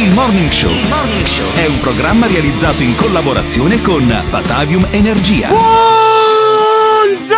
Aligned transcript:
Il 0.00 0.12
Morning 0.12 0.48
Show 0.48 0.72
è 1.56 1.66
un 1.66 1.78
programma 1.78 2.26
realizzato 2.26 2.82
in 2.82 2.96
collaborazione 2.96 3.82
con 3.82 4.06
Batavium 4.30 4.86
Energia. 4.92 5.48
Buongiorno! 5.48 7.34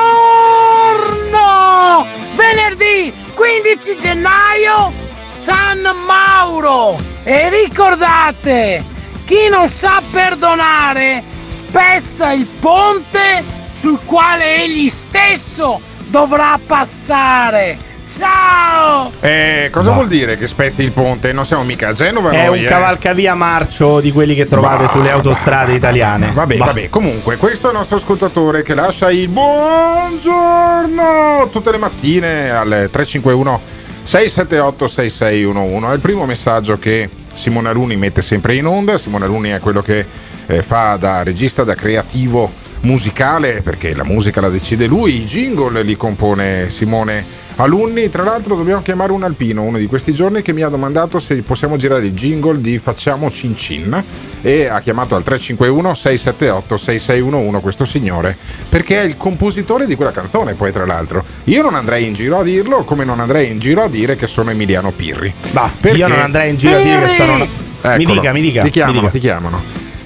Venerdì 2.36 3.12
15 3.34 3.98
gennaio 3.98 4.92
San 5.26 5.80
Mauro! 6.06 6.96
E 7.24 7.48
ricordate, 7.50 8.84
chi 9.24 9.48
non 9.50 9.66
sa 9.66 10.00
perdonare 10.12 11.24
spezza 11.48 12.30
il 12.30 12.46
ponte 12.46 13.42
sul 13.70 13.98
quale 14.04 14.62
egli 14.62 14.88
stesso 14.88 15.80
dovrà 16.10 16.60
passare. 16.64 17.90
Ciao! 18.14 19.10
Eh, 19.20 19.70
cosa 19.72 19.92
vuol 19.92 20.06
dire 20.06 20.36
che 20.36 20.46
spezzi 20.46 20.82
il 20.82 20.92
ponte? 20.92 21.32
Non 21.32 21.46
siamo 21.46 21.64
mica 21.64 21.88
a 21.88 21.92
Genova 21.94 22.30
È 22.30 22.44
noi, 22.46 22.58
un 22.58 22.64
eh. 22.64 22.68
cavalcavia 22.68 23.34
marcio 23.34 24.00
di 24.00 24.12
quelli 24.12 24.34
che 24.34 24.46
trovate 24.46 24.84
Bah, 24.84 24.90
sulle 24.90 25.10
autostrade 25.10 25.72
italiane. 25.72 26.30
Vabbè, 26.32 26.58
Bah. 26.58 26.66
vabbè, 26.66 26.90
comunque, 26.90 27.36
questo 27.36 27.68
è 27.68 27.70
il 27.70 27.76
nostro 27.78 27.96
ascoltatore 27.96 28.62
che 28.62 28.74
lascia 28.74 29.10
il 29.10 29.28
buongiorno 29.28 31.48
tutte 31.50 31.70
le 31.70 31.78
mattine 31.78 32.50
al 32.50 32.68
351 32.90 33.60
678 34.02 34.88
6611. 34.88 35.90
È 35.90 35.94
il 35.94 36.00
primo 36.00 36.26
messaggio 36.26 36.76
che 36.78 37.08
Simone 37.32 37.70
Aluni 37.70 37.96
mette 37.96 38.20
sempre 38.20 38.56
in 38.56 38.66
onda. 38.66 38.98
Simone 38.98 39.24
Aluni 39.24 39.48
è 39.50 39.58
quello 39.58 39.80
che 39.80 40.04
eh, 40.46 40.60
fa 40.62 40.96
da 40.96 41.22
regista, 41.22 41.64
da 41.64 41.74
creativo 41.74 42.52
musicale, 42.80 43.62
perché 43.62 43.94
la 43.94 44.04
musica 44.04 44.42
la 44.42 44.50
decide 44.50 44.84
lui, 44.86 45.22
i 45.22 45.24
jingle 45.24 45.82
li 45.82 45.96
compone 45.96 46.68
Simone 46.68 47.24
Alunni. 47.56 48.08
Tra 48.08 48.22
l'altro 48.24 48.56
dobbiamo 48.56 48.82
chiamare 48.82 49.12
un 49.12 49.22
alpino 49.22 49.62
uno 49.62 49.78
di 49.78 49.86
questi 49.86 50.12
giorni 50.12 50.42
che 50.42 50.52
mi 50.52 50.62
ha 50.62 50.68
domandato 50.68 51.18
se 51.18 51.40
possiamo 51.42 51.76
girare 51.76 52.06
il 52.06 52.12
jingle 52.12 52.60
di 52.60 52.78
Facciamo 52.78 53.30
Cin 53.30 53.56
Cin 53.56 54.02
e 54.40 54.66
ha 54.66 54.80
chiamato 54.80 55.14
al 55.14 55.22
351 55.22 55.94
678 55.94 56.76
6611 56.76 57.62
questo 57.62 57.84
signore 57.84 58.36
perché 58.68 59.00
è 59.02 59.04
il 59.04 59.16
compositore 59.16 59.86
di 59.86 59.94
quella 59.94 60.10
canzone 60.10 60.54
poi 60.54 60.72
tra 60.72 60.86
l'altro. 60.86 61.24
Io 61.44 61.62
non 61.62 61.74
andrei 61.74 62.06
in 62.06 62.14
giro 62.14 62.38
a 62.38 62.42
dirlo 62.42 62.84
come 62.84 63.04
non 63.04 63.20
andrei 63.20 63.50
in 63.50 63.58
giro 63.58 63.82
a 63.82 63.88
dire 63.88 64.16
che 64.16 64.26
sono 64.26 64.50
Emiliano 64.50 64.90
Pirri. 64.90 65.32
Bah, 65.50 65.70
Perché- 65.78 65.98
io 65.98 66.08
non 66.08 66.20
andrei 66.20 66.50
in 66.50 66.56
giro 66.56 66.76
a 66.76 66.82
dire 66.82 67.00
che 67.00 67.14
sono. 67.16 67.36
Mi 67.36 67.46
Eccolo. 67.82 68.20
dica, 68.20 68.32
mi 68.32 68.40
dica. 68.40 68.62
Ti 68.62 68.70
chiamano, 68.70 68.92
mi 68.94 69.00
dica. 69.00 69.12
ti 69.12 69.18
chiamano. 69.18 69.62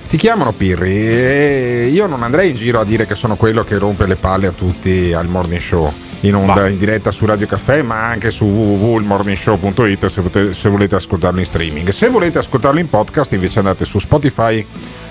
Ti 0.08 0.16
chiamano 0.16 0.52
Pirri 0.52 0.90
e 0.96 1.90
io 1.92 2.06
non 2.06 2.22
andrei 2.22 2.50
in 2.50 2.56
giro 2.56 2.80
a 2.80 2.84
dire 2.84 3.06
che 3.06 3.14
sono 3.16 3.34
quello 3.36 3.64
che 3.64 3.76
rompe 3.76 4.06
le 4.06 4.14
palle 4.16 4.46
a 4.46 4.52
tutti 4.52 5.12
al 5.12 5.26
morning 5.26 5.60
show 5.60 5.92
in 6.26 6.34
onda, 6.34 6.54
Bah. 6.54 6.68
in 6.68 6.78
diretta 6.78 7.10
su 7.10 7.24
Radio 7.26 7.46
Caffè, 7.46 7.82
ma 7.82 8.06
anche 8.08 8.30
su 8.30 8.44
www.ilmorningshow.it 8.44 10.06
se, 10.06 10.20
volete- 10.20 10.54
se 10.54 10.68
volete 10.68 10.94
ascoltarlo 10.96 11.38
in 11.38 11.46
streaming. 11.46 11.88
Se 11.90 12.08
volete 12.08 12.38
ascoltarlo 12.38 12.80
in 12.80 12.88
podcast 12.88 13.32
invece 13.32 13.58
andate 13.58 13.84
su 13.84 13.98
Spotify 13.98 14.64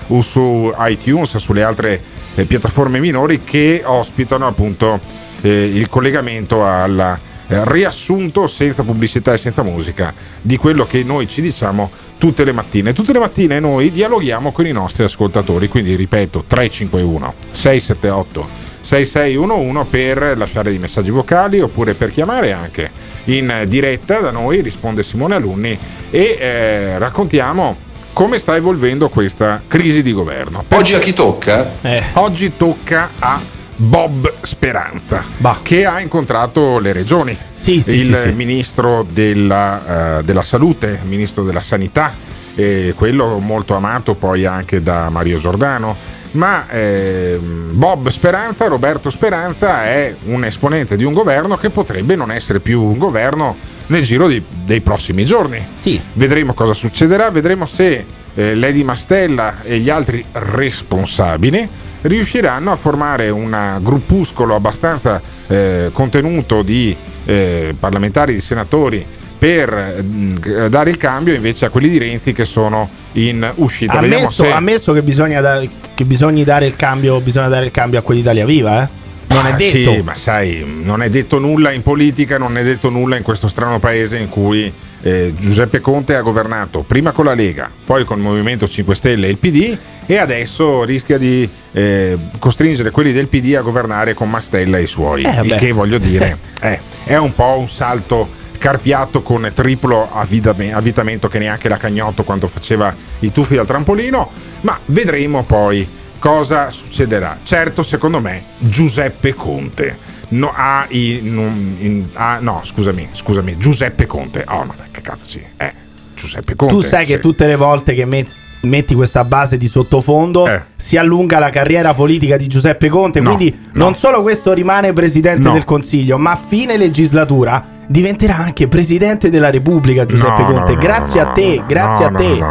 o 0.08 0.20
su 0.22 0.72
iTunes, 0.78 1.36
sulle 1.36 1.62
altre 1.62 2.00
eh, 2.34 2.44
piattaforme 2.44 2.98
minori 3.00 3.42
che 3.44 3.82
ospitano 3.84 4.46
appunto 4.46 5.00
eh, 5.40 5.64
il 5.64 5.88
collegamento 5.88 6.64
al 6.64 6.98
eh, 6.98 7.34
riassunto 7.48 8.46
senza 8.46 8.82
pubblicità 8.82 9.32
e 9.32 9.38
senza 9.38 9.62
musica 9.62 10.12
di 10.40 10.56
quello 10.56 10.86
che 10.86 11.02
noi 11.02 11.28
ci 11.28 11.40
diciamo 11.40 11.90
tutte 12.18 12.44
le 12.44 12.52
mattine. 12.52 12.92
Tutte 12.92 13.12
le 13.12 13.18
mattine 13.18 13.60
noi 13.60 13.90
dialoghiamo 13.90 14.52
con 14.52 14.66
i 14.66 14.72
nostri 14.72 15.04
ascoltatori, 15.04 15.68
quindi 15.68 15.94
ripeto 15.94 16.44
351 16.46 17.34
678 17.50 18.48
6611 18.80 19.86
per 19.90 20.38
lasciare 20.38 20.70
dei 20.70 20.78
messaggi 20.78 21.10
vocali 21.10 21.60
oppure 21.60 21.94
per 21.94 22.12
chiamare 22.12 22.52
anche 22.52 22.90
in 23.24 23.64
diretta 23.66 24.20
da 24.20 24.30
noi, 24.30 24.60
risponde 24.60 25.02
Simone 25.02 25.34
Alunni 25.34 25.76
e 26.10 26.36
eh, 26.38 26.98
raccontiamo 26.98 27.84
come 28.12 28.38
sta 28.38 28.56
evolvendo 28.56 29.08
questa 29.08 29.60
crisi 29.66 30.02
di 30.02 30.12
governo. 30.12 30.64
Oggi 30.68 30.94
a 30.94 30.98
chi 30.98 31.12
tocca? 31.12 31.74
Eh, 31.82 32.02
Oggi 32.14 32.56
tocca 32.56 33.10
a 33.18 33.40
Bob 33.76 34.32
Speranza, 34.40 35.22
Bah. 35.36 35.58
che 35.62 35.84
ha 35.84 36.00
incontrato 36.00 36.78
le 36.78 36.92
regioni. 36.92 37.36
Sì, 37.54 37.82
sì, 37.82 37.94
il 37.94 38.22
sì, 38.28 38.32
ministro 38.32 39.06
della, 39.08 40.18
eh, 40.18 40.22
della 40.24 40.42
salute, 40.42 40.98
il 41.02 41.08
ministro 41.08 41.42
della 41.44 41.60
sanità, 41.60 42.14
eh, 42.54 42.94
quello 42.96 43.38
molto 43.38 43.74
amato 43.74 44.14
poi 44.14 44.46
anche 44.46 44.82
da 44.82 45.10
Mario 45.10 45.38
Giordano. 45.38 46.14
Ma 46.32 46.68
ehm, 46.68 47.70
Bob 47.72 48.08
Speranza, 48.08 48.66
Roberto 48.66 49.08
Speranza, 49.10 49.84
è 49.84 50.14
un 50.24 50.44
esponente 50.44 50.96
di 50.96 51.04
un 51.04 51.12
governo 51.12 51.56
che 51.56 51.70
potrebbe 51.70 52.14
non 52.14 52.30
essere 52.30 52.60
più 52.60 52.82
un 52.82 52.98
governo 52.98 53.56
nel 53.86 54.02
giro 54.02 54.26
di- 54.26 54.42
dei 54.64 54.80
prossimi 54.80 55.24
giorni. 55.24 55.64
sì. 55.76 56.00
Vedremo 56.14 56.52
cosa 56.54 56.72
succederà, 56.72 57.30
vedremo 57.30 57.64
se 57.66 58.04
eh, 58.36 58.54
Lady 58.54 58.84
Mastella 58.84 59.62
e 59.62 59.78
gli 59.78 59.90
altri 59.90 60.24
responsabili 60.32 61.68
riusciranno 62.02 62.70
a 62.70 62.76
formare 62.76 63.30
un 63.30 63.78
gruppuscolo 63.80 64.54
abbastanza 64.54 65.20
eh, 65.48 65.90
contenuto 65.92 66.62
di 66.62 66.94
eh, 67.24 67.74
parlamentari, 67.78 68.34
di 68.34 68.40
senatori 68.40 69.04
per 69.38 70.02
mm, 70.02 70.36
dare 70.68 70.90
il 70.90 70.96
cambio 70.96 71.34
invece 71.34 71.66
a 71.66 71.70
quelli 71.70 71.88
di 71.88 71.98
Renzi 71.98 72.32
che 72.32 72.44
sono 72.44 72.88
in 73.12 73.50
uscita. 73.56 73.98
Ammesso, 73.98 74.44
se- 74.44 74.50
ammesso 74.52 74.92
che 74.92 75.02
bisogna 75.02 75.40
da- 75.40 75.62
che 75.94 76.04
bisogna 76.04 76.44
dare 76.44 76.66
il 76.66 76.76
cambio, 76.76 77.20
bisogna 77.20 77.48
dare 77.48 77.64
il 77.66 77.70
cambio 77.70 77.98
a 77.98 78.02
quelli 78.02 78.20
di 78.20 78.26
Italia 78.26 78.44
Viva, 78.46 78.82
eh? 78.84 78.88
Non 79.28 79.46
è 79.46 79.52
Ah, 79.52 79.56
detto. 79.56 79.92
Sì, 79.92 80.02
ma 80.02 80.16
sai, 80.16 80.80
non 80.84 81.02
è 81.02 81.08
detto 81.08 81.38
nulla 81.38 81.72
in 81.72 81.82
politica, 81.82 82.38
non 82.38 82.56
è 82.56 82.62
detto 82.62 82.88
nulla 82.90 83.16
in 83.16 83.22
questo 83.22 83.48
strano 83.48 83.78
paese 83.80 84.18
in 84.18 84.28
cui 84.28 84.72
eh, 85.02 85.32
Giuseppe 85.38 85.80
Conte 85.80 86.14
ha 86.14 86.20
governato 86.20 86.82
prima 86.82 87.12
con 87.12 87.24
la 87.26 87.34
Lega, 87.34 87.70
poi 87.84 88.04
con 88.04 88.18
il 88.18 88.24
Movimento 88.24 88.68
5 88.68 88.94
Stelle 88.94 89.26
e 89.26 89.30
il 89.30 89.38
PD 89.38 89.76
e 90.06 90.16
adesso 90.18 90.84
rischia 90.84 91.18
di 91.18 91.48
eh, 91.72 92.16
costringere 92.38 92.90
quelli 92.90 93.12
del 93.12 93.28
PD 93.28 93.54
a 93.54 93.60
governare 93.60 94.14
con 94.14 94.30
Mastella 94.30 94.78
e 94.78 94.82
i 94.82 94.86
suoi. 94.86 95.22
Eh, 95.22 95.40
il 95.42 95.54
che 95.54 95.72
voglio 95.72 95.98
dire 95.98 96.38
è 97.04 97.16
un 97.16 97.34
po' 97.34 97.58
un 97.58 97.68
salto 97.68 98.44
carpiato 98.58 99.22
con 99.22 99.50
triplo 99.54 100.08
avvitame- 100.12 100.72
avvitamento 100.72 101.28
che 101.28 101.38
neanche 101.38 101.68
la 101.68 101.76
Cagnotto 101.76 102.24
quando 102.24 102.46
faceva 102.46 102.94
i 103.20 103.30
tuffi 103.30 103.56
al 103.56 103.66
trampolino, 103.66 104.30
ma 104.62 104.78
vedremo 104.86 105.44
poi 105.44 105.86
cosa 106.26 106.70
succederà. 106.72 107.38
Certo, 107.42 107.82
secondo 107.82 108.20
me, 108.20 108.42
Giuseppe 108.58 109.32
Conte 109.34 109.96
no, 110.30 110.52
ha 110.54 110.84
i, 110.88 111.20
non- 111.22 111.76
in- 111.78 112.06
ha- 112.14 112.38
no, 112.40 112.62
scusami, 112.64 113.10
scusami, 113.12 113.56
Giuseppe 113.58 114.06
Conte. 114.06 114.44
Oh, 114.48 114.64
no, 114.64 114.74
che 114.90 115.00
cazzo 115.02 115.28
ci 115.28 115.40
è? 115.56 115.72
Giuseppe 116.16 116.56
Conte. 116.56 116.74
Tu 116.74 116.80
sai 116.80 117.04
che 117.06 117.14
sì. 117.16 117.20
tutte 117.20 117.46
le 117.46 117.54
volte 117.54 117.94
che 117.94 118.04
met- 118.04 118.36
metti 118.62 118.94
questa 118.94 119.22
base 119.22 119.56
di 119.56 119.68
sottofondo 119.68 120.48
Eh. 120.48 120.62
si 120.74 120.96
allunga 120.96 121.38
la 121.38 121.50
carriera 121.50 121.94
politica 121.94 122.36
di 122.36 122.48
Giuseppe 122.48 122.88
Conte. 122.88 123.20
No, 123.20 123.34
quindi 123.36 123.56
no. 123.74 123.84
non 123.84 123.94
solo 123.94 124.22
questo 124.22 124.52
rimane 124.52 124.92
presidente 124.92 125.42
No. 125.42 125.52
del 125.52 125.64
Consiglio, 125.64 126.18
ma 126.18 126.32
a 126.32 126.40
fine 126.44 126.76
legislatura 126.76 127.64
diventerà 127.86 128.36
anche 128.36 128.66
presidente 128.66 129.30
della 129.30 129.50
Repubblica 129.50 130.04
Giuseppe 130.04 130.42
Conte. 130.42 130.74
grazie 130.76 131.20
a 131.20 131.26
te, 131.26 131.62
grazie 131.68 132.04
a 132.04 132.10
te. 132.10 132.44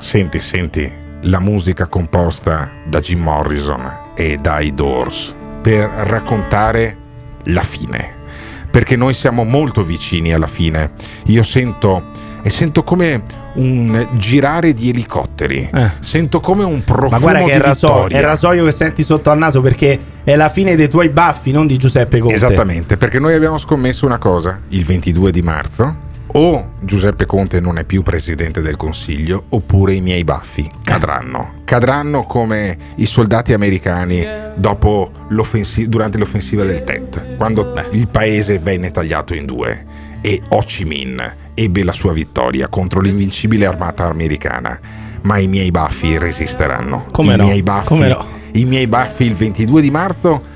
Senti, 0.00 0.38
senti 0.40 1.04
la 1.26 1.40
musica 1.40 1.86
composta 1.86 2.70
da 2.84 3.00
Jim 3.00 3.20
Morrison 3.20 4.12
e 4.14 4.36
dai 4.40 4.74
Doors 4.74 5.34
per 5.60 5.88
raccontare 5.88 6.96
la 7.44 7.62
fine. 7.62 8.14
Perché 8.70 8.96
noi 8.96 9.14
siamo 9.14 9.44
molto 9.44 9.82
vicini 9.82 10.32
alla 10.32 10.46
fine. 10.46 10.92
Io 11.26 11.42
sento 11.42 12.04
e 12.42 12.50
sento 12.50 12.84
come 12.84 13.22
un 13.54 14.08
girare 14.14 14.72
di 14.72 14.90
elicotteri. 14.90 15.68
Eh. 15.72 15.90
Sento 16.00 16.40
come 16.40 16.62
un 16.62 16.84
profumo 16.84 17.10
Ma 17.10 17.18
guarda 17.18 17.38
che 17.40 17.44
è 17.46 17.50
di 17.52 17.56
il, 17.56 17.62
raso- 17.62 18.08
è 18.08 18.16
il 18.16 18.22
rasoio 18.22 18.64
che 18.64 18.72
senti 18.72 19.02
sotto 19.02 19.30
al 19.30 19.38
naso 19.38 19.60
perché 19.60 19.98
è 20.22 20.36
la 20.36 20.50
fine 20.50 20.76
dei 20.76 20.88
tuoi 20.88 21.08
baffi, 21.08 21.50
non 21.50 21.66
di 21.66 21.76
Giuseppe 21.76 22.18
Conte. 22.18 22.34
Esattamente, 22.34 22.96
perché 22.96 23.18
noi 23.18 23.34
abbiamo 23.34 23.58
scommesso 23.58 24.06
una 24.06 24.18
cosa, 24.18 24.60
il 24.68 24.84
22 24.84 25.30
di 25.32 25.42
marzo 25.42 25.96
o 26.38 26.72
Giuseppe 26.80 27.24
Conte 27.24 27.60
non 27.60 27.78
è 27.78 27.84
più 27.84 28.02
presidente 28.02 28.60
del 28.60 28.76
Consiglio 28.76 29.44
oppure 29.48 29.94
i 29.94 30.02
miei 30.02 30.22
baffi 30.22 30.70
cadranno. 30.84 31.62
Cadranno 31.64 32.24
come 32.24 32.76
i 32.96 33.06
soldati 33.06 33.54
americani 33.54 34.22
dopo 34.54 35.10
l'offensi- 35.28 35.88
durante 35.88 36.18
l'offensiva 36.18 36.64
del 36.64 36.84
Tet, 36.84 37.36
quando 37.36 37.72
il 37.92 38.08
paese 38.08 38.58
venne 38.58 38.90
tagliato 38.90 39.34
in 39.34 39.46
due 39.46 39.84
e 40.20 40.42
Ho 40.48 40.60
Chi 40.60 40.84
Minh 40.84 41.34
ebbe 41.54 41.82
la 41.82 41.94
sua 41.94 42.12
vittoria 42.12 42.68
contro 42.68 43.00
l'invincibile 43.00 43.64
armata 43.64 44.04
americana. 44.04 44.78
Ma 45.22 45.38
i 45.38 45.46
miei 45.46 45.70
baffi 45.70 46.18
resisteranno. 46.18 47.06
Come 47.12 47.32
I 47.32 47.36
no? 47.36 47.44
miei 47.44 47.62
baffi, 47.62 47.88
Come 47.88 48.08
no? 48.08 48.26
i 48.52 48.64
miei 48.66 48.86
baffi 48.86 49.24
il 49.24 49.34
22 49.34 49.80
di 49.80 49.90
marzo 49.90 50.54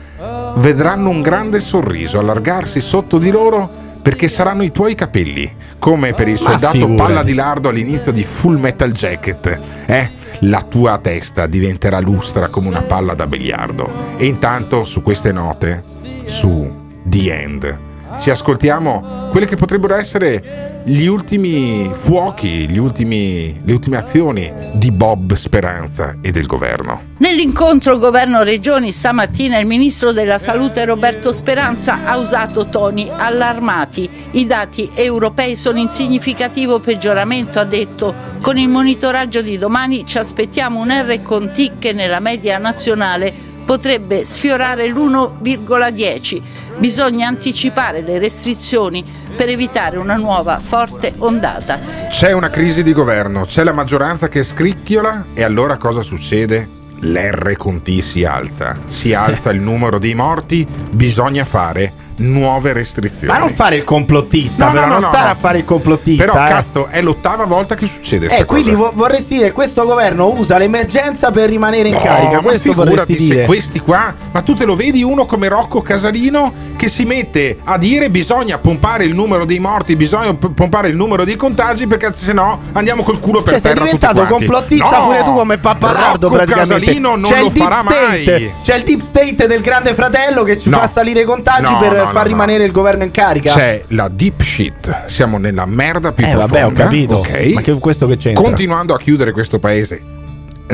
vedranno 0.56 1.08
un 1.08 1.22
grande 1.22 1.58
sorriso 1.60 2.18
allargarsi 2.18 2.80
sotto 2.80 3.16
di 3.18 3.30
loro 3.30 3.88
perché 4.02 4.28
saranno 4.28 4.62
i 4.62 4.72
tuoi 4.72 4.94
capelli, 4.94 5.50
come 5.78 6.12
per 6.12 6.28
il 6.28 6.40
Ma 6.42 6.50
soldato 6.50 6.94
palla 6.94 7.22
di 7.22 7.34
lardo 7.34 7.68
all'inizio 7.68 8.12
di 8.12 8.24
Full 8.24 8.58
Metal 8.58 8.92
Jacket. 8.92 9.60
Eh? 9.86 10.10
La 10.40 10.62
tua 10.62 10.98
testa 10.98 11.46
diventerà 11.46 12.00
lustra 12.00 12.48
come 12.48 12.68
una 12.68 12.82
palla 12.82 13.14
da 13.14 13.26
biliardo. 13.26 14.16
E 14.16 14.26
intanto 14.26 14.84
su 14.84 15.02
queste 15.02 15.32
note, 15.32 15.82
su 16.24 16.88
The 17.04 17.42
End, 17.42 17.78
ci 18.18 18.30
ascoltiamo 18.30 19.28
quelle 19.30 19.46
che 19.46 19.56
potrebbero 19.56 19.94
essere 19.94 20.82
gli 20.84 21.06
ultimi 21.06 21.90
fuochi, 21.92 22.68
gli 22.68 22.78
ultimi- 22.78 23.60
le 23.62 23.72
ultime 23.72 23.98
azioni 23.98 24.52
di 24.72 24.90
Bob 24.90 25.34
Speranza 25.34 26.16
e 26.20 26.30
del 26.30 26.46
governo. 26.46 27.08
Nell'incontro 27.18 27.98
governo-regioni 27.98 28.90
stamattina 28.90 29.58
il 29.58 29.66
ministro 29.66 30.12
della 30.12 30.38
salute 30.38 30.84
Roberto 30.86 31.32
Speranza 31.32 32.00
ha 32.04 32.16
usato 32.16 32.66
toni 32.66 33.10
allarmati. 33.14 34.08
I 34.32 34.46
dati 34.46 34.90
europei 34.94 35.54
sono 35.54 35.78
in 35.78 35.88
significativo 35.88 36.78
peggioramento, 36.78 37.58
ha 37.58 37.64
detto. 37.64 38.28
Con 38.40 38.56
il 38.56 38.68
monitoraggio 38.68 39.42
di 39.42 39.58
domani 39.58 40.06
ci 40.06 40.16
aspettiamo 40.16 40.80
un 40.80 40.88
R 40.88 41.22
con 41.22 41.52
T 41.52 41.72
che 41.78 41.92
nella 41.92 42.20
media 42.20 42.56
nazionale 42.56 43.48
potrebbe 43.70 44.24
sfiorare 44.24 44.88
l'1,10. 44.88 46.42
Bisogna 46.80 47.28
anticipare 47.28 48.00
le 48.00 48.18
restrizioni 48.18 49.04
per 49.36 49.50
evitare 49.50 49.98
una 49.98 50.16
nuova 50.16 50.58
forte 50.58 51.12
ondata. 51.18 51.78
C'è 52.08 52.32
una 52.32 52.48
crisi 52.48 52.82
di 52.82 52.94
governo, 52.94 53.44
c'è 53.44 53.64
la 53.64 53.72
maggioranza 53.74 54.28
che 54.28 54.42
scricchiola 54.42 55.26
e 55.34 55.42
allora 55.42 55.76
cosa 55.76 56.00
succede? 56.00 56.78
L'R 57.02 57.54
con 57.58 57.82
T 57.82 58.00
si 58.00 58.24
alza, 58.24 58.78
si 58.86 59.12
alza 59.12 59.50
il 59.50 59.60
numero 59.60 59.98
dei 59.98 60.14
morti, 60.14 60.66
bisogna 60.90 61.44
fare 61.44 62.08
nuove 62.16 62.74
restrizioni. 62.74 63.32
Ma 63.32 63.38
non 63.38 63.48
fare 63.48 63.76
il 63.76 63.84
complottista, 63.84 64.66
No, 64.66 64.72
però, 64.72 64.82
no, 64.82 64.86
no, 64.88 64.92
non 64.94 65.02
no, 65.04 65.08
stare 65.08 65.24
no. 65.24 65.30
a 65.32 65.34
fare 65.36 65.58
il 65.58 65.64
complottista. 65.64 66.24
Però 66.26 66.44
eh. 66.44 66.48
cazzo, 66.48 66.86
è 66.88 67.00
l'ottava 67.00 67.46
volta 67.46 67.74
che 67.74 67.86
succede 67.86 68.28
Eh, 68.36 68.44
quindi 68.44 68.72
vo- 68.74 68.92
vorresti 68.94 69.36
dire 69.38 69.52
questo 69.52 69.86
governo 69.86 70.28
usa 70.28 70.58
l'emergenza 70.58 71.30
per 71.30 71.48
rimanere 71.48 71.88
in 71.88 71.94
No, 71.94 72.00
carica. 72.02 72.32
ma 72.32 72.40
Questo 72.42 72.74
vorresti 72.74 73.12
se 73.14 73.18
dire. 73.18 73.44
questi 73.46 73.80
qua, 73.80 74.14
ma 74.32 74.42
tu 74.42 74.52
te 74.52 74.66
lo 74.66 74.76
vedi 74.76 75.02
uno 75.02 75.24
come 75.24 75.48
Rocco 75.48 75.80
Casalino 75.80 76.52
che 76.80 76.88
si 76.88 77.04
mette 77.04 77.58
a 77.64 77.76
dire 77.76 78.08
bisogna 78.08 78.56
pompare 78.56 79.04
il 79.04 79.14
numero 79.14 79.44
dei 79.44 79.58
morti, 79.58 79.96
bisogna 79.96 80.32
pompare 80.32 80.88
il 80.88 80.96
numero 80.96 81.24
dei 81.24 81.36
contagi 81.36 81.86
perché 81.86 82.10
se 82.16 82.32
no 82.32 82.58
andiamo 82.72 83.02
col 83.02 83.18
culo 83.20 83.42
per 83.42 83.52
Cioè, 83.52 83.60
sei 83.60 83.74
terra 83.74 83.84
tutti 83.86 83.98
diventato 83.98 84.32
complottista 84.34 84.98
No! 84.98 85.04
pure 85.04 85.22
tu 85.22 85.34
come 85.34 85.58
Pappalardo 85.58 86.30
praticamente. 86.30 86.74
Casalino 86.86 87.16
non 87.16 87.30
C'è 87.30 87.40
lo 87.40 87.46
il 87.48 87.52
deep 87.52 87.64
farà 87.68 87.80
state, 87.82 88.06
mai. 88.30 88.52
C'è 88.62 88.76
il 88.76 88.84
deep 88.84 89.02
state 89.02 89.46
del 89.46 89.60
grande 89.60 89.92
fratello 89.92 90.42
che 90.42 90.58
ci 90.58 90.70
No. 90.70 90.78
fa 90.78 90.86
salire 90.88 91.20
i 91.20 91.24
contagi 91.24 91.70
No, 91.70 91.76
per 91.78 92.08
far 92.14 92.26
rimanere 92.26 92.64
il 92.64 92.72
governo 92.72 93.04
in 93.04 93.10
carica. 93.10 93.52
C'è 93.52 93.84
la 93.88 94.08
deep 94.08 94.40
shit, 94.40 95.04
siamo 95.06 95.36
nella 95.36 95.66
merda 95.66 96.12
più 96.12 96.24
eh, 96.24 96.30
profonda. 96.30 96.60
vabbè, 96.62 96.66
ho 96.66 96.72
capito. 96.84 97.16
ok? 97.16 97.50
Ma 97.52 97.60
che 97.60 97.78
questo 97.78 98.06
che 98.06 98.16
c'entra? 98.16 98.42
Continuando 98.42 98.94
a 98.94 98.98
chiudere 98.98 99.32
questo 99.32 99.58
paese, 99.58 100.00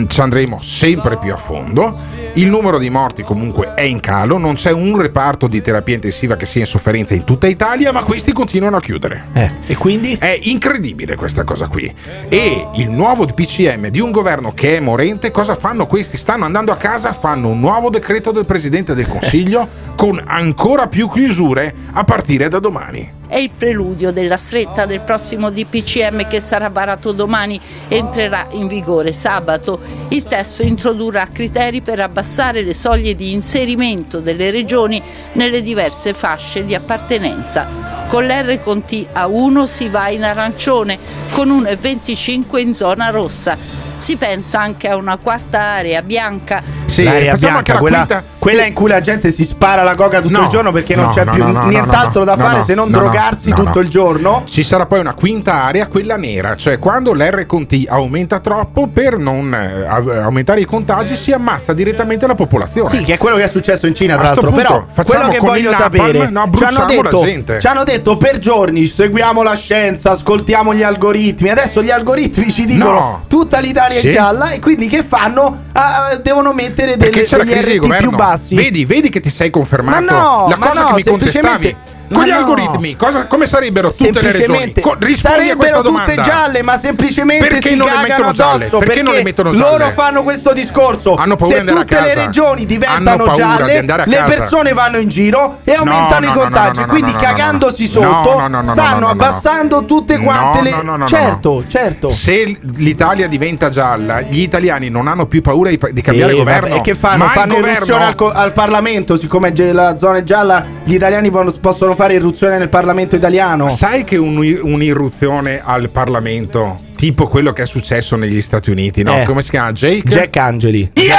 ci 0.06 0.20
andremo 0.20 0.60
sempre 0.62 1.16
più 1.18 1.32
a 1.32 1.36
fondo. 1.36 1.98
Il 2.36 2.48
numero 2.48 2.76
di 2.78 2.90
morti 2.90 3.22
comunque 3.22 3.72
è 3.72 3.80
in 3.80 3.98
calo, 3.98 4.36
non 4.36 4.56
c'è 4.56 4.70
un 4.70 5.00
reparto 5.00 5.46
di 5.46 5.62
terapia 5.62 5.94
intensiva 5.94 6.36
che 6.36 6.44
sia 6.44 6.60
in 6.60 6.66
sofferenza 6.66 7.14
in 7.14 7.24
tutta 7.24 7.46
Italia, 7.46 7.92
ma 7.92 8.02
questi 8.02 8.34
continuano 8.34 8.76
a 8.76 8.80
chiudere. 8.82 9.28
Eh, 9.32 9.50
e 9.68 9.74
quindi? 9.76 10.18
È 10.20 10.38
incredibile 10.42 11.16
questa 11.16 11.44
cosa 11.44 11.66
qui. 11.68 11.90
E 12.28 12.68
il 12.74 12.90
nuovo 12.90 13.24
DPCM 13.24 13.88
di 13.88 14.00
un 14.00 14.10
governo 14.10 14.52
che 14.52 14.76
è 14.76 14.80
morente, 14.80 15.30
cosa 15.30 15.54
fanno 15.54 15.86
questi? 15.86 16.18
Stanno 16.18 16.44
andando 16.44 16.72
a 16.72 16.76
casa, 16.76 17.14
fanno 17.14 17.48
un 17.48 17.58
nuovo 17.58 17.88
decreto 17.88 18.32
del 18.32 18.44
Presidente 18.44 18.94
del 18.94 19.08
Consiglio 19.08 19.66
con 19.96 20.22
ancora 20.22 20.88
più 20.88 21.08
chiusure 21.08 21.74
a 21.92 22.04
partire 22.04 22.48
da 22.48 22.58
domani. 22.58 23.14
È 23.28 23.38
il 23.38 23.50
preludio 23.50 24.12
della 24.12 24.36
stretta 24.36 24.86
del 24.86 25.00
prossimo 25.00 25.50
DPCM 25.50 26.28
che 26.28 26.40
sarà 26.40 26.68
varato 26.68 27.10
domani 27.10 27.60
e 27.88 27.96
entrerà 27.96 28.46
in 28.52 28.68
vigore 28.68 29.12
sabato. 29.12 29.80
Il 30.08 30.22
testo 30.22 30.62
introdurrà 30.62 31.26
criteri 31.32 31.80
per 31.80 31.98
abbassare 31.98 32.62
le 32.62 32.72
soglie 32.72 33.16
di 33.16 33.32
inserimento 33.32 34.20
delle 34.20 34.50
regioni 34.50 35.02
nelle 35.32 35.60
diverse 35.62 36.14
fasce 36.14 36.64
di 36.64 36.74
appartenenza. 36.74 38.06
Con 38.08 38.24
l'R 38.24 38.62
con 38.62 38.84
T 38.84 39.06
a 39.12 39.26
1 39.26 39.66
si 39.66 39.88
va 39.88 40.08
in 40.08 40.22
arancione, 40.22 40.96
con 41.32 41.48
1,25 41.48 42.58
in 42.58 42.74
zona 42.74 43.10
rossa. 43.10 43.85
Si 43.96 44.16
pensa 44.16 44.60
anche 44.60 44.88
a 44.88 44.96
una 44.96 45.16
quarta 45.16 45.60
area 45.60 46.02
bianca 46.02 46.62
Sì, 46.84 47.02
L'area 47.02 47.32
anche 47.32 47.46
bianca, 47.46 47.72
la 47.74 47.78
quella, 47.78 47.96
quinta- 47.96 48.24
quella 48.38 48.64
in 48.66 48.74
cui 48.74 48.88
la 48.88 49.00
gente 49.00 49.30
si 49.30 49.44
spara 49.44 49.82
la 49.82 49.94
coca 49.94 50.20
tutto 50.20 50.36
No, 50.36 50.44
il 50.44 50.48
giorno 50.48 50.70
perché 50.70 50.94
non 50.94 51.06
no, 51.06 51.10
c'è 51.12 51.24
no, 51.24 51.32
più 51.32 51.44
no, 51.44 51.52
no, 51.52 51.66
nient'altro 51.66 52.20
no, 52.20 52.24
da 52.26 52.34
no, 52.34 52.44
fare 52.44 52.58
no, 52.58 52.64
se 52.64 52.74
non 52.74 52.90
no, 52.90 52.96
no, 52.96 53.02
drogarsi 53.04 53.48
no, 53.48 53.54
tutto 53.56 53.70
no. 53.74 53.80
il 53.80 53.88
giorno. 53.88 54.42
Ci 54.46 54.62
sarà 54.62 54.86
poi 54.86 55.00
una 55.00 55.14
quinta 55.14 55.62
area, 55.64 55.86
quella 55.86 56.16
nera, 56.16 56.56
cioè 56.56 56.78
quando 56.78 57.12
l'R 57.14 57.46
con 57.46 57.66
T 57.66 57.84
aumenta 57.88 58.38
troppo 58.40 58.86
per 58.86 59.16
non 59.16 59.52
eh, 59.54 59.86
aumentare 59.86 60.60
i 60.60 60.64
contagi 60.64 61.16
si 61.16 61.32
ammazza 61.32 61.72
direttamente 61.72 62.26
la 62.26 62.34
popolazione. 62.34 62.88
Sì, 62.88 63.02
che 63.02 63.14
è 63.14 63.18
quello 63.18 63.36
che 63.36 63.44
è 63.44 63.48
successo 63.48 63.86
in 63.86 63.94
Cina, 63.94 64.14
tra 64.16 64.24
l'altro. 64.24 64.50
Però 64.50 64.84
facciamo 64.92 65.28
quello 65.28 65.32
che 65.32 65.38
voglio 65.46 65.72
sapere, 65.72 66.28
no, 66.30 66.50
ci, 66.54 66.64
hanno 66.64 66.84
detto, 66.84 67.26
ci 67.58 67.66
hanno 67.66 67.84
detto 67.84 68.16
per 68.16 68.38
giorni 68.38 68.84
seguiamo 68.86 69.42
la 69.42 69.54
scienza, 69.54 70.10
ascoltiamo 70.10 70.74
gli 70.74 70.82
algoritmi. 70.82 71.48
Adesso 71.48 71.82
gli 71.82 71.90
algoritmi 71.90 72.52
ci 72.52 72.66
dicono 72.66 72.94
No. 72.96 73.22
tutta 73.28 73.58
l'Italia 73.58 73.85
Sì. 73.94 74.08
è 74.08 74.12
gialla 74.12 74.50
e 74.50 74.60
quindi 74.60 74.88
che 74.88 75.02
fanno? 75.02 75.64
Ah, 75.72 76.18
devono 76.22 76.52
mettere 76.52 76.96
delle, 76.96 77.24
degli 77.24 77.78
RT 77.78 77.96
più 77.98 78.10
bassi. 78.10 78.54
Vedi, 78.54 78.84
vedi 78.84 79.08
che 79.08 79.20
ti 79.20 79.30
sei 79.30 79.50
confermato. 79.50 80.02
Ma 80.02 80.12
no, 80.12 80.48
la 80.48 80.56
ma 80.56 80.68
cosa 80.68 80.80
no, 80.80 80.86
che 80.88 80.94
mi 80.94 81.02
contestavi. 81.04 81.76
Con 82.12 82.24
gli 82.24 82.30
no. 82.30 82.36
algoritmi, 82.36 82.96
cosa- 82.96 83.26
come 83.26 83.46
sarebbero 83.46 83.92
tutte 83.92 84.20
le 84.22 84.32
regioni? 84.32 84.72
Co- 84.80 84.96
sarebbero 85.16 85.82
tutte 85.82 86.14
gialle, 86.22 86.62
ma 86.62 86.78
semplicemente 86.78 87.46
Perché 87.48 87.68
si 87.68 87.76
non 87.76 87.88
le 87.88 88.08
mettono 88.08 88.32
gialle? 88.32 88.66
addosso 88.66 88.78
Perché 88.78 89.02
non 89.02 89.14
le 89.14 89.22
mettono 89.22 89.50
gialle? 89.52 89.70
loro 89.78 89.92
fanno 89.94 90.22
questo 90.22 90.52
discorso. 90.52 91.14
Hanno 91.14 91.36
paura 91.36 91.56
Se 91.56 91.64
di 91.64 91.70
tutte 91.72 92.00
le 92.00 92.14
regioni 92.14 92.66
diventano 92.66 93.24
di 93.26 93.32
gialle, 93.34 93.78
a 93.78 94.02
le 94.06 94.22
persone 94.26 94.72
vanno 94.72 94.98
in 94.98 95.08
giro 95.08 95.58
e 95.64 95.72
aumentano 95.74 96.26
no, 96.26 96.32
i 96.32 96.34
no, 96.34 96.40
contagi. 96.42 96.78
no, 96.80 96.86
no, 96.86 96.92
quindi 96.92 97.12
cagandosi 97.12 97.86
sotto 97.86 98.04
No, 98.06 98.38
no, 98.40 98.48
no, 98.48 98.60
no, 98.62 98.70
stanno 98.70 98.94
no, 98.94 98.98
no, 98.98 99.06
no. 99.06 99.10
abbassando 99.10 99.84
tutte 99.84 100.18
quante 100.18 100.62
le 100.62 100.74
Certo, 101.06 101.64
certo. 101.68 102.10
Se 102.10 102.58
l'Italia 102.76 103.26
diventa 103.28 103.68
gialla, 103.68 104.20
gli 104.20 104.40
italiani 104.40 104.88
non 104.88 105.08
hanno 105.08 105.26
più 105.26 105.40
paura 105.42 105.70
di, 105.70 105.78
di 105.90 106.00
Sì, 106.00 106.02
cambiare 106.02 106.34
governo. 106.34 106.68
vabbè, 106.68 106.78
E 106.78 106.80
che 106.82 106.94
fanno? 106.94 107.24
Ma 107.24 107.30
fanno 107.30 107.56
irruzione 107.56 108.04
al, 108.04 108.14
al 108.34 108.52
Parlamento, 108.52 109.16
siccome 109.16 109.52
la 109.56 109.96
zona 109.96 110.18
è 110.18 110.22
gialla, 110.22 110.64
gli 110.84 110.94
italiani 110.94 111.30
possono 111.30 111.94
fare 111.96 112.14
irruzione 112.14 112.58
nel 112.58 112.68
Parlamento 112.68 113.16
italiano. 113.16 113.68
Sai 113.68 114.04
che 114.04 114.16
un- 114.16 114.36
un'irruzione 114.62 115.60
al 115.64 115.88
Parlamento, 115.90 116.80
tipo 116.94 117.26
quello 117.26 117.52
che 117.52 117.62
è 117.62 117.66
successo 117.66 118.14
negli 118.16 118.40
Stati 118.40 118.70
Uniti, 118.70 119.02
no? 119.02 119.20
Eh. 119.20 119.24
Come 119.24 119.42
si 119.42 119.50
chiama? 119.50 119.72
Jake? 119.72 120.02
Jack 120.08 120.36
Angeli. 120.36 120.88
Yeah! 120.94 121.18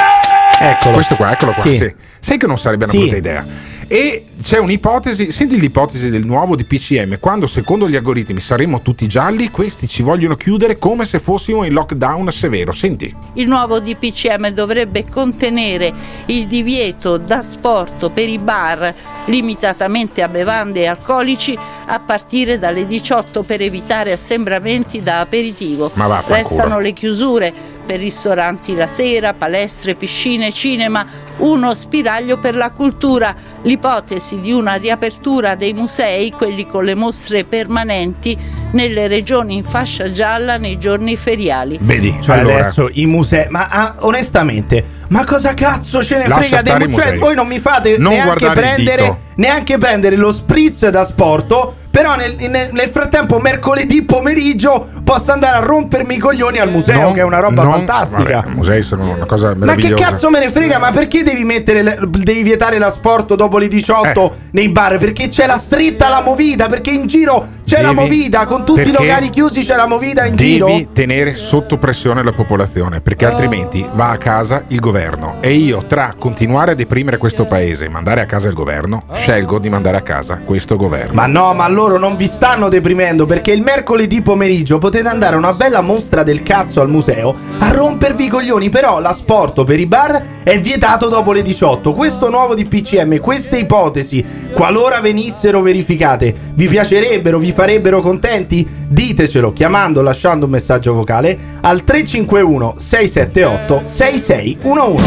Eccolo. 0.60 0.94
Questo 0.94 1.14
qua, 1.16 1.32
eccolo 1.32 1.52
qua. 1.52 1.62
Sì. 1.62 1.76
sì. 1.76 1.94
Sai 2.20 2.36
che 2.38 2.46
non 2.46 2.58
sarebbe 2.58 2.84
una 2.84 2.92
Sì. 2.92 2.98
brutta 3.00 3.16
idea. 3.16 3.44
E 3.90 4.26
c'è 4.42 4.58
un'ipotesi, 4.58 5.32
senti 5.32 5.58
l'ipotesi 5.58 6.10
del 6.10 6.26
nuovo 6.26 6.54
DPCM, 6.54 7.18
quando 7.18 7.46
secondo 7.46 7.88
gli 7.88 7.96
algoritmi 7.96 8.38
saremo 8.38 8.82
tutti 8.82 9.06
gialli, 9.06 9.48
questi 9.50 9.88
ci 9.88 10.02
vogliono 10.02 10.36
chiudere 10.36 10.76
come 10.76 11.06
se 11.06 11.18
fossimo 11.18 11.64
in 11.64 11.72
lockdown 11.72 12.30
severo. 12.30 12.72
Senti. 12.72 13.14
Il 13.34 13.48
nuovo 13.48 13.80
DPCM 13.80 14.50
dovrebbe 14.50 15.06
contenere 15.10 15.94
il 16.26 16.46
divieto 16.46 17.16
da 17.16 17.40
sport 17.40 18.10
per 18.10 18.28
i 18.28 18.38
bar 18.38 18.94
limitatamente 19.24 20.22
a 20.22 20.28
bevande 20.28 20.80
e 20.80 20.86
alcolici 20.86 21.58
a 21.86 21.98
partire 21.98 22.58
dalle 22.58 22.84
18 22.84 23.42
per 23.42 23.62
evitare 23.62 24.12
assembramenti 24.12 25.00
da 25.00 25.20
aperitivo. 25.20 25.90
Ma 25.94 26.06
vaffanculo. 26.06 26.36
Restano 26.36 26.78
le 26.78 26.92
chiusure 26.92 27.54
per 27.88 28.00
ristoranti 28.00 28.74
la 28.74 28.86
sera, 28.86 29.32
palestre, 29.32 29.94
piscine, 29.94 30.52
cinema, 30.52 31.06
uno 31.38 31.72
spiraglio 31.72 32.36
per 32.36 32.54
la 32.54 32.70
cultura, 32.70 33.34
l'ipotesi 33.62 34.40
di 34.40 34.52
una 34.52 34.74
riapertura 34.74 35.54
dei 35.54 35.72
musei, 35.72 36.30
quelli 36.30 36.66
con 36.66 36.84
le 36.84 36.94
mostre 36.94 37.44
permanenti, 37.44 38.36
nelle 38.72 39.08
regioni 39.08 39.56
in 39.56 39.64
fascia 39.64 40.12
gialla 40.12 40.58
nei 40.58 40.76
giorni 40.76 41.16
feriali. 41.16 41.78
Vedi, 41.80 42.14
Cioè 42.20 42.40
allora, 42.40 42.58
adesso 42.58 42.90
i 42.92 43.06
musei, 43.06 43.46
ma 43.48 43.68
ah, 43.70 43.94
onestamente, 44.00 44.84
ma 45.08 45.24
cosa 45.24 45.54
cazzo 45.54 46.04
ce 46.04 46.18
ne 46.18 46.28
Lascia 46.28 46.58
frega 46.58 46.76
dei 46.76 46.88
musei? 46.88 47.08
Cioè, 47.08 47.18
voi 47.18 47.34
non 47.34 47.46
mi 47.46 47.58
fate 47.58 47.96
Non 47.96 48.12
neanche 48.12 48.50
prendere, 48.50 49.16
neanche 49.36 49.78
prendere 49.78 50.16
lo 50.16 50.34
spritz 50.34 50.86
da 50.88 51.06
sporto. 51.06 51.74
Però 51.90 52.14
nel, 52.14 52.36
nel- 52.36 52.68
nel 52.70 52.90
frattempo, 52.90 53.40
mercoledì 53.40 54.04
pomeriggio, 54.04 54.88
posso 55.08 55.32
andare 55.32 55.56
a 55.56 55.60
rompermi 55.60 56.16
i 56.16 56.18
coglioni 56.18 56.58
al 56.58 56.70
museo, 56.70 57.00
non- 57.00 57.12
che 57.14 57.20
è 57.20 57.22
una 57.22 57.38
roba 57.40 57.62
non- 57.62 57.72
fantastica. 57.72 58.44
I 58.46 58.54
musei 58.54 58.82
sono 58.82 59.10
una 59.14 59.24
cosa 59.24 59.46
Ma 59.48 59.52
che 59.54 59.58
meravigliosa. 59.60 60.04
cazzo 60.04 60.28
me 60.30 60.38
ne 60.40 60.50
frega? 60.50 60.78
Ma 60.78 60.90
perché 60.90 61.22
devi 61.22 61.44
mettere 61.44 61.98
devi 62.08 62.42
vietare 62.42 62.78
l'asporto 62.78 63.34
dopo 63.34 63.56
le 63.56 63.68
18 63.68 64.32
Eh. 64.32 64.48
nei 64.50 64.68
bar? 64.68 64.98
Perché 64.98 65.28
c'è 65.28 65.46
la 65.46 65.56
stretta 65.56 66.10
la 66.10 66.20
movida, 66.20 66.66
perché 66.66 66.90
in 66.90 67.06
giro 67.06 67.56
c'è 67.64 67.80
la 67.80 67.88
Devi- 67.88 68.00
movida, 68.00 68.44
con 68.46 68.64
tutti 68.66 68.88
i 68.88 68.92
locali 68.92 69.30
chiusi 69.30 69.62
c'è 69.64 69.76
la 69.76 69.86
movida 69.86 70.24
in 70.26 70.34
Devi 70.36 70.52
giro. 70.52 70.68
tenere 70.92 71.34
sotto 71.34 71.76
pressione 71.78 72.22
la 72.22 72.32
popolazione 72.32 73.00
perché 73.00 73.24
altrimenti 73.26 73.86
va 73.92 74.10
a 74.10 74.16
casa 74.18 74.64
il 74.68 74.80
governo 74.80 75.36
e 75.40 75.52
io 75.52 75.84
tra 75.86 76.14
continuare 76.18 76.72
a 76.72 76.74
deprimere 76.74 77.16
questo 77.18 77.44
paese 77.46 77.84
e 77.86 77.88
mandare 77.88 78.20
a 78.22 78.26
casa 78.26 78.48
il 78.48 78.54
governo 78.54 79.02
scelgo 79.12 79.58
di 79.58 79.68
mandare 79.70 79.96
a 79.98 80.02
casa 80.02 80.40
questo 80.44 80.76
governo. 80.76 81.12
Ma 81.14 81.26
no, 81.26 81.52
ma 81.54 81.66
loro 81.68 81.98
non 81.98 82.16
vi 82.16 82.26
stanno 82.26 82.68
deprimendo 82.68 83.24
perché 83.26 83.52
il 83.52 83.60
mercoledì 83.62 84.20
pomeriggio 84.22 84.78
potete 84.78 84.96
andare 85.06 85.34
a 85.34 85.38
una 85.38 85.52
bella 85.52 85.80
mostra 85.80 86.22
del 86.22 86.42
cazzo 86.42 86.80
al 86.80 86.88
museo 86.88 87.34
a 87.58 87.70
rompervi 87.70 88.24
i 88.24 88.28
coglioni, 88.28 88.70
però 88.70 89.00
l'asporto 89.00 89.64
per 89.64 89.78
i 89.78 89.86
bar 89.86 90.22
è 90.42 90.60
vietato 90.60 91.08
dopo 91.08 91.32
le 91.32 91.42
18. 91.42 91.92
Questo 91.92 92.30
nuovo 92.30 92.54
DPCM, 92.54 93.18
queste 93.20 93.58
ipotesi, 93.58 94.24
qualora 94.52 95.00
venissero 95.00 95.60
verificate, 95.60 96.34
vi 96.54 96.66
piacerebbero, 96.66 97.38
vi 97.38 97.52
farebbero 97.52 98.00
contenti? 98.00 98.66
Ditecelo 98.88 99.52
chiamando 99.52 100.00
lasciando 100.02 100.46
un 100.46 100.52
messaggio 100.52 100.94
vocale 100.94 101.38
al 101.60 101.84
351 101.84 102.76
678 102.78 103.82
6611. 103.86 105.04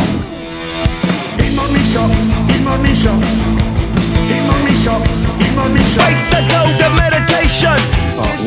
Il 1.38 1.54
morning 1.54 1.86
show, 1.86 2.10
il 2.48 2.62
morning 2.62 2.96
show, 2.96 3.16
il 4.28 4.44
morning 4.44 4.78
show, 4.78 5.02
il 5.40 5.54
morning 5.54 5.86
show. 5.88 6.61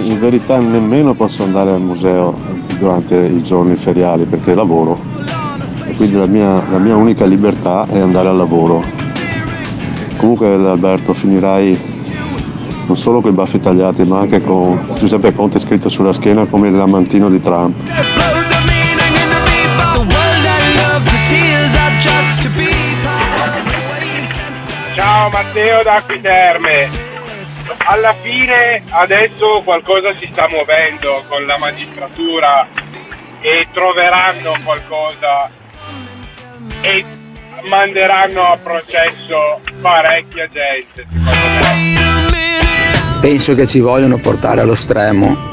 In 0.02 0.18
verità 0.18 0.58
nemmeno 0.58 1.14
posso 1.14 1.44
andare 1.44 1.70
al 1.70 1.80
museo 1.80 2.36
durante 2.78 3.16
i 3.16 3.42
giorni 3.42 3.76
feriali 3.76 4.24
perché 4.24 4.54
lavoro 4.54 4.98
e 5.86 5.94
quindi 5.94 6.16
la 6.16 6.26
mia, 6.26 6.52
la 6.70 6.78
mia 6.78 6.96
unica 6.96 7.24
libertà 7.24 7.86
è 7.88 7.98
andare 7.98 8.28
al 8.28 8.36
lavoro. 8.36 8.82
Comunque 10.16 10.48
Alberto 10.48 11.14
finirai 11.14 11.92
non 12.86 12.96
solo 12.96 13.20
con 13.20 13.30
i 13.30 13.34
baffi 13.34 13.60
tagliati 13.60 14.04
ma 14.04 14.20
anche 14.20 14.42
con 14.42 14.78
Giuseppe 14.98 15.34
Conte 15.34 15.58
scritto 15.58 15.88
sulla 15.88 16.12
schiena 16.12 16.44
come 16.46 16.68
il 16.68 16.76
lamantino 16.76 17.30
di 17.30 17.40
Trump. 17.40 17.76
Ciao 24.94 25.28
Matteo 25.30 25.82
da 25.82 25.94
Acquiterme. 25.94 27.03
Alla 27.86 28.14
fine 28.20 28.82
adesso 28.90 29.62
qualcosa 29.64 30.14
si 30.14 30.28
sta 30.30 30.48
muovendo 30.48 31.22
con 31.28 31.44
la 31.44 31.56
magistratura 31.58 32.66
e 33.40 33.66
troveranno 33.72 34.54
qualcosa 34.64 35.50
e 36.80 37.04
manderanno 37.68 38.42
a 38.42 38.58
processo 38.62 39.60
parecchia 39.80 40.48
gente. 40.48 41.06
Penso 43.20 43.54
che 43.54 43.66
ci 43.66 43.80
vogliono 43.80 44.18
portare 44.18 44.60
allo 44.60 44.74
stremo. 44.74 45.52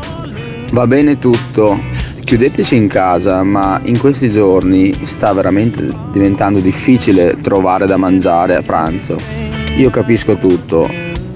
Va 0.71 0.87
bene 0.87 1.19
tutto, 1.19 1.77
chiudeteci 2.23 2.75
in 2.75 2.87
casa, 2.87 3.43
ma 3.43 3.79
in 3.83 3.99
questi 3.99 4.29
giorni 4.29 5.05
sta 5.05 5.33
veramente 5.33 5.87
diventando 6.11 6.59
difficile 6.59 7.39
trovare 7.41 7.85
da 7.85 7.97
mangiare 7.97 8.55
a 8.55 8.61
pranzo. 8.61 9.17
Io 9.75 9.89
capisco 9.89 10.37
tutto, 10.37 10.89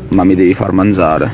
ma 0.10 0.24
mi 0.24 0.36
devi 0.36 0.54
far 0.54 0.72
mangiare. 0.72 1.32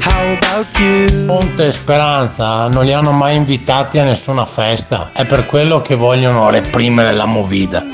Ponte 1.25 1.67
e 1.67 1.71
Speranza 1.71 2.67
non 2.67 2.85
li 2.85 2.93
hanno 2.93 3.11
mai 3.11 3.35
invitati 3.35 3.99
a 3.99 4.03
nessuna 4.03 4.45
festa. 4.45 5.09
È 5.13 5.25
per 5.25 5.45
quello 5.45 5.81
che 5.81 5.95
vogliono 5.95 6.49
reprimere 6.49 7.13
la 7.13 7.25
movida. 7.25 7.85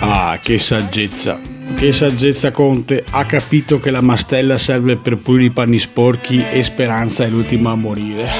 Ah, 0.00 0.38
che 0.40 0.58
saggezza. 0.58 1.53
Che 1.76 1.92
saggezza 1.92 2.50
Conte, 2.50 3.04
ha 3.10 3.24
capito 3.26 3.78
che 3.78 3.90
la 3.90 4.00
mastella 4.00 4.56
serve 4.56 4.96
per 4.96 5.18
pulire 5.18 5.44
i 5.44 5.50
panni 5.50 5.78
sporchi 5.78 6.42
e 6.50 6.62
Speranza 6.62 7.24
è 7.24 7.28
l'ultima 7.28 7.72
a 7.72 7.74
morire. 7.74 8.30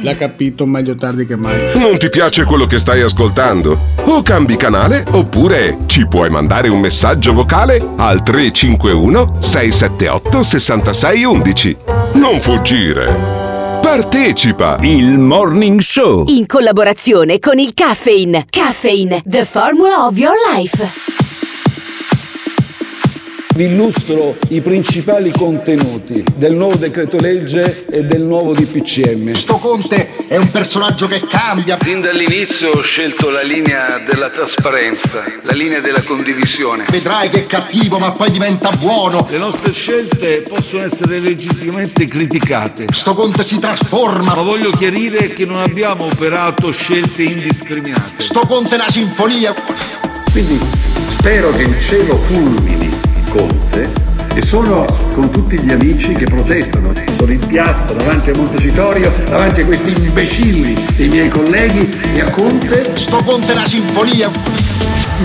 L'ha 0.00 0.14
capito 0.16 0.64
meglio 0.64 0.94
tardi 0.94 1.26
che 1.26 1.36
mai. 1.36 1.78
Non 1.78 1.98
ti 1.98 2.08
piace 2.08 2.44
quello 2.44 2.66
che 2.66 2.78
stai 2.78 3.02
ascoltando? 3.02 3.78
O 4.04 4.22
cambi 4.22 4.56
canale 4.56 5.04
oppure 5.10 5.78
ci 5.86 6.06
puoi 6.06 6.30
mandare 6.30 6.68
un 6.68 6.80
messaggio 6.80 7.32
vocale 7.32 7.76
al 7.96 8.22
351 8.22 9.38
678 9.40 10.42
6611. 10.42 11.76
Non 12.14 12.40
fuggire. 12.40 13.42
Partecipa! 13.82 14.78
Il 14.80 15.18
Morning 15.18 15.80
Show. 15.80 16.24
In 16.28 16.46
collaborazione 16.46 17.38
con 17.38 17.58
il 17.58 17.74
Caffeine. 17.74 18.46
Caffeine, 18.48 19.22
the 19.26 19.44
formula 19.44 20.06
of 20.06 20.16
your 20.16 20.34
life. 20.54 21.23
Vi 23.54 23.66
illustro 23.66 24.34
i 24.48 24.60
principali 24.60 25.30
contenuti 25.30 26.24
del 26.34 26.54
nuovo 26.56 26.74
decreto 26.74 27.20
legge 27.20 27.86
e 27.88 28.02
del 28.02 28.22
nuovo 28.22 28.52
DPCM. 28.52 29.32
Sto 29.32 29.58
Conte 29.58 30.26
è 30.26 30.36
un 30.36 30.50
personaggio 30.50 31.06
che 31.06 31.22
cambia. 31.28 31.78
Fin 31.78 32.00
dall'inizio 32.00 32.70
ho 32.70 32.80
scelto 32.80 33.30
la 33.30 33.42
linea 33.42 34.00
della 34.00 34.30
trasparenza, 34.30 35.22
la 35.42 35.52
linea 35.52 35.78
della 35.78 36.02
condivisione. 36.02 36.82
Vedrai 36.90 37.30
che 37.30 37.38
è 37.38 37.42
cattivo, 37.44 38.00
ma 38.00 38.10
poi 38.10 38.32
diventa 38.32 38.70
buono. 38.70 39.24
Le 39.30 39.38
nostre 39.38 39.70
scelte 39.70 40.42
possono 40.48 40.84
essere 40.84 41.20
legittimamente 41.20 42.06
criticate. 42.06 42.86
Sto 42.90 43.14
Conte 43.14 43.44
si 43.44 43.60
trasforma. 43.60 44.34
Ma 44.34 44.42
voglio 44.42 44.70
chiarire 44.70 45.28
che 45.28 45.46
non 45.46 45.60
abbiamo 45.60 46.06
operato 46.06 46.72
scelte 46.72 47.22
indiscriminate. 47.22 48.14
Sto 48.16 48.40
Conte 48.40 48.74
è 48.74 48.78
una 48.80 48.90
sinfonia. 48.90 49.54
Quindi 50.32 50.58
spero 51.18 51.52
che 51.54 51.62
il 51.62 51.80
cielo 51.80 52.16
fulmini 52.16 52.93
Conte 53.34 53.90
e 54.32 54.42
sono 54.42 54.84
con 55.12 55.28
tutti 55.30 55.58
gli 55.58 55.72
amici 55.72 56.12
che 56.12 56.24
protestano. 56.24 56.92
Sono 57.16 57.32
in 57.32 57.44
piazza 57.44 57.92
davanti 57.92 58.30
a 58.30 58.36
Montecitorio, 58.36 59.12
davanti 59.24 59.62
a 59.62 59.66
questi 59.66 59.90
imbecilli 59.90 60.84
dei 60.94 61.08
miei 61.08 61.28
colleghi 61.28 61.98
e 62.14 62.20
a 62.20 62.30
Conte. 62.30 62.96
Sto 62.96 63.16
Conte 63.24 63.52
è 63.52 63.56
una 63.56 63.66
sinfonia. 63.66 64.30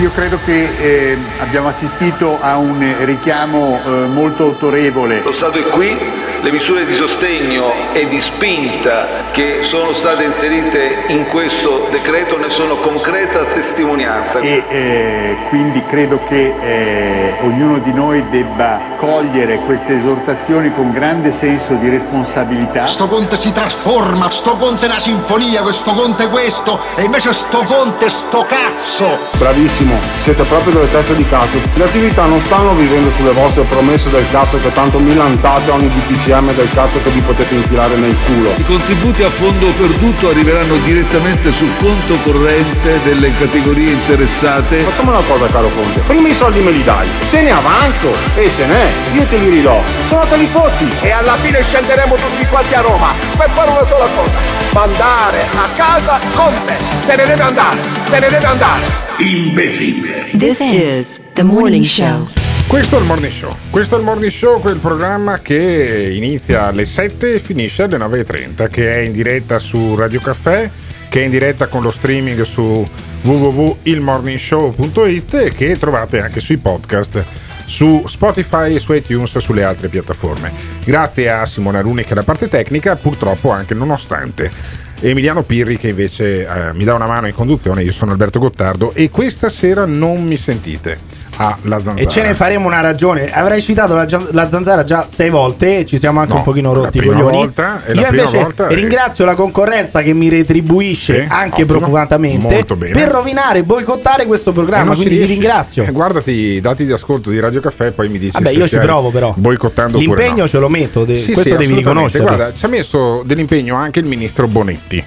Io 0.00 0.10
credo 0.12 0.40
che 0.44 0.70
eh, 0.80 1.16
abbiamo 1.38 1.68
assistito 1.68 2.40
a 2.40 2.56
un 2.56 2.94
richiamo 3.04 3.80
eh, 3.84 3.90
molto 4.06 4.42
autorevole. 4.42 5.22
Lo 5.22 5.32
Stato 5.32 5.58
è 5.58 5.68
qui, 5.68 5.96
le 6.42 6.50
misure 6.50 6.84
di 6.86 6.94
sostegno 6.94 7.92
e 7.92 8.08
di 8.08 8.18
spinta 8.18 9.28
che 9.30 9.58
sono 9.62 9.92
state 9.92 10.22
inserite 10.22 11.04
in 11.08 11.26
questo 11.26 11.88
decreto 11.90 12.38
ne 12.38 12.48
sono 12.48 12.76
concreta 12.76 13.44
testimonianza. 13.44 14.40
E 14.40 14.64
eh, 14.68 15.36
quindi 15.48 15.84
credo 15.84 16.22
che 16.24 16.54
eh, 16.58 17.34
ognuno 17.42 17.78
di 17.78 17.92
noi 17.92 18.26
debba 18.30 18.96
cogliere 18.96 19.58
queste 19.64 19.94
esortazioni 19.94 20.72
con 20.72 20.90
grande 20.90 21.30
senso 21.30 21.74
di 21.74 21.88
responsabilità. 21.88 22.86
Sto 22.86 23.06
Conte 23.06 23.38
si 23.38 23.52
trasforma, 23.52 24.30
sto 24.30 24.56
Conte 24.56 24.86
è 24.86 24.88
una 24.88 24.98
sinfonia, 24.98 25.62
questo 25.62 25.92
Conte 25.92 26.24
è 26.24 26.30
questo, 26.30 26.80
e 26.96 27.02
invece 27.02 27.32
sto 27.32 27.62
Conte 27.62 28.06
è 28.06 28.08
sto 28.08 28.46
cazzo. 28.48 29.18
Bravissimo, 29.38 29.94
siete 30.20 30.42
proprio 30.44 30.72
delle 30.72 30.90
teste 30.90 31.14
di 31.14 31.26
cazzo. 31.26 31.58
Le 31.74 31.84
attività 31.84 32.24
non 32.24 32.40
stanno 32.40 32.72
vivendo 32.72 33.10
sulle 33.10 33.32
vostre 33.32 33.62
promesse 33.64 34.10
del 34.10 34.24
cazzo 34.30 34.58
che 34.60 34.72
tanto 34.72 34.98
milantate 34.98 35.70
ogni 35.70 35.88
DPCM 36.30 36.54
del 36.54 36.68
cazzo 36.72 37.02
che 37.02 37.10
vi 37.10 37.20
potete 37.20 37.54
infilare 37.54 37.96
nel 37.96 38.16
culo. 38.24 38.52
I 38.56 38.64
contributi 38.64 39.24
a 39.24 39.30
fondo 39.30 39.66
perduto 39.72 40.28
arriveranno 40.28 40.76
direttamente 40.76 41.50
sul 41.50 41.70
conto 41.78 42.14
corrente 42.22 43.02
delle 43.02 43.34
categorie 43.36 43.92
interessate. 43.92 44.78
Facciamo 44.78 45.10
una 45.10 45.22
cosa 45.26 45.46
caro 45.46 45.68
Conte, 45.74 46.00
prima 46.00 46.28
i 46.28 46.34
soldi 46.34 46.60
me 46.60 46.70
li 46.70 46.84
dai, 46.84 47.08
se 47.22 47.42
ne 47.42 47.50
avanzo 47.50 48.12
e 48.34 48.50
ce 48.54 48.66
n'è, 48.66 48.88
io 49.12 49.24
te 49.24 49.36
li 49.38 49.48
ridò, 49.48 49.82
se 50.06 50.14
no 50.14 50.24
te 50.26 50.36
li 50.36 50.46
fotti. 50.46 50.88
E 51.00 51.10
alla 51.10 51.34
fine 51.36 51.62
scenderemo 51.62 52.14
tutti 52.14 52.46
quanti 52.46 52.74
a 52.74 52.80
Roma 52.80 53.12
per 53.36 53.50
fare 53.52 53.70
una 53.70 53.86
sola 53.88 54.06
cosa, 54.14 54.38
mandare 54.72 55.46
a 55.54 55.68
casa 55.74 56.18
Conte. 56.34 56.76
Se 57.04 57.16
ne 57.16 57.26
deve 57.26 57.42
andare, 57.42 57.78
se 58.08 58.18
ne 58.18 58.28
deve 58.28 58.46
andare. 58.46 59.09
Imbecille. 59.20 60.30
This 60.38 60.60
is 60.60 61.20
the 61.34 61.42
morning 61.42 61.84
show. 61.84 62.26
Questo 62.66 62.96
è 62.96 63.00
il 63.00 63.04
Morning 63.04 63.30
Show. 63.30 63.54
Questo 63.68 63.96
è 63.96 63.98
il 63.98 64.04
Morning 64.04 64.32
Show, 64.32 64.60
quel 64.60 64.78
programma 64.78 65.40
che 65.40 66.10
inizia 66.14 66.68
alle 66.68 66.86
7 66.86 67.34
e 67.34 67.38
finisce 67.38 67.82
alle 67.82 67.98
9.30, 67.98 68.70
che 68.70 68.94
è 68.94 69.00
in 69.00 69.12
diretta 69.12 69.58
su 69.58 69.94
Radio 69.94 70.20
Caffè, 70.20 70.70
che 71.10 71.20
è 71.20 71.24
in 71.24 71.30
diretta 71.30 71.66
con 71.66 71.82
lo 71.82 71.90
streaming 71.90 72.40
su 72.42 72.88
www.ilmorningshow.it 73.20 75.34
e 75.34 75.52
che 75.52 75.76
trovate 75.76 76.22
anche 76.22 76.40
sui 76.40 76.56
podcast 76.56 77.22
su 77.66 78.04
Spotify 78.06 78.74
e 78.74 78.78
su 78.78 78.94
iTunes 78.94 79.36
e 79.36 79.40
sulle 79.40 79.64
altre 79.64 79.88
piattaforme. 79.88 80.50
Grazie 80.82 81.30
a 81.30 81.44
Simona 81.44 81.82
Runi 81.82 82.04
che 82.04 82.12
è 82.12 82.14
la 82.14 82.22
parte 82.22 82.48
tecnica, 82.48 82.96
purtroppo 82.96 83.50
anche 83.50 83.74
nonostante 83.74 84.78
Emiliano 85.02 85.42
Pirri 85.42 85.78
che 85.78 85.88
invece 85.88 86.46
eh, 86.46 86.74
mi 86.74 86.84
dà 86.84 86.94
una 86.94 87.06
mano 87.06 87.26
in 87.26 87.32
conduzione, 87.32 87.82
io 87.82 87.92
sono 87.92 88.10
Alberto 88.10 88.38
Gottardo 88.38 88.92
e 88.92 89.08
questa 89.08 89.48
sera 89.48 89.86
non 89.86 90.22
mi 90.24 90.36
sentite. 90.36 91.19
Ah, 91.42 91.56
la 91.62 91.76
zanzara. 91.82 92.00
E 92.00 92.06
ce 92.06 92.22
ne 92.22 92.34
faremo 92.34 92.66
una 92.66 92.80
ragione. 92.80 93.32
Avrei 93.32 93.62
citato 93.62 93.94
la, 93.94 94.06
la 94.32 94.48
zanzara 94.50 94.84
già 94.84 95.06
sei 95.10 95.30
volte 95.30 95.78
e 95.78 95.86
ci 95.86 95.96
siamo 95.98 96.20
anche 96.20 96.32
No, 96.32 96.38
un 96.40 96.44
pochino 96.44 96.74
rotti 96.74 96.98
i 96.98 97.00
coglioni. 97.02 97.34
volta 97.38 97.80
Io 97.94 98.04
invece 98.06 98.36
volta 98.42 98.66
è- 98.68 98.74
ringrazio 98.74 99.24
la 99.24 99.34
concorrenza 99.34 100.02
che 100.02 100.12
mi 100.12 100.28
retribuisce 100.28 101.22
Sì, 101.22 101.26
anche 101.30 101.62
ottimo, 101.62 101.78
profumatamente 101.78 102.64
per 102.66 103.08
rovinare 103.08 103.60
e 103.60 103.62
boicottare 103.62 104.26
questo 104.26 104.52
programma. 104.52 104.92
quindi 104.92 105.08
ti 105.08 105.16
riesci. 105.16 105.32
ringrazio. 105.32 105.84
Eh, 105.84 105.92
guardati 105.92 106.30
i 106.32 106.60
dati 106.60 106.84
di 106.84 106.92
ascolto 106.92 107.30
di 107.30 107.40
Radio 107.40 107.60
Caffè 107.62 107.86
e 107.86 107.92
poi 107.92 108.10
mi 108.10 108.18
dici 108.18 108.32
Vabbè, 108.32 108.50
io 108.50 108.68
ci 108.68 108.76
provo, 108.76 109.08
però. 109.08 109.32
boicottando 109.34 109.96
L'impegno 109.98 110.42
no. 110.42 110.48
ce 110.48 110.58
lo 110.58 110.68
metto, 110.68 111.06
de- 111.06 111.14
Sì, 111.16 111.32
questo 111.32 111.52
sì, 111.52 111.56
devi 111.56 111.74
riconoscerlo. 111.74 112.26
Guarda, 112.26 112.52
ci 112.52 112.64
ha 112.66 112.68
messo 112.68 113.22
dell'impegno 113.24 113.76
anche 113.76 113.98
il 114.00 114.04
ministro 114.04 114.46
Bonetti. 114.46 115.02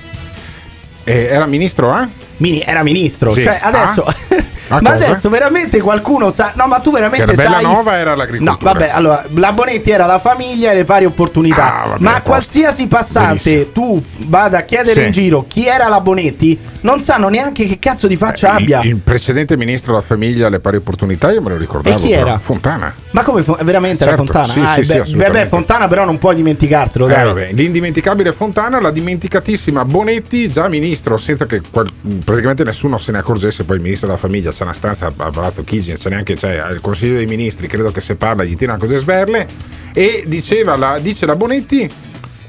Eh, 1.03 1.27
era 1.29 1.45
ministro, 1.45 1.95
eh? 2.01 2.07
Mini- 2.37 2.63
era 2.65 2.81
ministro, 2.81 3.29
Sì. 3.31 3.43
cioè 3.43 3.59
adesso. 3.61 4.03
Ah? 4.03 4.15
ma 4.81 4.93
cosa? 4.93 5.05
adesso 5.09 5.29
veramente 5.29 5.79
qualcuno 5.81 6.29
sa. 6.31 6.53
No, 6.55 6.67
ma 6.67 6.79
tu 6.79 6.91
veramente 6.91 7.25
Che 7.25 7.35
la 7.35 7.43
bella 7.43 7.55
sai. 7.55 7.63
nuova 7.65 7.95
era 7.97 8.11
No, 8.11 8.17
l'agricoltura. 8.17 8.71
vabbè, 8.73 8.89
allora 8.91 9.25
la 9.33 9.51
Bonetti 9.51 9.91
era 9.91 10.05
la 10.05 10.19
famiglia 10.19 10.71
e 10.71 10.75
le 10.75 10.83
pari 10.83 11.05
opportunità. 11.05 11.83
Ah, 11.83 11.87
vabbè, 11.89 12.03
ma 12.03 12.21
qualsiasi 12.21 12.87
passante 12.87 13.27
Benissimo. 13.43 13.65
tu 13.71 14.03
vada 14.27 14.59
a 14.59 14.61
chiedere 14.63 14.99
Sì. 15.01 15.05
in 15.07 15.11
giro 15.11 15.45
chi 15.47 15.65
era 15.67 15.87
la 15.87 16.01
Bonetti, 16.01 16.59
non 16.81 16.99
sanno 16.99 17.29
neanche 17.29 17.65
che 17.65 17.79
cazzo 17.79 18.07
di 18.07 18.15
faccia 18.17 18.53
abbia. 18.53 18.81
Il, 18.81 18.89
il 18.89 18.97
precedente 18.97 19.55
ministro 19.57 19.93
della 19.93 20.03
famiglia 20.05 20.47
alle 20.47 20.59
pari 20.59 20.77
opportunità, 20.77 21.31
io 21.31 21.41
me 21.41 21.49
lo 21.49 21.57
ricordavo. 21.57 21.97
E 21.97 22.01
chi 22.01 22.09
però. 22.09 22.21
era? 22.27 22.41
Vabbè, 22.45 22.91
Ma 23.11 23.23
come 23.23 23.43
veramente 23.61 24.03
Certo, 24.03 24.09
la 24.11 24.15
Fontana? 24.25 24.53
sì, 24.53 24.59
ah, 24.59 24.83
sì, 24.83 24.91
eh, 24.91 25.05
sì, 25.05 25.15
beh, 25.15 25.29
beh, 25.29 25.47
Fontana, 25.47 25.87
però 25.87 26.03
non 26.05 26.17
puoi 26.17 26.35
dimenticartelo, 26.35 27.07
dai. 27.07 27.21
Eh, 27.21 27.25
vabbè, 27.25 27.49
l'indimenticabile 27.53 28.31
Fontana, 28.33 28.79
la 28.81 28.91
dimenticatissima 28.91 29.85
Bonetti, 29.85 30.49
già 30.49 30.67
ministro, 30.67 31.17
senza 31.17 31.45
che 31.45 31.61
qual- 31.69 31.91
praticamente 32.23 32.63
nessuno 32.63 32.97
se 32.97 33.11
ne 33.11 33.19
accorgesse. 33.19 33.63
Poi 33.63 33.77
il 33.77 33.81
ministro 33.83 34.07
della 34.07 34.19
famiglia 34.19 34.51
c'è 34.63 34.69
una 34.69 34.73
stanza 34.73 35.07
a 35.15 35.31
Palazzo 35.31 35.63
Chigi, 35.63 35.93
c'è 35.93 36.09
neanche 36.09 36.35
c'è 36.35 36.57
al 36.57 36.79
Consiglio 36.79 37.17
dei 37.17 37.25
Ministri, 37.25 37.67
credo 37.67 37.91
che 37.91 38.01
se 38.01 38.15
parla 38.15 38.43
gli 38.43 38.55
tirano 38.55 38.79
cose 38.79 38.97
sberle. 38.97 39.47
E 39.93 40.23
diceva 40.25 40.75
la, 40.75 40.97
dice 40.99 41.25
la 41.25 41.35
Bonetti 41.35 41.91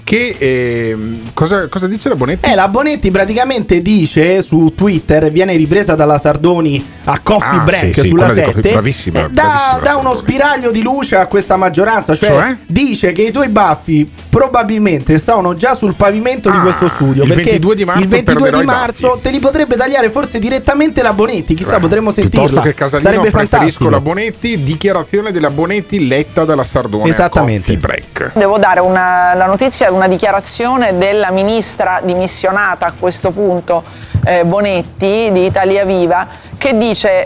che 0.05 0.37
ehm, 0.39 1.31
cosa, 1.35 1.67
cosa 1.69 1.87
dice 1.87 2.09
la 2.11 2.15
Bonetti? 2.17 2.49
Eh, 2.49 2.55
la 2.55 2.69
Bonetti 2.69 3.11
praticamente 3.11 3.81
dice 3.83 4.43
su 4.43 4.73
Twitter, 4.77 5.31
viene 5.33 5.57
ripresa 5.57 5.95
dalla 5.95 6.19
Sardoni 6.19 6.85
a 7.05 7.19
Coffee 7.23 7.59
Ah, 7.59 7.63
Break 7.65 7.95
sì, 7.95 8.01
sì, 8.03 8.09
sulla 8.09 8.27
quella 8.27 8.33
di 8.33 8.41
7, 8.41 8.53
Coffee- 8.55 8.73
bravissima, 8.73 9.19
eh, 9.21 9.29
dà, 9.31 9.43
bravissima 9.43 9.79
dà 9.81 9.97
uno 9.97 10.15
spiraglio 10.15 10.71
di 10.71 10.83
luce 10.83 11.17
a 11.17 11.27
questa 11.27 11.57
maggioranza, 11.57 12.15
cioè, 12.15 12.29
Cioè? 12.29 12.57
dice 12.67 13.13
che 13.13 13.23
i 13.23 13.31
tuoi 13.33 13.49
baffi 13.49 14.11
probabilmente 14.29 15.17
stavano 15.19 15.55
già 15.55 15.75
sul 15.75 15.95
pavimento 15.95 16.51
di 16.51 16.57
Ah, 16.57 16.61
questo 16.61 16.89
studio, 16.89 17.23
il 17.23 17.29
perché 17.29 17.45
22 17.59 17.75
di 17.75 17.85
marzo 17.85 18.03
il 18.03 18.09
22 18.09 18.35
perderò 18.43 18.61
di 18.61 18.67
marzo 18.67 19.19
te 19.23 19.31
li 19.31 19.39
potrebbe 19.39 19.77
tagliare 19.77 20.11
forse 20.11 20.39
direttamente 20.39 21.03
la 21.03 21.13
Bonetti, 21.13 21.55
chissà, 21.55 21.75
Beh, 21.77 21.81
potremmo 21.81 22.13
sentirla. 22.13 22.61
Che 22.63 22.75
Casalino 22.75 23.09
Sarebbe 23.09 23.31
preferisco 23.31 23.57
fantastico. 23.57 23.91
la 23.91 24.01
Bonetti, 24.01 24.63
dichiarazione 24.63 25.33
della 25.33 25.51
Bonetti 25.51 26.07
letta 26.07 26.45
dalla 26.45 26.65
Sardone 26.65 27.09
Esattamente. 27.09 27.73
a 27.73 27.77
Coffee 27.77 27.77
Break. 27.79 28.33
Devo 28.35 28.59
dare 28.59 28.81
una, 28.81 29.35
la 29.35 29.47
notizia, 29.47 29.91
una 29.95 30.09
dichiarazione 30.09 30.99
della 30.99 31.31
ministra 31.31 32.01
dimissionata 32.03 32.87
a 32.87 32.93
questo 32.99 33.31
punto, 33.31 33.85
eh, 34.25 34.45
Bonetti 34.45 35.31
di 35.33 35.45
Italia 35.45 35.85
Viva, 35.85 36.27
che 36.65 36.79
dice 36.79 37.25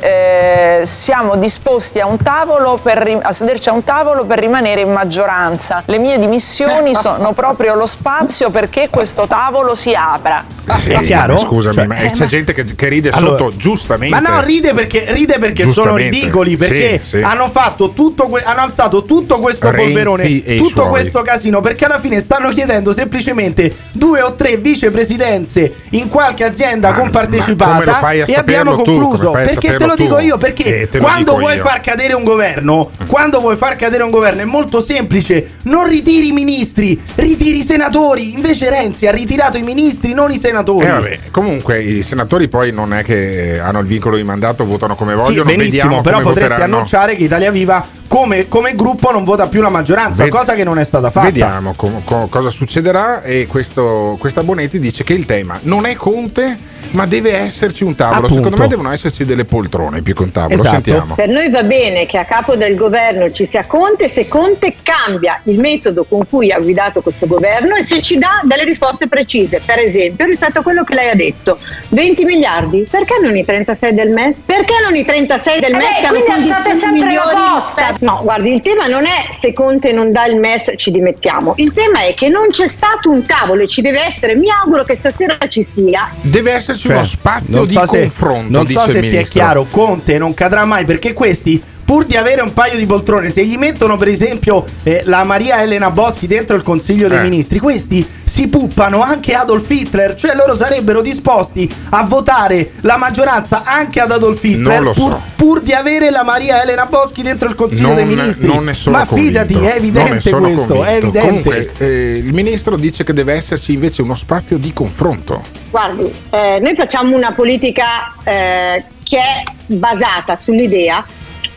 eh, 0.81 0.85
siamo 0.85 1.37
disposti 1.37 2.01
a, 2.01 2.07
un 2.07 2.17
tavolo 2.21 2.77
per, 2.83 2.99
ri- 2.99 3.19
a 3.23 3.31
sederci 3.31 3.69
a 3.69 3.73
un 3.73 3.85
tavolo 3.85 4.25
per 4.25 4.41
rimanere 4.41 4.81
in 4.81 4.91
maggioranza. 4.91 5.85
Le 5.87 5.99
mie 5.99 6.19
dimissioni 6.19 6.93
sono 6.99 7.33
proprio 7.35 7.77
lo 7.77 7.87
spazio 7.87 8.51
perché 8.51 8.89
questo 8.91 9.29
tavolo 9.29 9.77
si 9.77 9.95
apra. 9.95 10.45
Sì, 10.81 10.91
È 10.91 11.03
chiaro? 11.05 11.35
ma 11.35 11.39
Scusami, 11.39 11.75
Cioè, 11.77 11.87
ma 11.87 11.97
eh, 11.99 12.11
c'è 12.11 12.19
ma- 12.19 12.27
gente 12.27 12.53
che, 12.53 12.65
che 12.65 12.89
ride 12.89 13.11
Allora, 13.11 13.39
sotto 13.39 13.57
giustamente. 13.57 14.21
Ma 14.21 14.29
no, 14.29 14.41
ride 14.43 14.75
perché, 14.75 15.05
ride 15.13 15.39
perché 15.39 15.71
sono 15.71 15.95
ridicoli. 15.95 16.57
Perché 16.57 17.01
Sì, 17.01 17.19
sì. 17.19 17.23
hanno 17.23 17.49
fatto 17.49 17.91
tutto 17.93 18.27
que- 18.27 18.43
hanno 18.43 18.63
alzato 18.63 19.05
tutto 19.05 19.39
questo 19.39 19.71
Renzi 19.71 19.85
polverone, 19.85 20.43
tutto 20.57 20.89
questo 20.89 21.23
casino. 21.23 21.61
Perché 21.61 21.85
alla 21.85 22.01
fine 22.01 22.19
stanno 22.21 22.51
chiedendo 22.51 22.93
semplicemente 22.93 23.73
due 23.93 24.21
o 24.21 24.35
tre 24.35 24.57
vicepresidenze 24.57 25.73
in 25.91 26.09
qualche 26.09 26.43
azienda 26.45 26.89
Ma- 26.91 26.97
ma 26.97 27.01
compartecipata. 27.03 27.73
come 27.73 27.85
lo 27.85 27.93
fai 27.93 28.21
a 28.23 28.25
e 28.27 28.35
abbiamo 28.35 28.75
concluso. 28.75 29.28
Fai 29.33 29.43
a 29.43 29.47
perché 29.47 29.77
te 29.77 29.87
lo 29.87 29.95
dico 29.95 30.17
tu? 30.17 30.23
io? 30.23 30.37
Perché 30.39 30.83
Eh, 30.83 30.99
quando 30.99 31.33
dico 31.33 31.39
vuoi 31.39 31.57
io. 31.57 31.63
far 31.65 31.81
cadere 31.81 32.15
un 32.15 32.25
governo, 32.25 32.91
quando 33.07 33.41
vuoi 33.41 33.57
far 33.57 33.77
cadere 33.77 34.03
un 34.03 34.11
governo 34.11 34.43
è 34.43 34.45
molto 34.45 34.81
semplice. 34.81 35.51
Non 35.63 35.87
ritiri 35.89 36.29
i 36.29 36.33
ministri, 36.33 37.01
ritiri 37.17 37.59
i 37.59 37.63
senatori. 37.63 38.33
Invece 38.33 38.71
Renzi 38.71 39.07
ha 39.07 39.11
ritirato 39.13 39.57
i 39.59 39.63
ministri, 39.63 40.13
non 40.15 40.31
i 40.31 40.39
senatori. 40.39 40.87
Eh, 40.87 40.91
vabbè, 40.91 41.19
comunque 41.31 41.81
i 41.83 42.03
senatori 42.03 42.49
poi 42.49 42.73
non 42.73 42.93
è 42.95 43.03
che 43.05 43.61
hanno 43.61 43.81
il 43.81 43.87
vincolo 43.87 44.17
di 44.17 44.25
mandato, 44.25 44.65
votano 44.65 44.95
come 44.95 45.13
Sì, 45.13 45.19
vogliono. 45.19 45.45
benissimo, 45.45 45.83
vediamo 45.83 46.01
però 46.03 46.19
potresti 46.21 46.49
voteranno. 46.51 46.75
annunciare 46.77 47.17
che 47.17 47.25
Italia 47.25 47.51
Viva 47.51 47.87
come, 48.09 48.49
come 48.49 48.73
gruppo 48.73 49.13
non 49.13 49.23
vota 49.23 49.47
più 49.47 49.61
la 49.61 49.69
maggioranza, 49.69 50.23
Ved- 50.23 50.33
cosa 50.33 50.55
che 50.55 50.65
non 50.65 50.79
è 50.79 50.85
stata 50.85 51.11
fatta. 51.11 51.27
Vediamo 51.27 51.75
com- 51.75 52.03
co- 52.03 52.27
cosa 52.29 52.51
succederà 52.51 53.23
e 53.23 53.47
questo, 53.47 54.17
questa 54.19 54.43
Bonetti 54.43 54.81
dice 54.81 55.05
che 55.05 55.13
il 55.13 55.25
tema 55.25 55.59
non 55.63 55.87
è 55.87 55.95
Conte 55.95 56.77
ma 56.91 57.07
deve 57.07 57.35
esserci 57.35 57.85
un 57.85 57.95
tavolo. 57.95 58.19
Appunto. 58.27 58.35
Secondo 58.35 58.57
me 58.57 58.69
devono 58.69 58.91
esserci 58.93 59.25
delle 59.25 59.45
poltrone 59.45 60.03
più 60.03 60.15
che 60.15 60.23
un 60.23 60.33
tavolo. 60.33 60.55
Esatto. 60.55 60.69
Sentiamo. 60.69 61.15
Per 61.15 61.29
noi 61.29 61.51
va 61.51 61.63
bene 61.63 62.07
che 62.07 62.19
a 62.19 62.25
capo 62.25 62.57
del 62.57 62.77
governo 62.77 63.31
ci 63.31 63.45
sia 63.45 63.65
Conte 63.67 64.09
se 64.09 64.29
Conte 64.29 64.75
cambia 64.83 65.41
il 65.45 65.59
metodo 65.59 66.05
con 66.05 66.27
cui 66.29 66.51
ha 66.51 66.59
guidato 66.59 67.03
questo 67.03 67.27
governo 67.27 67.75
e 67.77 67.83
se 67.83 68.01
ci 68.01 68.19
dà 68.19 68.41
delle 68.45 68.65
risposte 68.65 69.07
precise. 69.07 69.61
Per 69.65 69.79
esempio, 69.79 70.25
rispetto 70.25 70.61
a 70.61 70.63
quello 70.63 70.85
che 70.85 70.95
lei 70.95 71.11
ha 71.11 71.15
detto, 71.15 71.59
20 71.91 72.25
miliardi, 72.25 72.87
perché 72.91 73.19
non 73.23 73.37
i 73.37 73.45
36 73.45 73.95
del 73.95 74.11
MES? 74.11 74.45
Perché 74.47 74.75
non 74.83 74.95
i 74.95 75.05
36 75.05 75.61
del 75.61 75.75
Eh 75.75 75.77
MES 75.77 75.99
hanno 75.99 76.09
quindi 76.09 76.31
alzate 76.31 76.63
condizioni 76.63 76.79
sempre 76.79 76.99
la 77.01 77.07
migliori 77.07 77.53
posta. 77.53 77.97
No, 78.01 78.21
guardi, 78.23 78.53
il 78.53 78.61
tema 78.61 78.87
non 78.87 79.07
è 79.07 79.33
se 79.33 79.53
Conte 79.53 79.91
non 79.93 80.13
dà 80.13 80.27
il 80.27 80.37
MES 80.39 80.73
ci 80.77 80.91
dimettiamo. 80.93 81.55
Il 81.57 81.73
tema 81.73 82.03
è 82.07 82.15
che 82.15 82.29
non 82.29 82.47
c'è 82.51 82.69
stato 82.69 83.11
un 83.11 83.27
tavolo 83.27 83.63
e 83.63 83.69
ci 83.69 83.81
deve 83.81 84.05
essere. 84.05 84.37
Mi 84.37 84.49
auguro 84.51 84.85
che 84.85 84.95
stasera 84.95 85.37
ci 85.49 85.63
sia 85.63 86.09
Deve 86.21 86.53
esserci 86.53 86.87
Cioè, 86.87 86.97
uno 86.97 87.05
spazio 87.05 87.57
non 87.57 87.67
di 87.67 87.73
so 87.73 87.87
se- 87.87 87.99
confronto, 88.01 88.51
Non 88.53 88.67
dice 88.67 88.81
so 88.81 88.91
se 88.93 88.99
il 88.99 89.11
ti 89.11 89.17
è 89.17 89.25
chiaro, 89.25 89.67
Conte 89.71 90.17
non 90.19 90.33
cadrà 90.35 90.65
mai 90.65 90.85
perché 90.85 91.13
questi. 91.13 91.61
Pur 91.89 92.05
di 92.05 92.17
avere 92.17 92.43
un 92.43 92.53
paio 92.53 92.77
di 92.77 92.85
poltrone, 92.85 93.31
se 93.31 93.43
gli 93.47 93.57
mettono 93.57 93.97
per 93.97 94.09
esempio 94.09 94.63
eh, 94.83 95.01
la 95.07 95.25
Maria 95.25 95.63
Elena 95.63 95.91
Boschi 95.91 96.27
dentro 96.27 96.55
il 96.55 96.63
Consiglio 96.63 97.09
dei 97.09 97.17
Eh. 97.17 97.23
Ministri, 97.23 97.59
questi 97.59 98.07
si 98.25 98.47
puppano 98.49 99.01
anche 99.01 99.33
Adolf 99.33 99.71
Hitler, 99.71 100.15
cioè 100.15 100.35
loro 100.35 100.55
sarebbero 100.55 101.01
disposti 101.01 101.67
a 101.89 102.03
votare 102.05 102.73
la 102.83 102.99
maggioranza 102.99 103.63
anche 103.65 104.01
ad 104.01 104.11
Adolf 104.11 104.45
Hitler 104.45 104.83
lo 104.83 104.93
pur, 104.93 105.13
so. 105.13 105.23
pur 105.35 105.63
di 105.63 105.73
avere 105.73 106.11
la 106.11 106.23
Maria 106.25 106.63
Elena 106.63 106.85
Boschi 106.85 107.23
dentro 107.23 107.49
il 107.49 107.55
Consiglio 107.55 107.95
dei 107.95 108.05
Non, 108.05 108.15
Ministri. 108.17 108.47
non 108.47 108.65
ne 108.65 108.75
sono 108.75 108.99
Ma 108.99 109.07
fidati, 109.07 109.55
convinto. 109.55 109.75
è 109.75 109.79
evidente 109.79 110.11
questo, 110.31 110.37
è 110.37 110.67
convinto. 110.67 110.85
evidente. 110.85 111.21
Comunque, 111.21 111.73
eh, 111.79 112.17
il 112.23 112.35
ministro 112.35 112.77
dice 112.77 113.03
che 113.03 113.15
deve 113.15 113.33
esserci 113.33 113.73
invece 113.73 114.03
uno 114.03 114.15
spazio 114.15 114.59
di 114.59 114.75
confronto. 114.75 115.43
Guardi, 115.71 116.13
eh, 116.29 116.59
noi 116.61 116.75
facciamo 116.77 117.17
una 117.17 117.33
politica 117.33 118.15
eh, 118.25 118.85
che 119.03 119.19
è 119.19 119.43
basata 119.65 120.37
sull'idea 120.37 121.03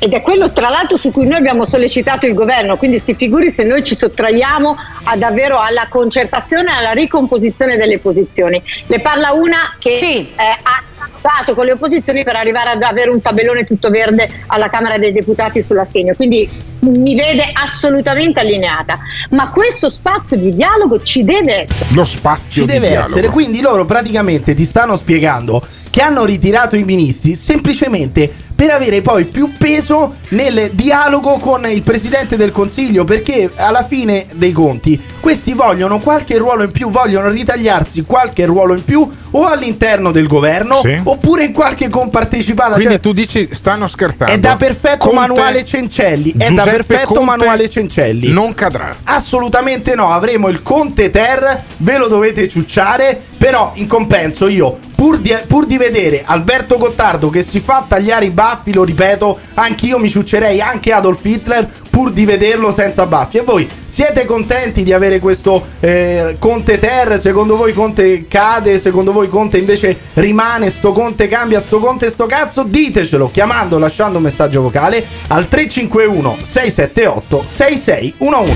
ed 0.04 0.14
è 0.14 0.22
quello 0.24 0.52
tra 0.52 0.70
l'altro 0.70 0.98
su 0.98 1.12
cui 1.12 1.28
noi 1.28 1.38
abbiamo 1.38 1.64
sollecitato 1.64 2.26
il 2.26 2.34
governo, 2.34 2.76
quindi 2.76 2.98
si 2.98 3.14
figuri 3.14 3.52
se 3.52 3.64
noi 3.64 3.84
ci 3.84 3.96
sottraiamo 3.96 4.76
a 5.04 5.16
davvero 5.16 5.60
alla 5.60 5.86
concertazione 5.90 6.72
e 6.72 6.76
alla 6.76 6.92
ricomposizione 6.94 7.78
delle 7.78 8.00
posizioni. 8.00 8.60
Le 8.88 9.00
parla 9.00 9.32
una 9.34 9.76
che 9.78 9.92
eh, 9.92 10.34
ha 10.36 10.84
dato 11.22 11.54
con 11.54 11.66
le 11.66 11.74
opposizioni 11.74 12.24
per 12.24 12.36
arrivare 12.36 12.72
ad 12.72 12.82
avere 12.82 13.12
un 13.12 13.22
tabellone 13.22 13.64
tutto 13.64 13.92
verde 13.92 14.28
alla 14.48 14.72
Camera 14.72 14.98
dei 14.98 15.12
Deputati 15.12 15.62
sull'assegno, 15.62 16.16
quindi 16.16 16.50
mi 16.80 17.14
vede 17.14 17.52
assolutamente 17.54 18.40
allineata, 18.40 18.98
ma 19.30 19.52
questo 19.52 19.88
spazio 19.88 20.36
di 20.36 20.52
dialogo 20.52 21.04
ci 21.04 21.24
deve 21.24 21.62
essere. 21.62 21.94
Lo 21.94 22.06
spazio 22.06 22.62
ci 22.64 22.66
di 22.66 22.74
deve 22.74 22.88
dialogo. 22.88 23.18
essere. 23.18 23.28
Quindi 23.32 23.62
loro 23.62 23.86
praticamente 23.86 24.56
ti 24.56 24.64
stanno 24.64 24.96
spiegando 24.96 25.64
che 25.92 26.02
hanno 26.02 26.26
ritirato 26.26 26.76
i 26.76 26.84
ministri 26.84 27.36
semplicemente 27.36 28.40
per 28.62 28.69
avere 28.69 29.02
poi 29.02 29.26
più 29.26 29.54
peso 29.58 30.17
nel 30.30 30.69
dialogo 30.74 31.39
con 31.39 31.67
il 31.67 31.82
presidente 31.82 32.38
del 32.38 32.52
consiglio. 32.52 33.06
Perché 33.06 33.50
alla 33.56 33.88
fine 33.88 34.28
dei 34.36 34.52
conti 34.52 35.02
questi 35.19 35.54
vogliono 35.54 35.97
qualche 35.97 36.38
ruolo 36.38 36.62
in 36.62 36.71
più, 36.71 36.91
vogliono 36.91 37.30
ritagliarsi 37.30 38.04
qualche 38.04 38.45
ruolo 38.45 38.76
in 38.76 38.86
più 38.86 39.10
o 39.32 39.45
all'interno 39.47 40.12
del 40.12 40.28
governo 40.28 40.76
Sì. 40.82 41.00
oppure 41.04 41.45
in 41.45 41.54
qualche 41.54 41.89
compartecipata. 41.89 42.74
Quindi 42.76 42.93
Cioè, 42.93 43.00
tu 43.02 43.13
dici 43.13 43.50
stanno 43.52 43.88
scherzando. 43.88 44.32
è 44.32 44.38
da 44.38 44.56
perfetto 44.58 45.08
Conte- 45.08 45.15
manuale 45.15 45.65
Cencelli. 45.65 46.32
È 46.34 46.38
da 46.38 46.45
Giuseppe 46.45 46.71
perfetto 46.71 47.08
Conte 47.15 47.24
manuale 47.24 47.67
Cencelli. 47.67 48.28
Non 48.32 48.54
cadrà. 48.54 48.95
Assolutamente 49.06 49.95
no, 49.95 50.12
avremo 50.12 50.50
il 50.50 50.62
Conte 50.62 51.10
Ter, 51.10 51.63
ve 51.78 51.97
lo 51.97 52.08
dovete 52.08 52.47
ciucciare, 52.47 53.21
però 53.41 53.71
in 53.73 53.88
compenso 53.88 54.47
io 54.47 54.77
Pur 55.01 55.17
di, 55.17 55.36
pur 55.47 55.65
di 55.65 55.80
vedere 55.80 56.21
Alberto 56.23 56.77
Gottardo 56.77 57.32
che 57.32 57.41
si 57.41 57.60
fa 57.60 57.84
tagliare 57.88 58.25
i 58.25 58.30
baffi, 58.30 58.71
lo 58.71 58.84
ripeto, 58.84 59.39
anch'io 59.56 59.97
mi 59.97 60.12
ciuccerei 60.12 60.62
anche 60.62 60.91
Adolf 60.91 61.25
Hitler 61.25 61.67
pur 61.89 62.12
di 62.12 62.23
vederlo 62.23 62.71
senza 62.71 63.08
baffi. 63.08 63.38
E 63.38 63.41
voi 63.41 63.67
siete 63.84 64.25
contenti 64.25 64.84
di 64.84 64.93
avere 64.93 65.17
questo 65.17 65.65
eh, 65.80 66.36
Conte 66.38 66.77
Ter? 66.77 67.19
Secondo 67.19 67.58
voi 67.58 67.73
Conte 67.73 68.27
cade? 68.27 68.80
Secondo 68.80 69.12
voi 69.12 69.27
Conte 69.27 69.58
invece 69.58 69.97
rimane? 70.13 70.69
Sto 70.69 70.91
Conte 70.91 71.27
cambia? 71.27 71.60
Sto 71.60 71.80
Conte 71.80 72.12
sto 72.12 72.27
cazzo? 72.27 72.62
Ditecelo 72.62 73.32
chiamando, 73.32 73.80
lasciando 73.80 74.17
un 74.19 74.23
messaggio 74.25 74.62
vocale 74.62 75.04
al 75.30 75.47
351 75.47 76.38
678 76.43 77.43
6611. 77.47 78.54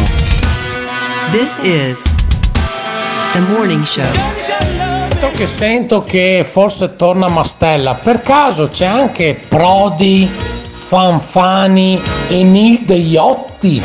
This 1.32 1.58
is 1.64 2.04
the 3.34 3.40
morning 3.40 3.82
show. 3.82 4.45
Sento 5.18 5.38
che 5.38 5.48
sento 5.48 6.02
che 6.02 6.46
forse 6.46 6.98
torna 6.98 7.30
Mastella. 7.30 7.94
Per 7.94 8.22
caso 8.22 8.68
c'è 8.68 8.86
anche 8.86 9.40
Prodi, 9.48 10.30
Fanfani 10.30 12.02
e 12.28 12.44
Nil 12.44 12.84
Iotti? 12.86 13.82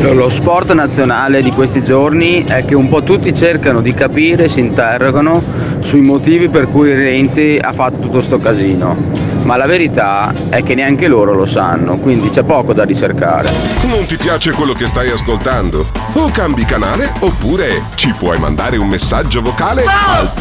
Lo 0.00 0.28
sport 0.28 0.72
nazionale 0.72 1.40
di 1.40 1.52
questi 1.52 1.84
giorni 1.84 2.42
è 2.44 2.64
che 2.64 2.74
un 2.74 2.88
po' 2.88 3.04
tutti 3.04 3.32
cercano 3.32 3.80
di 3.80 3.94
capire, 3.94 4.48
si 4.48 4.58
interrogano 4.58 5.40
sui 5.78 6.00
motivi 6.00 6.48
per 6.48 6.68
cui 6.68 6.92
Renzi 6.92 7.58
ha 7.62 7.72
fatto 7.72 8.00
tutto 8.00 8.20
sto 8.20 8.38
casino. 8.38 9.21
Ma 9.42 9.56
la 9.56 9.66
verità 9.66 10.32
è 10.48 10.62
che 10.62 10.74
neanche 10.74 11.08
loro 11.08 11.32
lo 11.32 11.44
sanno, 11.44 11.98
quindi 11.98 12.28
c'è 12.28 12.44
poco 12.44 12.72
da 12.72 12.84
ricercare. 12.84 13.50
Non 13.82 14.06
ti 14.06 14.16
piace 14.16 14.52
quello 14.52 14.72
che 14.72 14.86
stai 14.86 15.10
ascoltando? 15.10 15.84
O 16.14 16.30
cambi 16.30 16.64
canale 16.64 17.12
oppure 17.20 17.82
ci 17.96 18.12
puoi 18.12 18.38
mandare 18.38 18.76
un 18.76 18.88
messaggio 18.88 19.42
vocale 19.42 19.84
al 19.84 20.32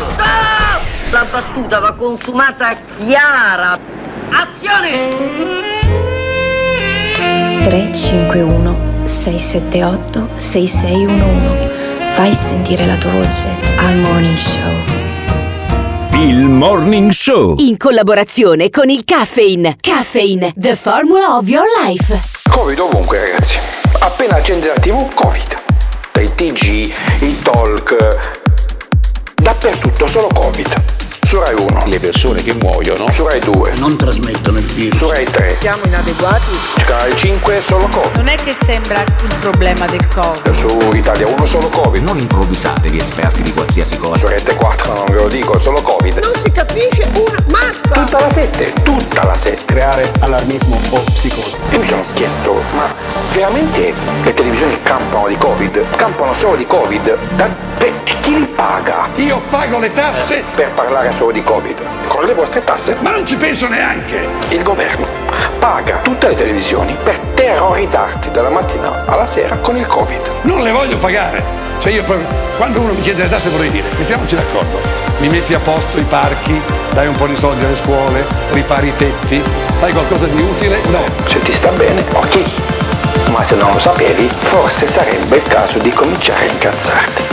La 1.09 1.25
battuta 1.29 1.79
va 1.79 1.93
consumata 1.93 2.75
chiara. 2.97 3.77
Azione! 4.29 5.69
351 7.63 9.05
678 9.05 10.27
6611 10.35 11.69
Fai 12.13 12.33
sentire 12.33 12.85
la 12.85 12.97
tua 12.97 13.11
voce 13.11 13.47
al 13.77 13.95
Morning 13.97 14.35
Show. 14.35 15.00
Il 16.21 16.45
Morning 16.45 17.09
Show. 17.09 17.55
In 17.57 17.77
collaborazione 17.77 18.69
con 18.69 18.91
il 18.91 19.03
Caffeine. 19.03 19.77
Caffeine, 19.81 20.53
the 20.55 20.75
formula 20.75 21.35
of 21.35 21.47
your 21.47 21.65
life. 21.83 22.15
Covid 22.47 22.77
ovunque 22.77 23.17
ragazzi. 23.17 23.57
Appena 24.01 24.35
accende 24.35 24.67
la 24.67 24.75
tv, 24.75 25.11
Covid. 25.15 25.59
Dai 26.13 26.31
TG, 26.35 26.93
i 27.21 27.39
talk, 27.41 27.95
dappertutto 29.33 30.05
solo 30.05 30.27
Covid. 30.27 31.00
Su 31.31 31.39
Rai 31.39 31.55
1. 31.55 31.83
Le 31.85 31.97
persone 31.97 32.43
che 32.43 32.53
muoiono. 32.55 33.09
Su 33.09 33.25
Rai 33.25 33.39
2. 33.39 33.75
Non 33.77 33.95
trasmettono 33.95 34.57
il 34.57 34.65
virus. 34.65 34.97
Su 34.99 35.09
Rai 35.09 35.23
3. 35.23 35.59
Siamo 35.61 35.81
inadeguati. 35.85 36.51
Su 36.75 36.83
Canale 36.85 37.15
5 37.15 37.61
solo 37.65 37.87
Covid. 37.87 38.15
Non 38.17 38.27
è 38.27 38.35
che 38.35 38.53
sembra 38.53 39.01
il 39.01 39.35
problema 39.39 39.85
del 39.85 40.05
Covid. 40.09 40.51
Su 40.51 40.89
Italia 40.93 41.27
1 41.27 41.45
solo 41.45 41.69
Covid. 41.69 42.03
Non 42.03 42.17
improvvisatevi 42.17 42.97
esperti 42.97 43.43
di 43.43 43.53
qualsiasi 43.53 43.95
cosa. 43.95 44.17
Su 44.17 44.27
Rete 44.27 44.55
4 44.55 44.93
non 44.93 45.05
ve 45.05 45.13
lo 45.13 45.29
dico, 45.29 45.57
solo 45.57 45.81
Covid. 45.81 46.17
Non 46.17 46.35
si 46.35 46.51
capisce 46.51 47.07
una 47.15 47.41
mazza. 47.47 48.03
Tutta 48.03 48.19
la 48.19 48.33
sette, 48.33 48.73
tutta 48.83 49.23
la 49.23 49.37
sette. 49.37 49.63
Creare 49.63 50.11
allarmismo 50.19 50.81
o 50.89 50.99
psicosi. 50.99 51.55
Io 51.69 51.79
mi 51.79 51.87
sono 51.87 52.03
chiesto, 52.13 52.61
ma 52.75 52.93
veramente 53.31 53.93
le 54.21 54.33
televisioni 54.33 54.77
campano 54.83 55.29
di 55.29 55.37
Covid? 55.37 55.81
Campano 55.95 56.33
solo 56.33 56.57
di 56.57 56.67
Covid? 56.67 57.17
Da, 57.37 57.47
per, 57.81 57.91
chi 58.21 58.37
li 58.37 58.45
paga? 58.45 59.07
Io 59.15 59.41
pago 59.49 59.79
le 59.79 59.91
tasse 59.91 60.43
Per 60.53 60.69
parlare 60.73 61.11
solo 61.15 61.31
di 61.31 61.41
Covid. 61.41 61.81
Con 62.07 62.25
le 62.25 62.33
vostre 62.33 62.63
tasse? 62.63 62.95
Ma 62.99 63.11
non 63.11 63.25
ci 63.25 63.35
penso 63.35 63.67
neanche! 63.67 64.29
Il 64.49 64.61
governo 64.61 65.07
paga 65.57 65.97
tutte 65.97 66.27
le 66.27 66.35
televisioni 66.35 66.95
per 67.03 67.17
terrorizzarti 67.33 68.29
dalla 68.29 68.49
mattina 68.49 69.05
alla 69.07 69.25
sera 69.25 69.55
con 69.57 69.77
il 69.77 69.87
Covid. 69.87 70.21
Non 70.41 70.61
le 70.61 70.71
voglio 70.71 70.97
pagare! 70.97 71.69
Cioè 71.79 71.91
io 71.91 72.03
quando 72.57 72.79
uno 72.79 72.93
mi 72.93 73.01
chiede 73.01 73.23
le 73.23 73.29
tasse 73.29 73.49
vorrei 73.49 73.71
dire, 73.71 73.87
mettiamoci 73.97 74.35
d'accordo, 74.35 74.77
mi 75.17 75.29
metti 75.29 75.55
a 75.55 75.59
posto 75.59 75.97
i 75.97 76.03
parchi, 76.03 76.61
dai 76.93 77.07
un 77.07 77.15
po' 77.15 77.25
di 77.25 77.35
soldi 77.35 77.65
alle 77.65 77.75
scuole, 77.75 78.23
ripari 78.51 78.89
i 78.89 78.95
tetti, 78.95 79.41
fai 79.79 79.91
qualcosa 79.91 80.27
di 80.27 80.39
utile? 80.39 80.77
No. 80.91 81.03
Se 81.25 81.39
ti 81.39 81.51
sta 81.51 81.69
bene, 81.71 82.03
ok. 82.13 82.80
Ma 83.29 83.43
se 83.43 83.55
non 83.55 83.71
lo 83.71 83.79
sapevi, 83.79 84.29
forse 84.39 84.87
sarebbe 84.87 85.37
il 85.37 85.43
caso 85.43 85.77
di 85.77 85.91
cominciare 85.91 86.47
a 86.47 86.51
incazzarti. 86.51 87.23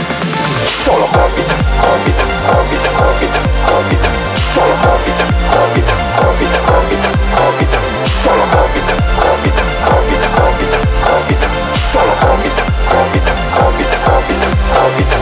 Solo 0.63 1.07
Covid, 1.11 1.53
Covid, 1.79 2.21
Covid, 2.45 2.89
Covid, 2.95 3.39
Covid, 3.65 4.07
solo 4.33 4.73
Covid, 4.81 5.23
Covid, 5.49 5.91
Covid, 6.15 6.59
Covid, 6.65 7.07
Covid, 7.35 7.77
solo 8.03 8.43
Covid, 8.49 8.93
Covid, 9.17 9.61
Covid, 9.83 10.27
Covid, 10.35 10.77
Covid, 11.03 11.47
solo 11.71 12.13
Covid, 12.19 12.61
Covid, 12.87 13.31
Covid, 13.53 13.97
Covid, 14.03 14.45
Covid. 14.73 15.15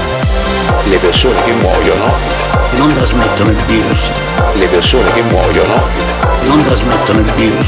Le 0.90 0.98
persone 0.98 1.44
che 1.44 1.52
muoiono 1.54 2.14
non 2.72 2.94
trasmettono 2.94 3.50
il 3.50 3.64
virus. 3.66 4.10
Le 4.54 4.66
persone 4.68 5.12
che 5.12 5.22
muoiono 5.24 5.82
non 6.44 6.64
trasmettono 6.64 7.20
il 7.20 7.32
virus. 7.34 7.68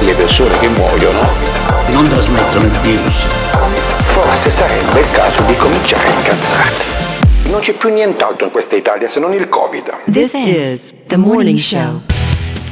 Le 0.00 0.12
persone 0.14 0.58
che 0.58 0.68
muoiono 0.68 1.63
non 1.90 2.08
trasmettono 2.08 2.64
il 2.64 2.78
virus. 2.82 3.26
Forse 4.04 4.50
sarebbe 4.50 5.00
il 5.00 5.10
caso 5.12 5.42
di 5.42 5.56
cominciare 5.56 6.08
a 6.08 6.12
incazzarti. 6.12 6.84
Non 7.50 7.60
c'è 7.60 7.74
più 7.74 7.92
nient'altro 7.92 8.46
in 8.46 8.52
questa 8.52 8.76
Italia 8.76 9.08
se 9.08 9.20
non 9.20 9.32
il 9.32 9.48
Covid. 9.48 9.92
This 10.10 10.34
is 10.34 10.94
the 11.06 11.16
morning 11.16 11.58
show. 11.58 12.00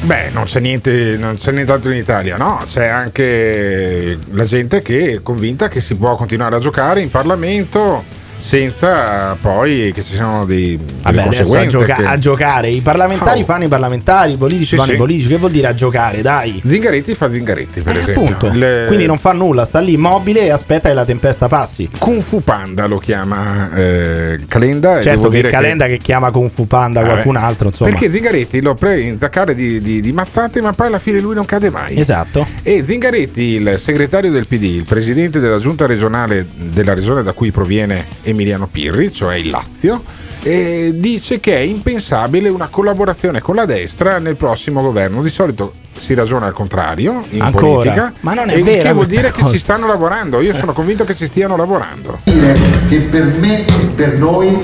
Beh, 0.02 0.30
non 0.32 0.44
c'è 0.44 0.58
niente, 0.60 1.16
non 1.16 1.36
c'è 1.36 1.52
nient'altro 1.52 1.90
in 1.92 1.98
Italia, 1.98 2.36
no? 2.36 2.60
C'è 2.66 2.86
anche 2.86 4.18
la 4.32 4.44
gente 4.44 4.82
che 4.82 5.14
è 5.14 5.22
convinta 5.22 5.68
che 5.68 5.80
si 5.80 5.94
può 5.94 6.16
continuare 6.16 6.56
a 6.56 6.58
giocare 6.58 7.00
in 7.00 7.10
Parlamento 7.10 8.02
senza 8.42 9.36
poi 9.40 9.92
che 9.94 10.02
ci 10.02 10.14
siano 10.14 10.44
dei, 10.44 10.76
Vabbè, 11.02 11.22
a, 11.22 11.66
gioca- 11.66 11.94
che- 11.94 12.04
a 12.04 12.18
giocare. 12.18 12.70
I 12.70 12.80
parlamentari 12.80 13.40
Oh. 13.42 13.44
fanno 13.44 13.64
i 13.64 13.68
parlamentari, 13.68 14.32
i 14.32 14.36
politici 14.36 14.70
Sì, 14.70 14.76
fanno 14.76 14.88
sì. 14.88 14.94
i 14.94 14.98
politici. 14.98 15.28
Che 15.28 15.36
vuol 15.36 15.52
dire 15.52 15.68
a 15.68 15.74
giocare? 15.74 16.22
Dai. 16.22 16.60
Zingaretti 16.64 17.14
fa 17.14 17.30
Zingaretti, 17.30 17.82
per 17.82 17.96
Eh, 17.96 17.98
esempio. 18.00 18.48
Il- 18.52 18.84
Quindi 18.88 19.06
non 19.06 19.18
fa 19.18 19.32
nulla, 19.32 19.64
sta 19.64 19.78
lì 19.78 19.92
immobile 19.92 20.40
e 20.42 20.50
aspetta 20.50 20.88
che 20.88 20.94
la 20.94 21.04
tempesta 21.04 21.46
passi. 21.46 21.88
Kung 21.98 22.20
Fu 22.20 22.40
Panda 22.42 22.86
lo 22.86 22.98
chiama 22.98 23.70
eh, 23.74 24.40
Calenda. 24.48 25.00
Certo 25.00 25.28
che 25.28 25.42
Calenda 25.42 25.86
che... 25.86 25.98
chiama 25.98 26.30
Kung 26.32 26.50
Fu 26.52 26.66
Panda 26.66 27.00
Vabbè. 27.00 27.12
qualcun 27.12 27.36
altro, 27.36 27.68
insomma. 27.68 27.90
Perché 27.90 28.10
Zingaretti 28.10 28.60
lo 28.60 28.74
prende 28.74 29.02
in 29.02 29.18
zaccare 29.18 29.54
di, 29.54 29.80
di- 29.80 30.00
di 30.00 30.12
mazzate, 30.12 30.60
ma 30.60 30.72
poi 30.72 30.88
alla 30.88 30.98
fine 30.98 31.20
lui 31.20 31.34
non 31.36 31.44
cade 31.44 31.70
mai. 31.70 31.96
Esatto. 31.96 32.44
E 32.64 32.82
Zingaretti, 32.84 33.42
il 33.42 33.74
segretario 33.78 34.32
del 34.32 34.48
PD, 34.48 34.64
il 34.64 34.84
presidente 34.84 35.38
della 35.38 35.58
giunta 35.60 35.86
regionale 35.86 36.46
della 36.56 36.92
regione 36.94 37.22
da 37.22 37.32
cui 37.32 37.50
proviene 37.52 38.06
Emiliano 38.32 38.66
Pirri, 38.66 39.12
cioè 39.12 39.36
il 39.36 39.48
Lazio, 39.50 40.02
dice 40.42 41.38
che 41.40 41.54
è 41.56 41.60
impensabile 41.60 42.48
una 42.48 42.66
collaborazione 42.68 43.40
con 43.40 43.54
la 43.54 43.64
destra 43.64 44.18
nel 44.18 44.34
prossimo 44.36 44.82
governo. 44.82 45.22
Di 45.22 45.30
solito 45.30 45.72
si 45.94 46.14
ragiona 46.14 46.46
al 46.46 46.52
contrario 46.54 47.22
in 47.30 47.42
Ancora? 47.42 47.66
politica. 47.66 48.12
Ma 48.20 48.34
non 48.34 48.48
è 48.48 48.56
e 48.56 48.62
vera 48.62 48.88
Che 48.88 48.94
vuol 48.94 49.06
dire 49.06 49.30
che 49.30 49.40
cosa. 49.40 49.52
ci 49.52 49.58
stanno 49.60 49.86
lavorando. 49.86 50.40
Io 50.40 50.54
sono 50.54 50.72
convinto 50.72 51.04
che 51.04 51.14
ci 51.14 51.26
stiano 51.26 51.56
lavorando. 51.56 52.18
che 52.24 52.98
per 53.10 53.24
me 53.38 53.64
e 53.66 53.84
per 53.94 54.14
noi 54.18 54.58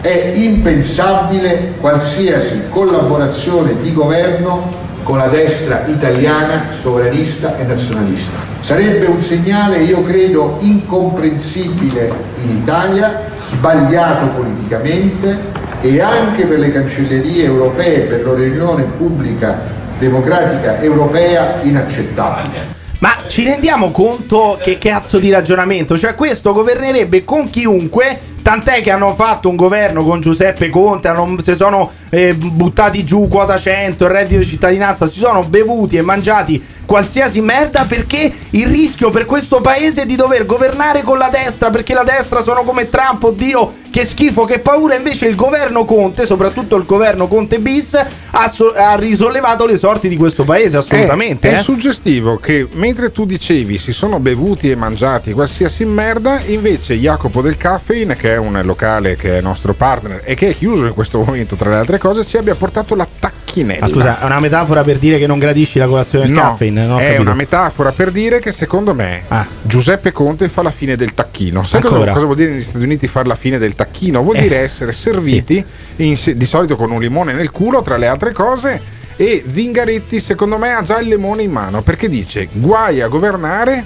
è 0.00 0.32
impensabile 0.36 1.74
qualsiasi 1.80 2.64
collaborazione 2.68 3.80
di 3.80 3.92
governo 3.92 4.82
con 5.04 5.18
la 5.18 5.28
destra 5.28 5.84
italiana 5.86 6.70
sovranista 6.80 7.56
e 7.58 7.64
nazionalista. 7.64 8.38
Sarebbe 8.62 9.06
un 9.06 9.20
segnale, 9.20 9.82
io 9.82 10.02
credo, 10.02 10.56
incomprensibile 10.60 12.12
in 12.42 12.56
Italia, 12.56 13.30
sbagliato 13.50 14.28
politicamente 14.28 15.38
e 15.82 16.00
anche 16.00 16.46
per 16.46 16.58
le 16.58 16.72
cancellerie 16.72 17.44
europee, 17.44 18.00
per 18.00 18.24
la 18.26 18.34
riunione 18.34 18.84
pubblica 18.96 19.60
democratica 19.98 20.80
europea 20.80 21.60
inaccettabile. 21.62 22.82
Ma 22.98 23.10
ci 23.26 23.44
rendiamo 23.44 23.90
conto 23.90 24.58
che 24.60 24.78
cazzo 24.78 25.18
di 25.18 25.30
ragionamento? 25.30 25.98
Cioè, 25.98 26.14
questo 26.14 26.54
governerebbe 26.54 27.22
con 27.22 27.50
chiunque. 27.50 28.32
Tant'è 28.44 28.82
che 28.82 28.90
hanno 28.90 29.14
fatto 29.14 29.48
un 29.48 29.56
governo 29.56 30.04
con 30.04 30.20
Giuseppe 30.20 30.68
Conte, 30.68 31.08
hanno- 31.08 31.34
si 31.42 31.54
sono 31.54 31.90
eh, 32.10 32.34
buttati 32.34 33.02
giù 33.02 33.26
quota 33.26 33.58
100, 33.58 34.04
il 34.04 34.10
reddito 34.10 34.40
di 34.40 34.46
cittadinanza, 34.46 35.06
si 35.06 35.18
sono 35.18 35.44
bevuti 35.44 35.96
e 35.96 36.02
mangiati 36.02 36.62
qualsiasi 36.84 37.40
merda 37.40 37.86
perché 37.86 38.30
il 38.50 38.66
rischio 38.66 39.10
per 39.10 39.24
questo 39.24 39.60
paese 39.60 40.02
è 40.02 40.06
di 40.06 40.16
dover 40.16 40.44
governare 40.44 41.02
con 41.02 41.18
la 41.18 41.28
destra 41.28 41.70
perché 41.70 41.94
la 41.94 42.04
destra 42.04 42.42
sono 42.42 42.62
come 42.62 42.90
Trump, 42.90 43.22
oddio, 43.22 43.72
che 43.90 44.04
schifo, 44.04 44.44
che 44.44 44.58
paura. 44.58 44.94
Invece 44.94 45.26
il 45.26 45.34
governo 45.34 45.84
Conte, 45.84 46.26
soprattutto 46.26 46.76
il 46.76 46.84
governo 46.84 47.26
Conte 47.26 47.58
bis, 47.58 47.94
ha, 47.94 48.48
so- 48.48 48.72
ha 48.76 48.94
risollevato 48.96 49.66
le 49.66 49.78
sorti 49.78 50.08
di 50.08 50.16
questo 50.16 50.44
paese, 50.44 50.76
assolutamente. 50.76 51.48
È, 51.48 51.54
è 51.54 51.58
eh. 51.58 51.62
suggestivo 51.62 52.36
che 52.36 52.68
mentre 52.72 53.10
tu 53.10 53.24
dicevi 53.24 53.78
si 53.78 53.92
sono 53.92 54.20
bevuti 54.20 54.70
e 54.70 54.76
mangiati 54.76 55.32
qualsiasi 55.32 55.84
merda, 55.84 56.40
invece 56.44 56.94
Jacopo 56.96 57.40
del 57.40 57.56
Caffeine, 57.56 58.16
che 58.16 58.33
è 58.34 58.38
un 58.38 58.60
locale 58.64 59.16
che 59.16 59.38
è 59.38 59.40
nostro 59.40 59.72
partner 59.74 60.20
e 60.24 60.34
che 60.34 60.48
è 60.50 60.54
chiuso 60.54 60.86
in 60.86 60.94
questo 60.94 61.22
momento, 61.22 61.56
tra 61.56 61.70
le 61.70 61.76
altre 61.76 61.98
cose, 61.98 62.24
ci 62.26 62.36
abbia 62.36 62.54
portato 62.54 62.94
la 62.94 63.06
tacchinella. 63.18 63.80
Ma 63.80 63.86
scusa, 63.88 64.20
è 64.20 64.24
una 64.24 64.40
metafora 64.40 64.82
per 64.84 64.98
dire 64.98 65.18
che 65.18 65.26
non 65.26 65.38
gradisci 65.38 65.78
la 65.78 65.86
colazione 65.86 66.26
del 66.26 66.34
No, 66.34 66.40
caffeine? 66.42 66.86
Ho 66.86 66.98
è 66.98 67.02
capito. 67.04 67.22
una 67.22 67.34
metafora 67.34 67.92
per 67.92 68.10
dire 68.10 68.38
che 68.40 68.52
secondo 68.52 68.94
me 68.94 69.22
Giuseppe 69.62 70.12
Conte 70.12 70.48
fa 70.48 70.62
la 70.62 70.70
fine 70.70 70.96
del 70.96 71.14
tacchino. 71.14 71.64
Sai 71.64 71.80
cosa, 71.80 72.10
cosa 72.12 72.24
vuol 72.24 72.36
dire 72.36 72.50
negli 72.50 72.60
Stati 72.60 72.84
Uniti 72.84 73.06
fare 73.06 73.26
la 73.28 73.34
fine 73.36 73.58
del 73.58 73.74
tacchino? 73.74 74.22
Vuol 74.22 74.36
Eh, 74.36 74.40
dire 74.42 74.56
essere 74.58 74.92
serviti 74.92 75.64
in- 75.96 76.18
di 76.34 76.44
solito 76.46 76.76
con 76.76 76.90
un 76.90 77.00
limone 77.00 77.32
nel 77.32 77.50
culo, 77.50 77.80
tra 77.82 77.96
le 77.96 78.06
altre 78.06 78.32
cose. 78.32 78.80
E 79.16 79.44
Zingaretti, 79.48 80.18
secondo 80.18 80.58
me, 80.58 80.72
ha 80.74 80.82
già 80.82 80.98
il 80.98 81.06
limone 81.06 81.42
in 81.44 81.50
mano 81.52 81.82
perché 81.82 82.08
dice: 82.08 82.48
guai 82.52 83.00
a 83.00 83.06
governare 83.06 83.84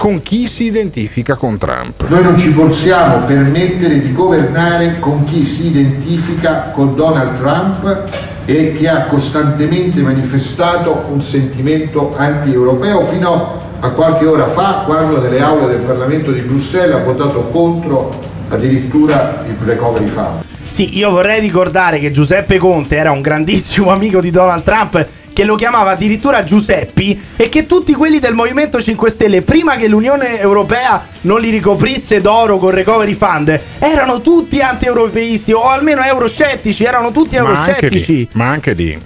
con 0.00 0.22
chi 0.22 0.46
si 0.46 0.64
identifica 0.64 1.36
con 1.36 1.58
Trump. 1.58 2.08
Noi 2.08 2.22
non 2.22 2.38
ci 2.38 2.52
possiamo 2.52 3.26
permettere 3.26 4.00
di 4.00 4.14
governare 4.14 4.98
con 4.98 5.24
chi 5.24 5.44
si 5.44 5.66
identifica 5.66 6.70
con 6.72 6.96
Donald 6.96 7.36
Trump 7.36 8.04
e 8.46 8.72
che 8.78 8.88
ha 8.88 9.04
costantemente 9.08 10.00
manifestato 10.00 11.04
un 11.10 11.20
sentimento 11.20 12.14
anti-europeo 12.16 13.02
fino 13.08 13.58
a 13.78 13.90
qualche 13.90 14.24
ora 14.24 14.48
fa, 14.48 14.84
quando 14.86 15.20
nelle 15.20 15.42
aule 15.42 15.66
del 15.66 15.84
Parlamento 15.84 16.32
di 16.32 16.40
Bruxelles 16.40 16.94
ha 16.94 17.04
votato 17.04 17.50
contro 17.50 18.18
addirittura 18.48 19.44
il 19.46 19.56
recovery 19.62 20.06
fund. 20.06 20.44
Sì, 20.66 20.96
io 20.96 21.10
vorrei 21.10 21.40
ricordare 21.40 21.98
che 21.98 22.10
Giuseppe 22.10 22.56
Conte 22.56 22.96
era 22.96 23.10
un 23.10 23.20
grandissimo 23.20 23.90
amico 23.90 24.22
di 24.22 24.30
Donald 24.30 24.62
Trump 24.62 25.06
che 25.40 25.46
lo 25.46 25.54
chiamava 25.54 25.92
addirittura 25.92 26.44
Giuseppi 26.44 27.18
e 27.36 27.48
che 27.48 27.64
tutti 27.64 27.94
quelli 27.94 28.18
del 28.18 28.34
Movimento 28.34 28.78
5 28.78 29.08
Stelle, 29.08 29.40
prima 29.40 29.76
che 29.76 29.88
l'Unione 29.88 30.38
Europea 30.38 31.02
non 31.22 31.40
li 31.40 31.48
ricoprisse 31.48 32.20
d'oro 32.20 32.58
con 32.58 32.72
Recovery 32.72 33.14
Fund, 33.14 33.58
erano 33.78 34.20
tutti 34.20 34.60
anti-europeisti 34.60 35.52
o 35.52 35.66
almeno 35.70 36.02
euroscettici, 36.02 36.84
erano 36.84 37.10
tutti 37.10 37.38
Ma 37.38 37.48
anche 37.48 37.70
euroscettici. 37.70 38.16
lì, 38.16 38.28
ma 38.32 38.50
anche 38.50 38.74
lì, 38.74 39.00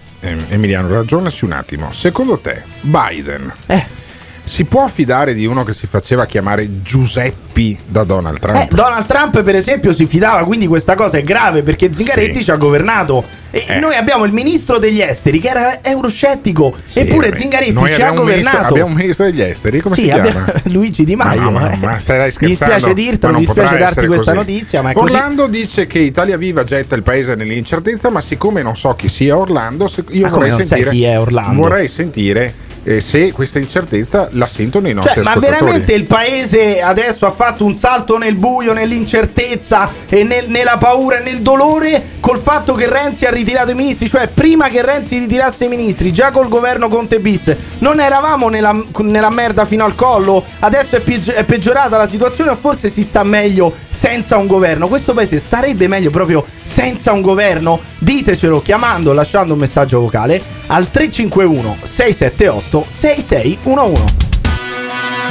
Emiliano, 0.49 0.89
ragionaci 0.89 1.45
un 1.45 1.53
attimo. 1.53 1.93
Secondo 1.93 2.37
te, 2.39 2.65
Biden 2.81 3.53
Eh. 3.69 4.03
Si 4.47 4.65
può 4.65 4.87
fidare 4.89 5.33
di 5.33 5.47
uno 5.47 5.65
che 5.65 5.73
si 5.73 5.87
faceva 5.87 6.27
chiamare 6.27 6.83
Giuseppi 6.83 7.79
da 7.87 8.05
Donald 8.05 8.39
Trump? 8.39 8.57
Eh, 8.57 8.69
Donald 8.75 9.07
Trump, 9.07 9.43
per 9.43 9.55
esempio, 9.55 9.93
si 9.95 10.05
fidava, 10.07 10.45
quindi 10.45 10.67
questa 10.67 10.95
cosa 10.95 11.17
è 11.17 11.23
grave 11.23 11.63
perché 11.63 11.91
Zingaretti 11.93 12.39
Sì. 12.39 12.45
ci 12.45 12.51
ha 12.51 12.57
governato. 12.57 13.25
E 13.51 13.65
Eh. 13.69 13.79
noi 13.79 13.95
abbiamo 13.95 14.25
il 14.25 14.33
ministro 14.33 14.79
degli 14.79 15.01
esteri 15.01 15.39
che 15.39 15.49
era 15.49 15.83
euroscettico, 15.83 16.77
eppure 16.93 17.29
vabbè. 17.29 17.39
Zingaretti 17.41 17.73
ci 17.73 17.77
ha 17.79 17.81
un 17.81 17.87
ministro- 17.93 18.23
governato. 18.23 18.67
abbiamo 18.67 18.89
un 18.91 18.97
ministro 18.97 19.25
degli 19.25 19.41
esteri, 19.41 19.81
come 19.81 19.95
sì, 19.95 20.03
si 20.03 20.11
chiama? 20.11 20.45
Luigi 20.65 21.05
Di 21.05 21.17
Maio. 21.17 21.41
No, 21.41 21.51
ma, 21.51 21.71
eh. 21.73 21.77
ma 21.77 21.99
stai 21.99 22.33
Mi 22.41 22.49
dispiace 22.49 22.93
dirtelo, 22.95 23.33
mi 23.33 23.39
dispiace 23.45 23.79
darti 23.79 24.07
questa 24.07 24.35
così. 24.35 24.37
notizia, 24.53 24.83
ma 24.83 24.91
è 24.91 24.93
così. 24.93 25.13
Orlando 25.15 25.47
dice 25.47 25.87
che 25.87 26.01
Italia 26.01 26.37
Viva 26.37 26.65
getta 26.65 26.95
il 26.97 27.03
paese 27.03 27.35
nell'incertezza, 27.35 28.11
ma 28.11 28.21
siccome 28.21 28.61
non 28.63 28.77
so 28.77 28.95
chi 28.95 29.09
sia 29.09 29.39
Orlando, 29.39 29.89
io 30.11 30.29
vorrei 30.29 30.51
sentire, 30.65 30.91
chi 30.91 31.05
è 31.05 31.19
Orlando? 31.19 31.63
vorrei 31.63 31.89
sentire 31.89 32.55
eh, 32.85 33.01
se 33.01 33.33
questa 33.33 33.59
incertezza 33.59 34.29
la 34.33 34.47
sentono 34.47 34.89
i 34.89 34.93
nostri 34.93 35.15
Cioè, 35.15 35.25
ma 35.25 35.41
veramente 35.41 35.93
il 35.95 36.05
paese 36.05 36.81
adesso 36.83 37.27
ha 37.27 37.33
fatto 37.33 37.65
un 37.65 37.75
salto 37.75 38.19
nel 38.19 38.35
buio, 38.35 38.73
nell'incertezza 38.73 39.91
e 40.09 40.23
nel- 40.23 40.49
nella 40.49 40.77
paura 40.77 41.19
e 41.19 41.23
nel 41.23 41.41
dolore 41.41 42.13
col 42.21 42.39
fatto 42.39 42.75
che 42.75 42.89
Renzi 42.89 43.25
ha 43.25 43.31
ritirato 43.31 43.71
i 43.71 43.75
ministri? 43.75 44.09
Cioè, 44.09 44.29
prima 44.29 44.69
che 44.69 44.83
Renzi 44.83 45.19
ritirasse 45.19 45.65
i 45.65 45.69
ministri, 45.69 46.13
già 46.13 46.31
col 46.31 46.49
governo 46.49 46.89
Conte 46.89 47.21
bis, 47.21 47.55
non 47.79 48.01
eravamo 48.01 48.49
nella, 48.49 48.79
nella 48.99 49.31
merda 49.31 49.65
fino 49.65 49.85
al 49.85 49.95
collo? 49.95 50.45
Adesso 50.61 50.97
è, 50.97 51.01
peggi- 51.01 51.31
è 51.31 51.45
peggiorata 51.45 51.97
la 51.97 52.09
situazione 52.09 52.51
o 52.51 52.57
forse 52.57 52.89
si 52.89 53.03
sta 53.03 53.23
meglio 53.25 53.75
senza 53.91 54.37
un 54.37 54.47
governo? 54.47 54.89
Questo 54.89 55.15
paese 55.15 55.39
starebbe 55.39 55.89
meglio 55.89 56.11
proprio 56.11 56.45
senza 56.63 57.13
un 57.13 57.23
governo? 57.23 57.81
Ditecelo 58.05 58.61
chiamando 58.61 59.11
o 59.11 59.13
lasciando 59.15 59.55
un 59.55 59.61
messaggio 59.61 59.99
vocale 59.99 60.39
al 60.67 60.91
351 60.91 61.79
678 61.83 62.85
6611. 62.87 64.03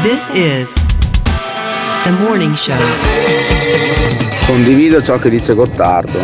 This 0.01 0.27
is 0.33 0.73
the 2.03 2.09
morning 2.09 2.55
show. 2.55 2.75
Condivido 4.47 5.03
ciò 5.03 5.19
che 5.19 5.29
dice 5.29 5.53
Gottardo. 5.53 6.17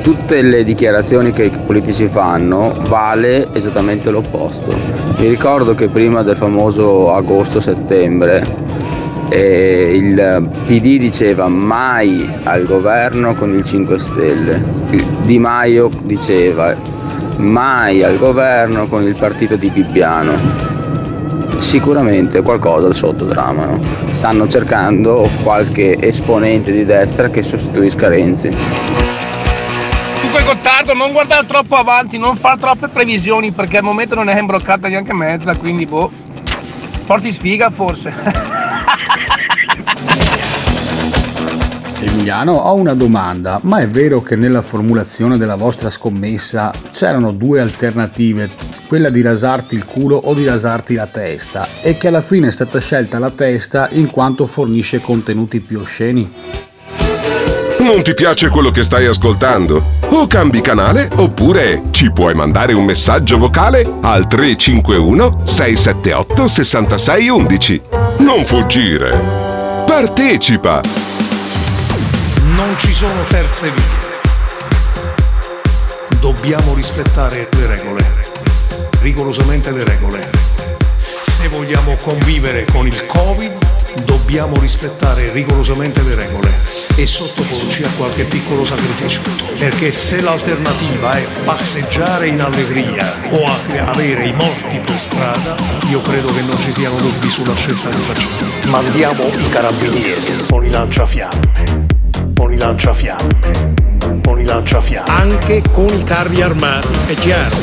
Tutte 0.00 0.40
le 0.40 0.64
dichiarazioni 0.64 1.32
che 1.32 1.44
i 1.44 1.50
politici 1.50 2.08
fanno 2.08 2.72
vale 2.88 3.48
esattamente 3.52 4.10
l'opposto. 4.10 4.74
Mi 5.18 5.28
ricordo 5.28 5.74
che 5.74 5.90
prima 5.90 6.22
del 6.22 6.36
famoso 6.36 7.12
agosto-settembre 7.12 8.99
eh, 9.30 9.92
il 9.94 10.48
PD 10.66 10.98
diceva 10.98 11.46
mai 11.46 12.28
al 12.42 12.64
governo 12.64 13.34
con 13.34 13.54
il 13.54 13.64
5 13.64 13.98
Stelle, 13.98 14.62
Di 15.22 15.38
Maio 15.38 15.88
diceva 16.02 16.76
mai 17.36 18.02
al 18.02 18.18
governo 18.18 18.88
con 18.88 19.04
il 19.04 19.14
partito 19.14 19.54
di 19.54 19.70
Bibbiano. 19.70 20.32
Sicuramente 21.58 22.42
qualcosa 22.42 22.92
sotto 22.92 23.26
tramano. 23.26 23.78
Stanno 24.12 24.48
cercando 24.48 25.30
qualche 25.44 25.96
esponente 26.00 26.72
di 26.72 26.84
destra 26.84 27.30
che 27.30 27.42
sostituisca 27.42 28.08
Renzi. 28.08 28.48
Comunque 30.14 30.42
Gottardo 30.42 30.94
non 30.94 31.12
guardare 31.12 31.46
troppo 31.46 31.76
avanti, 31.76 32.18
non 32.18 32.34
fare 32.34 32.58
troppe 32.58 32.88
previsioni 32.88 33.52
perché 33.52 33.76
al 33.76 33.84
momento 33.84 34.16
non 34.16 34.28
è 34.28 34.38
imbroccata 34.38 34.88
neanche 34.88 35.14
mezza, 35.14 35.56
quindi 35.56 35.86
boh. 35.86 36.10
Porti 37.06 37.30
sfiga 37.30 37.70
forse. 37.70 38.58
Emiliano, 42.02 42.52
ho 42.52 42.74
una 42.74 42.94
domanda, 42.94 43.60
ma 43.62 43.80
è 43.80 43.88
vero 43.88 44.22
che 44.22 44.34
nella 44.34 44.62
formulazione 44.62 45.36
della 45.36 45.56
vostra 45.56 45.90
scommessa 45.90 46.72
c'erano 46.90 47.30
due 47.30 47.60
alternative, 47.60 48.50
quella 48.88 49.10
di 49.10 49.20
rasarti 49.20 49.74
il 49.74 49.84
culo 49.84 50.16
o 50.16 50.32
di 50.32 50.46
rasarti 50.46 50.94
la 50.94 51.06
testa, 51.06 51.68
e 51.82 51.98
che 51.98 52.08
alla 52.08 52.22
fine 52.22 52.48
è 52.48 52.52
stata 52.52 52.80
scelta 52.80 53.18
la 53.18 53.30
testa 53.30 53.88
in 53.90 54.10
quanto 54.10 54.46
fornisce 54.46 55.00
contenuti 55.00 55.60
più 55.60 55.80
osceni? 55.80 56.32
Non 57.80 58.02
ti 58.02 58.14
piace 58.14 58.48
quello 58.48 58.70
che 58.70 58.82
stai 58.82 59.06
ascoltando? 59.06 59.98
O 60.10 60.26
cambi 60.26 60.60
canale 60.60 61.08
oppure 61.16 61.82
ci 61.90 62.10
puoi 62.12 62.34
mandare 62.34 62.72
un 62.72 62.84
messaggio 62.84 63.36
vocale 63.36 63.88
al 64.02 64.26
351 64.26 65.42
678 65.44 66.48
6611. 66.48 67.99
Non 68.32 68.46
fuggire. 68.46 69.10
Partecipa. 69.86 70.80
Non 72.54 72.78
ci 72.78 72.94
sono 72.94 73.24
terze 73.24 73.68
vie. 73.70 73.82
Dobbiamo 76.20 76.74
rispettare 76.74 77.48
le 77.50 77.66
regole, 77.66 78.04
rigorosamente 79.00 79.72
le 79.72 79.82
regole. 79.82 80.30
Se 81.20 81.48
vogliamo 81.48 81.96
convivere 81.96 82.66
con 82.66 82.86
il 82.86 83.04
Covid, 83.04 83.52
dobbiamo 84.04 84.58
rispettare 84.58 85.30
rigorosamente 85.32 86.02
le 86.02 86.14
regole 86.14 86.50
e 86.96 87.06
sottoporci 87.06 87.82
a 87.82 87.88
qualche 87.96 88.24
piccolo 88.24 88.64
sacrificio. 88.64 89.20
Perché 89.58 89.90
se 89.90 90.20
l'alternativa 90.20 91.12
è 91.12 91.26
passeggiare 91.44 92.28
in 92.28 92.40
allegria 92.40 93.06
o 93.30 93.44
avere 93.86 94.26
i 94.26 94.32
morti 94.32 94.78
per 94.78 94.98
strada, 94.98 95.56
io 95.88 96.00
credo 96.00 96.32
che 96.32 96.42
non 96.42 96.58
ci 96.60 96.72
siano 96.72 96.96
dubbi 96.96 97.28
sulla 97.28 97.54
scelta 97.54 97.88
che 97.88 97.96
facciamo. 97.96 98.70
Mandiamo 98.70 99.24
i 99.26 99.48
carabinieri 99.48 100.44
con 100.48 100.64
i 100.64 100.70
lanciafiamme 100.70 101.88
con 102.40 102.52
i 102.52 102.56
lanciafiamme, 102.56 103.74
con 104.24 104.40
i 104.40 104.44
lanciafiamme. 104.44 105.10
Anche 105.10 105.62
con 105.70 105.92
i 105.92 106.02
carri 106.04 106.40
armati, 106.40 106.88
è 107.06 107.14
chiaro. 107.14 107.56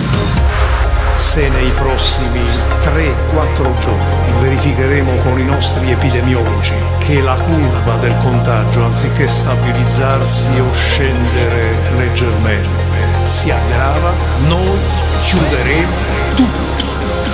Se 1.16 1.50
nei 1.50 1.70
prossimi 1.72 2.44
3-4 2.84 3.80
giorni 3.80 4.27
verificheremo 4.39 5.15
con 5.23 5.39
i 5.39 5.43
nostri 5.43 5.91
epidemiologi 5.91 6.73
che 7.00 7.21
la 7.21 7.36
curva 7.36 7.95
del 7.97 8.17
contagio, 8.19 8.84
anziché 8.84 9.28
stabilizzarsi 9.28 10.60
o 10.60 10.71
scendere 10.73 11.76
leggermente, 11.95 12.95
si 13.26 13.52
aggrava, 13.52 14.13
noi 14.47 14.78
chiuderemo 15.23 15.95
tutto. 16.36 16.87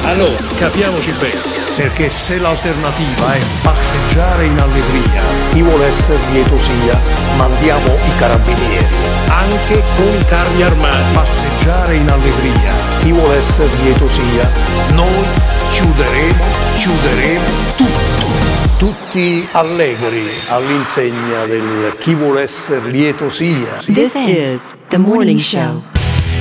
Allora, 0.06 0.36
capiamoci 0.58 1.12
bene. 1.14 1.40
Perché 1.76 2.10
se 2.10 2.38
l'alternativa 2.38 3.34
è 3.34 3.40
passeggiare 3.62 4.46
in 4.46 4.60
allegria, 4.60 5.22
chi 5.54 5.62
vuole 5.62 5.86
essere 5.86 6.20
lieto 6.32 6.60
sia, 6.60 7.00
mandiamo 7.38 7.88
i 7.88 8.18
carabinieri. 8.18 8.86
Anche 9.28 9.82
con 9.96 10.14
i 10.20 10.26
carri 10.26 10.62
armati. 10.62 11.14
Passeggiare 11.14 11.96
in 11.96 12.10
allegria, 12.10 12.74
chi 13.02 13.12
vuole 13.12 13.38
essere 13.38 13.70
lieto 13.82 14.08
sia, 14.10 14.50
noi 14.94 15.26
chiuderemo, 15.72 16.44
chiuderemo 16.76 17.46
tutto. 17.76 18.32
Tutti 18.78 19.48
allegri 19.54 20.28
all'insegna 20.50 21.46
del 21.46 21.96
chi 22.00 22.14
vuole 22.14 22.42
essere 22.42 22.90
lieto 22.90 23.30
sia. 23.30 23.82
This 23.86 24.16
is 24.16 24.76
The 24.90 24.98
Morning 24.98 25.40
Show. 25.40 25.93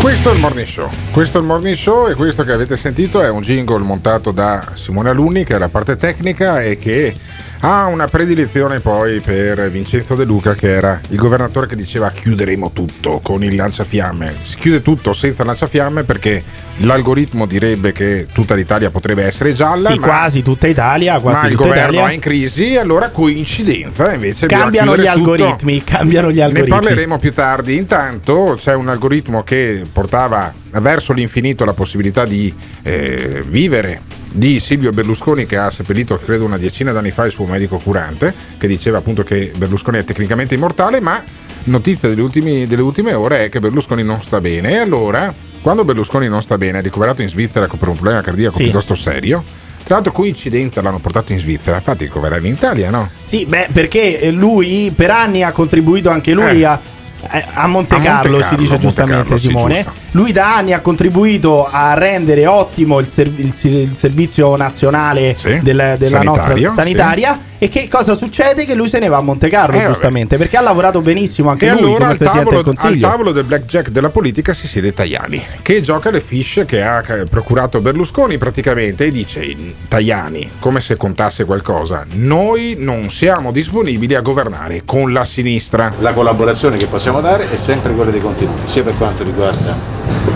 Questo 0.03 0.33
è 0.33 0.35
il 0.35 0.41
Morning 0.41 0.67
Show. 0.67 0.91
Questo 1.12 1.38
è 1.38 1.41
il 1.41 1.47
Morning 1.47 1.77
Show 1.77 2.09
e 2.09 2.15
questo 2.15 2.43
che 2.43 2.51
avete 2.51 2.77
sentito 2.77 3.23
è 3.23 3.31
un 3.31 3.41
jingle 3.41 3.85
montato 3.85 4.33
da 4.33 4.73
Simone 4.75 5.11
Alunni, 5.11 5.45
che 5.45 5.55
è 5.55 5.59
la 5.59 5.69
parte 5.69 5.97
tecnica 5.97 6.61
e 6.61 6.77
che 6.77 7.15
ha 7.64 7.87
una 7.87 8.09
predilezione 8.09 8.81
poi 8.81 9.20
per 9.20 9.70
Vincenzo 9.70 10.16
De 10.16 10.25
Luca, 10.25 10.55
che 10.55 10.68
era 10.68 11.01
il 11.11 11.16
governatore 11.16 11.68
che 11.68 11.77
diceva 11.77 12.11
chiuderemo 12.11 12.72
tutto 12.72 13.20
con 13.22 13.44
il 13.44 13.55
lanciafiamme. 13.55 14.35
Si 14.42 14.57
chiude 14.57 14.83
tutto 14.83 15.12
senza 15.12 15.44
lanciafiamme 15.44 16.03
perché 16.03 16.42
l'algoritmo 16.79 17.46
direbbe 17.46 17.92
che 17.92 18.27
tutta 18.33 18.57
l'Italia 18.57 18.90
potrebbe 18.90 19.25
essere 19.25 19.53
gialla. 19.53 19.90
Sì, 19.90 19.98
ma, 19.98 20.07
quasi 20.07 20.42
tutta 20.42 20.66
Italia, 20.66 21.20
quasi 21.20 21.40
ma 21.40 21.46
il 21.46 21.55
governo 21.55 21.92
Italia. 21.92 22.09
è 22.09 22.12
in 22.14 22.20
crisi 22.20 22.72
e 22.72 22.79
allora 22.79 23.11
coincidenza 23.11 24.12
invece 24.12 24.48
Cambiano 24.48 24.96
gli 24.96 25.03
chiudere 25.03 25.18
tutto. 25.18 25.33
algoritmi, 25.33 25.85
cambiano 25.85 26.33
gli 26.33 26.40
algoritmi. 26.40 26.68
Ne 26.68 26.81
parleremo 26.81 27.18
più 27.18 27.33
tardi. 27.33 27.77
Intanto 27.77 28.57
c'è 28.59 28.75
un 28.75 28.88
algoritmo 28.88 29.44
che 29.44 29.85
portava 29.92 30.53
verso 30.81 31.12
l'infinito 31.12 31.64
la 31.64 31.75
possibilità 31.75 32.25
di 32.25 32.53
eh, 32.83 33.44
vivere 33.46 34.01
di 34.33 34.61
Silvio 34.61 34.90
Berlusconi 34.92 35.47
che 35.47 35.57
ha 35.57 35.71
seppellito 35.71 36.16
credo 36.18 36.45
una 36.45 36.57
decina 36.59 36.92
d'anni 36.92 37.11
fa 37.11 37.25
il 37.27 37.33
suo 37.33 37.45
medico 37.45 37.79
curante 37.79 38.35
che 38.59 38.66
diceva 38.66 38.99
appunto 38.99 39.23
che 39.23 39.53
Berlusconi 39.55 39.99
è 39.99 40.05
tecnicamente 40.05 40.55
immortale 40.55 41.01
ma 41.01 41.23
notizia 41.64 42.09
delle, 42.09 42.23
ultimi- 42.23 42.66
delle 42.66 42.83
ultime 42.83 43.12
ore 43.14 43.45
è 43.45 43.49
che 43.49 43.61
Berlusconi 43.61 44.03
non 44.03 44.23
sta 44.23 44.40
bene 44.40 44.71
e 44.73 44.77
allora 44.79 45.33
quando 45.61 45.85
Berlusconi 45.85 46.29
non 46.29 46.42
sta 46.42 46.57
bene 46.59 46.79
è 46.79 46.83
ricoverato 46.83 47.23
in 47.23 47.29
Svizzera 47.29 47.66
per 47.68 47.88
un 47.88 47.95
problema 47.95 48.21
cardiaco 48.21 48.57
Sì. 48.57 48.62
piuttosto 48.64 48.95
serio 48.95 49.45
tra 49.85 49.95
l'altro 49.97 50.12
coincidenza 50.12 50.81
l'hanno 50.81 50.99
portato 51.01 51.33
in 51.33 51.38
Svizzera 51.38 51.77
infatti 51.77 52.05
ricoverare 52.05 52.40
in 52.40 52.55
Italia 52.55 52.90
no? 52.90 53.11
Sì, 53.23 53.45
beh, 53.47 53.68
perché 53.73 54.31
lui 54.31 54.92
per 54.95 55.11
anni 55.11 55.42
ha 55.42 55.53
contribuito 55.53 56.09
anche 56.09 56.33
lui 56.33 56.61
Eh. 56.61 56.64
a, 56.64 56.81
a 57.28 57.66
Monte 57.66 57.94
A 57.94 57.98
Monte 57.98 58.00
Carlo, 58.00 58.42
si 58.48 58.54
dice 58.56 58.78
giustamente 58.78 59.22
Carlo, 59.22 59.37
sì, 59.37 59.46
Simone. 59.48 59.74
giusto. 59.74 59.92
Lui 60.12 60.32
da 60.32 60.56
anni 60.56 60.72
ha 60.72 60.80
contribuito 60.80 61.66
a 61.70 61.94
rendere 61.94 62.46
ottimo 62.46 62.98
il, 62.98 63.08
ser- 63.08 63.32
il 63.38 63.52
il 63.62 63.96
servizio 63.96 64.56
nazionale 64.56 65.37
del- 65.62 65.96
della 65.98 66.22
nostra 66.22 66.46
sanitario, 66.48 66.70
sanitaria. 66.72 67.38
E 67.62 67.68
che 67.68 67.87
cosa 67.87 68.14
succede? 68.14 68.64
Che 68.64 68.75
lui 68.75 68.88
se 68.88 68.98
ne 68.98 69.07
va 69.07 69.18
a 69.18 69.20
Monte 69.20 69.48
Carlo, 69.48 69.77
Eh, 69.77 69.83
vabbè. 69.83 69.92
giustamente, 69.92 70.37
perché 70.37 70.57
ha 70.57 70.61
lavorato 70.62 71.01
benissimo 71.01 71.48
anche 71.51 71.66
e 71.66 71.70
lui 71.70 71.79
allora 71.79 71.94
come 71.98 72.11
al 72.11 72.16
Presidente 72.16 72.44
tavolo, 72.51 72.62
del 72.64 72.68
al 72.75 72.77
Consiglio. 72.81 73.09
tavolo 73.09 73.31
del 73.31 73.44
blackjack 73.44 73.88
della 73.90 74.11
politica 74.11 74.53
si 74.53 74.66
siede 74.66 74.92
Tajani, 74.92 75.40
che 75.62 75.81
gioca 75.81 76.11
le 76.11 76.20
fiche 76.20 76.64
che 76.64 76.83
ha 76.83 77.05
procurato 77.31 77.81
Berlusconi 77.81 78.37
praticamente 78.37 79.05
e 79.05 79.11
dice 79.12 79.55
Tajani, 79.87 80.51
come 80.59 80.81
se 80.81 80.96
contasse 80.96 81.44
qualcosa, 81.44 82.05
noi 82.14 82.75
non 82.79 83.11
siamo 83.11 83.53
disponibili 83.53 84.16
a 84.16 84.22
governare 84.22 84.83
con 84.85 85.12
la 85.12 85.25
sinistra. 85.25 85.92
La 86.01 86.12
collaborazione 86.14 86.77
che 86.77 86.87
possiamo 86.87 87.20
dare 87.20 87.48
è 87.48 87.57
sempre 87.57 87.92
quella 87.92 88.11
dei 88.11 88.20
contenuti, 88.20 88.62
sia 88.68 88.83
per 88.83 88.96
quanto 88.98 89.22
riguarda 89.22 90.32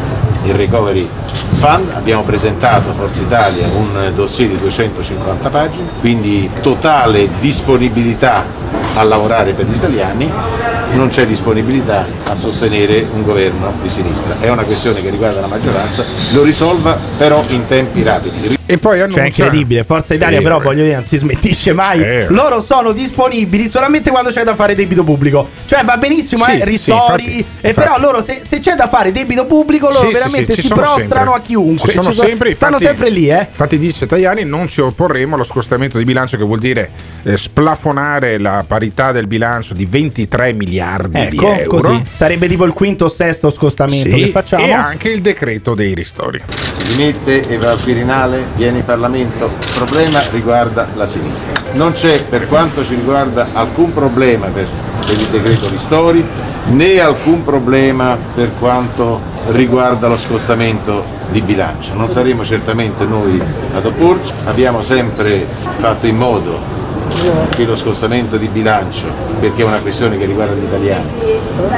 il 0.47 0.55
recovery 0.55 1.09
fund, 1.55 1.91
abbiamo 1.95 2.23
presentato 2.23 2.91
a 2.91 2.93
Forza 2.93 3.21
Italia 3.21 3.67
un 3.67 4.13
dossier 4.15 4.49
di 4.49 4.59
250 4.59 5.49
pagine, 5.49 5.89
quindi 6.01 6.49
totale 6.63 7.29
disponibilità 7.41 8.45
a 8.95 9.03
lavorare 9.03 9.53
per 9.53 9.67
gli 9.67 9.75
italiani, 9.75 10.31
non 10.93 11.09
c'è 11.09 11.27
disponibilità 11.27 12.07
a 12.29 12.37
sostenere 12.37 13.07
un 13.13 13.23
governo 13.23 13.73
di 13.83 13.89
sinistra. 13.89 14.37
È 14.41 14.49
una 14.49 14.63
questione 14.63 15.03
che 15.03 15.11
riguarda 15.11 15.41
la 15.41 15.49
maggioranza, 15.49 16.05
lo 16.33 16.43
risolva 16.43 16.97
però 17.17 17.43
in 17.49 17.67
tempi 17.67 18.03
rapidi. 18.03 18.56
E 18.67 18.79
poi 18.79 18.99
Cioè, 19.11 19.23
è 19.23 19.27
incredibile. 19.27 19.85
Forza 19.85 20.13
Italia, 20.15 20.39
Sì, 20.39 20.43
però, 20.43 20.61
voglio 20.61 20.83
dire, 20.83 20.95
non 20.97 21.05
si 21.05 21.17
smentisce 21.17 21.73
mai. 21.73 22.03
Eh. 22.03 22.27
Loro 22.31 22.61
sono 22.63 22.93
disponibili 22.93 23.69
solamente 23.69 24.11
quando 24.11 24.31
c'è 24.31 24.43
da 24.43 24.55
fare 24.55 24.75
debito 24.75 25.05
pubblico. 25.05 25.49
Cioè, 25.67 25.85
va 25.85 25.97
benissimo, 25.97 26.45
Sì, 26.45 26.53
eh, 26.53 26.57
sì, 26.59 26.65
ristori. 26.65 27.23
infatti, 27.25 27.31
e 27.61 27.69
infatti. 27.69 27.75
però 27.75 27.99
loro, 27.99 28.23
se, 28.23 28.41
se 28.45 28.59
c'è 28.59 28.75
da 28.75 28.89
fare 28.89 29.13
debito 29.13 29.47
pubblico, 29.47 29.87
loro 29.89 30.01
Sì, 30.01 30.07
sì, 30.07 30.13
veramente 30.13 30.55
sì, 30.55 30.61
si 30.63 30.69
prostrano 30.69 30.99
sempre. 30.99 31.19
a 31.21 31.41
chiunque. 31.41 31.89
Ci 31.89 31.95
sono 31.95 32.09
Ci 32.11 32.15
sono- 32.17 32.29
sempre, 32.29 32.53
stanno 32.55 32.77
infatti- 32.77 32.97
sempre 32.97 33.11
lì, 33.15 33.29
eh. 33.31 33.47
Infatti 33.49 33.79
dice 33.79 34.07
Tajani 34.07 34.45
non 34.45 34.69
ci 34.69 34.81
opporremo 34.81 35.35
allo 35.37 35.45
scostamento 35.45 35.99
di 35.99 36.05
bilancio 36.05 36.37
che 36.37 36.45
vuol 36.45 36.59
dire 36.59 36.91
eh, 37.23 37.37
splafonare 37.37 38.39
la 38.39 38.65
parità 38.67 39.13
del 39.13 39.27
bilancio 39.27 39.75
di 39.75 39.85
23 39.87 40.53
miliardi 40.53 41.19
Ecco, 41.21 41.31
di 41.31 41.61
euro. 41.61 41.79
così. 41.79 42.03
Sarebbe 42.13 42.49
tipo 42.49 42.65
il 42.65 42.73
quinto 42.73 43.05
o 43.07 43.09
sesto 43.09 43.51
scostamento 43.51 44.17
Sì, 44.17 44.25
che 44.25 44.31
facciamo. 44.31 44.65
E 44.65 44.73
anche 44.73 45.09
il 45.11 45.21
decreto 45.21 45.75
dei 45.75 45.95
ristori. 45.95 46.43
Dimette 46.89 47.41
e 47.49 47.57
va 47.59 47.71
al 47.71 47.81
Quirinale, 47.83 48.45
viene 48.57 48.79
in 48.79 48.85
Parlamento. 48.85 49.51
Il 49.61 49.73
problema 49.75 50.21
riguarda 50.31 50.89
la 50.95 51.07
sinistra. 51.07 51.53
Non 51.75 51.93
c'è 51.93 52.25
per 52.25 52.49
quanto 52.49 52.85
ci 52.85 52.95
riguarda 52.95 53.49
alcun 53.53 53.93
problema 53.93 54.47
per, 54.47 54.67
per 55.07 55.15
il 55.15 55.27
decreto 55.27 55.69
ristori 55.69 56.25
né 56.69 56.99
alcun 56.99 57.45
problema 57.45 58.17
per 58.35 58.51
quanto 58.59 59.21
riguarda 59.51 60.09
lo 60.09 60.19
scostamento 60.19 61.05
di 61.31 61.41
bilancio. 61.41 61.95
Non 61.95 62.11
saremo 62.11 62.45
certamente 62.45 63.05
noi 63.05 63.41
ad 63.75 63.85
opporci, 63.85 64.33
abbiamo 64.47 64.83
sempre 64.83 65.47
fatto 65.79 66.07
in 66.07 66.17
modo 66.17 66.59
che 67.51 67.65
lo 67.65 67.77
scostamento 67.77 68.37
di 68.37 68.49
bilancio, 68.49 69.07
perché 69.41 69.63
è 69.63 69.65
una 69.65 69.79
questione 69.79 70.19
che 70.19 70.27
riguarda 70.27 70.55
gli 70.55 70.65
italiani, 70.65 71.09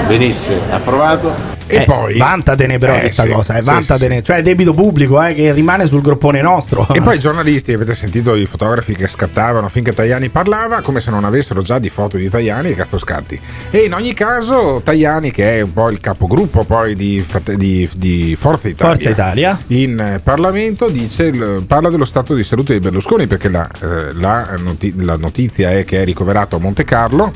venisse 0.07 0.59
approvato. 0.71 1.57
E 1.71 1.77
Eh, 1.77 1.85
poi 1.85 2.17
Vantatene 2.17 2.79
però 2.79 2.95
Eh, 2.97 3.01
questa 3.01 3.25
sì, 3.25 3.29
cosa, 3.29 3.57
eh, 3.57 3.61
sì, 3.61 3.67
vantatene. 3.67 4.23
Cioè, 4.23 4.43
debito 4.43 4.73
pubblico, 4.73 5.23
eh, 5.23 5.35
che 5.35 5.53
rimane 5.53 5.87
sul 5.87 6.01
groppone 6.01 6.41
nostro. 6.41 6.87
E 6.93 7.01
poi 7.03 7.17
i 7.17 7.19
giornalisti, 7.21 7.73
avete 7.75 7.95
sentito 7.95 8.35
i 8.35 8.47
fotografi 8.47 8.95
che 8.95 9.07
scattavano 9.09 9.69
finché 9.69 9.93
Tajani 9.93 10.29
parlava, 10.31 10.81
come 10.81 11.01
se 11.01 11.11
non 11.11 11.25
avessero 11.25 11.61
già 11.63 11.79
di 11.79 11.91
foto 11.91 12.17
di 12.17 12.29
Tajani, 12.29 12.71
e 12.71 12.75
cazzo 12.75 12.97
scatti. 12.99 13.39
E 13.71 13.79
in 13.81 13.93
ogni 13.93 14.15
caso, 14.15 14.81
Tajani, 14.83 15.31
che 15.31 15.57
è 15.59 15.61
un 15.61 15.73
po' 15.73 15.91
il 15.91 16.01
capogruppo 16.01 16.65
poi 16.65 16.95
di, 16.95 17.25
di- 17.57 17.89
di 17.95 18.37
Forza 18.39 18.69
Italia, 18.69 18.95
Forza 18.95 19.11
Italia. 19.11 19.59
in 19.69 20.21
Parlamento 20.23 20.89
dice, 20.89 21.31
parla 21.67 21.91
dello 21.91 22.05
stato 22.07 22.35
di 22.35 22.45
salute 22.45 22.73
di 22.73 22.81
Berlusconi, 22.81 23.27
perché 23.27 23.49
la, 23.51 23.69
eh, 23.83 24.13
la 24.15 24.57
noti- 24.57 24.95
la 24.97 25.17
notizia 25.17 25.71
è 25.73 25.85
che 25.85 26.01
è 26.01 26.05
ricoverato 26.05 26.57
a 26.57 26.59
Monte 26.59 26.85
Carlo, 26.85 27.33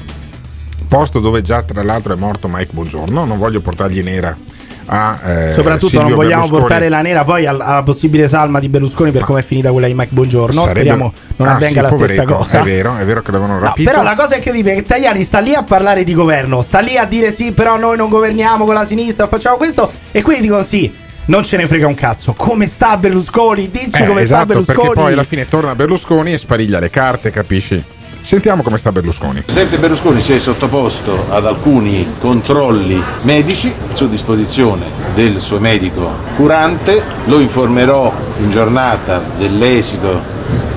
posto 0.93 1.21
dove 1.21 1.41
già 1.41 1.63
tra 1.63 1.83
l'altro 1.83 2.13
è 2.13 2.17
morto 2.17 2.49
Mike 2.49 2.69
Buongiorno, 2.73 3.25
non 3.25 3.39
voglio 3.39 3.63
portargli 3.63 4.03
nera 4.03 4.37
a 4.85 5.19
eh, 5.25 5.51
Soprattutto 5.53 5.87
Silvio 5.89 6.09
non 6.09 6.17
vogliamo 6.17 6.43
Berlusconi. 6.43 6.61
portare 6.61 6.89
la 6.91 7.01
nera 7.01 7.25
poi 7.25 7.47
al- 7.47 7.63
alla 7.63 7.83
possibile 7.83 8.29
salma 8.29 8.59
di 8.59 8.69
Berlusconi 8.69 9.11
per 9.11 9.23
come 9.23 9.41
è 9.41 9.43
finita 9.43 9.71
quella 9.73 9.87
di 9.87 9.95
Mike 9.95 10.11
Buongiorno. 10.13 10.61
Sarebbe- 10.61 10.81
Speriamo 10.81 11.13
non 11.37 11.49
Ah, 11.49 11.53
avvenga 11.55 11.89
sì, 11.89 11.97
la 11.99 12.05
stessa 12.07 12.25
cosa. 12.25 12.61
È 12.61 12.63
vero, 12.63 12.97
è 12.99 13.05
vero 13.07 13.23
che 13.23 13.31
l'avevano 13.33 13.59
No, 13.59 13.65
rapito. 13.65 13.89
però 13.91 14.03
la 14.03 14.15
cosa 14.15 14.35
incredibile 14.37 14.75
è 14.75 14.77
che 14.77 14.83
Tajani 14.83 15.23
sta 15.23 15.39
lì 15.39 15.55
a 15.55 15.63
parlare 15.63 16.05
di 16.05 16.13
governo, 16.13 16.61
sta 16.61 16.81
lì 16.81 16.99
a 16.99 17.07
dire 17.07 17.33
sì, 17.33 17.53
però 17.53 17.79
noi 17.79 17.97
non 17.97 18.11
governiamo 18.11 18.67
con 18.67 18.75
la 18.75 18.85
sinistra, 18.85 19.27
facciamo 19.29 19.57
questo 19.57 19.91
e 20.11 20.21
quindi 20.21 20.43
dicono 20.43 20.63
sì. 20.63 20.93
Non 21.25 21.43
ce 21.45 21.57
ne 21.57 21.67
frega 21.67 21.87
un 21.87 21.95
cazzo. 21.95 22.35
Come 22.37 22.67
sta 22.67 22.97
Berlusconi? 22.99 23.71
Dici 23.71 24.03
Eh, 24.03 24.07
come 24.07 24.25
sta 24.27 24.35
esatto, 24.35 24.47
Berlusconi. 24.47 24.79
perché 24.79 24.93
poi 25.01 25.13
alla 25.13 25.23
fine 25.25 25.47
torna 25.49 25.75
Berlusconi 25.75 26.33
e 26.35 26.39
spariglia 26.39 26.81
le 26.81 26.91
carte, 26.91 27.31
capisci? 27.31 27.83
Sentiamo 28.23 28.63
come 28.63 28.79
sta 28.79 28.93
Berlusconi. 28.93 29.39
Il 29.39 29.45
Presidente 29.45 29.79
Berlusconi 29.79 30.23
si 30.23 30.33
è 30.33 30.39
sottoposto 30.39 31.27
ad 31.29 31.45
alcuni 31.45 32.15
controlli 32.21 33.03
medici 33.23 33.73
su 33.93 34.09
disposizione 34.09 34.87
del 35.15 35.41
suo 35.41 35.59
medico 35.59 36.09
curante, 36.37 37.03
lo 37.25 37.41
informerò 37.41 38.13
in 38.39 38.51
giornata 38.51 39.21
dell'esito 39.37 40.21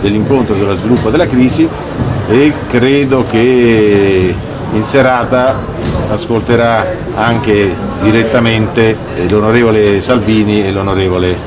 dell'incontro 0.01 0.55
dello 0.55 0.75
sviluppo 0.75 1.09
della 1.11 1.27
crisi 1.27 1.67
e 2.27 2.53
credo 2.67 3.25
che 3.29 4.35
in 4.73 4.83
serata 4.83 5.55
ascolterà 6.09 6.85
anche 7.15 7.73
direttamente 8.01 8.97
l'onorevole 9.27 10.01
Salvini 10.01 10.65
e 10.65 10.71
l'onorevole 10.71 11.37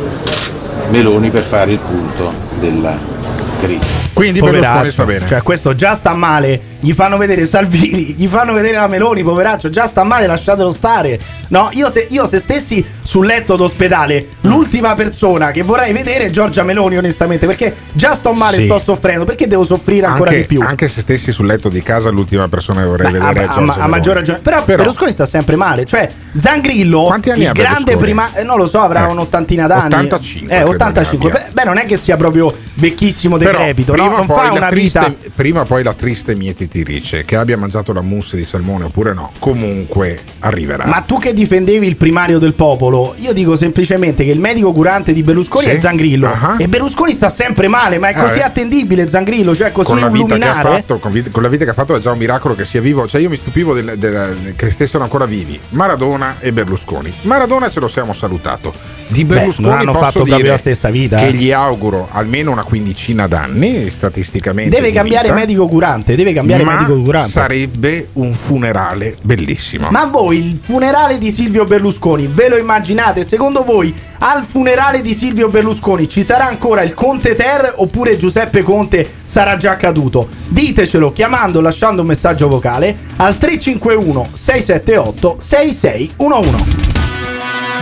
Meloni 0.90 1.28
per 1.30 1.42
fare 1.42 1.72
il 1.72 1.78
punto 1.78 2.32
della 2.60 3.17
crisi. 3.58 3.86
Quindi. 4.12 4.40
Berlusconi 4.40 4.90
sta 4.90 5.04
bene. 5.04 5.26
Cioè, 5.26 5.42
questo 5.42 5.74
già 5.74 5.94
sta 5.94 6.14
male. 6.14 6.60
Gli 6.80 6.92
fanno 6.92 7.16
vedere 7.16 7.44
Salvini, 7.46 8.14
gli 8.16 8.26
fanno 8.28 8.52
vedere 8.52 8.76
la 8.76 8.86
Meloni, 8.86 9.22
poveraccio. 9.24 9.68
Già 9.68 9.86
sta 9.86 10.04
male, 10.04 10.26
lasciatelo 10.26 10.72
stare. 10.72 11.18
No, 11.48 11.70
io 11.72 11.90
se, 11.90 12.06
io 12.10 12.26
se 12.26 12.38
stessi 12.38 12.84
sul 13.02 13.26
letto 13.26 13.56
d'ospedale, 13.56 14.26
l'ultima 14.42 14.94
persona 14.94 15.50
che 15.50 15.62
vorrei 15.62 15.92
vedere 15.92 16.26
è 16.26 16.30
Giorgia 16.30 16.62
Meloni, 16.62 16.96
onestamente. 16.96 17.46
Perché 17.46 17.74
già 17.92 18.12
sto 18.14 18.32
male, 18.32 18.58
Sì. 18.58 18.64
sto 18.66 18.78
soffrendo. 18.78 19.24
Perché 19.24 19.46
devo 19.48 19.64
soffrire 19.64 20.06
ancora 20.06 20.30
anche, 20.30 20.42
di 20.42 20.46
più? 20.46 20.60
anche 20.60 20.86
se 20.88 21.00
stessi 21.00 21.32
sul 21.32 21.46
letto 21.46 21.68
di 21.68 21.82
casa, 21.82 22.10
l'ultima 22.10 22.46
persona 22.48 22.82
che 22.82 22.86
vorrei 22.86 23.10
Beh, 23.10 23.18
vedere 23.18 23.38
a, 23.38 23.42
è 23.42 23.44
a- 23.44 23.52
Giorgia 23.52 23.60
a 23.60 23.74
Meloni. 23.74 23.90
maggior 23.90 24.14
ragione. 24.14 24.38
Però, 24.38 24.62
Berlusconi 24.64 25.10
sta 25.10 25.26
sempre 25.26 25.56
male. 25.56 25.84
Cioè, 25.84 26.08
Zangrillo, 26.36 27.12
il 27.34 27.50
grande 27.54 27.96
prima. 27.96 28.30
eh, 28.34 28.44
non 28.44 28.56
lo 28.56 28.68
so, 28.68 28.80
avrà 28.80 29.06
Eh, 29.06 29.10
un'ottantina 29.10 29.66
d'anni. 29.66 29.86
85 29.94 30.46
Eh, 30.54 30.54
credo 30.56 30.70
85. 30.70 31.28
ne 31.30 31.34
abbia. 31.36 31.46
Beh, 31.48 31.52
beh, 31.54 31.64
non 31.64 31.78
è 31.78 31.84
che 31.86 31.96
sia 31.96 32.16
proprio 32.16 32.54
vecchissimo 32.74 33.36
Però 33.36 33.58
decrepito. 33.58 33.92
prima, 33.92 34.08
no? 34.08 34.16
Non 34.18 34.26
fa 34.26 34.50
una 34.52 34.66
triste, 34.68 35.00
vita. 35.00 35.30
prima 35.34 35.64
poi 35.64 35.82
la 35.82 35.94
triste 35.94 36.34
mietitrice 36.68 37.24
che 37.24 37.36
abbia 37.36 37.56
mangiato 37.56 37.92
la 37.92 38.02
mousse 38.02 38.36
di 38.36 38.44
salmone 38.44 38.84
oppure 38.84 39.14
no, 39.14 39.32
comunque 39.38 40.20
arriverà. 40.40 40.86
Ma 40.86 41.00
tu 41.00 41.18
che 41.18 41.32
difendevi 41.32 41.86
il 41.86 41.96
primario 41.96 42.38
del 42.38 42.52
popolo, 42.52 43.14
io 43.18 43.32
dico 43.32 43.56
semplicemente 43.56 44.24
che 44.24 44.30
il 44.30 44.38
medico 44.38 44.72
curante 44.72 45.12
di 45.12 45.22
Berlusconi 45.22 45.64
Sì? 45.66 45.70
è 45.72 45.80
Zangrillo. 45.80 46.26
Ah. 46.30 46.56
E 46.58 46.68
Berlusconi 46.68 47.12
sta 47.12 47.28
sempre 47.28 47.66
male, 47.68 47.98
ma 47.98 48.08
è 48.10 48.14
Ah, 48.18 48.22
così 48.22 48.38
eh. 48.38 48.42
attendibile 48.42 49.08
Zangrillo, 49.08 49.54
cioè 49.56 49.72
così 49.72 49.86
con 49.86 49.98
la 50.00 50.08
vita 50.08 50.36
che 50.36 50.44
ha 50.46 50.54
fatto, 50.54 50.98
con, 50.98 51.12
vita- 51.12 51.30
con 51.30 51.42
la 51.42 51.48
vita 51.48 51.64
che 51.64 51.70
ha 51.70 51.74
fatto 51.74 51.96
è 51.96 51.98
già 51.98 52.10
un 52.12 52.18
miracolo 52.18 52.54
che 52.54 52.64
sia 52.64 52.80
vivo. 52.80 53.06
Cioè, 53.08 53.20
io 53.20 53.28
mi 53.30 53.36
stupivo 53.36 53.72
del- 53.74 53.96
del- 53.96 54.52
che 54.56 54.70
stessero 54.70 55.02
ancora 55.02 55.24
vivi 55.24 55.58
Maradona 55.70 56.36
e 56.40 56.52
Berlusconi. 56.52 57.12
Maradona 57.22 57.70
ce 57.70 57.80
lo 57.80 57.88
siamo 57.88 58.12
salutato. 58.12 58.72
Di 59.06 59.24
Beh, 59.24 59.36
Berlusconi 59.36 59.68
non 59.68 59.78
hanno 59.78 59.92
posso 59.92 60.04
fatto 60.04 60.18
dire 60.24 60.30
proprio 60.30 60.52
la 60.52 60.58
stessa 60.58 60.90
vita, 60.90 61.16
Che 61.16 61.26
eh. 61.28 61.32
gli 61.32 61.50
auguro 61.50 62.08
almeno 62.10 62.50
una 62.50 62.62
quindicina 62.64 63.26
d'anni, 63.26 63.88
statisticamente. 63.90 64.74
Deve 64.74 64.90
cambiare 64.92 65.28
vita. 65.28 65.38
medico 65.38 65.66
curante, 65.66 66.14
deve 66.16 66.32
cambiare 66.32 66.57
Ma 66.64 66.84
curante. 66.84 67.30
Sarebbe 67.30 68.08
un 68.14 68.34
funerale 68.34 69.16
bellissimo. 69.22 69.90
Ma 69.90 70.06
voi 70.06 70.38
il 70.38 70.58
funerale 70.62 71.18
di 71.18 71.30
Silvio 71.30 71.64
Berlusconi 71.64 72.26
ve 72.26 72.48
lo 72.48 72.56
immaginate? 72.56 73.24
Secondo 73.24 73.64
voi 73.64 73.94
al 74.20 74.44
funerale 74.44 75.00
di 75.00 75.14
Silvio 75.14 75.48
Berlusconi 75.48 76.08
ci 76.08 76.22
sarà 76.22 76.46
ancora 76.46 76.82
il 76.82 76.94
Conte 76.94 77.34
Ter 77.34 77.74
oppure 77.76 78.16
Giuseppe 78.16 78.62
Conte 78.62 79.08
sarà 79.24 79.56
già 79.56 79.76
caduto? 79.76 80.28
Ditecelo 80.48 81.12
chiamando 81.12 81.60
lasciando 81.60 82.02
un 82.02 82.08
messaggio 82.08 82.48
vocale 82.48 82.96
al 83.16 83.36
351 83.36 84.30
678 84.34 85.36
6611. 85.40 86.86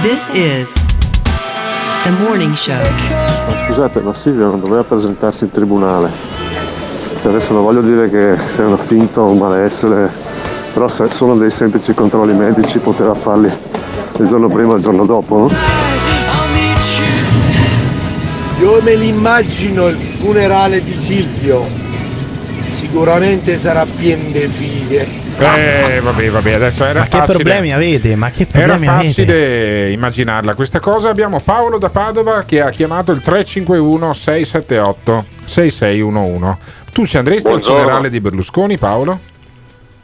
This 0.02 0.28
is 0.32 0.72
the 2.04 2.10
morning 2.10 2.52
show. 2.52 2.74
Ma 2.74 3.66
scusate, 3.66 4.00
ma 4.00 4.14
Silvio 4.14 4.46
non 4.46 4.60
doveva 4.60 4.84
presentarsi 4.84 5.44
in 5.44 5.50
tribunale. 5.50 6.35
Adesso 7.28 7.52
non 7.52 7.62
voglio 7.64 7.80
dire 7.80 8.08
che 8.08 8.36
sia 8.54 8.66
una 8.66 8.76
finta 8.76 9.20
o 9.20 9.30
un 9.30 9.38
malessere, 9.38 10.10
però 10.72 10.88
se 10.88 11.08
sono 11.10 11.36
dei 11.36 11.50
semplici 11.50 11.92
controlli 11.92 12.34
medici 12.34 12.78
poteva 12.78 13.14
farli 13.14 13.50
il 14.18 14.26
giorno 14.26 14.48
prima 14.48 14.72
o 14.74 14.76
il 14.76 14.82
giorno 14.82 15.04
dopo, 15.04 15.36
no? 15.38 15.50
Io 18.60 18.80
me 18.80 18.94
l'immagino 18.94 19.86
il 19.86 19.96
funerale 19.96 20.82
di 20.82 20.96
Silvio. 20.96 21.66
Sicuramente 22.68 23.56
sarà 23.56 23.84
pieno 23.96 24.30
di 24.30 24.46
fighe. 24.46 25.24
Eh, 25.38 26.00
vabbè, 26.02 26.30
vabbè, 26.30 26.52
adesso 26.52 26.84
era 26.84 27.00
Ma 27.00 27.04
che 27.04 27.10
facile. 27.18 27.34
problemi 27.34 27.72
avete? 27.72 28.16
Ma 28.16 28.30
che 28.30 28.46
Era 28.50 28.74
problemi 28.74 28.86
avete? 28.88 29.08
facile 29.08 29.90
immaginarla 29.92 30.54
questa 30.54 30.80
cosa. 30.80 31.10
Abbiamo 31.10 31.40
Paolo 31.44 31.78
da 31.78 31.90
Padova 31.90 32.44
che 32.46 32.60
ha 32.62 32.70
chiamato 32.70 33.12
il 33.12 33.20
351 33.20 34.12
678 34.14 35.24
6611. 35.44 36.56
Tu 36.96 37.04
ci 37.04 37.18
andresti 37.18 37.46
Buongiorno. 37.46 37.76
al 37.76 37.82
funerale 37.82 38.08
di 38.08 38.20
Berlusconi, 38.22 38.78
Paolo? 38.78 39.20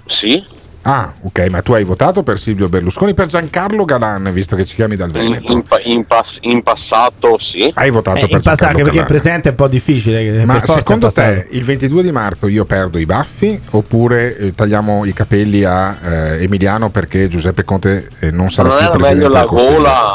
Sì, 0.04 0.44
Ah, 0.84 1.12
ok, 1.22 1.46
ma 1.48 1.62
tu 1.62 1.72
hai 1.74 1.84
votato 1.84 2.22
per 2.24 2.38
Silvio 2.40 2.68
Berlusconi, 2.68 3.14
per 3.14 3.26
Giancarlo 3.26 3.84
Galan, 3.84 4.30
visto 4.32 4.56
che 4.56 4.64
ci 4.64 4.74
chiami 4.74 4.96
dal 4.96 5.10
Veneto. 5.10 5.52
in 5.52 5.62
in 5.84 6.04
pass- 6.06 6.38
in 6.42 6.62
passato 6.62 7.38
sì. 7.38 7.70
Hai 7.72 7.90
votato 7.90 8.16
Eh, 8.18 8.20
per 8.22 8.30
in 8.30 8.36
passato 8.36 8.56
Giancarlo 8.56 8.76
perché 8.84 8.98
il 8.98 9.02
Galan. 9.04 9.06
presente 9.06 9.48
è 9.48 9.50
un 9.50 9.56
po' 9.56 9.68
difficile. 9.68 10.22
che 10.24 10.44
Ma 10.44 10.60
secondo 10.66 11.10
te 11.12 11.46
il 11.50 11.62
22 11.64 12.02
di 12.02 12.10
marzo 12.10 12.48
io 12.48 12.64
perdo 12.64 12.98
i 12.98 13.06
baffi 13.06 13.60
oppure 13.70 14.36
eh, 14.36 14.54
tagliamo 14.54 15.04
i 15.04 15.12
capelli 15.12 15.62
a 15.64 15.96
eh, 16.02 16.42
Emiliano 16.42 16.90
perché 16.90 17.28
Giuseppe 17.28 17.62
Conte 17.64 18.08
eh, 18.20 18.30
non 18.32 18.50
sarà 18.50 18.68
non 18.68 18.76
più 18.78 18.86
era 18.86 18.96
presidente 18.96 19.28
meglio 19.28 19.38
la 19.38 19.44
gola 19.44 20.14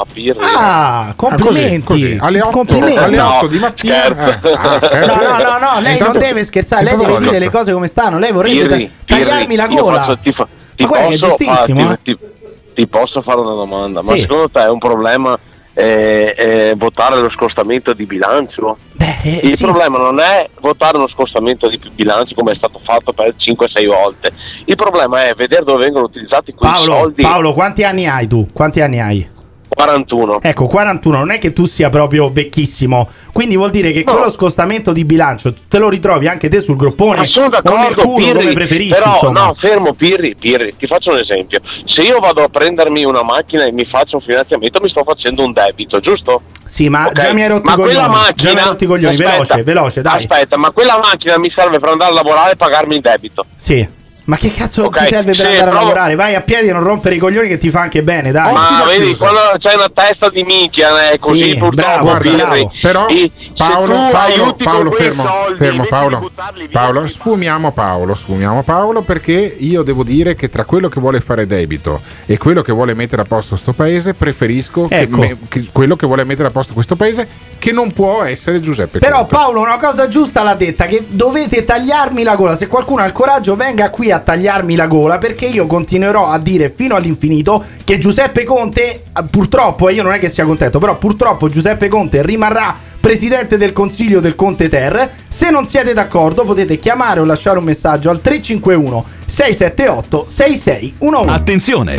a 0.00 0.04
Pirri? 0.12 0.38
Ah, 0.40 1.12
complimenti. 1.16 1.82
così, 1.82 2.02
così. 2.08 2.16
Alle 2.20 2.40
otto- 2.42 2.50
complimenti. 2.50 2.96
alle 2.98 3.16
No, 3.16 3.34
otto 3.36 3.46
di 3.46 3.58
mattina. 3.58 3.94
scherzo. 3.94 4.46
eh, 4.48 4.52
ah, 4.54 4.80
scherzo. 4.82 5.06
No, 5.14 5.22
no, 5.22 5.38
no, 5.38 5.58
no, 5.58 5.80
lei 5.80 5.92
Intanto- 5.92 6.04
non 6.18 6.28
deve 6.28 6.44
scherzare, 6.44 6.84
lei 6.84 6.96
deve 6.96 7.18
dire 7.20 7.38
le 7.38 7.50
cose 7.50 7.72
come 7.72 7.86
stanno. 7.86 8.18
Lei 8.18 8.32
vorrebbe 8.32 8.66
Pirri, 8.66 8.90
ta- 9.04 9.14
tagliarmi 9.16 9.46
Pirri, 9.46 9.56
la 9.56 9.66
gola. 9.66 9.93
Faccio- 10.00 10.18
ti, 10.18 10.32
fa- 10.32 10.48
ti 10.74 10.82
Ma 10.84 10.88
posso, 10.88 11.02
fare- 11.02 11.16
giustissimo, 11.16 11.92
eh. 11.92 11.98
ti, 12.02 12.16
ti- 12.18 12.26
ti 12.74 12.86
posso 12.88 13.20
fare 13.22 13.40
una 13.40 13.54
domanda? 13.54 14.02
Ma 14.02 14.12
Sì. 14.14 14.20
secondo 14.20 14.48
te 14.50 14.62
è 14.64 14.68
un 14.68 14.78
problema 14.78 15.38
eh, 15.76 16.34
eh, 16.38 16.74
votare 16.76 17.20
lo 17.20 17.28
scostamento 17.28 17.92
di 17.94 18.06
bilancio? 18.06 18.76
Eh, 18.98 19.40
Il 19.42 19.56
sì. 19.56 19.64
problema 19.64 19.98
non 19.98 20.20
è 20.20 20.48
votare 20.60 20.96
uno 20.96 21.06
scostamento 21.08 21.68
di 21.68 21.80
bilancio 21.92 22.34
come 22.36 22.52
è 22.52 22.54
stato 22.54 22.78
fatto 22.78 23.12
per 23.12 23.34
5-6 23.36 23.86
volte. 23.86 24.32
Il 24.66 24.76
problema 24.76 25.24
è 25.24 25.34
vedere 25.34 25.64
dove 25.64 25.82
vengono 25.84 26.04
utilizzati 26.04 26.52
quei 26.54 26.70
Paolo, 26.70 26.92
soldi. 26.92 27.22
Paolo, 27.22 27.52
quanti 27.54 27.82
anni 27.84 28.06
hai 28.06 28.26
tu? 28.28 28.48
Quanti 28.52 28.80
anni 28.80 29.00
hai? 29.00 29.28
41. 29.74 30.40
Ecco, 30.42 30.66
41, 30.66 31.18
non 31.18 31.30
è 31.30 31.38
che 31.38 31.52
tu 31.52 31.66
sia 31.66 31.90
proprio 31.90 32.30
vecchissimo. 32.30 33.08
Quindi 33.32 33.56
vuol 33.56 33.70
dire 33.70 33.92
che 33.92 34.02
quello 34.04 34.30
scostamento 34.30 34.92
di 34.92 35.04
bilancio 35.04 35.52
te 35.68 35.78
lo 35.78 35.88
ritrovi 35.88 36.28
anche 36.28 36.48
te 36.48 36.60
sul 36.60 36.76
groppone 36.76 37.18
Ma 37.18 37.24
sono 37.24 37.48
d'accordo, 37.48 38.02
culo 38.02 38.32
Pirri, 38.38 38.88
però 38.88 39.12
insomma. 39.14 39.46
no, 39.46 39.54
fermo 39.54 39.92
Pirri, 39.92 40.34
Pirri, 40.36 40.74
ti 40.76 40.86
faccio 40.86 41.10
un 41.12 41.18
esempio. 41.18 41.60
Se 41.84 42.02
io 42.02 42.18
vado 42.20 42.42
a 42.42 42.48
prendermi 42.48 43.04
una 43.04 43.22
macchina 43.22 43.64
e 43.64 43.72
mi 43.72 43.84
faccio 43.84 44.16
un 44.16 44.22
finanziamento, 44.22 44.80
mi 44.80 44.88
sto 44.88 45.02
facendo 45.04 45.44
un 45.44 45.52
debito, 45.52 45.98
giusto? 46.00 46.42
Sì, 46.64 46.88
ma 46.88 47.06
Ok, 47.06 47.12
già 47.12 47.32
mi 47.32 47.42
hai 47.42 47.48
rotto 47.48 47.62
ma 47.64 47.74
coglioni. 47.74 47.92
quella 47.94 48.06
già 48.06 48.12
macchina, 48.12 48.52
mi 48.52 48.58
hai 48.60 48.64
rotto 48.66 48.84
i 48.84 48.86
coglioni, 48.86 49.12
aspetta, 49.12 49.30
veloce, 49.32 49.62
veloce, 49.62 50.02
dai. 50.02 50.16
Aspetta, 50.16 50.56
ma 50.56 50.70
quella 50.70 50.98
macchina 51.02 51.38
mi 51.38 51.50
serve 51.50 51.78
per 51.78 51.88
andare 51.90 52.10
a 52.10 52.14
lavorare 52.14 52.52
e 52.52 52.56
pagarmi 52.56 52.94
il 52.94 53.00
debito. 53.00 53.44
Sì. 53.56 54.02
Ma 54.26 54.38
che 54.38 54.50
cazzo 54.52 54.84
Ok, 54.84 55.00
ti 55.00 55.06
serve 55.06 55.24
per 55.26 55.34
sì, 55.36 55.42
andare 55.42 55.58
a 55.60 55.64
provo- 55.64 55.78
lavorare? 55.80 56.14
Vai 56.14 56.34
a 56.34 56.40
piedi 56.40 56.68
e 56.68 56.72
non 56.72 56.82
rompere 56.82 57.14
i 57.16 57.18
coglioni 57.18 57.46
che 57.46 57.58
ti 57.58 57.68
fa 57.68 57.80
anche 57.80 58.02
bene, 58.02 58.30
dai. 58.32 58.52
Ma 58.54 58.82
vedi, 58.86 59.14
quando 59.16 59.38
c'è 59.58 59.74
una 59.74 59.90
testa 59.92 60.30
di 60.30 60.42
minchia, 60.44 61.10
è 61.10 61.18
così 61.18 61.50
Sì, 61.50 61.56
purtroppo, 61.56 62.04
bravo, 62.16 62.18
bravo. 62.36 62.72
Però 62.80 63.06
E 63.06 63.30
se 63.52 63.64
Paolo, 63.66 63.94
tu 63.94 64.00
Paolo, 64.10 64.16
aiuti 64.16 64.64
Paolo, 64.64 64.88
con 64.90 64.98
fermo, 64.98 65.22
soldi, 65.22 65.58
fermo 65.58 65.84
Paolo, 65.84 66.30
via, 66.56 66.68
Paolo, 66.72 67.06
sfumiamo 67.08 67.72
Paolo, 67.72 68.14
sfumiamo 68.14 68.62
Paolo 68.62 69.02
perché 69.02 69.56
io 69.58 69.82
devo 69.82 70.02
dire 70.02 70.34
che 70.34 70.48
tra 70.48 70.64
quello 70.64 70.88
che 70.88 71.00
vuole 71.00 71.20
fare 71.20 71.46
debito 71.46 72.00
e 72.24 72.38
quello 72.38 72.62
che 72.62 72.72
vuole 72.72 72.94
mettere 72.94 73.20
a 73.20 73.24
posto 73.26 73.56
sto 73.56 73.72
paese 73.74 74.14
preferisco 74.14 74.88
che 74.88 75.00
Ecco. 75.00 75.18
me- 75.18 75.36
che 75.48 75.66
quello 75.70 75.96
che 75.96 76.06
vuole 76.06 76.24
mettere 76.24 76.48
a 76.48 76.50
posto 76.50 76.72
questo 76.72 76.96
paese 76.96 77.28
che 77.58 77.72
non 77.72 77.92
può 77.92 78.22
essere 78.22 78.60
Giuseppe 78.60 78.98
Però 79.00 79.18
Conte. 79.18 79.34
Paolo 79.34 79.60
una 79.60 79.76
cosa 79.76 80.08
giusta 80.08 80.42
l'ha 80.42 80.54
detta 80.54 80.86
che 80.86 81.04
dovete 81.08 81.64
tagliarmi 81.64 82.22
la 82.22 82.36
gola. 82.36 82.56
Se 82.56 82.66
qualcuno 82.68 83.02
ha 83.02 83.06
il 83.06 83.12
coraggio 83.12 83.54
venga 83.56 83.90
qui 83.90 84.10
a 84.10 84.13
tagliarmi 84.20 84.74
la 84.74 84.86
gola 84.86 85.18
perché 85.18 85.46
io 85.46 85.66
continuerò 85.66 86.26
a 86.28 86.38
dire 86.38 86.72
fino 86.74 86.94
all'infinito 86.94 87.62
che 87.84 87.98
Giuseppe 87.98 88.44
Conte 88.44 88.82
eh, 88.82 89.02
purtroppo, 89.30 89.88
e 89.88 89.94
io 89.94 90.02
non 90.02 90.12
è 90.12 90.18
che 90.18 90.28
sia 90.28 90.44
contento, 90.44 90.78
però 90.78 90.96
purtroppo 90.98 91.48
Giuseppe 91.48 91.88
Conte 91.88 92.22
rimarrà 92.22 92.76
presidente 93.00 93.58
del 93.58 93.72
Consiglio 93.72 94.20
del 94.20 94.34
Conte 94.34 94.68
Ter. 94.68 95.10
Se 95.28 95.50
non 95.50 95.66
siete 95.66 95.92
d'accordo 95.92 96.44
potete 96.44 96.78
chiamare 96.78 97.20
o 97.20 97.24
lasciare 97.24 97.58
un 97.58 97.64
messaggio 97.64 98.08
al 98.08 98.20
351 98.20 99.04
678 99.26 100.26
6611. 100.28 101.30
Attenzione! 101.30 101.96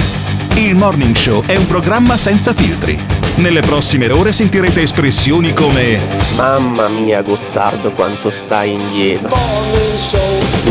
Il 0.55 0.75
Morning 0.75 1.13
Show 1.13 1.43
è 1.45 1.55
un 1.57 1.67
programma 1.67 2.17
senza 2.17 2.53
filtri. 2.53 2.97
Nelle 3.35 3.59
prossime 3.59 4.09
ore 4.09 4.31
sentirete 4.31 4.81
espressioni 4.81 5.53
come 5.53 5.99
Mamma 6.37 6.87
mia 6.87 7.21
Gottardo 7.21 7.91
quanto 7.91 8.29
stai 8.29 8.71
indietro 8.71 9.35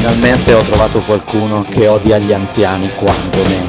Finalmente 0.04 0.52
ho 0.52 0.60
trovato 0.60 1.00
qualcuno 1.00 1.64
che 1.66 1.88
odia 1.88 2.18
gli 2.18 2.34
anziani 2.34 2.90
quanto 2.94 3.42
me 3.44 3.66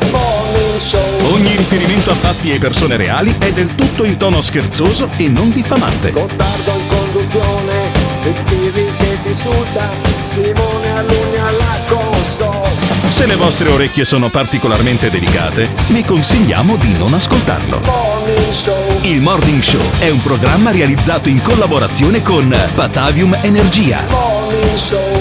Ogni 1.32 1.56
riferimento 1.56 2.12
a 2.12 2.14
fatti 2.14 2.52
e 2.52 2.60
persone 2.60 2.98
reali 2.98 3.34
è 3.40 3.54
del 3.54 3.74
tutto 3.74 4.04
in 4.04 4.18
tono 4.18 4.42
scherzoso 4.42 5.08
e 5.16 5.30
non 5.30 5.50
diffamante. 5.54 6.12
Gottardo 6.12 6.72
in 6.72 6.88
conduzione, 6.88 7.92
il 8.26 8.36
Pirri 8.44 8.92
che 8.98 9.18
ti 9.24 9.30
insulta, 9.30 9.90
Simone 10.24 10.92
Alunni 10.98 11.38
alla 11.38 11.80
console. 11.88 12.70
Se 13.08 13.26
le 13.26 13.36
vostre 13.38 13.70
orecchie 13.70 14.04
sono 14.04 14.30
particolarmente 14.30 15.10
delicate, 15.10 15.70
vi 15.88 16.04
consigliamo 16.04 16.76
di 16.76 16.98
non 16.98 17.14
ascoltarlo. 17.14 17.80
Morning 17.86 18.52
Show. 18.52 19.00
Il 19.04 19.22
Morning 19.22 19.62
Show 19.62 19.90
è 20.00 20.10
un 20.10 20.22
programma 20.22 20.72
realizzato 20.72 21.30
in 21.30 21.42
collaborazione 21.42 22.22
con 22.22 22.54
Batavium 22.76 23.38
Energia. 23.42 24.04
Morning 24.10 24.76
Show. 24.76 25.15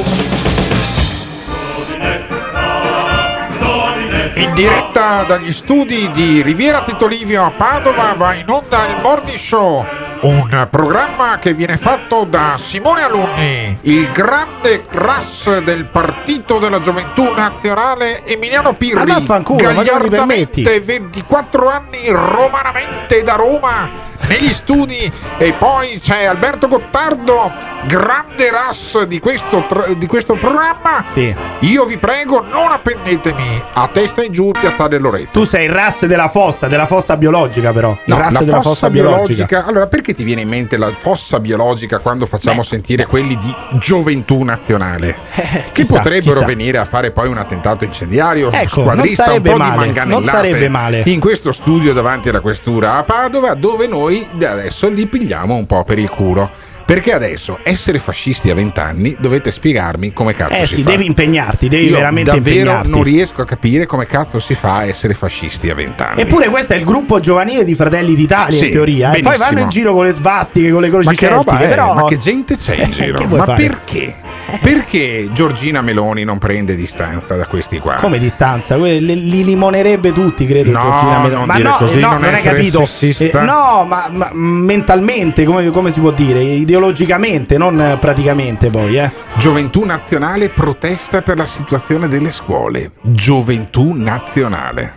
In 4.36 4.52
diretta 4.52 5.22
dagli 5.22 5.52
studi 5.52 6.10
di 6.10 6.42
Riviera 6.42 6.82
Tito 6.82 7.06
Livio 7.06 7.44
a 7.44 7.52
Padova 7.52 8.14
va 8.16 8.34
in 8.34 8.48
onda 8.48 8.84
il 8.88 9.00
Morning 9.00 9.38
Show. 9.38 9.86
Un 10.24 10.68
programma 10.70 11.36
che 11.38 11.52
viene 11.52 11.76
fatto 11.76 12.24
da 12.24 12.54
Simone 12.56 13.02
Alunni, 13.02 13.78
il 13.82 14.10
grande 14.10 14.82
crass 14.86 15.58
del 15.58 15.84
Partito 15.84 16.58
della 16.58 16.78
Gioventù 16.78 17.30
Nazionale 17.30 18.24
Emiliano 18.24 18.72
Pirri. 18.72 19.10
Ah, 19.10 19.42
gagliardamente 19.42 20.80
24 20.80 21.68
anni 21.68 22.08
romanamente 22.08 23.22
da 23.22 23.34
Roma 23.34 24.12
negli 24.28 24.52
studi 24.52 25.12
e 25.36 25.52
poi 25.52 26.00
c'è 26.00 26.24
Alberto 26.24 26.68
Gottardo, 26.68 27.52
grande 27.86 28.50
ras 28.50 29.02
di 29.02 29.18
questo, 29.18 29.66
di 29.96 30.06
questo 30.06 30.34
programma. 30.34 31.04
Sì. 31.06 31.34
Io 31.60 31.84
vi 31.84 31.98
prego, 31.98 32.40
non 32.40 32.70
appendetemi 32.70 33.62
a 33.74 33.88
testa 33.88 34.22
in 34.22 34.32
giù 34.32 34.50
piazzale 34.52 34.98
Loreto. 34.98 35.30
Tu 35.32 35.44
sei 35.44 35.66
il 35.66 35.72
RAS 35.72 36.06
della 36.06 36.28
fossa, 36.28 36.66
della 36.66 36.86
fossa 36.86 37.16
biologica 37.16 37.72
però. 37.72 37.90
Il 38.04 38.14
No, 38.14 38.18
RAS 38.18 38.32
la 38.32 38.38
della 38.38 38.56
fossa, 38.56 38.68
fossa, 38.68 38.90
biologica. 38.90 39.64
Allora, 39.66 39.86
perché 39.86 40.13
ti 40.14 40.24
viene 40.24 40.40
in 40.40 40.48
mente 40.48 40.76
la 40.78 40.90
fossa 40.92 41.38
biologica 41.40 41.98
quando 41.98 42.24
facciamo 42.26 42.62
sentire 42.62 43.04
quelli 43.06 43.36
di 43.36 43.54
gioventù 43.78 44.42
nazionale? 44.42 45.18
che 45.34 45.42
Eh, 45.42 45.64
chissà, 45.72 45.98
potrebbero 45.98 46.32
chissà. 46.40 46.46
venire 46.46 46.78
a 46.78 46.84
fare 46.84 47.10
poi 47.10 47.28
un 47.28 47.36
attentato 47.36 47.84
incendiario, 47.84 48.50
Ecco, 48.50 48.80
squadrista, 48.82 49.32
un 49.32 49.42
po' 49.42 49.48
sarebbe 49.48 49.52
di 49.52 49.58
male, 49.58 49.76
manganellate 49.76 50.24
non 50.24 50.32
sarebbe 50.34 50.68
male. 50.68 51.02
in 51.06 51.20
questo 51.20 51.52
studio 51.52 51.92
davanti 51.92 52.28
alla 52.30 52.40
questura 52.40 52.96
a 52.96 53.02
Padova, 53.04 53.54
dove 53.54 53.86
noi 53.86 54.26
adesso 54.34 54.88
li 54.88 55.06
pigliamo 55.06 55.54
un 55.54 55.66
po' 55.66 55.84
per 55.84 55.98
il 55.98 56.08
culo. 56.08 56.50
Perché 56.84 57.12
adesso 57.12 57.58
essere 57.62 57.98
fascisti 57.98 58.50
a 58.50 58.54
20 58.54 58.80
anni 58.80 59.16
dovete 59.18 59.50
spiegarmi 59.50 60.12
come 60.12 60.34
cazzo 60.34 60.52
Eh 60.54 60.66
si 60.66 60.74
sì, 60.76 60.82
fa. 60.82 60.90
devi 60.90 61.06
impegnarti, 61.06 61.68
devi 61.68 61.86
Io 61.86 61.96
veramente 61.96 62.30
davvero 62.30 62.56
impegnarti. 62.58 62.90
non 62.90 63.02
riesco 63.02 63.40
a 63.40 63.44
capire 63.46 63.86
come 63.86 64.04
cazzo 64.06 64.38
si 64.38 64.54
fa 64.54 64.74
a 64.76 64.84
essere 64.84 65.14
fascisti 65.14 65.70
a 65.70 65.74
20 65.74 66.02
anni. 66.02 66.20
Eppure 66.20 66.48
questo 66.48 66.74
è 66.74 66.76
il 66.76 66.84
gruppo 66.84 67.20
giovanile 67.20 67.64
di 67.64 67.74
Fratelli 67.74 68.14
d'Italia 68.14 68.58
Sì, 68.58 68.66
in 68.66 68.72
teoria. 68.72 69.08
E 69.08 69.12
poi 69.12 69.22
benissimo. 69.22 69.46
vanno 69.48 69.60
in 69.60 69.68
giro 69.70 69.94
con 69.94 70.04
le 70.04 70.10
svastiche, 70.10 70.70
con 70.70 70.82
le 70.82 70.88
croci 70.90 71.06
Ma 71.06 71.12
che 71.12 71.16
celtiche, 71.26 71.64
è? 71.64 71.68
però 71.68 71.94
Ma 71.94 72.04
che 72.04 72.18
gente 72.18 72.56
c'è 72.58 72.74
in 72.74 72.82
Eh, 72.90 72.90
giro? 72.92 73.26
Ma 73.28 73.44
fare? 73.44 73.62
perché? 73.62 74.14
Perché 74.60 75.28
Giorgina 75.32 75.80
Meloni 75.80 76.24
non 76.24 76.38
prende 76.38 76.74
distanza 76.74 77.36
da 77.36 77.46
questi 77.46 77.78
qua? 77.78 77.94
Come 77.94 78.18
distanza? 78.18 78.76
Li 78.76 79.44
limonerebbe 79.44 80.12
tutti, 80.12 80.46
credo. 80.46 80.70
No, 80.70 80.80
Giorgina 80.80 81.18
Meloni. 81.18 81.32
non 81.34 81.46
ma 81.46 81.58
no, 81.58 81.76
così, 81.76 82.00
no, 82.00 82.10
non 82.10 82.20
non 82.20 82.34
hai 82.34 82.42
capito. 82.42 82.88
Eh, 83.00 83.30
no, 83.44 83.84
ma, 83.86 84.08
ma 84.10 84.30
mentalmente, 84.32 85.44
come, 85.44 85.68
come 85.70 85.90
si 85.90 86.00
può 86.00 86.10
dire? 86.10 86.42
Ideologicamente, 86.42 87.58
non 87.58 87.96
praticamente 88.00 88.70
poi, 88.70 88.96
eh. 88.96 89.10
Gioventù 89.36 89.84
Nazionale 89.84 90.50
protesta 90.50 91.22
per 91.22 91.36
la 91.36 91.46
situazione 91.46 92.08
delle 92.08 92.30
scuole. 92.30 92.92
Gioventù 93.02 93.92
Nazionale. 93.92 94.94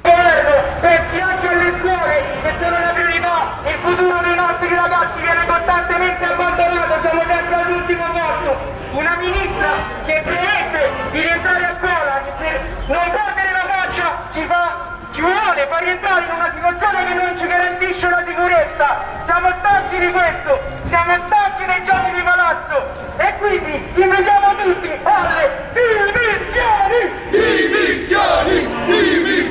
Pensi 0.80 1.20
anche 1.20 1.48
alle 1.48 1.74
scuole 1.80 2.16
che 2.44 2.52
sono 2.62 2.78
la 2.78 2.94
priorità, 2.94 3.58
il 3.66 3.78
futuro 3.82 4.20
dei 4.22 4.36
nostri 4.36 4.70
ragazzi 4.70 5.20
viene 5.20 5.46
costantemente 5.46 6.24
abbandonato, 6.24 6.94
siamo 7.02 7.22
sempre 7.28 7.56
all'ultimo 7.56 8.06
posto. 8.14 8.50
Una 8.94 9.18
ministra 9.18 9.70
che 10.06 10.22
promette 10.24 10.82
di 11.12 11.20
rientrare 11.22 11.66
a 11.66 11.74
scuola, 11.82 12.14
che 12.24 12.32
per 12.38 12.56
non 12.88 13.06
perdere 13.10 13.52
la 13.52 13.66
faccia 13.68 14.06
ci 14.34 14.44
fa, 14.48 14.64
ci 15.12 15.22
vuole 15.22 15.68
far 15.70 15.82
rientrare 15.84 16.22
in 16.26 16.34
una 16.34 16.50
situazione 16.54 16.98
che 17.06 17.14
non 17.14 17.32
ci 17.38 17.46
garantisce 17.46 18.06
la 18.10 18.24
sicurezza. 18.26 18.86
Siamo 19.26 19.50
stanchi 19.98 20.06
di 20.06 20.12
questo, 20.12 20.60
siamo 20.90 21.18
stanchi 21.26 21.66
dei 21.66 21.84
giochi 21.84 22.12
di 22.14 22.22
palazzo 22.22 22.88
e 23.18 23.34
quindi 23.38 23.84
invitiamo 23.96 24.56
tutti 24.56 24.92
alle 25.04 25.50
dimissioni! 25.74 27.10
Dimissioni! 27.32 28.68
Dimissioni! 28.86 29.47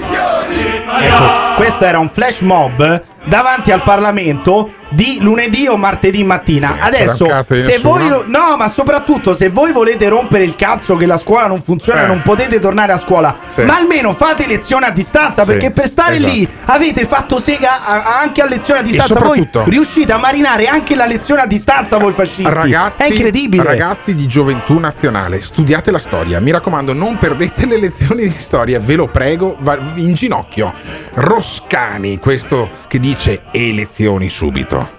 Ecco, 0.99 1.55
questo 1.57 1.85
era 1.85 1.99
un 1.99 2.09
flash 2.09 2.41
mob 2.41 3.03
davanti 3.27 3.73
al 3.73 3.83
Parlamento 3.83 4.71
di 4.89 5.19
lunedì 5.21 5.67
o 5.67 5.77
martedì 5.77 6.23
mattina. 6.23 6.69
c'era 6.75 6.85
Adesso, 6.87 7.43
se 7.43 7.79
voi. 7.83 8.09
lo- 8.09 8.25
No, 8.29 8.57
ma 8.57 8.69
soprattutto 8.69 9.35
se 9.35 9.49
voi 9.49 9.73
volete 9.73 10.09
rompere 10.09 10.45
il 10.45 10.55
cazzo 10.55 10.95
che 10.97 11.07
la 11.07 11.17
scuola 11.17 11.47
non 11.49 11.61
funziona, 11.61 12.05
Eh. 12.05 12.07
non 12.07 12.23
potete 12.23 12.61
tornare 12.61 12.93
a 12.93 12.97
scuola. 12.97 13.35
Sì. 13.47 13.63
Ma 13.63 13.77
almeno 13.77 14.13
fate 14.13 14.47
lezione 14.47 14.87
a 14.87 14.91
distanza. 14.93 15.43
Sì, 15.43 15.49
Perché 15.51 15.73
per 15.73 15.89
stare 15.89 16.15
esatto. 16.15 16.33
lì 16.33 16.49
avete 16.67 17.05
fatto 17.05 17.41
sega 17.41 17.85
a- 17.85 18.21
anche 18.21 18.43
a 18.43 18.47
lezione 18.47 18.81
a 18.81 18.83
distanza. 18.85 19.19
Voi 19.19 19.47
riuscite 19.65 20.13
a 20.13 20.19
marinare 20.19 20.67
anche 20.69 20.95
la 20.95 21.07
lezione 21.07 21.43
a 21.43 21.47
distanza, 21.47 21.97
voi 21.99 22.13
fascisti. 22.13 22.45
Ragazzi, 22.49 23.03
È 23.03 23.07
incredibile. 23.07 23.65
ragazzi 23.65 24.15
di 24.15 24.27
gioventù 24.29 24.79
nazionale, 24.79 25.43
studiate 25.43 25.91
la 25.91 25.99
storia. 25.99 26.41
Mi 26.41 26.53
raccomando, 26.53 26.93
non 26.95 27.19
perdete 27.19 27.67
le 27.67 27.79
lezioni 27.81 28.23
di 28.23 28.31
storia, 28.31 28.79
ve 28.79 28.95
lo 28.95 29.09
prego, 29.09 29.57
va 29.59 29.77
in 29.97 30.15
ginocchio. 30.17 30.73
Roscani, 31.15 32.19
questo 32.19 32.69
che 32.89 32.99
dice 32.99 33.43
elezioni 33.53 34.29
subito. 34.29 34.95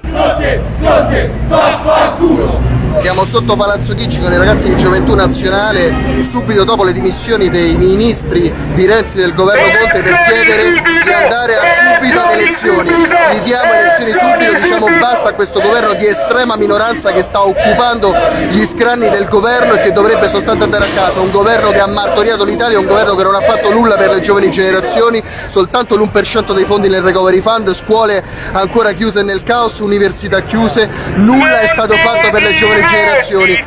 Siamo 3.00 3.26
sotto 3.26 3.56
Palazzo 3.56 3.94
Chigi 3.94 4.20
con 4.20 4.32
i 4.34 4.38
ragazzi 4.38 4.68
di 4.70 4.76
Gioventù 4.76 5.14
Nazionale 5.14 6.24
subito 6.24 6.64
dopo 6.64 6.84
le 6.84 6.92
dimissioni 6.92 7.50
dei 7.50 7.76
ministri 7.76 8.54
di 8.74 8.86
Renzi 8.86 9.18
del 9.18 9.34
governo 9.34 9.78
Conte 9.80 10.02
per 10.02 10.18
chiedere 10.28 10.82
di 11.04 11.14
andare 11.14 11.56
a 11.56 11.62
subito 11.96 12.20
ad 12.20 12.32
elezioni. 12.34 12.90
Richiamo 13.34 13.74
elezioni 13.74 14.12
subito, 14.12 14.54
diciamo 14.62 14.88
basta 15.00 15.30
a 15.30 15.34
questo 15.34 15.62
governo 15.62 15.94
di 15.94 16.06
estrema 16.06 16.58
minoranza 16.58 17.12
che 17.12 17.24
sta 17.24 17.46
occupando 17.46 18.14
gli 18.50 18.66
scranni 18.66 19.10
del 19.10 19.28
governo 19.28 19.74
e 19.76 19.82
che 19.82 19.92
dovrebbe 19.92 20.28
soltanto 20.28 20.66
andare 20.66 20.84
a 20.84 20.90
casa. 20.94 21.22
Un 21.22 21.32
governo 21.32 21.70
che 21.70 21.80
ha 21.80 21.88
martoriato 21.88 22.44
l'Italia, 22.44 22.80
un 22.80 22.88
governo 22.88 23.16
che 23.16 23.24
non 23.24 23.36
ha 23.36 23.42
fatto 23.42 23.72
nulla 23.72 23.96
per 23.96 24.10
le 24.10 24.20
giovani 24.20 24.50
generazioni, 24.52 25.24
soltanto 25.48 25.96
l'1% 25.96 26.54
dei 26.54 26.66
fondi 26.66 26.90
nel 26.90 27.04
recovery 27.04 27.42
fund, 27.42 27.74
scuole 27.74 28.24
ancora 28.52 28.92
chiuse 28.92 29.22
nel 29.24 29.44
caos, 29.44 29.80
università 29.80 30.42
chiuse, 30.42 30.90
nulla 31.16 31.60
è 31.60 31.68
stato 31.68 31.96
fatto 31.96 32.30
per 32.32 32.42
le 32.42 32.54
giovani 32.54 32.86
generazioni. 32.86 32.87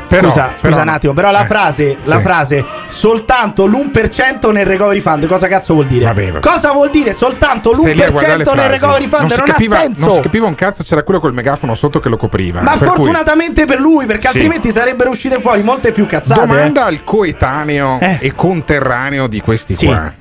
Però- 0.09 0.29
scusa, 0.29 0.49
scusa 0.51 0.61
però- 0.61 0.83
un 0.83 0.89
attimo, 0.89 1.13
però 1.13 1.31
la 1.31 1.43
eh, 1.43 1.47
frase, 1.47 1.97
la 2.05 2.17
sì. 2.17 2.23
frase 2.23 2.65
soltanto 2.89 3.67
l'1% 3.67 4.51
nel 4.53 4.67
recovery 4.67 5.01
fund, 5.01 5.27
cosa 5.27 5.47
cazzo 5.49 5.75
vuol 5.75 5.87
dire? 5.87 6.05
Vabbè, 6.07 6.33
vabbè. 6.33 6.41
Cosa 6.49 6.73
vuol 6.73 6.91
dire 6.91 7.13
soltanto 7.13 7.75
Stai 7.75 7.95
lì 7.95 8.03
a 8.03 8.11
guardare 8.11 8.37
le 8.39 8.45
l'1% 8.45 8.55
nel 8.57 8.69
recovery 8.69 9.07
fund? 9.07 9.31
si 9.31 9.37
Non, 9.39 9.47
capiva, 9.47 9.77
ha 9.79 9.81
senso. 9.83 10.07
Non 10.07 10.15
si 10.17 10.21
capiva 10.21 10.47
un 10.47 10.55
cazzo, 10.55 10.83
c'era 10.83 11.03
quello 11.03 11.21
col 11.21 11.33
megafono 11.35 11.75
sotto 11.75 12.01
che 12.01 12.09
lo 12.09 12.17
copriva. 12.17 12.61
Ma 12.61 12.71
Per 12.73 12.79
cui- 12.79 12.87
fortunatamente 12.89 13.65
per 13.67 13.79
lui, 13.81 14.07
perché 14.07 14.29
Sì. 14.29 14.37
altrimenti 14.39 14.71
sarebbero 14.73 15.11
uscite 15.11 15.41
fuori 15.41 15.63
molte 15.63 15.93
più 15.93 16.07
cazzate. 16.07 16.41
Domanda 16.41 16.85
al 16.85 17.05
coetaneo 17.05 17.99
Eh. 18.01 18.19
e 18.21 18.35
conterraneo 18.35 19.27
di 19.27 19.41
questi 19.41 19.75
Sì. 19.75 19.87
qua. 19.87 20.13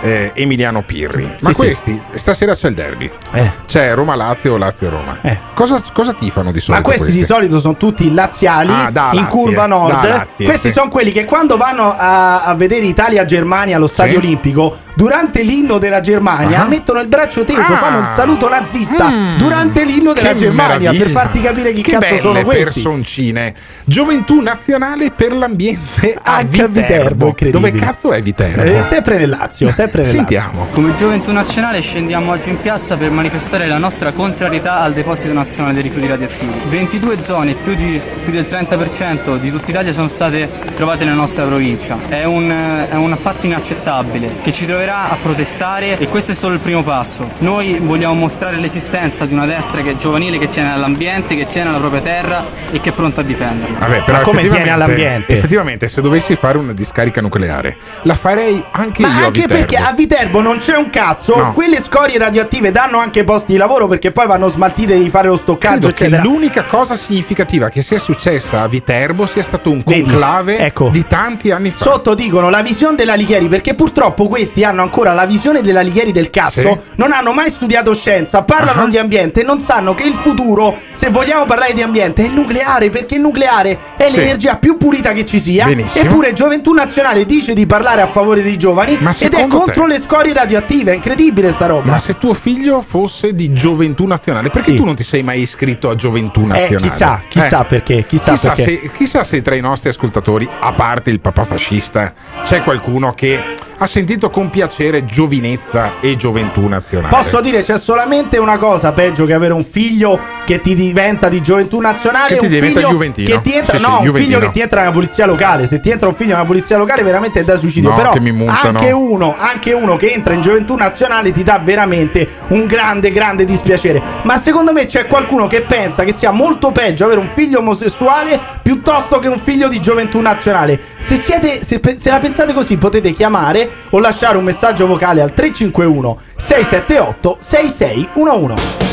Eh, 0.00 0.32
Emiliano 0.34 0.82
Pirri. 0.82 1.24
Ma 1.24 1.36
Sì, 1.38 1.46
sì. 1.48 1.54
questi, 1.54 2.02
stasera 2.14 2.54
c'è 2.54 2.68
il 2.68 2.74
derby. 2.74 3.10
Eh. 3.32 3.50
C'è 3.66 3.94
Roma-Lazio 3.94 4.54
o 4.54 4.56
Lazio-Roma. 4.56 5.18
Cosa, 5.54 5.82
cosa 5.92 6.12
tifano 6.12 6.52
di 6.52 6.60
solito? 6.60 6.86
Ma 6.88 6.94
questi, 6.94 7.12
di 7.12 7.24
solito 7.24 7.58
sono 7.60 7.76
tutti 7.76 8.12
laziali 8.12 8.70
Ah, 8.72 8.90
da 8.90 9.10
in 9.14 9.26
curva 9.26 9.66
nord. 9.66 10.00
da 10.00 10.08
Lazie, 10.08 10.44
questi 10.46 10.68
sì. 10.68 10.74
sono 10.74 10.88
quelli 10.90 11.12
che 11.12 11.24
quando 11.24 11.56
vanno 11.56 11.90
a, 11.96 12.42
a 12.44 12.54
vedere 12.54 12.84
Italia-Germania 12.86 13.76
allo 13.76 13.86
stadio 13.86 14.20
Sì. 14.20 14.26
olimpico, 14.26 14.76
durante 14.96 15.42
l'inno 15.42 15.76
della 15.78 16.00
Germania, 16.00 16.62
Ah. 16.62 16.66
mettono 16.66 17.00
il 17.00 17.06
braccio 17.08 17.44
teso, 17.44 17.60
Ah. 17.60 17.76
fanno 17.76 17.98
il 18.00 18.08
saluto 18.08 18.48
nazista 18.48 19.08
Mm. 19.08 19.36
durante 19.36 19.84
l'inno 19.84 20.12
della 20.14 20.30
Che 20.30 20.36
Germania 20.36 20.76
per 20.78 20.80
meraviglia. 20.98 21.20
farti 21.20 21.40
capire 21.42 21.72
chi 21.74 21.82
che 21.82 21.92
cazzo 21.92 22.06
belle 22.06 22.20
sono 22.20 22.42
questi. 22.42 22.62
personcine. 22.64 23.54
Gioventù 23.84 24.40
nazionale 24.40 25.10
per 25.12 25.32
l'ambiente 25.34 26.16
a 26.22 26.36
a 26.36 26.42
Viterbo, 26.42 27.26
Viterbo. 27.26 27.58
Dove 27.58 27.72
cazzo 27.72 28.12
è 28.12 28.22
Viterbo? 28.22 28.62
Eh, 28.62 28.82
sempre 28.88 29.18
nel 29.18 29.28
Lazio, 29.28 29.70
sempre 29.70 30.02
nel 30.02 30.14
Lazio. 30.16 30.24
Sentiamo. 30.38 30.66
Come 30.72 30.94
Gioventù 30.94 31.30
Nazionale 31.32 31.80
scendiamo 31.82 32.30
oggi 32.32 32.48
in 32.48 32.60
piazza 32.60 32.96
per 32.96 33.10
manifestare 33.10 33.66
la 33.66 33.78
nostra 33.78 34.12
contrarietà 34.12 34.80
al 34.80 34.92
deposito 34.94 35.32
nazionale 35.34 35.74
dei 35.74 35.82
rifiuti 35.82 36.06
radioattivi. 36.06 36.52
22 36.68 37.20
zone, 37.20 37.54
più, 37.54 37.74
di- 37.74 38.00
più 38.24 38.32
del 38.32 38.46
30% 38.46 39.36
di 39.36 39.50
tutta 39.50 39.70
Italia 39.70 39.92
sono 39.92 40.08
state 40.08 40.48
trovate 40.74 41.04
nella 41.04 41.16
nostra 41.16 41.44
provincia. 41.44 41.98
È 42.08 42.24
un, 42.24 42.50
è 42.50 42.94
un 42.94 43.16
fatto 43.20 43.46
inaccettabile 43.46 44.30
che 44.42 44.52
ci 44.52 44.64
troverà 44.86 45.10
a 45.10 45.16
protestare 45.20 45.98
e 45.98 46.06
questo 46.08 46.30
è 46.32 46.34
solo 46.34 46.54
il 46.54 46.60
primo 46.60 46.82
passo. 46.84 47.28
Noi 47.38 47.78
vogliamo 47.82 48.14
mostrare 48.14 48.56
l'esistenza 48.58 49.26
di 49.26 49.32
una 49.32 49.44
destra 49.44 49.82
che 49.82 49.90
è 49.92 49.96
giovanile, 49.96 50.38
che 50.38 50.48
tiene 50.48 50.70
all'ambiente, 50.72 51.34
che 51.34 51.46
tiene 51.48 51.70
alla 51.70 51.78
propria 51.78 52.00
terra 52.00 52.44
e 52.70 52.80
che 52.80 52.90
è 52.90 52.92
pronta 52.92 53.20
a 53.22 53.24
difenderla. 53.24 53.78
Vabbè, 53.78 54.04
però 54.04 54.18
Ma 54.18 54.22
come 54.24 54.46
tiene 54.46 54.70
all'ambiente? 54.70 55.32
Effettivamente, 55.32 55.88
se 55.88 56.00
dovessi 56.00 56.36
fare 56.36 56.58
una 56.58 56.72
discarica 56.72 57.20
nucleare, 57.20 57.76
la 58.02 58.14
farei 58.14 58.62
anche 58.70 59.02
Ma 59.02 59.08
io. 59.08 59.14
a 59.14 59.26
anche 59.26 59.40
Viterbo. 59.40 59.54
perché 59.54 59.76
a 59.76 59.92
Viterbo 59.92 60.40
non 60.40 60.58
c'è 60.58 60.76
un 60.76 60.90
cazzo. 60.90 61.36
No. 61.36 61.52
Quelle 61.52 61.80
scorie 61.80 62.16
radioattive 62.18 62.70
danno 62.70 62.98
anche 62.98 63.24
posti 63.24 63.52
di 63.52 63.58
lavoro 63.58 63.88
perché 63.88 64.12
poi 64.12 64.26
vanno 64.28 64.48
smaltite 64.48 64.96
di 64.96 65.10
fare 65.10 65.26
lo 65.28 65.36
stoccaggio, 65.36 65.88
Credo 65.88 65.94
che 65.94 66.04
eccetera. 66.04 66.22
l'unica 66.22 66.64
cosa 66.64 66.94
significativa 66.94 67.68
che 67.70 67.82
sia 67.82 67.98
successa 67.98 68.62
a 68.62 68.68
Viterbo 68.68 69.26
sia 69.26 69.42
stato 69.42 69.70
un 69.70 69.82
Vedi, 69.84 70.02
conclave 70.02 70.58
ecco. 70.58 70.90
di 70.90 71.04
tanti 71.04 71.50
anni 71.50 71.70
fa. 71.70 71.82
Sotto 71.90 72.14
dicono 72.14 72.50
la 72.50 72.62
visione 72.62 72.94
della 72.94 73.14
Lighieri 73.14 73.48
perché 73.48 73.74
purtroppo 73.74 74.28
questi 74.28 74.62
hanno 74.62 74.75
hanno 74.76 74.82
ancora 74.82 75.12
la 75.14 75.24
visione 75.24 75.62
della 75.62 75.80
Lighieri 75.80 76.12
del 76.12 76.28
cazzo, 76.28 76.60
Sì. 76.60 76.78
non 76.96 77.12
hanno 77.12 77.32
mai 77.32 77.48
studiato 77.50 77.94
scienza, 77.94 78.42
parlano 78.42 78.82
Ah. 78.82 78.88
di 78.88 78.98
ambiente 78.98 79.40
e 79.40 79.44
non 79.44 79.60
sanno 79.60 79.94
che 79.94 80.02
il 80.04 80.14
futuro, 80.14 80.76
se 80.92 81.08
vogliamo 81.08 81.46
parlare 81.46 81.72
di 81.72 81.80
ambiente, 81.82 82.22
è 82.22 82.26
il 82.26 82.32
nucleare, 82.32 82.90
perché 82.90 83.14
il 83.14 83.22
nucleare 83.22 83.78
è 83.96 84.08
Sì. 84.10 84.16
l'energia 84.16 84.56
più 84.56 84.76
pulita 84.76 85.12
che 85.12 85.24
ci 85.24 85.40
sia. 85.40 85.64
Benissimo. 85.64 86.04
Eppure 86.04 86.32
Gioventù 86.34 86.72
Nazionale 86.74 87.24
dice 87.24 87.54
di 87.54 87.64
parlare 87.66 88.02
a 88.02 88.10
favore 88.12 88.42
dei 88.42 88.58
giovani 88.58 88.98
Ma 89.00 89.14
ed 89.18 89.32
è 89.32 89.46
contro 89.46 89.84
te- 89.84 89.88
le 89.92 89.98
scorie 90.00 90.34
radioattive. 90.34 90.92
È 90.92 90.94
incredibile 90.94 91.50
sta 91.50 91.66
roba. 91.66 91.90
Ma 91.92 91.98
se 91.98 92.18
tuo 92.18 92.34
figlio 92.34 92.82
fosse 92.82 93.34
di 93.34 93.52
Gioventù 93.52 94.04
Nazionale, 94.04 94.50
perché 94.50 94.74
tu 94.74 94.84
non 94.84 94.94
ti 94.94 95.04
sei 95.04 95.22
mai 95.22 95.40
iscritto 95.40 95.88
a 95.88 95.94
Gioventù 95.94 96.42
Eh, 96.42 96.46
Nazionale? 96.46 96.88
chissà, 96.88 97.22
chissà 97.28 97.64
perché, 97.64 98.04
chissà 98.06 98.36
perché. 98.36 98.62
Se, 98.62 98.90
chissà 98.92 99.24
se 99.24 99.40
tra 99.40 99.54
i 99.54 99.60
nostri 99.60 99.88
ascoltatori, 99.88 100.46
a 100.60 100.72
parte 100.72 101.10
il 101.10 101.20
papà 101.20 101.44
fascista, 101.44 102.12
c'è 102.42 102.62
qualcuno 102.62 103.12
che 103.14 103.42
ha 103.78 103.86
sentito 103.86 104.30
con 104.30 104.48
piacere 104.48 104.64
giovinezza 105.04 105.94
e 106.00 106.16
gioventù 106.16 106.66
nazionale. 106.66 107.14
Posso 107.14 107.40
dire 107.40 107.62
c'è 107.62 107.78
solamente 107.78 108.38
una 108.38 108.58
cosa 108.58 108.92
peggio 108.92 109.24
che 109.24 109.32
avere 109.32 109.52
un 109.52 109.64
figlio 109.64 110.18
che 110.44 110.60
ti 110.60 110.74
diventa 110.74 111.28
di 111.28 111.40
gioventù 111.40 111.80
nazionale 111.80 112.34
Che 112.34 112.38
ti 112.38 112.48
diventa 112.48 112.78
figlio 112.78 112.92
juventino. 112.92 113.36
che 113.36 113.50
ti 113.50 113.56
entra, 113.56 113.76
Sì, 113.78 113.82
no, 113.82 113.98
sì, 114.00 114.08
un 114.08 114.14
figlio 114.14 114.38
che 114.38 114.50
ti 114.52 114.60
entra 114.60 114.80
nella 114.80 114.92
polizia 114.92 115.26
locale. 115.26 115.66
Se 115.66 115.80
ti 115.80 115.90
entra 115.90 116.08
un 116.08 116.14
figlio 116.14 116.32
nella 116.34 116.44
polizia 116.44 116.76
locale 116.76 117.02
veramente 117.02 117.40
è 117.40 117.44
da 117.44 117.56
suicidio. 117.56 117.90
No, 117.90 117.96
però 117.96 118.12
anche 118.46 118.90
uno 118.92 119.34
anche 119.38 119.72
uno 119.72 119.96
che 119.96 120.12
entra 120.12 120.34
in 120.34 120.42
gioventù 120.42 120.74
nazionale 120.76 121.32
ti 121.32 121.42
dà 121.42 121.60
veramente 121.62 122.28
un 122.48 122.66
grande 122.66 123.10
grande 123.10 123.44
dispiacere. 123.44 124.00
Ma 124.22 124.36
secondo 124.36 124.72
me 124.72 124.86
c'è 124.86 125.06
qualcuno 125.06 125.46
che 125.46 125.62
pensa 125.62 126.04
che 126.04 126.12
sia 126.12 126.30
molto 126.30 126.70
peggio 126.70 127.04
avere 127.04 127.20
un 127.20 127.30
figlio 127.34 127.58
omosessuale 127.58 128.38
piuttosto 128.62 129.18
che 129.18 129.28
un 129.28 129.40
figlio 129.42 129.68
di 129.68 129.80
gioventù 129.80 130.20
nazionale. 130.20 130.80
Se 131.00 131.16
siete 131.16 131.62
se, 131.64 131.80
se 131.96 132.10
la 132.10 132.18
pensate 132.18 132.52
così 132.52 132.76
potete 132.76 133.12
chiamare 133.12 133.68
o 133.90 133.98
lasciare 133.98 134.36
un 134.36 134.44
messaggio 134.44 134.55
vocale 134.86 135.20
al 135.20 135.34
351 135.34 136.18
678 136.36 137.36
6611 137.40 138.86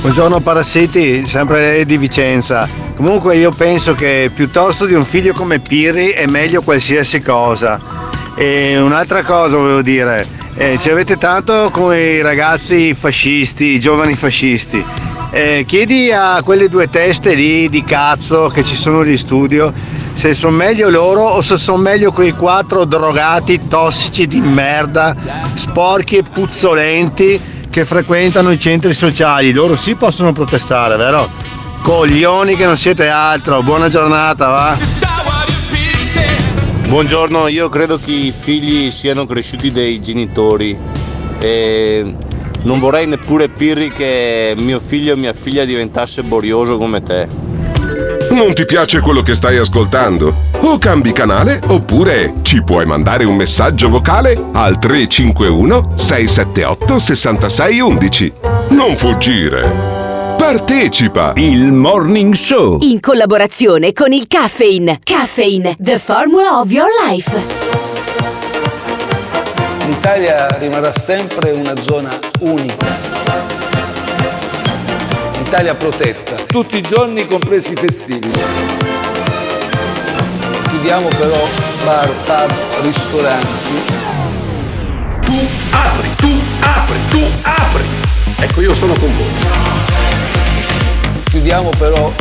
Buongiorno 0.00 0.40
Parassiti, 0.40 1.26
sempre 1.26 1.86
di 1.86 1.96
Vicenza. 1.96 2.68
Comunque 2.94 3.36
io 3.36 3.50
penso 3.50 3.94
che 3.94 4.30
piuttosto 4.34 4.84
di 4.84 4.92
un 4.92 5.06
figlio 5.06 5.32
come 5.32 5.60
Pirri 5.60 6.10
è 6.10 6.26
meglio 6.26 6.60
qualsiasi 6.60 7.20
cosa. 7.20 7.80
E 8.34 8.76
un'altra 8.76 9.22
cosa 9.22 9.56
volevo 9.56 9.80
dire, 9.80 10.26
eh, 10.56 10.76
ci 10.78 10.90
avete 10.90 11.16
tanto 11.16 11.70
con 11.72 11.96
i 11.96 12.20
ragazzi 12.20 12.92
fascisti, 12.92 13.64
i 13.64 13.80
giovani 13.80 14.14
fascisti. 14.14 14.84
Eh, 15.30 15.64
chiedi 15.66 16.12
a 16.12 16.42
quelle 16.44 16.68
due 16.68 16.90
teste 16.90 17.32
lì 17.32 17.70
di 17.70 17.82
cazzo 17.82 18.48
che 18.48 18.62
ci 18.62 18.76
sono 18.76 19.02
in 19.04 19.16
studio 19.16 19.72
se 20.14 20.32
sono 20.34 20.56
meglio 20.56 20.88
loro 20.88 21.22
o 21.22 21.40
se 21.42 21.56
sono 21.56 21.78
meglio 21.78 22.12
quei 22.12 22.32
quattro 22.32 22.84
drogati 22.84 23.68
tossici 23.68 24.26
di 24.26 24.40
merda, 24.40 25.14
sporchi 25.54 26.16
e 26.16 26.22
puzzolenti 26.22 27.40
che 27.68 27.84
frequentano 27.84 28.50
i 28.50 28.58
centri 28.58 28.94
sociali. 28.94 29.52
Loro 29.52 29.76
sì 29.76 29.94
possono 29.96 30.32
protestare, 30.32 30.96
vero? 30.96 31.28
Coglioni 31.82 32.56
che 32.56 32.64
non 32.64 32.76
siete 32.76 33.08
altro. 33.08 33.62
Buona 33.62 33.88
giornata, 33.88 34.48
va? 34.48 34.76
Buongiorno, 36.88 37.48
io 37.48 37.68
credo 37.68 37.98
che 37.98 38.12
i 38.12 38.32
figli 38.36 38.90
siano 38.92 39.26
cresciuti 39.26 39.72
dai 39.72 40.00
genitori 40.00 40.78
e 41.40 42.14
non 42.62 42.78
vorrei 42.78 43.06
neppure 43.06 43.48
Pirri 43.48 43.90
che 43.90 44.54
mio 44.56 44.78
figlio 44.78 45.14
o 45.14 45.16
mia 45.16 45.32
figlia 45.32 45.64
diventasse 45.64 46.22
borioso 46.22 46.78
come 46.78 47.02
te. 47.02 47.53
Non 48.34 48.52
ti 48.52 48.64
piace 48.64 48.98
quello 48.98 49.22
che 49.22 49.32
stai 49.32 49.58
ascoltando? 49.58 50.34
O 50.62 50.76
cambi 50.78 51.12
canale 51.12 51.60
oppure 51.68 52.34
ci 52.42 52.64
puoi 52.64 52.84
mandare 52.84 53.22
un 53.22 53.36
messaggio 53.36 53.88
vocale 53.88 54.36
al 54.54 54.76
351 54.76 55.92
678 55.94 56.98
6611. 56.98 58.32
Non 58.70 58.96
fuggire. 58.96 59.70
Partecipa! 60.36 61.34
Il 61.36 61.70
Morning 61.70 62.34
Show. 62.34 62.78
In 62.80 62.98
collaborazione 62.98 63.92
con 63.92 64.12
il 64.12 64.26
Caffeine. 64.26 64.98
Caffeine, 65.04 65.76
the 65.78 66.00
formula 66.00 66.58
of 66.58 66.72
your 66.72 66.88
life. 67.06 67.30
L'Italia 69.86 70.48
rimarrà 70.58 70.90
sempre 70.90 71.52
una 71.52 71.80
zona 71.80 72.10
unica. 72.40 73.63
L'Italia 75.54 75.76
protetta, 75.76 76.34
tutti 76.46 76.78
i 76.78 76.80
giorni 76.80 77.28
compresi 77.28 77.74
i 77.74 77.76
festivi. 77.76 78.28
Chiudiamo 80.68 81.06
però 81.06 81.48
bar, 81.84 82.10
pub, 82.24 82.52
ristoranti. 82.82 83.74
Tu 85.20 85.48
apri, 85.70 86.08
tu 86.16 86.40
apri, 86.58 86.98
tu 87.08 87.20
apri. 87.42 87.84
Ecco, 88.40 88.62
io 88.62 88.74
sono 88.74 88.94
con 88.94 89.16
voi. 89.16 89.30
Chiudiamo 91.30 91.68
però 91.78 92.12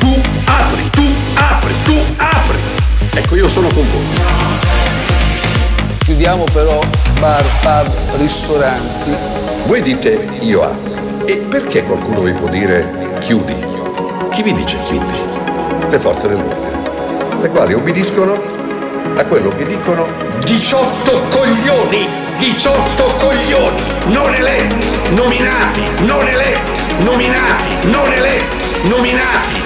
Tu 0.00 0.20
apri, 0.46 0.90
tu 0.90 1.04
apri, 1.34 1.74
tu 1.84 1.96
apri. 2.16 2.58
Ecco, 3.14 3.36
io 3.36 3.46
sono 3.46 3.68
con 3.68 3.86
voi. 3.88 4.04
Chiudiamo 5.98 6.42
però 6.52 6.80
bar, 7.20 7.44
pub, 7.60 8.18
ristoranti. 8.18 9.14
Voi 9.66 9.80
dite 9.80 10.28
io 10.40 10.64
apro. 10.64 10.89
E 11.24 11.36
perché 11.36 11.84
qualcuno 11.84 12.22
vi 12.22 12.32
può 12.32 12.48
dire 12.48 13.18
chiudi? 13.20 13.54
Chi 14.30 14.42
vi 14.42 14.54
dice 14.54 14.78
chiudi? 14.86 15.18
Le 15.88 15.98
forze 15.98 16.28
dell'ordine, 16.28 16.78
le 17.40 17.48
quali 17.50 17.74
obbediscono 17.74 18.40
a 19.16 19.24
quello 19.24 19.54
che 19.56 19.66
dicono 19.66 20.06
18 20.44 21.22
coglioni! 21.28 22.08
18 22.38 23.04
coglioni! 23.18 23.82
Non 24.06 24.34
eletti, 24.34 24.88
nominati, 25.10 25.82
non 26.04 26.26
eletti, 26.26 26.72
nominati, 27.04 27.88
non 27.88 28.12
eletti, 28.12 28.88
nominati! 28.88 29.62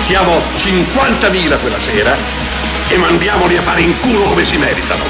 Siamo 0.00 0.40
50.000 0.56 1.60
quella 1.60 1.80
sera 1.80 2.14
e 2.88 2.96
mandiamoli 2.96 3.56
a 3.56 3.62
fare 3.62 3.82
in 3.82 3.98
culo 4.00 4.24
come 4.24 4.44
si 4.44 4.56
meritano! 4.56 5.04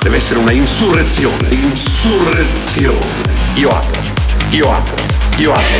Deve 0.00 0.16
essere 0.16 0.38
una 0.38 0.52
insurrezione, 0.52 1.48
insurrezione. 1.50 3.41
Io 3.56 3.68
apro, 3.68 4.00
io 4.48 4.72
apro, 4.72 4.94
io 5.36 5.52
apro. 5.52 5.76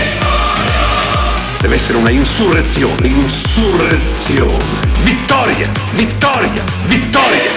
Deve 1.59 1.75
essere 1.75 1.97
una 1.97 2.11
insurrezione, 2.11 3.07
insurrezione. 3.07 4.63
Vittoria, 5.03 5.71
vittoria, 5.93 6.63
vittoria. 6.85 7.51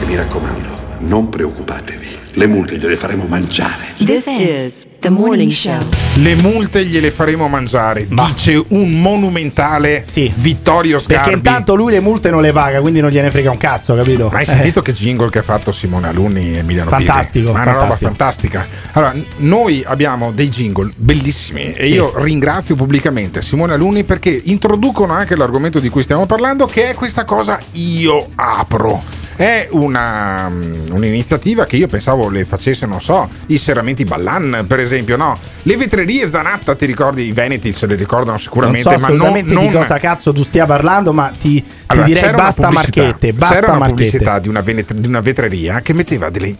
E 0.00 0.04
mi 0.06 0.16
raccomando, 0.16 0.96
non 1.00 1.28
preoccupatevi, 1.28 2.18
le 2.38 2.46
multe 2.46 2.76
gliele 2.76 2.96
faremo 2.96 3.24
mangiare. 3.26 3.94
This 4.04 4.26
is 4.26 4.86
the 5.00 5.08
morning 5.08 5.50
show. 5.50 5.78
Le 6.16 6.34
multe 6.34 6.84
gliele 6.84 7.10
faremo 7.10 7.48
mangiare, 7.48 8.06
dice 8.06 8.62
un 8.68 9.00
monumentale 9.00 10.04
Vittorio 10.34 10.98
Sgarbi. 10.98 11.14
Perché 11.30 11.30
intanto 11.36 11.74
lui 11.74 11.92
le 11.92 12.00
multe 12.00 12.30
non 12.30 12.42
le 12.42 12.52
paga, 12.52 12.82
quindi 12.82 13.00
non 13.00 13.08
gliene 13.10 13.30
frega 13.30 13.50
un 13.50 13.56
cazzo, 13.56 13.94
capito? 13.94 14.28
Ma 14.30 14.36
hai 14.36 14.42
Eh. 14.42 14.46
sentito 14.46 14.82
che 14.82 14.92
jingle 14.92 15.30
che 15.30 15.38
ha 15.38 15.42
fatto 15.42 15.72
Simone 15.72 16.08
Alunni 16.08 16.56
e 16.56 16.58
Emiliano? 16.58 16.90
Fantastico, 16.90 17.52
Ma 17.52 17.60
è 17.60 17.62
una 17.62 17.72
roba 17.72 17.96
fantastica. 17.96 18.66
Allora, 18.92 19.14
noi 19.38 19.82
abbiamo 19.86 20.30
dei 20.30 20.50
jingle 20.50 20.92
bellissimi 20.94 21.72
e 21.72 21.86
Sì. 21.86 21.92
io 21.94 22.12
ringrazio 22.22 22.74
pubblicamente 22.74 23.40
Simone 23.40 23.72
Alunni 23.72 24.04
perché 24.04 24.38
introducono 24.44 25.14
anche 25.14 25.36
l'argomento 25.36 25.80
di 25.80 25.88
cui 25.88 26.02
stiamo 26.02 26.26
parlando, 26.26 26.66
che 26.66 26.90
è 26.90 26.94
questa 26.94 27.24
cosa 27.24 27.58
io 27.72 28.26
apro. 28.34 29.24
È 29.36 29.68
una, 29.72 30.48
mm, 30.48 30.86
un'iniziativa 30.92 31.66
che 31.66 31.76
io 31.76 31.88
pensavo 31.88 32.28
le 32.30 32.44
facesse, 32.46 32.86
non 32.86 33.02
so, 33.02 33.28
i 33.48 33.58
serramenti 33.58 34.04
Ballan, 34.04 34.64
per 34.66 34.80
esempio, 34.80 35.16
no? 35.16 35.38
Le 35.62 35.76
vetrerie 35.76 36.28
Zanatta, 36.30 36.74
ti 36.74 36.86
ricordi? 36.86 37.26
I 37.26 37.32
Veneti 37.32 37.72
se 37.74 37.86
le 37.86 37.96
ricordano 37.96 38.30
Non 38.32 38.40
sicuramente, 38.40 38.94
so 38.94 38.98
ma 38.98 39.08
non, 39.08 39.38
non 39.44 39.66
di 39.66 39.72
cosa 39.72 39.98
cazzo 39.98 40.32
tu 40.32 40.42
stia 40.42 40.64
parlando, 40.64 41.12
ma 41.12 41.30
ti, 41.38 41.62
ti 41.62 41.64
allora, 41.86 42.06
direi 42.06 42.22
c'era 42.22 42.34
una 42.34 42.42
basta 42.44 42.70
marchette, 42.70 43.18
C'era 43.34 43.36
basta 43.36 43.58
una 43.58 43.66
marchette. 43.78 43.88
pubblicità 43.88 44.38
di 44.38 44.48
una, 44.48 44.60
venet- 44.62 44.92
di 44.94 45.06
una 45.06 45.20
vetreria 45.20 45.80
che 45.80 45.92
metteva 45.92 46.30
delle 46.30 46.56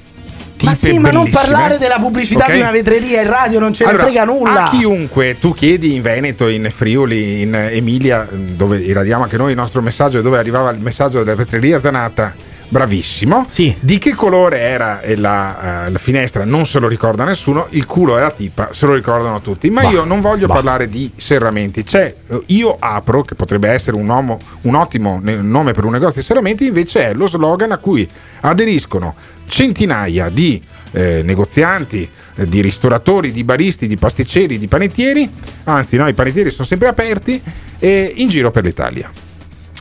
Ma 0.63 0.75
sì, 0.75 0.99
ma 0.99 1.11
non 1.11 1.25
bellissime. 1.25 1.43
parlare 1.53 1.79
della 1.79 1.99
pubblicità 1.99 2.45
Ok? 2.45 2.53
di 2.53 2.61
una 2.61 2.71
vetreria 2.71 3.21
in 3.23 3.29
radio, 3.29 3.59
non 3.59 3.73
ce 3.75 3.85
Allora, 3.85 4.05
ne 4.05 4.09
frega 4.11 4.25
nulla. 4.25 4.65
A 4.65 4.69
chiunque 4.71 5.39
tu 5.39 5.53
chiedi 5.55 5.95
in 5.95 6.03
Veneto, 6.03 6.49
in 6.49 6.71
Friuli, 6.75 7.41
in 7.43 7.55
Emilia, 7.55 8.27
dove 8.31 8.79
irradiamo 8.79 9.23
anche 9.23 9.37
noi 9.37 9.51
il 9.51 9.57
nostro 9.57 9.81
messaggio, 9.83 10.21
dove 10.23 10.39
arrivava 10.39 10.71
il 10.71 10.79
messaggio 10.79 11.23
della 11.23 11.37
vetreria 11.37 11.79
Zanata, 11.81 12.35
bravissimo. 12.69 13.47
Di 13.81 13.99
che 13.99 14.15
colore 14.15 14.59
era 14.61 15.01
eh, 15.01 15.17
la, 15.17 15.87
eh, 15.87 15.91
la 15.91 15.99
finestra 15.99 16.45
non 16.45 16.67
se 16.67 16.79
lo 16.79 16.89
ricorda 16.89 17.25
nessuno, 17.25 17.67
il 17.71 17.87
culo 17.87 18.17
e 18.17 18.21
la 18.21 18.31
tipa 18.31 18.71
se 18.73 18.87
lo 18.87 18.95
ricordano 18.95 19.41
tutti. 19.41 19.71
Ma 19.71 19.83
Bah, 19.83 19.91
io 19.91 20.05
non 20.05 20.21
voglio 20.21 20.47
bah. 20.47 20.55
parlare 20.55 20.89
di 20.89 21.11
serramenti. 21.17 21.83
C'è 21.83 22.15
eh, 22.29 22.43
Io 22.47 22.77
apro, 22.79 23.23
che 23.23 23.35
potrebbe 23.35 23.69
essere 23.69 23.97
un, 23.97 24.09
uomo- 24.09 24.39
un 24.63 24.75
ottimo 24.75 25.21
nome 25.23 25.73
per 25.73 25.85
un 25.85 25.93
negozio 25.93 26.21
di 26.21 26.27
serramenti, 26.27 26.67
invece 26.67 27.11
è 27.11 27.15
lo 27.15 27.27
slogan 27.27 27.73
a 27.73 27.79
cui 27.79 28.09
aderiscono 28.41 29.15
centinaia 29.47 30.29
di 30.29 30.61
eh, 30.93 31.23
negozianti, 31.23 32.09
eh, 32.37 32.47
di 32.47 32.61
ristoratori, 32.61 33.31
di 33.31 33.45
baristi, 33.45 33.87
di 33.87 33.97
pasticceri, 33.97 34.59
di 34.59 34.67
panettieri, 34.67 35.31
anzi 35.65 35.97
no, 35.97 36.09
i 36.09 36.15
panettieri 36.15 36.51
sono 36.51 36.67
sempre 36.67 36.89
aperti, 36.89 37.41
e 37.79 38.13
in 38.17 38.29
giro 38.29 38.51
per 38.51 38.65
l'Italia. 38.65 39.11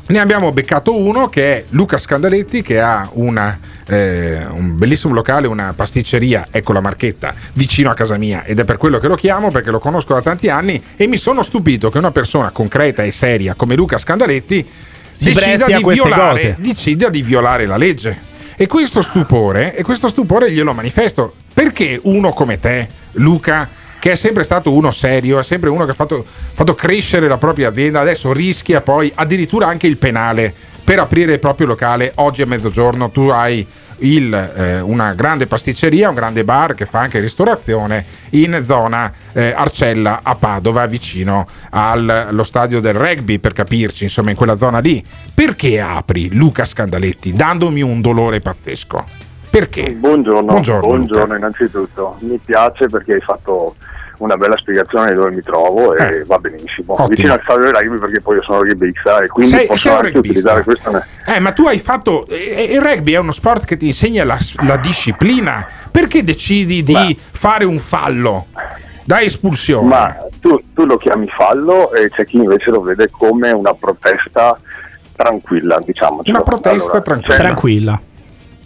Ne 0.07 0.19
abbiamo 0.19 0.51
beccato 0.51 0.95
uno 0.95 1.29
che 1.29 1.57
è 1.57 1.63
Luca 1.69 1.97
Scandaletti 1.97 2.61
che 2.61 2.79
ha 2.79 3.09
una, 3.13 3.57
eh, 3.87 4.45
un 4.45 4.77
bellissimo 4.77 5.13
locale, 5.13 5.47
una 5.47 5.73
pasticceria, 5.75 6.47
ecco 6.51 6.73
la 6.73 6.81
marchetta, 6.81 7.33
vicino 7.53 7.89
a 7.89 7.93
casa 7.93 8.17
mia 8.17 8.43
ed 8.43 8.59
è 8.59 8.65
per 8.65 8.77
quello 8.77 8.99
che 8.99 9.07
lo 9.07 9.15
chiamo 9.15 9.49
perché 9.49 9.71
lo 9.71 9.79
conosco 9.79 10.13
da 10.13 10.21
tanti 10.21 10.49
anni 10.49 10.81
e 10.95 11.07
mi 11.07 11.17
sono 11.17 11.41
stupito 11.41 11.89
che 11.89 11.97
una 11.97 12.11
persona 12.11 12.51
concreta 12.51 13.03
e 13.03 13.11
seria 13.11 13.55
come 13.55 13.75
Luca 13.75 13.97
Scandaletti 13.97 14.67
decida 15.17 15.65
di, 15.65 15.83
violare, 15.83 16.55
decida 16.59 17.09
di 17.09 17.21
violare 17.21 17.65
la 17.65 17.77
legge. 17.77 18.33
E 18.57 18.67
questo 18.67 19.01
stupore, 19.01 19.75
e 19.75 19.83
questo 19.83 20.07
stupore 20.07 20.51
glielo 20.51 20.73
manifesto. 20.73 21.33
Perché 21.53 21.99
uno 22.03 22.31
come 22.31 22.59
te, 22.59 22.87
Luca, 23.13 23.67
che 24.05 24.11
è 24.11 24.15
sempre 24.15 24.43
stato 24.43 24.71
uno 24.71 24.91
serio, 24.91 25.39
è 25.39 25.43
sempre 25.43 25.71
uno 25.71 25.83
che 25.83 25.89
ha 25.89 25.95
fatto, 25.95 26.23
fatto 26.27 26.75
crescere 26.75 27.27
la 27.27 27.39
propria 27.39 27.69
azienda, 27.69 28.01
adesso 28.01 28.31
rischia 28.31 28.81
poi 28.81 29.11
addirittura 29.15 29.65
anche 29.65 29.87
il 29.87 29.97
penale 29.97 30.53
per 30.83 30.99
aprire 30.99 31.33
il 31.33 31.39
proprio 31.39 31.65
locale 31.65 32.11
oggi 32.17 32.43
a 32.43 32.45
mezzogiorno. 32.45 33.09
Tu 33.09 33.21
hai 33.29 33.65
il, 34.01 34.31
eh, 34.31 34.79
una 34.79 35.15
grande 35.15 35.47
pasticceria, 35.47 36.09
un 36.09 36.13
grande 36.13 36.43
bar 36.43 36.75
che 36.75 36.85
fa 36.85 36.99
anche 36.99 37.19
ristorazione 37.19 38.05
in 38.33 38.61
zona 38.63 39.11
eh, 39.33 39.51
Arcella 39.57 40.19
a 40.21 40.35
Padova, 40.35 40.85
vicino 40.85 41.47
al- 41.71 42.27
allo 42.27 42.43
stadio 42.43 42.79
del 42.81 42.93
rugby, 42.93 43.39
per 43.39 43.53
capirci, 43.53 44.03
insomma, 44.03 44.29
in 44.29 44.35
quella 44.35 44.55
zona 44.55 44.77
lì. 44.77 45.03
Perché 45.33 45.81
apri 45.81 46.31
Luca 46.31 46.65
Scandaletti 46.65 47.33
dandomi 47.33 47.81
un 47.81 48.01
dolore 48.01 48.39
pazzesco? 48.39 49.23
Perché? 49.49 49.93
Buongiorno, 49.93 50.51
Buongiorno, 50.51 50.81
buongiorno, 50.81 51.35
innanzitutto. 51.35 52.17
Mi 52.19 52.37
piace 52.43 52.85
perché 52.85 53.13
hai 53.13 53.21
fatto 53.21 53.73
una 54.19 54.37
bella 54.37 54.57
spiegazione 54.57 55.09
di 55.09 55.15
dove 55.15 55.31
mi 55.31 55.41
trovo 55.41 55.95
e 55.95 56.23
va 56.25 56.37
benissimo. 56.37 56.93
Eh. 56.97 57.01
Ottimo. 57.01 57.07
Vicino 57.07 57.33
al 57.33 57.41
stadio 57.43 57.63
del 57.63 57.73
rugby 57.73 57.97
perché 57.99 58.21
poi 58.21 58.35
io 58.37 58.43
sono 58.43 58.61
rugbyista 58.63 59.19
e 59.19 59.27
quindi 59.27 59.51
Sei- 59.55 59.65
posso 59.67 59.89
sei 59.89 59.97
anche 59.97 60.17
utilizzare 60.17 60.63
questo. 60.63 61.03
Eh, 61.25 61.39
ma 61.39 61.51
tu 61.51 61.65
hai 61.67 61.79
fatto. 61.79 62.25
eh, 62.27 62.69
Il 62.71 62.81
rugby 62.81 63.13
è 63.13 63.17
uno 63.19 63.31
sport 63.31 63.65
che 63.65 63.77
ti 63.77 63.87
insegna 63.87 64.23
la, 64.23 64.37
la 64.65 64.77
disciplina. 64.77 65.67
Perché 65.91 66.23
decidi 66.23 66.83
di 66.83 67.17
fare 67.31 67.65
un 67.65 67.79
fallo 67.79 68.47
da 69.03 69.21
espulsione? 69.21 69.87
Ma 69.87 70.17
tu, 70.41 70.59
tu 70.73 70.85
lo 70.85 70.97
chiami 70.97 71.27
fallo 71.27 71.93
e 71.93 72.09
c'è 72.09 72.25
chi 72.25 72.37
invece 72.37 72.69
lo 72.71 72.81
vede 72.81 73.09
come 73.09 73.51
una 73.51 73.73
protesta 73.73 74.57
tranquilla, 75.15 75.79
diciamo. 75.83 76.21
Una 76.25 76.41
protesta 76.41 77.01
tranquilla. 77.01 77.35
Tranquilla. 77.37 78.01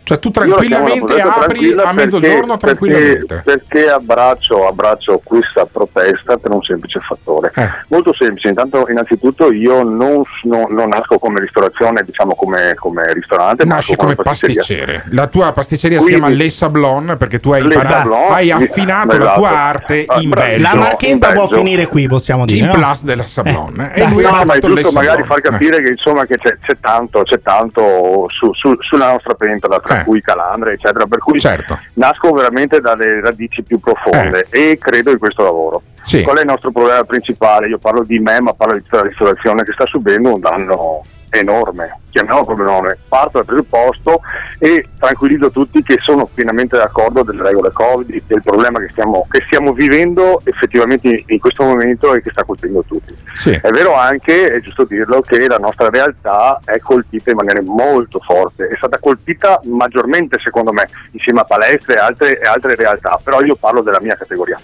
Cioè 0.10 0.18
tu 0.20 0.32
la 0.34 0.41
tranquillamente 0.45 1.22
apri 1.22 1.74
a 1.78 1.91
mezzogiorno 1.93 2.57
perché- 2.57 2.66
tranquillamente. 2.66 3.26
Perché, 3.43 3.43
perché 3.68 3.89
abbraccio, 3.91 4.68
abbraccio 4.68 5.22
questa 5.24 5.68
protesta 5.68 6.38
per 6.38 6.49
un 6.51 6.64
semplice 6.64 6.99
fattore. 6.99 7.51
Eh. 7.55 7.70
Molto 7.89 8.12
semplice, 8.14 8.47
intanto 8.47 8.86
innanzitutto 8.89 9.51
io 9.51 9.84
non, 9.84 10.24
non- 10.43 10.66
non 10.70 10.89
nasco 10.89 11.20
come 11.20 11.39
ristorazione, 11.41 12.01
diciamo 12.03 12.34
come, 12.34 12.74
come 12.76 13.14
ristorante, 13.14 13.66
ma 13.66 13.76
Nasci 13.76 13.91
nasco 13.91 14.03
come 14.03 14.16
pasticceria. 14.16 14.55
pasticcere. 14.95 15.03
La 15.14 15.28
tua 15.28 15.51
pasticceria 15.53 15.97
Quindi- 15.99 16.16
si 16.16 16.20
chiama 16.22 16.36
Le 16.36 16.49
Sablon 16.49 17.16
perché 17.20 17.39
tu 17.39 17.51
hai 17.51 17.62
Le 17.62 17.74
imparato, 17.76 17.95
Sablon, 18.10 18.32
hai 18.32 18.51
affinato 18.51 19.07
la 19.18 19.24
esatto. 19.24 19.39
tua 19.39 19.49
arte 19.49 20.05
Ah, 20.07 20.20
in. 20.22 20.30
Belgio. 20.30 20.62
La 20.64 20.76
marchetta 20.76 21.32
può 21.34 21.47
finire 21.47 21.86
qui, 21.88 22.07
possiamo 22.07 22.45
dire. 22.45 22.60
In 22.60 22.66
no? 22.66 22.74
plus 22.74 23.03
della 23.03 23.26
Sablon. 23.28 23.91
Eh, 23.93 24.01
e 24.01 24.07
lui 24.10 24.24
no, 24.24 24.30
ha 24.30 24.43
ma 24.45 24.53
è 24.55 24.60
giusto 24.60 24.91
magari 24.91 25.24
far 25.24 25.41
capire 25.41 25.84
che 25.84 25.91
insomma 25.91 26.26
che 26.26 26.38
c'è, 26.38 26.57
c'è 26.66 26.78
tanto, 26.82 27.22
c'è 27.24 27.39
tanto 27.41 28.26
su- 28.30 28.53
su- 28.53 28.76
sulla 28.80 29.12
nostra 29.12 29.34
pentola, 29.36 29.80
tra 29.80 29.99
Eh. 30.00 30.04
cui 30.04 30.22
calandre, 30.22 30.74
eccetera. 30.74 31.06
Per 31.06 31.20
cui 31.20 31.39
Certo. 31.39 31.78
nasco 31.93 32.32
veramente 32.32 32.80
dalle 32.80 33.22
radici 33.22 33.64
più 33.64 33.80
profonde 33.80 34.47
e 34.50 34.78
credo 34.80 35.12
in 35.12 35.20
questo 35.20 35.43
lavoro. 35.43 35.82
Eh. 35.86 36.00
Sì. 36.04 36.22
Qual 36.24 36.38
è 36.38 36.41
il 36.41 36.47
nostro 36.47 36.72
problema 36.72 37.04
principale? 37.04 37.68
Io 37.68 37.78
parlo 37.78 38.04
di 38.04 38.20
me, 38.20 38.39
ma 38.41 38.54
parlo 38.54 38.76
di 38.76 38.84
tutta 38.84 38.97
la 38.97 39.08
ristorazione 39.10 39.64
che 39.64 39.74
sta 39.74 39.86
subendo 39.86 40.34
un 40.34 40.39
danno 40.39 41.04
enorme. 41.30 41.99
Chiamiamolo 42.09 42.45
come 42.45 42.63
nome. 42.63 42.97
Parto 43.07 43.38
dal 43.38 43.45
presupposto 43.45 44.21
e 44.57 44.88
tranquillizzo 44.97 45.51
tutti 45.51 45.84
che 45.84 45.97
sono 46.01 46.27
pienamente 46.34 46.75
d'accordo 46.75 47.23
delle 47.23 47.43
regole 47.43 47.71
Covid 47.71 48.23
del 48.25 48.41
problema 48.41 48.80
che 48.80 48.89
stiamo, 48.89 49.27
che 49.30 49.43
stiamo 49.45 49.73
vivendo 49.73 50.41
effettivamente 50.43 51.23
in 51.27 51.39
questo 51.39 51.63
momento 51.63 52.13
e 52.13 52.21
che 52.21 52.32
sta 52.32 52.43
colpendo 52.43 52.84
tutti. 52.88 53.15
Sì. 53.34 53.51
È 53.51 53.69
vero 53.69 53.95
anche, 53.95 54.51
è 54.51 54.59
giusto 54.59 54.86
dirlo, 54.86 55.21
che 55.21 55.47
la 55.47 55.57
nostra 55.57 55.89
realtà 55.89 56.59
è 56.65 56.80
colpita 56.80 57.30
in 57.30 57.38
maniera 57.38 57.61
molto 57.61 58.19
forte, 58.19 58.67
è 58.67 58.75
stata 58.75 58.97
colpita 58.99 59.59
maggiormente 59.65 60.39
secondo 60.41 60.73
me, 60.73 60.89
insieme 61.11 61.41
a 61.41 61.43
palestre 61.43 61.95
e 61.95 61.99
altre, 61.99 62.39
e 62.39 62.45
altre 62.45 62.75
realtà, 62.75 63.19
però 63.23 63.41
io 63.41 63.55
parlo 63.55 63.82
della 63.82 63.99
mia 64.01 64.15
categoria. 64.15 64.59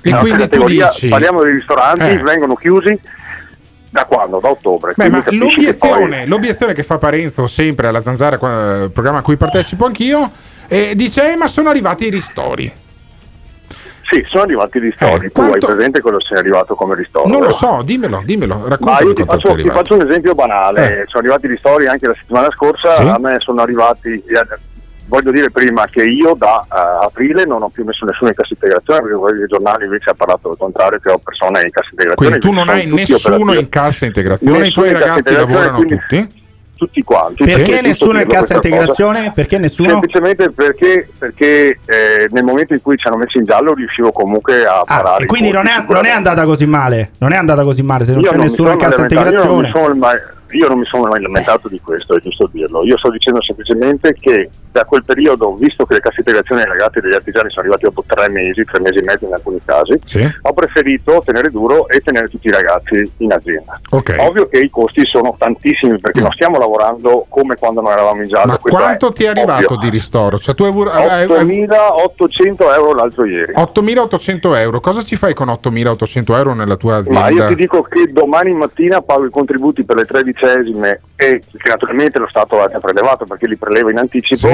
E 0.00 0.10
La 0.10 0.18
quindi 0.18 0.46
tu 0.48 0.64
dici- 0.64 1.08
Parliamo 1.08 1.42
dei 1.42 1.52
ristoranti, 1.52 2.04
Eh. 2.04 2.18
vengono 2.18 2.54
chiusi 2.54 2.98
da 3.90 4.04
quando? 4.04 4.38
Da 4.40 4.50
ottobre. 4.50 4.92
Beh, 4.96 5.08
ma 5.08 5.22
l'obiezione, 5.30 6.18
poi- 6.20 6.26
l'obiezione 6.26 6.72
che 6.72 6.82
fa 6.82 6.98
Parenzo 6.98 7.46
sempre 7.46 7.88
alla 7.88 8.00
Zanzara, 8.02 8.36
eh, 8.36 8.90
programma 8.90 9.18
a 9.18 9.22
cui 9.22 9.36
partecipo 9.36 9.84
anch'io, 9.86 10.30
eh, 10.68 10.92
dice: 10.94 11.32
eh, 11.32 11.36
Ma 11.36 11.46
sono 11.46 11.68
arrivati 11.70 12.06
i 12.06 12.10
ristori. 12.10 12.70
Sì, 14.10 14.24
sono 14.30 14.44
arrivati 14.44 14.78
i 14.78 14.80
ristori. 14.80 15.26
Eh, 15.26 15.30
tu 15.30 15.40
hai 15.42 15.58
presente 15.58 16.00
cosa 16.00 16.16
sia 16.20 16.38
arrivato 16.38 16.74
come 16.74 16.94
ristoro? 16.94 17.28
Non 17.28 17.42
lo 17.42 17.50
so, 17.50 17.82
dimmelo, 17.84 18.22
dimmelo, 18.24 18.56
Ma 18.56 18.68
raccontami 18.68 19.08
io 19.08 19.12
ti 19.12 19.22
faccio, 19.22 19.54
è 19.54 19.60
ti 19.60 19.68
faccio 19.68 19.94
un 19.96 20.06
esempio 20.06 20.34
banale, 20.34 21.02
Eh. 21.02 21.04
sono 21.08 21.24
arrivati 21.24 21.44
i 21.44 21.48
ristori 21.50 21.86
anche 21.88 22.06
la 22.06 22.14
settimana 22.18 22.48
scorsa, 22.50 22.94
Sì. 22.94 23.02
a 23.02 23.18
me 23.18 23.36
sono 23.40 23.60
arrivati, 23.60 24.08
eh, 24.14 24.46
voglio 25.08 25.30
dire 25.32 25.50
prima 25.50 25.86
che 25.86 26.02
io 26.04 26.34
da 26.38 26.64
eh, 26.70 27.04
aprile 27.04 27.44
non 27.44 27.62
ho 27.62 27.68
più 27.70 27.84
messo 27.84 28.04
nessuno 28.04 28.28
in 28.30 28.36
cassa 28.36 28.52
integrazione 28.52 29.00
perché 29.00 29.16
quelli 29.16 29.38
dei 29.38 29.46
giornali 29.48 29.84
invece 29.84 30.10
ha 30.10 30.14
parlato 30.14 30.48
del 30.48 30.56
contrario 30.58 30.98
che 31.00 31.10
ho 31.10 31.18
persone 31.18 31.62
in 31.62 31.70
cassa 31.70 31.88
integrazione. 31.90 32.38
Quindi 32.38 32.46
tu 32.46 32.52
non 32.52 32.68
hai 32.68 32.86
nessuno 32.86 33.34
operativi. 33.36 33.58
in 33.64 33.68
cassa 33.68 34.04
integrazione, 34.06 34.56
i 34.56 34.60
Nessuno 34.60 34.84
tuoi 34.86 34.88
in 34.88 34.92
cassa 34.94 35.06
ragazzi 35.08 35.28
integrazione, 35.28 35.64
lavorano 35.64 35.84
quindi 35.84 36.02
tutti? 36.08 36.36
Tutti 36.78 37.02
quanti. 37.02 37.42
Perché 37.44 37.58
Sì, 37.58 37.64
giusto 37.64 37.82
nessuno 37.88 38.20
in 38.20 38.26
cassa 38.28 38.36
questa 38.38 38.54
cosa. 38.54 38.68
integrazione? 38.68 39.32
Perché 39.34 39.58
nessuno? 39.58 39.88
Semplicemente 39.88 40.50
perché, 40.50 41.08
perché 41.18 41.80
eh, 41.86 42.28
nel 42.30 42.44
momento 42.44 42.72
in 42.74 42.80
cui 42.82 42.96
ci 42.96 43.08
hanno 43.08 43.16
messo 43.16 43.36
in 43.38 43.44
giallo 43.46 43.74
riuscivo 43.74 44.12
comunque 44.12 44.64
a 44.64 44.78
Ah, 44.80 44.84
parare. 44.84 45.24
e 45.24 45.26
quindi 45.26 45.48
i 45.48 45.52
non 45.52 45.66
è, 45.66 45.84
non 45.88 46.06
è 46.06 46.10
andata 46.10 46.44
così 46.44 46.66
male. 46.66 47.10
Non 47.18 47.32
è 47.32 47.36
andata 47.36 47.64
così 47.64 47.82
male 47.82 48.04
se 48.04 48.12
non 48.12 48.20
Io 48.22 48.30
c'è 48.30 48.36
non 48.36 48.44
nessuno 48.46 48.70
in 48.70 48.78
cassa 48.78 49.00
integrazione. 49.00 49.72
Io 50.50 50.68
non 50.68 50.78
mi 50.78 50.84
sono 50.86 51.08
mai 51.08 51.20
lamentato 51.20 51.68
di 51.68 51.80
questo, 51.80 52.16
è 52.16 52.20
giusto 52.20 52.48
dirlo. 52.52 52.84
Io 52.84 52.96
sto 52.98 53.10
dicendo 53.10 53.42
semplicemente 53.42 54.14
che 54.18 54.50
da 54.70 54.84
quel 54.84 55.02
periodo, 55.04 55.54
visto 55.54 55.84
che 55.86 55.94
le 55.94 56.00
casse 56.00 56.16
integrazioni 56.20 56.60
ai 56.60 56.68
ragazzi 56.68 57.00
degli 57.00 57.14
artigiani 57.14 57.48
sono 57.50 57.62
arrivati 57.62 57.84
dopo 57.84 58.04
tre 58.06 58.28
mesi, 58.28 58.64
tre 58.64 58.80
mesi 58.80 58.98
e 58.98 59.02
mezzo 59.02 59.24
in 59.24 59.32
alcuni 59.32 59.58
casi, 59.64 59.98
ho 60.42 60.52
preferito 60.52 61.22
tenere 61.24 61.50
duro 61.50 61.88
e 61.88 62.00
tenere 62.00 62.28
tutti 62.28 62.46
i 62.48 62.50
ragazzi 62.52 63.10
in 63.18 63.32
azienda. 63.32 63.80
Ok. 63.90 64.14
Ovvio 64.18 64.46
che 64.48 64.58
i 64.58 64.70
costi 64.70 65.04
sono 65.06 65.34
tantissimi 65.38 65.98
perché 65.98 66.20
non 66.20 66.30
stiamo 66.32 66.58
lavorando 66.58 67.26
come 67.28 67.56
quando 67.56 67.80
non 67.80 67.90
eravamo 67.92 68.22
in 68.22 68.28
giallo. 68.28 68.52
Ma 68.52 68.58
quanto 68.58 69.12
ti 69.12 69.24
è 69.24 69.28
arrivato 69.28 69.74
ovvio. 69.74 69.76
di 69.78 69.88
ristoro? 69.90 70.38
Cioè 70.38 70.54
tu 70.54 70.62
hai 70.64 70.70
avuto- 70.70 70.90
hai- 70.90 71.08
hai- 71.08 71.26
8.800 71.26 72.72
euro 72.72 72.92
l'altro 72.94 73.24
ieri. 73.24 73.52
8.800 73.54 74.54
euro. 74.54 74.80
Cosa 74.80 75.02
ci 75.02 75.16
fai 75.16 75.34
con 75.34 75.48
8.800 75.48 76.36
euro 76.36 76.54
nella 76.54 76.76
tua 76.76 76.96
azienda? 76.96 77.20
Ma 77.20 77.28
io 77.30 77.48
ti 77.48 77.54
dico 77.54 77.82
che 77.82 78.12
domani 78.12 78.52
mattina 78.52 79.00
pago 79.00 79.24
i 79.26 79.30
contributi 79.30 79.84
per 79.84 79.96
le 79.96 80.04
tredicesime 80.38 81.00
e 81.16 81.40
che 81.50 81.68
naturalmente 81.68 82.18
lo 82.18 82.28
Stato 82.28 82.62
ha 82.62 82.68
già 82.68 82.78
prelevato 82.78 83.24
perché 83.24 83.48
li 83.48 83.56
preleva 83.56 83.90
in 83.90 83.98
anticipo 83.98 84.48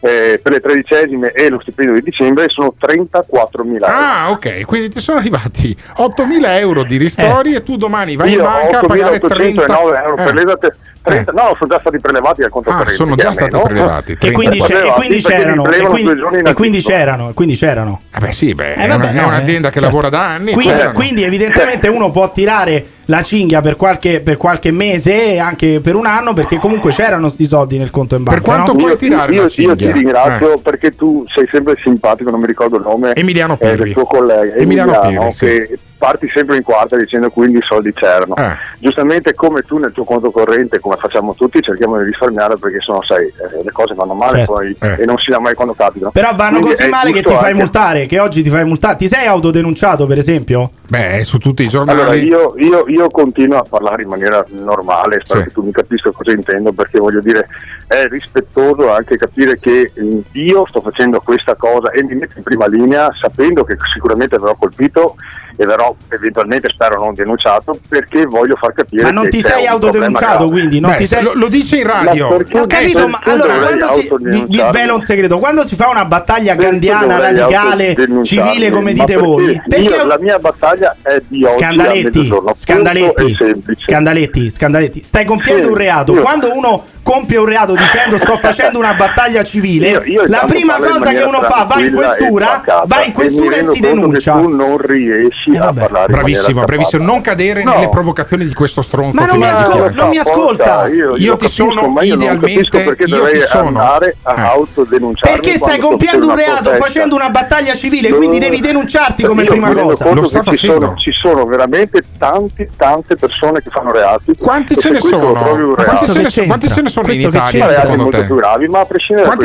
eh, 0.00 0.40
per 0.42 0.52
le 0.52 0.60
tredicesime 0.60 1.30
e 1.32 1.48
lo 1.48 1.60
stipendio 1.60 1.94
di 1.94 2.02
dicembre 2.02 2.48
sono 2.48 2.74
34 2.78 3.62
mila 3.64 3.86
euro. 3.86 3.98
Ah, 4.00 4.30
ok, 4.30 4.64
quindi 4.66 4.88
ti 4.88 5.00
sono 5.00 5.18
arrivati 5.18 5.76
8.000 5.98 6.58
euro 6.58 6.82
di 6.82 6.96
ristori 6.96 7.54
e 7.54 7.62
tu 7.62 7.76
domani 7.76 8.16
vai 8.16 8.32
in 8.32 8.38
Io 8.38 8.42
banca 8.44 8.80
a 8.80 8.86
pagare 8.86 9.20
30 9.20 9.64
8.809 9.64 10.02
euro 10.02 10.14
per 10.16 10.28
Eh. 10.28 10.32
le 10.32 10.44
date. 10.44 10.76
30 11.00 11.32
No, 11.32 11.54
sono 11.56 11.70
già 11.70 11.78
stati 11.80 11.98
prelevati 12.00 12.40
dal 12.42 12.50
conto 12.50 12.68
Ah, 12.68 12.72
corrente, 12.72 12.94
sono 12.94 13.14
già 13.14 13.32
stati 13.32 13.56
prelevati, 13.58 14.16
E 14.20 14.30
quindi, 14.32 14.58
c'è- 14.60 14.84
e 14.88 14.90
quindi 14.92 15.22
c'erano. 15.22 15.64
E 15.70 15.78
quindi, 15.86 16.02
due 16.02 16.16
giorni 16.16 16.38
in 16.40 16.46
e 16.46 16.52
quindi 16.52 16.82
c'erano. 16.82 17.30
e 17.30 17.32
Quindi 17.34 17.56
c'erano. 17.56 18.00
Eh 18.14 18.18
beh 18.18 18.32
sì, 18.32 18.52
beh, 18.54 18.72
Eh, 18.72 18.74
è, 18.74 18.88
vabbè, 18.88 19.08
una- 19.08 19.10
è 19.10 19.22
no, 19.22 19.26
un'azienda 19.28 19.68
eh, 19.68 19.70
che 19.70 19.80
certo. 19.80 19.94
lavora 19.94 20.08
da 20.10 20.26
anni. 20.26 20.52
Quindi, 20.52 20.74
c'erano. 20.74 20.92
quindi 20.92 21.22
evidentemente 21.22 21.88
uno 21.88 22.10
può 22.10 22.30
tirare 22.30 22.84
la 23.10 23.22
cinghia 23.22 23.60
per 23.62 23.76
qualche, 23.76 24.20
per 24.20 24.36
qualche 24.36 24.70
mese 24.70 25.32
e 25.32 25.38
anche 25.38 25.80
per 25.80 25.94
un 25.94 26.04
anno 26.06 26.34
perché 26.34 26.58
comunque 26.58 26.92
c'erano 26.92 27.28
sti 27.30 27.46
soldi 27.46 27.78
nel 27.78 27.90
conto 27.90 28.16
in 28.16 28.22
banca. 28.22 28.56
no? 28.58 28.74
io, 28.78 28.96
io, 29.28 29.48
io 29.56 29.76
ti 29.76 29.90
ringrazio 29.90 30.58
perché 30.58 30.90
tu 30.90 31.24
sei 31.26 31.46
sempre 31.50 31.74
simpatico, 31.82 32.30
non 32.30 32.40
mi 32.40 32.46
ricordo 32.46 32.76
il 32.76 32.82
nome 32.82 33.12
Eh. 33.12 33.20
Emiliano 33.20 33.56
eh, 33.58 33.66
del 33.66 33.76
Pirri. 33.78 33.92
tuo 33.92 34.04
collega 34.04 34.54
Emiliano 34.56 34.98
Pirri, 35.00 35.32
sì. 35.32 35.46
che 35.46 35.78
parti 35.98 36.30
sempre 36.32 36.54
in 36.56 36.62
quarta 36.62 36.96
dicendo 36.96 37.28
quindi 37.28 37.56
i 37.58 37.62
soldi 37.66 37.92
c'erano. 37.92 38.36
Eh. 38.36 38.52
Giustamente 38.78 39.34
come 39.34 39.62
tu 39.62 39.78
nel 39.78 39.90
tuo 39.90 40.04
conto 40.04 40.30
corrente, 40.30 40.78
come 40.78 40.96
facciamo 40.96 41.34
tutti, 41.34 41.60
cerchiamo 41.60 41.98
di 41.98 42.04
risparmiare 42.04 42.56
perché 42.56 42.78
sennò 42.80 43.02
sai, 43.02 43.24
eh, 43.26 43.62
le 43.64 43.72
cose 43.72 43.94
vanno 43.94 44.14
male 44.14 44.38
Certo. 44.38 44.52
poi 44.52 44.76
Eh. 44.78 45.02
e 45.02 45.04
non 45.06 45.18
si 45.18 45.32
sa 45.32 45.40
mai 45.40 45.54
quando 45.54 45.74
capitano. 45.74 46.12
Però 46.12 46.32
vanno 46.36 46.60
Quindi 46.60 46.76
così 46.76 46.88
male 46.88 47.10
che 47.10 47.22
ti 47.22 47.32
fai 47.34 47.50
anche- 47.50 47.54
multare. 47.54 48.06
Che 48.06 48.18
oggi 48.20 48.42
ti 48.42 48.50
fai 48.50 48.64
multare. 48.64 48.96
Ti 48.96 49.08
sei 49.08 49.26
autodenunciato, 49.26 50.06
per 50.06 50.18
esempio? 50.18 50.70
Beh, 50.86 51.24
su 51.24 51.38
tutti 51.38 51.64
i 51.64 51.68
giornali. 51.68 52.00
Allora, 52.00 52.14
io, 52.16 52.54
io- 52.58 52.84
io 52.86 52.97
continuo 53.06 53.58
a 53.58 53.66
parlare 53.68 54.02
in 54.02 54.08
maniera 54.08 54.44
normale, 54.48 55.20
spero 55.22 55.44
che 55.44 55.52
tu 55.52 55.62
mi 55.62 55.70
capisca 55.70 56.10
cosa 56.10 56.32
intendo, 56.32 56.72
perché 56.72 56.98
voglio 56.98 57.20
dire, 57.20 57.46
è 57.86 58.06
rispettoso 58.08 58.90
anche 58.90 59.16
capire 59.16 59.58
che 59.58 59.92
eh, 59.94 60.22
io 60.32 60.66
sto 60.66 60.80
facendo 60.80 61.20
questa 61.20 61.54
cosa 61.54 61.90
e 61.92 62.02
mi 62.02 62.16
metto 62.16 62.38
in 62.38 62.42
prima 62.42 62.66
linea 62.66 63.08
sapendo 63.20 63.62
che 63.64 63.76
sicuramente 63.94 64.34
avrò 64.34 64.54
colpito 64.56 65.14
e 65.60 65.66
verrò 65.66 65.94
eventualmente 66.08 66.68
spero 66.68 67.00
non 67.00 67.14
denunciato 67.14 67.78
perché 67.88 68.24
voglio 68.26 68.54
far 68.54 68.72
capire 68.72 69.02
ma 69.02 69.10
non 69.10 69.28
ti 69.28 69.42
sei 69.42 69.66
autodenunciato 69.66 70.48
quindi? 70.48 70.78
Beh, 70.78 71.04
sei... 71.04 71.22
Lo, 71.22 71.32
lo, 71.34 71.48
dice 71.48 71.78
in 71.78 71.86
radio. 71.86 72.28
Ho 72.28 72.66
capito 72.66 73.08
ma 73.08 73.20
allora 73.24 73.58
quando 73.58 73.86
si 73.98 74.08
vi, 74.20 74.44
vi 74.48 74.60
svelo 74.60 74.94
un 74.94 75.02
segreto 75.02 75.38
quando 75.38 75.64
si 75.64 75.74
fa 75.74 75.88
una 75.88 76.04
battaglia 76.04 76.54
gandiana, 76.54 77.18
radicale 77.18 77.96
civile 78.22 78.70
come 78.70 78.92
dite 78.92 79.14
perché 79.14 79.20
voi? 79.20 79.62
perché 79.66 79.82
io, 79.82 80.06
la 80.06 80.18
mia 80.18 80.38
battaglia 80.38 80.96
è 81.02 81.20
di 81.26 81.44
scandaletti, 81.44 82.30
oggi 82.30 82.52
scandaletti 82.54 83.36
scandaletti 83.74 84.50
scandaletti. 84.50 85.02
Stai 85.02 85.24
compiendo 85.24 85.64
sì, 85.64 85.68
un 85.70 85.76
reato. 85.76 86.14
io... 86.14 86.22
quando 86.22 86.54
uno 86.54 86.84
compie 87.02 87.38
un 87.38 87.46
reato 87.46 87.74
dicendo 87.74 88.16
sto 88.16 88.36
facendo 88.40 88.78
una 88.78 88.94
battaglia 88.94 89.42
civile, 89.42 89.88
io, 89.88 90.02
io 90.04 90.24
la 90.26 90.44
prima 90.46 90.78
cosa 90.78 91.10
che 91.10 91.22
uno 91.22 91.40
fa 91.40 91.64
va 91.64 91.80
in 91.80 91.92
questura, 91.92 92.62
va 92.84 93.02
in 93.02 93.12
questura 93.12 93.56
e, 93.56 93.58
e 93.60 93.62
si 93.64 93.80
denuncia. 93.80 94.32
Tu 94.34 94.48
non 94.48 94.78
riesci 94.78 95.47
riesci 95.48 95.64
eh, 95.64 95.66
a 95.66 95.72
parlare. 95.72 96.12
Bravissimo, 96.12 96.64
bravissimo. 96.64 97.04
Non 97.04 97.20
cadere 97.20 97.62
no. 97.62 97.74
nelle 97.74 97.88
provocazioni 97.88 98.44
di 98.44 98.54
questo 98.54 98.82
stronzo. 98.82 99.16
Ma 99.16 99.26
non, 99.26 99.38
mi, 99.38 99.48
ascol- 99.48 99.92
non 99.94 100.08
mi 100.08 100.18
ascolta. 100.18 100.86
Io, 100.88 100.94
io, 100.94 101.16
io 101.16 101.36
ti 101.36 101.44
capisco, 101.44 101.70
sono 101.70 102.00
idealmente. 102.00 102.82
Perché 102.82 103.04
io 103.04 103.16
dovrei 103.16 103.42
andare 103.50 104.16
sono. 104.22 104.34
a 104.34 104.34
eh. 104.36 104.40
autodenunciarmi? 104.40 105.40
Perché 105.40 105.58
stai 105.58 105.78
compiendo 105.78 106.28
un 106.28 106.36
reato 106.36 106.70
facendo 106.74 107.14
una 107.14 107.30
battaglia 107.30 107.74
civile, 107.74 108.10
quindi 108.10 108.38
devi 108.38 108.60
denunciarti 108.60 109.24
come 109.24 109.44
prima 109.44 109.72
cosa. 109.72 110.12
Lo 110.12 110.26
sta 110.26 110.42
facendo. 110.42 110.94
Ci 110.96 111.12
sono 111.12 111.44
veramente 111.44 112.02
tante, 112.18 112.68
tante 112.76 113.16
persone 113.16 113.62
che 113.62 113.70
fanno 113.70 113.92
reati. 113.92 114.34
Quanti 114.36 114.76
ce 114.76 114.90
ne 114.90 115.00
sono? 115.00 115.32
Quanti 115.32 116.12
ce 116.12 116.20
ne 116.20 116.30
sono? 116.30 116.46
Quanti 116.46 116.68
ce 116.68 116.80
in 116.80 117.26
Italia? 117.26 117.96
Molto 117.96 118.24
più 118.24 118.36
gravi, 118.36 118.68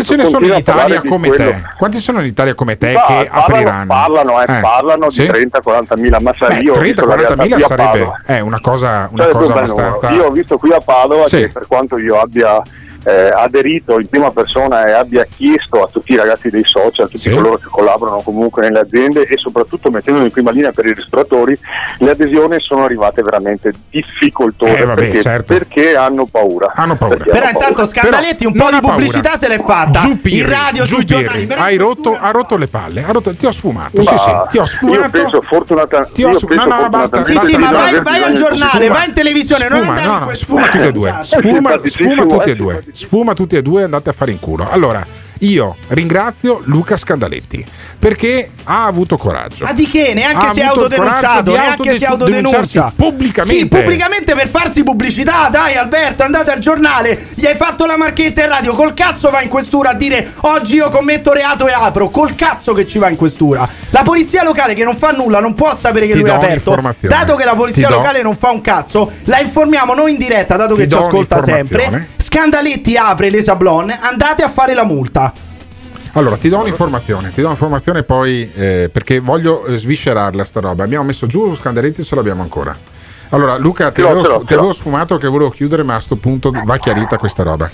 ce 0.04 0.16
ne 0.16 0.26
sono 0.26 0.46
in 0.46 0.54
Italia 0.54 1.02
come 1.02 1.30
te? 1.30 1.62
Quanti 1.78 1.98
sono 1.98 2.20
in 2.20 2.28
Italia 2.28 2.54
come 2.54 2.78
te 2.78 2.94
che 3.08 3.28
apriranno? 3.30 3.88
Parlano, 3.88 4.42
eh, 4.42 4.46
eh. 4.58 4.60
parlano 4.60 5.08
di 5.10 5.26
30-40 5.26 5.93
30-40.000 5.96 6.22
massari. 6.22 6.64
Beh, 6.64 6.72
30-40.000 6.72 7.66
sarebbe 7.66 8.12
eh, 8.26 8.40
una 8.40 8.60
cosa, 8.60 9.10
una 9.12 9.24
cioè, 9.24 9.32
cosa 9.34 9.54
abbastanza... 9.54 10.10
Io 10.12 10.26
ho 10.26 10.32
visto 10.32 10.58
qui 10.58 10.72
a 10.72 10.80
Padova 10.80 11.28
sì. 11.28 11.38
che 11.38 11.50
per 11.50 11.68
quanto 11.68 11.98
io 11.98 12.20
abbia 12.20 12.62
eh, 13.04 13.30
aderito 13.34 14.00
in 14.00 14.08
prima 14.08 14.32
persona 14.32 14.86
e 14.86 14.92
abbia 14.92 15.26
chiesto 15.26 15.84
a 15.84 15.90
tutti 15.92 16.14
i 16.14 16.16
ragazzi 16.16 16.50
dei 16.50 16.64
social, 16.64 17.06
a 17.06 17.10
tutti 17.10 17.30
sì. 17.30 17.32
coloro 17.32 17.58
che 17.58 17.68
collaborano 17.70 18.22
comunque 18.22 18.62
nelle 18.62 18.80
aziende 18.80 19.26
e 19.26 19.38
soprattutto 19.38 19.92
mettendolo 19.92 20.26
in 20.26 20.32
prima 20.32 20.52
linea 20.52 20.72
per 20.72 20.86
i 20.86 20.94
ristoratori, 20.94 21.58
le 22.00 22.12
adesioni 22.12 22.60
sono 22.60 22.84
arrivate 22.84 23.22
veramente 23.22 23.72
difficoltose 23.90 24.78
eh, 24.78 24.86
vabbè, 24.86 25.02
perché, 25.02 25.22
certo. 25.22 25.54
perché, 25.54 25.96
hanno 25.96 26.26
paura. 26.26 26.72
Hanno 26.76 26.96
paura. 26.96 27.18
Perché 27.18 27.32
Però 27.32 27.46
hanno 27.46 27.52
intanto 27.52 27.76
paura. 27.76 27.90
Scandaletti 27.90 28.46
un 28.46 28.54
po' 28.54 28.70
di 28.72 28.80
pubblicità 28.80 29.22
paura. 29.22 29.38
se 29.38 29.48
l'è 29.48 29.60
fatta. 29.62 30.00
Giupiri, 30.00 30.40
in 30.40 30.50
radio, 30.50 30.86
sui 30.86 31.06
giornali. 31.06 31.48
Hai 31.50 31.78
rotto, 31.78 32.18
ha 32.20 32.32
rotto 32.32 32.58
le 32.58 32.68
palle, 32.68 33.04
rotto, 33.08 33.34
ti 33.36 33.46
ho 33.46 33.52
sfumato. 33.52 34.02
Sì, 34.02 34.18
sì, 34.18 34.32
ti 34.50 34.58
ho 34.58 34.66
sfumato. 34.66 35.02
Io 35.02 35.10
penso 35.10 35.42
fortunatamente... 35.42 36.14
Ti 36.14 36.24
ho 36.24 36.38
sfumato. 36.38 36.70
No, 36.70 36.82
no, 36.82 36.90
basta. 36.90 37.22
Sì, 37.22 37.38
sì, 37.38 37.58
ma 37.58 37.72
vai, 37.72 38.02
vai 38.02 38.24
al 38.24 38.34
giornale, 38.34 38.86
sfuma, 38.86 38.94
vai 38.94 39.08
in 39.08 39.14
televisione, 39.14 39.66
sfuma, 39.66 39.80
non 39.80 39.90
andare 39.90 40.08
no, 40.08 40.14
in 40.14 40.24
quel... 40.24 40.36
Sfuma 40.36 40.68
tutte 40.68 40.88
e 40.88 40.92
due. 40.92 41.20
Sfuma, 41.22 41.82
sfuma 41.84 42.44
e 42.44 42.56
due 42.56 42.84
sfuma 42.94 43.34
tutti 43.34 43.58
e 43.58 43.62
due 43.62 43.84
andate 43.84 44.10
a 44.10 44.14
fare 44.14 44.32
in 44.32 44.40
culo. 44.40 44.70
Allora, 44.70 45.06
io 45.40 45.76
ringrazio 45.90 46.62
Luca 46.64 46.96
Scandaletti 46.98 47.66
perché 48.00 48.50
ha 48.66 48.86
avuto 48.86 49.18
coraggio. 49.18 49.66
Ma 49.66 49.74
di 49.74 49.88
che? 49.88 50.14
Neanche 50.14 50.46
ha 50.46 50.52
si 50.52 50.60
è 50.60 50.64
autodenunciato, 50.64 51.52
neanche 51.52 51.98
si 51.98 52.06
autodenuncia. 52.06 52.94
Pubblicamente. 52.96 53.60
Sì, 53.60 53.68
pubblicamente 53.68 54.36
per 54.36 54.50
farsi 54.50 54.84
pubblicità. 54.84 55.50
Dai 55.50 55.76
Alberto, 55.76 56.24
andate 56.24 56.52
al 56.52 56.60
giornale, 56.60 57.28
gli 57.34 57.46
hai 57.46 57.56
fatto 57.56 57.86
la 57.86 57.98
marchetta 57.98 58.44
in 58.44 58.50
radio. 58.50 58.74
Col 58.74 58.94
cazzo 58.94 59.30
va 59.30 59.42
in 59.42 59.50
questura 59.50 59.92
a 59.92 59.94
dire 59.94 60.34
oggi 60.42 60.76
io 60.76 60.90
commetto 60.90 61.34
reato 61.34 61.68
e 61.68 61.74
apro. 61.74 62.10
Col 62.10 62.36
cazzo 62.36 62.74
che 62.74 62.88
ci 62.88 63.00
va 63.00 63.10
in 63.10 63.16
questura. 63.16 63.68
La 63.90 64.04
polizia 64.04 64.44
locale 64.44 64.74
che 64.74 64.84
non 64.84 64.98
fa 64.98 65.12
nulla 65.12 65.40
non 65.40 65.54
può 65.54 65.76
sapere 65.76 66.08
che 66.08 66.14
Ti 66.14 66.20
lui 66.20 66.30
è 66.30 66.34
aperto. 66.34 66.78
Dato 67.02 67.36
che 67.36 67.46
la 67.46 67.56
polizia 67.56 67.88
Ti 67.88 67.94
locale 67.94 68.18
do. 68.22 68.24
non 68.24 68.36
fa 68.36 68.52
un 68.52 68.62
cazzo, 68.62 69.12
la 69.24 69.40
informiamo 69.40 69.94
noi 69.94 70.12
in 70.12 70.18
diretta, 70.18 70.56
dato 70.56 70.74
Ti 70.74 70.82
che 70.82 70.90
ci 70.90 70.96
ascolta 70.96 71.44
sempre. 71.44 72.10
Scandaletti 72.18 72.96
apre 72.96 73.30
l'Esablon, 73.30 73.98
andate 74.00 74.44
a 74.44 74.50
fare 74.50 74.74
la 74.74 74.84
multa. 74.84 75.33
Allora, 76.16 76.38
ti 76.38 76.48
do 76.48 76.60
un'informazione, 76.60 77.32
ti 77.32 77.42
do 77.42 77.48
un'informazione 77.48 78.04
poi 78.04 78.52
eh, 78.54 78.90
perché 78.92 79.20
voglio 79.20 79.66
eh, 79.66 79.78
sviscerarla 79.78 80.46
sta 80.46 80.60
roba. 80.60 80.84
Abbiamo 80.84 81.06
messo 81.06 81.26
giù 81.26 81.48
lo 81.48 81.56
scandaletto 81.56 82.02
e 82.02 82.04
ce 82.04 82.14
l'abbiamo 82.14 82.44
ancora. 82.44 82.78
Allora, 83.30 83.58
Luca, 83.58 83.92
ti 83.92 84.02
avevo, 84.02 84.72
sfumato 84.72 85.18
che 85.18 85.28
volevo 85.28 85.50
chiudere, 85.50 85.82
ma 85.82 85.94
a 85.94 85.96
questo 85.96 86.18
punto 86.18 86.52
va 86.52 86.78
chiarita 86.78 87.18
questa 87.18 87.42
roba. 87.42 87.70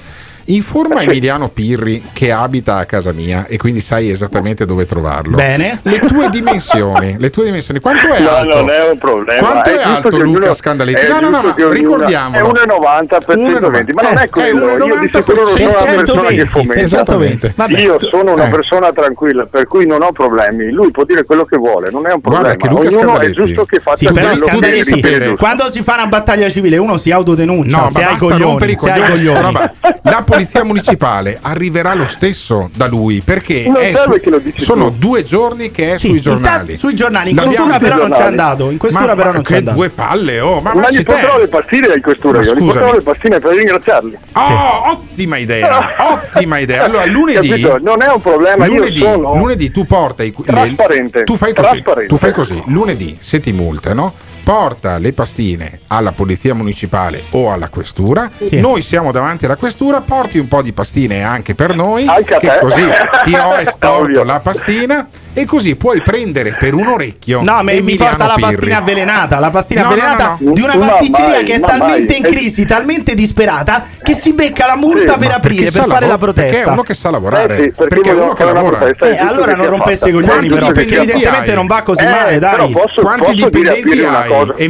Informa 0.50 1.02
Emiliano 1.04 1.50
Pirri 1.50 2.04
che 2.14 2.32
abita 2.32 2.78
a 2.78 2.86
casa 2.86 3.12
mia 3.12 3.46
e 3.48 3.58
quindi 3.58 3.82
sai 3.82 4.10
esattamente 4.10 4.66
dove 4.66 4.86
trovarlo. 4.86 5.36
Bene. 5.36 5.80
Le 5.84 6.00
tue 6.00 6.30
dimensioni, 6.30 7.16
le 7.18 7.30
tue 7.30 7.46
dimensioni. 7.46 7.80
Quanto 7.80 8.08
è 8.12 8.22
no, 8.22 8.30
alto? 8.30 8.56
Non 8.56 8.70
è 8.70 8.90
un 8.90 8.98
problema. 8.98 9.48
Quanto 9.48 9.70
è, 9.70 9.78
è 9.78 9.84
alto 9.84 10.18
Luca 10.18 10.54
Scandaletti? 10.54 11.08
No, 11.08 11.20
no, 11.20 11.30
no, 11.30 11.42
no, 11.42 11.70
ricordiamolo. 11.70 12.54
È 12.54 12.66
1,90 12.66 13.26
per 13.26 13.38
120, 13.38 13.94
ma 13.94 14.02
non 14.02 14.18
è 14.18 14.24
eh, 14.24 14.30
così. 14.30 14.48
È 14.48 14.54
1,90 14.54 15.24
per 15.24 16.06
120. 16.06 16.80
Esattamente. 16.80 17.54
Vabbè, 17.56 17.80
Io 17.80 18.00
sono 18.00 18.34
una 18.34 18.48
eh. 18.48 18.50
persona 18.50 18.92
tranquilla, 18.92 19.46
per 19.46 19.68
cui 19.68 19.86
non 19.86 20.02
ho 20.02 20.12
problemi. 20.12 20.72
Lui 20.72 20.92
può 20.92 21.04
dire 21.04 21.24
quello 21.26 21.46
che 21.46 21.58
vuole, 21.58 21.90
non 21.92 22.08
è 22.08 22.14
un 22.14 22.22
problema. 22.22 22.56
Guarda 22.56 22.56
che 22.56 22.68
Luca 22.68 22.88
Ognuno 22.88 23.02
Scandaletti. 23.02 23.40
è 23.40 23.44
giusto 23.44 23.66
che 23.66 23.80
faccia 23.80 23.98
sì, 23.98 24.06
quello 24.08 24.46
che 24.46 24.60
devi. 24.60 25.36
Quando 25.38 25.70
si 25.70 25.82
fa 25.82 25.94
una 25.94 26.08
battaglia 26.08 26.50
civile 26.50 26.78
uno 26.78 26.98
si 26.98 27.12
autodenuncia, 27.12 27.78
no, 27.78 27.90
se 27.90 28.04
hai 28.04 28.18
coglioni, 28.18 28.76
se 28.76 28.92
hai 28.92 29.04
coglioni. 29.04 29.58
La 30.04 30.24
Polizia 30.40 30.64
Municipale 30.64 31.38
arriverà 31.42 31.94
lo 31.94 32.06
stesso 32.06 32.70
da 32.74 32.88
lui 32.88 33.20
perché 33.20 33.66
su, 33.66 34.64
sono 34.64 34.86
tu. 34.86 34.98
due 34.98 35.24
giorni 35.24 35.70
che 35.70 35.92
è 35.92 35.98
sì, 35.98 36.08
sui 36.08 36.22
giornali. 36.22 36.60
Intanto, 36.60 36.80
sui 36.80 36.96
giornali, 36.96 37.32
in 37.32 37.36
questura 37.36 37.78
però 37.78 37.98
non 37.98 38.12
c'è 38.12 38.24
andato. 38.24 38.70
In 38.70 38.78
questura 38.78 39.06
ma, 39.06 39.16
però 39.16 39.32
non 39.34 39.42
c'è 39.42 39.58
andato. 39.58 39.76
due 39.76 39.90
palle, 39.90 40.40
oh, 40.40 40.62
ma, 40.62 40.74
ma, 40.74 40.82
ma 40.82 40.90
gli 40.90 41.04
porterò 41.04 41.38
le 41.38 41.48
pastine 41.50 41.94
in 41.94 42.02
questura, 42.02 42.42
gli 42.42 42.54
porterò 42.54 42.94
le 42.94 43.02
pastine 43.02 43.40
per 43.40 43.54
ringraziarli. 43.54 44.18
Oh, 44.34 44.42
sì. 44.42 44.92
ottima 44.92 45.38
idea, 45.38 45.96
ottima 46.14 46.58
idea. 46.60 46.86
Allora 46.86 47.06
lunedì 47.06 47.50
Capito? 47.50 47.78
non 47.82 48.02
è 48.02 48.08
un 48.08 48.22
problema, 48.22 48.66
lunedì, 48.66 49.02
lunedì 49.02 49.72
tu 49.72 49.86
porta 49.86 50.24
i 50.24 50.34
le, 50.38 51.24
tu 51.26 51.36
fai 51.36 51.54
così, 51.54 51.84
tu 52.08 52.16
fai 52.16 52.32
così, 52.32 52.64
lunedì 52.68 53.18
se 53.20 53.42
ti 53.42 53.52
multano 53.52 54.14
porta 54.44 54.98
le 54.98 55.14
pastine 55.14 55.80
alla 55.88 56.12
polizia 56.12 56.54
municipale 56.54 57.24
o 57.32 57.52
alla 57.52 57.70
questura, 57.70 58.30
sì. 58.42 58.60
noi 58.60 58.82
siamo 58.82 59.12
davanti 59.12 59.46
alla 59.46 59.56
questura, 59.56 60.02
porti 60.02 60.38
un 60.38 60.48
po' 60.48 60.62
di 60.62 60.74
pastine 60.74 61.24
anche 61.24 61.56
per 61.56 61.76
noi, 61.76 62.08
anche 62.08 62.38
che 62.40 62.58
così 62.60 62.86
ti 63.24 63.36
ho 63.36 63.56
estorto 63.60 64.24
la 64.24 64.40
pastina 64.40 65.08
e 65.40 65.46
così 65.46 65.76
puoi 65.76 66.02
prendere 66.02 66.56
per 66.60 66.74
un 66.74 66.88
orecchio. 66.88 67.42
No, 67.42 67.64
ma 67.64 67.72
mi 67.82 67.96
porta 67.96 68.28
la 68.28 68.34
pastina 68.34 68.50
Pirri. 68.50 68.74
avvelenata, 68.74 69.40
la 69.40 69.50
pastina 69.50 69.82
no, 69.82 69.88
avvelenata 69.88 70.38
no, 70.40 70.50
no, 70.50 70.54
di 70.54 70.62
una 70.62 70.78
pasticceria 70.78 71.30
mai, 71.30 71.44
che 71.46 71.54
è 71.54 71.60
talmente 71.60 72.14
mai. 72.14 72.18
in 72.18 72.24
crisi, 72.24 72.66
talmente 72.66 73.16
disperata 73.16 73.86
che 74.04 74.14
si 74.14 74.34
becca 74.34 74.66
la 74.66 74.76
multa 74.76 75.14
sì, 75.14 75.20
per 75.20 75.32
aprire, 75.32 75.72
per 75.72 75.86
fare 75.88 76.08
la 76.08 76.18
protesta. 76.18 76.52
Perché 76.52 76.68
è 76.68 76.72
uno 76.72 76.84
che 76.84 76.94
sa 76.94 77.10
lavorare, 77.10 77.58
eh 77.58 77.62
sì, 77.64 77.72
perché, 77.72 77.96
perché 77.96 78.10
è 78.10 78.14
uno 78.14 78.34
che 78.34 78.44
lavora. 78.44 78.88
Eh, 78.88 78.96
eh, 79.00 79.18
allora 79.18 79.56
non 79.56 79.68
rompessi 79.68 80.10
i 80.10 80.12
coglioni 80.12 80.48
però, 80.48 80.72
perché 80.72 80.98
evidentemente 80.98 81.54
non 81.54 81.68
va 81.68 81.82
così 81.84 82.04
male, 82.04 82.40
dai. 82.40 82.76
Quanti 83.00 83.34
dipendenti 83.34 84.04
hai? 84.04 84.54
E 84.58 84.70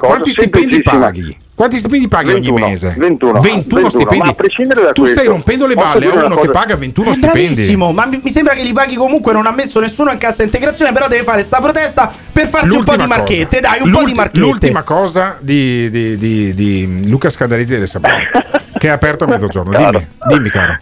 quanti 0.00 0.30
stipendi 0.30 0.82
paghi? 0.82 1.42
Quanti 1.54 1.78
stipendi 1.78 2.08
paghi 2.08 2.32
21, 2.32 2.54
ogni 2.54 2.70
mese? 2.70 2.94
21. 2.98 3.40
21 3.40 3.88
stipendi. 3.88 4.34
tu 4.34 4.34
questo, 4.34 5.06
stai 5.06 5.26
rompendo 5.26 5.66
le 5.66 5.76
balle 5.76 6.10
a 6.10 6.24
uno 6.24 6.34
che 6.34 6.50
paga 6.50 6.74
21 6.74 7.10
è 7.10 7.12
stipendi. 7.12 7.46
Bravissimo, 7.46 7.92
ma 7.92 8.06
mi, 8.06 8.28
sembra 8.28 8.54
che 8.54 8.64
li 8.64 8.72
paghi 8.72 8.96
comunque. 8.96 9.32
Non 9.32 9.46
ha 9.46 9.52
messo 9.52 9.78
nessuno 9.78 10.10
in 10.10 10.18
cassa 10.18 10.42
integrazione, 10.42 10.92
però 10.92 11.06
deve 11.06 11.22
fare 11.22 11.42
sta 11.42 11.60
protesta 11.60 12.12
per 12.32 12.48
farsi 12.48 12.66
l'ultima 12.66 12.92
un 12.94 12.98
po' 12.98 13.02
di 13.02 13.08
marchette. 13.08 13.60
Cosa. 13.60 13.68
Dai, 13.68 13.82
un 13.82 13.88
L'ulti- 13.88 14.00
po' 14.00 14.08
di 14.08 14.14
marchette. 14.14 14.40
L'ultima 14.40 14.82
cosa 14.82 15.36
di, 15.40 15.90
di, 15.90 16.16
di, 16.16 16.54
di 16.54 17.08
Luca 17.08 17.30
Scadariti 17.30 17.70
delle 17.70 17.86
Sabate, 17.86 18.30
che 18.76 18.88
è 18.88 18.90
aperto 18.90 19.22
a 19.22 19.26
mezzogiorno. 19.28 19.70
Dimmi, 19.70 19.84
caro. 19.84 20.02
dimmi, 20.26 20.48
caro. 20.50 20.78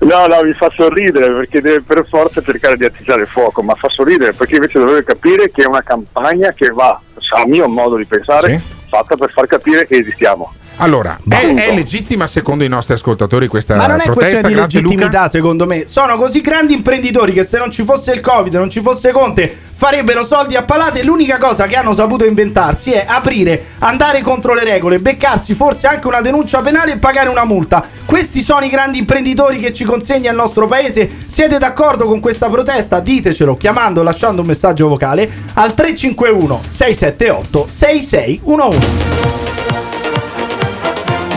No, 0.00 0.26
no, 0.26 0.42
mi 0.42 0.54
fa 0.54 0.72
sorridere 0.74 1.30
perché 1.30 1.60
deve 1.60 1.82
per 1.82 2.04
forza 2.08 2.42
cercare 2.42 2.76
di 2.76 2.84
attizzare 2.84 3.20
il 3.20 3.28
fuoco, 3.28 3.62
ma 3.62 3.74
fa 3.74 3.88
sorridere 3.90 4.32
perché 4.32 4.56
invece 4.56 4.80
dovrebbe 4.80 5.04
capire 5.04 5.52
che 5.52 5.62
è 5.62 5.66
una 5.66 5.82
campagna 5.82 6.52
che 6.52 6.70
va, 6.70 7.00
a 7.36 7.46
mio 7.46 7.68
modo 7.68 7.96
di 7.96 8.06
pensare, 8.06 8.48
sì 8.48 8.78
fatta 8.90 9.16
per 9.16 9.30
far 9.30 9.46
capire 9.46 9.86
che 9.86 9.96
esistiamo. 9.96 10.52
Allora, 10.80 11.18
è, 11.28 11.54
è, 11.54 11.74
legittima 11.74 12.26
secondo 12.26 12.64
i 12.64 12.68
nostri 12.68 12.94
ascoltatori 12.94 13.48
questa 13.48 13.74
protesta? 13.74 13.94
Ma 13.94 13.98
non 13.98 14.02
è 14.02 14.10
protesta, 14.10 14.40
questione 14.40 14.70
di 14.70 14.74
legittimità, 14.74 15.28
secondo 15.28 15.66
me. 15.66 15.86
Sono 15.86 16.16
così 16.16 16.40
grandi 16.40 16.72
imprenditori 16.72 17.32
che 17.32 17.44
se 17.44 17.58
non 17.58 17.70
ci 17.70 17.82
fosse 17.82 18.12
il 18.12 18.20
Covid, 18.20 18.54
non 18.54 18.70
ci 18.70 18.80
fosse 18.80 19.12
Conte, 19.12 19.54
farebbero 19.74 20.24
soldi 20.24 20.56
a 20.56 20.62
palate. 20.62 21.00
e 21.00 21.04
L'unica 21.04 21.36
cosa 21.36 21.66
che 21.66 21.76
hanno 21.76 21.92
saputo 21.92 22.24
inventarsi 22.24 22.92
è 22.92 23.04
aprire, 23.06 23.62
andare 23.80 24.22
contro 24.22 24.54
le 24.54 24.64
regole, 24.64 25.00
beccarsi 25.00 25.52
forse 25.52 25.86
anche 25.86 26.06
una 26.06 26.22
denuncia 26.22 26.62
penale 26.62 26.92
e 26.92 26.98
pagare 26.98 27.28
una 27.28 27.44
multa. 27.44 27.86
Questi 28.06 28.40
sono 28.40 28.64
i 28.64 28.70
grandi 28.70 28.98
imprenditori 28.98 29.58
che 29.58 29.74
ci 29.74 29.84
consegna 29.84 30.30
il 30.30 30.36
nostro 30.36 30.66
paese. 30.66 31.10
Siete 31.26 31.58
d'accordo 31.58 32.06
con 32.06 32.20
questa 32.20 32.48
protesta? 32.48 33.00
Ditecelo 33.00 33.58
chiamando 33.58 34.00
o 34.00 34.02
lasciando 34.02 34.40
un 34.40 34.46
messaggio 34.46 34.88
vocale 34.88 35.30
al 35.54 35.74
351 35.74 36.62
678 36.66 37.66
6611. 37.68 39.59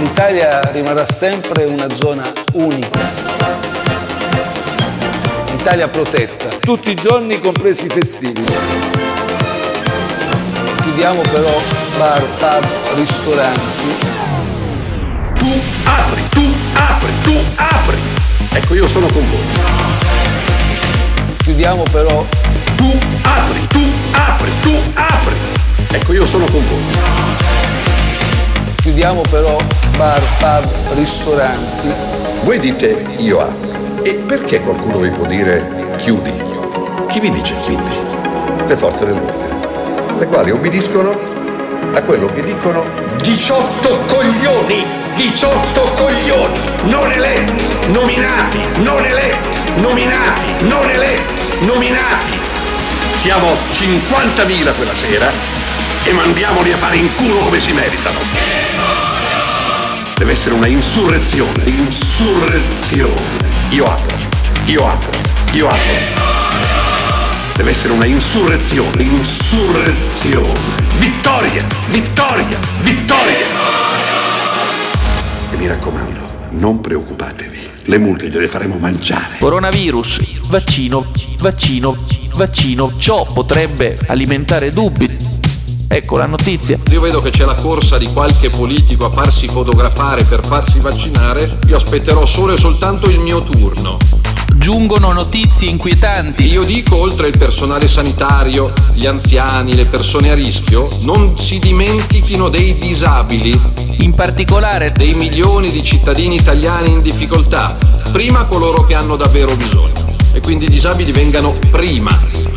L'Italia 0.03 0.59
rimarrà 0.71 1.05
sempre 1.05 1.63
una 1.63 1.87
zona 1.95 2.29
unica. 2.51 2.99
un'Italia 5.47 5.87
protetta, 5.87 6.49
tutti 6.61 6.91
i 6.91 6.93
giorni 6.93 7.39
compresi 7.39 7.85
i 7.85 7.89
festivi. 7.89 8.43
Chiudiamo 10.81 11.21
però 11.21 11.57
bar, 11.97 12.21
pub, 12.37 12.65
ristoranti. 12.95 13.95
Tu 15.37 15.61
apri, 15.85 16.21
tu 16.31 16.53
apri, 16.73 17.13
tu 17.23 17.37
apri. 17.55 17.97
Ecco, 18.51 18.73
io 18.73 18.87
sono 18.87 19.07
con 19.07 19.23
voi. 19.29 19.45
Chiudiamo 21.37 21.83
però 21.89 22.25
Tu 22.75 22.97
apri, 23.21 23.67
tu 23.69 23.81
apri, 24.11 24.51
tu 24.61 24.75
apri. 24.95 25.35
Ecco, 25.91 26.11
io 26.11 26.25
sono 26.25 26.43
con 26.51 26.61
voi. 26.67 27.52
Chiudiamo 28.83 29.21
però 29.29 29.55
bar, 29.95 30.21
pub, 30.39 30.97
ristoranti. 30.97 31.87
Voi 32.43 32.59
dite 32.59 33.05
io 33.15 33.39
apro. 33.39 34.01
E 34.03 34.15
perché 34.15 34.59
qualcuno 34.59 34.97
vi 34.97 35.09
può 35.09 35.25
dire 35.25 35.95
chiudi? 35.99 36.33
Chi 37.07 37.21
vi 37.21 37.31
dice 37.31 37.55
chiudi? 37.63 37.97
Le 38.67 38.75
forze 38.75 39.05
dell'ordine, 39.05 40.17
le 40.19 40.25
quali 40.25 40.51
obbediscono 40.51 41.17
a 41.93 42.01
quello 42.01 42.27
che 42.33 42.43
dicono 42.43 42.83
18 43.21 43.99
coglioni! 43.99 44.85
18 45.15 45.81
coglioni! 45.95 46.59
Non 46.83 47.09
eletti, 47.09 47.65
nominati, 47.87 48.59
non 48.79 49.05
eletti, 49.05 49.49
nominati, 49.77 50.65
non 50.67 50.89
eletti, 50.89 51.65
nominati! 51.65 52.37
Siamo 53.15 53.47
50.000 53.71 54.75
quella 54.75 54.93
sera 54.93 55.62
e 56.05 56.11
mandiamoli 56.11 56.71
a 56.71 56.77
fare 56.77 56.97
in 56.97 57.13
culo 57.15 57.37
come 57.39 57.59
si 57.59 57.71
meritano. 57.71 58.19
Deve 60.15 60.31
essere 60.31 60.55
una 60.55 60.67
insurrezione, 60.67 61.63
insurrezione. 61.65 63.21
Io 63.69 63.85
apro, 63.85 64.17
io 64.65 64.87
apro, 64.87 65.19
io 65.51 65.67
apro. 65.67 66.21
Deve 67.55 67.71
essere 67.71 67.93
una 67.93 68.05
insurrezione, 68.05 69.01
insurrezione. 69.03 70.59
Vittoria, 70.97 71.65
vittoria, 71.87 72.57
vittoria. 72.79 73.47
E 75.51 75.55
mi 75.55 75.67
raccomando, 75.67 76.47
non 76.49 76.81
preoccupatevi, 76.81 77.69
le 77.83 77.97
multe 77.97 78.29
gliele 78.29 78.47
faremo 78.47 78.77
mangiare. 78.77 79.37
Coronavirus, 79.39 80.49
vaccino, 80.49 81.05
vaccino, 81.39 81.95
vaccino. 82.35 82.91
Ciò 82.97 83.25
potrebbe 83.25 83.97
alimentare 84.07 84.69
dubbi. 84.69 85.42
Ecco 85.93 86.17
la 86.17 86.25
notizia. 86.25 86.79
Io 86.89 86.99
vedo 86.99 87.21
che 87.21 87.29
c'è 87.29 87.45
la 87.45 87.53
corsa 87.53 87.99
di 87.99 88.07
qualche 88.11 88.49
politico 88.49 89.05
a 89.05 89.11
farsi 89.11 89.47
fotografare 89.47 90.23
per 90.23 90.43
farsi 90.43 90.79
vaccinare, 90.79 91.59
io 91.67 91.75
aspetterò 91.75 92.25
solo 92.25 92.53
e 92.53 92.57
soltanto 92.57 93.11
il 93.11 93.19
mio 93.19 93.43
turno. 93.43 93.99
Giungono 94.55 95.11
notizie 95.11 95.69
inquietanti. 95.69 96.45
Io 96.45 96.63
dico, 96.63 96.95
oltre 96.95 97.27
il 97.27 97.37
personale 97.37 97.87
sanitario, 97.87 98.73
gli 98.93 99.05
anziani, 99.05 99.75
le 99.75 99.85
persone 99.85 100.31
a 100.31 100.33
rischio, 100.33 100.87
non 101.01 101.37
si 101.37 101.59
dimentichino 101.59 102.49
dei 102.49 102.75
disabili. 102.79 103.55
In 103.99 104.15
particolare 104.15 104.93
dei 104.93 105.13
milioni 105.13 105.69
di 105.69 105.83
cittadini 105.83 106.37
italiani 106.37 106.89
in 106.89 107.03
difficoltà. 107.03 107.77
Prima 108.11 108.45
coloro 108.45 108.83
che 108.85 108.95
hanno 108.95 109.15
davvero 109.15 109.55
bisogno. 109.55 110.15
E 110.33 110.39
quindi 110.39 110.65
i 110.65 110.69
disabili 110.69 111.11
vengano 111.11 111.55
prima. 111.69 112.52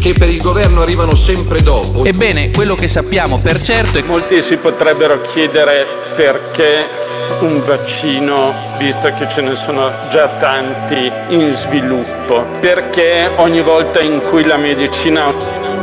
Che 0.00 0.12
per 0.12 0.28
il 0.28 0.40
governo 0.40 0.82
arrivano 0.82 1.14
sempre 1.14 1.60
dopo. 1.60 2.04
Ebbene, 2.04 2.50
quello 2.50 2.74
che 2.74 2.88
sappiamo 2.88 3.38
per 3.40 3.60
certo 3.60 3.98
è 3.98 4.02
che 4.02 4.08
Molti 4.08 4.42
si 4.42 4.56
potrebbero 4.56 5.20
chiedere 5.32 5.86
perché 6.14 7.04
un 7.40 7.62
vaccino, 7.64 8.54
visto 8.78 9.12
che 9.16 9.28
ce 9.28 9.40
ne 9.40 9.56
sono 9.56 9.90
già 10.10 10.28
tanti 10.38 11.10
in 11.28 11.52
sviluppo, 11.54 12.44
perché 12.60 13.30
ogni 13.36 13.62
volta 13.62 14.00
in 14.00 14.20
cui 14.22 14.44
la 14.44 14.56
medicina, 14.56 15.34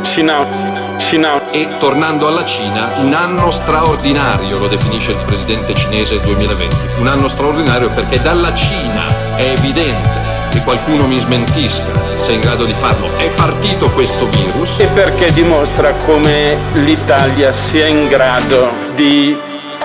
Cina, 0.02 0.96
Cina 0.98 1.52
E 1.52 1.68
tornando 1.80 2.28
alla 2.28 2.46
Cina, 2.46 2.92
un 2.98 3.14
anno 3.14 3.52
straordinario, 3.52 4.58
lo 4.58 4.68
definisce 4.68 5.12
il 5.12 5.24
presidente 5.26 5.74
cinese 5.74 6.20
2020. 6.22 6.76
Un 7.00 7.08
anno 7.08 7.28
straordinario 7.28 7.90
perché 7.90 8.20
dalla 8.20 8.54
Cina 8.54 9.36
è 9.36 9.54
evidente 9.58 10.33
qualcuno 10.64 11.08
mi 11.08 11.20
smentisca 11.20 11.84
se 12.16 12.32
è 12.32 12.34
in 12.36 12.42
grado 12.42 12.64
di 12.66 12.74
farlo. 12.74 13.12
È 13.14 13.30
partito 13.32 13.90
questo 13.92 14.28
virus. 14.28 14.80
e 14.80 14.88
perché 14.88 15.32
dimostra 15.32 15.94
come 15.94 16.58
l'Italia 16.74 17.52
sia 17.52 17.88
in 17.88 18.08
grado 18.08 18.72
di, 18.96 19.38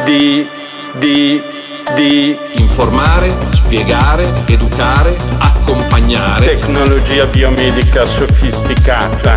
di, 0.04 0.48
di, 0.98 1.42
di 1.94 2.38
Informare, 2.78 3.28
spiegare, 3.50 4.24
educare, 4.46 5.16
accompagnare. 5.38 6.46
tecnologia 6.46 7.26
biomedica 7.26 8.04
sofisticata, 8.04 9.36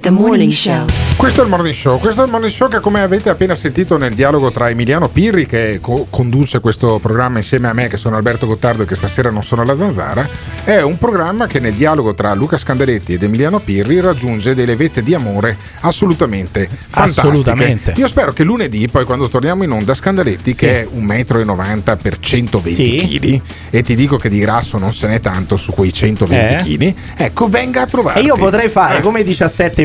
the 0.00 0.10
morning 0.10 0.50
show. 0.50 0.84
Questo 1.16 1.42
è 1.42 1.44
il 1.44 1.50
morning 1.50 1.74
show, 1.74 1.98
questo 1.98 2.22
è 2.22 2.24
il 2.24 2.30
morning 2.30 2.50
show 2.52 2.68
che 2.68 2.80
come 2.80 3.02
avete 3.02 3.28
appena 3.28 3.54
sentito 3.54 3.98
nel 3.98 4.14
dialogo 4.14 4.50
tra 4.50 4.70
Emiliano 4.70 5.08
Pirri 5.08 5.44
che 5.44 5.78
co- 5.82 6.06
conduce 6.08 6.60
questo 6.60 6.98
programma 6.98 7.36
insieme 7.38 7.68
a 7.68 7.74
me 7.74 7.88
che 7.88 7.98
sono 7.98 8.16
Alberto 8.16 8.46
Gottardo 8.46 8.84
e 8.84 8.86
che 8.86 8.94
stasera 8.94 9.30
non 9.30 9.42
sono 9.42 9.60
alla 9.60 9.76
zanzara, 9.76 10.26
è 10.64 10.80
un 10.80 10.96
programma 10.96 11.46
che 11.46 11.58
nel 11.60 11.74
dialogo 11.74 12.14
tra 12.14 12.32
Luca 12.32 12.56
Scandaletti 12.56 13.12
ed 13.14 13.22
Emiliano 13.22 13.58
Pirri 13.60 14.00
raggiunge 14.00 14.54
delle 14.54 14.76
vette 14.76 15.02
di 15.02 15.12
amore 15.12 15.54
assolutamente 15.80 16.66
fantastiche. 16.88 17.20
Assolutamente. 17.28 17.92
Io 17.96 18.08
spero 18.08 18.32
che 18.32 18.42
lunedì 18.44 18.88
poi 18.88 19.04
quando 19.04 19.28
torniamo 19.28 19.62
in 19.64 19.70
onda 19.72 19.92
Scandaletti 19.92 20.54
che 20.54 20.80
è 20.82 20.88
1,90 20.90 21.92
m 21.94 21.96
per 22.00 22.18
120 22.18 22.72
Sì. 23.10 23.18
kg 23.18 23.40
e 23.68 23.82
ti 23.82 23.94
dico 23.94 24.16
che 24.16 24.30
di 24.30 24.38
grasso 24.38 24.78
non 24.78 24.94
se 24.94 25.06
n'è 25.06 25.20
tanto 25.20 25.58
su 25.58 25.72
quei 25.72 25.92
120 25.92 26.54
Eh? 26.72 26.76
kg, 26.76 26.94
ecco 27.16 27.46
venga 27.48 27.82
a 27.82 27.86
trovare. 27.86 28.20
E 28.20 28.22
io 28.22 28.36
potrei 28.36 28.70
fare 28.70 29.02
come 29.02 29.22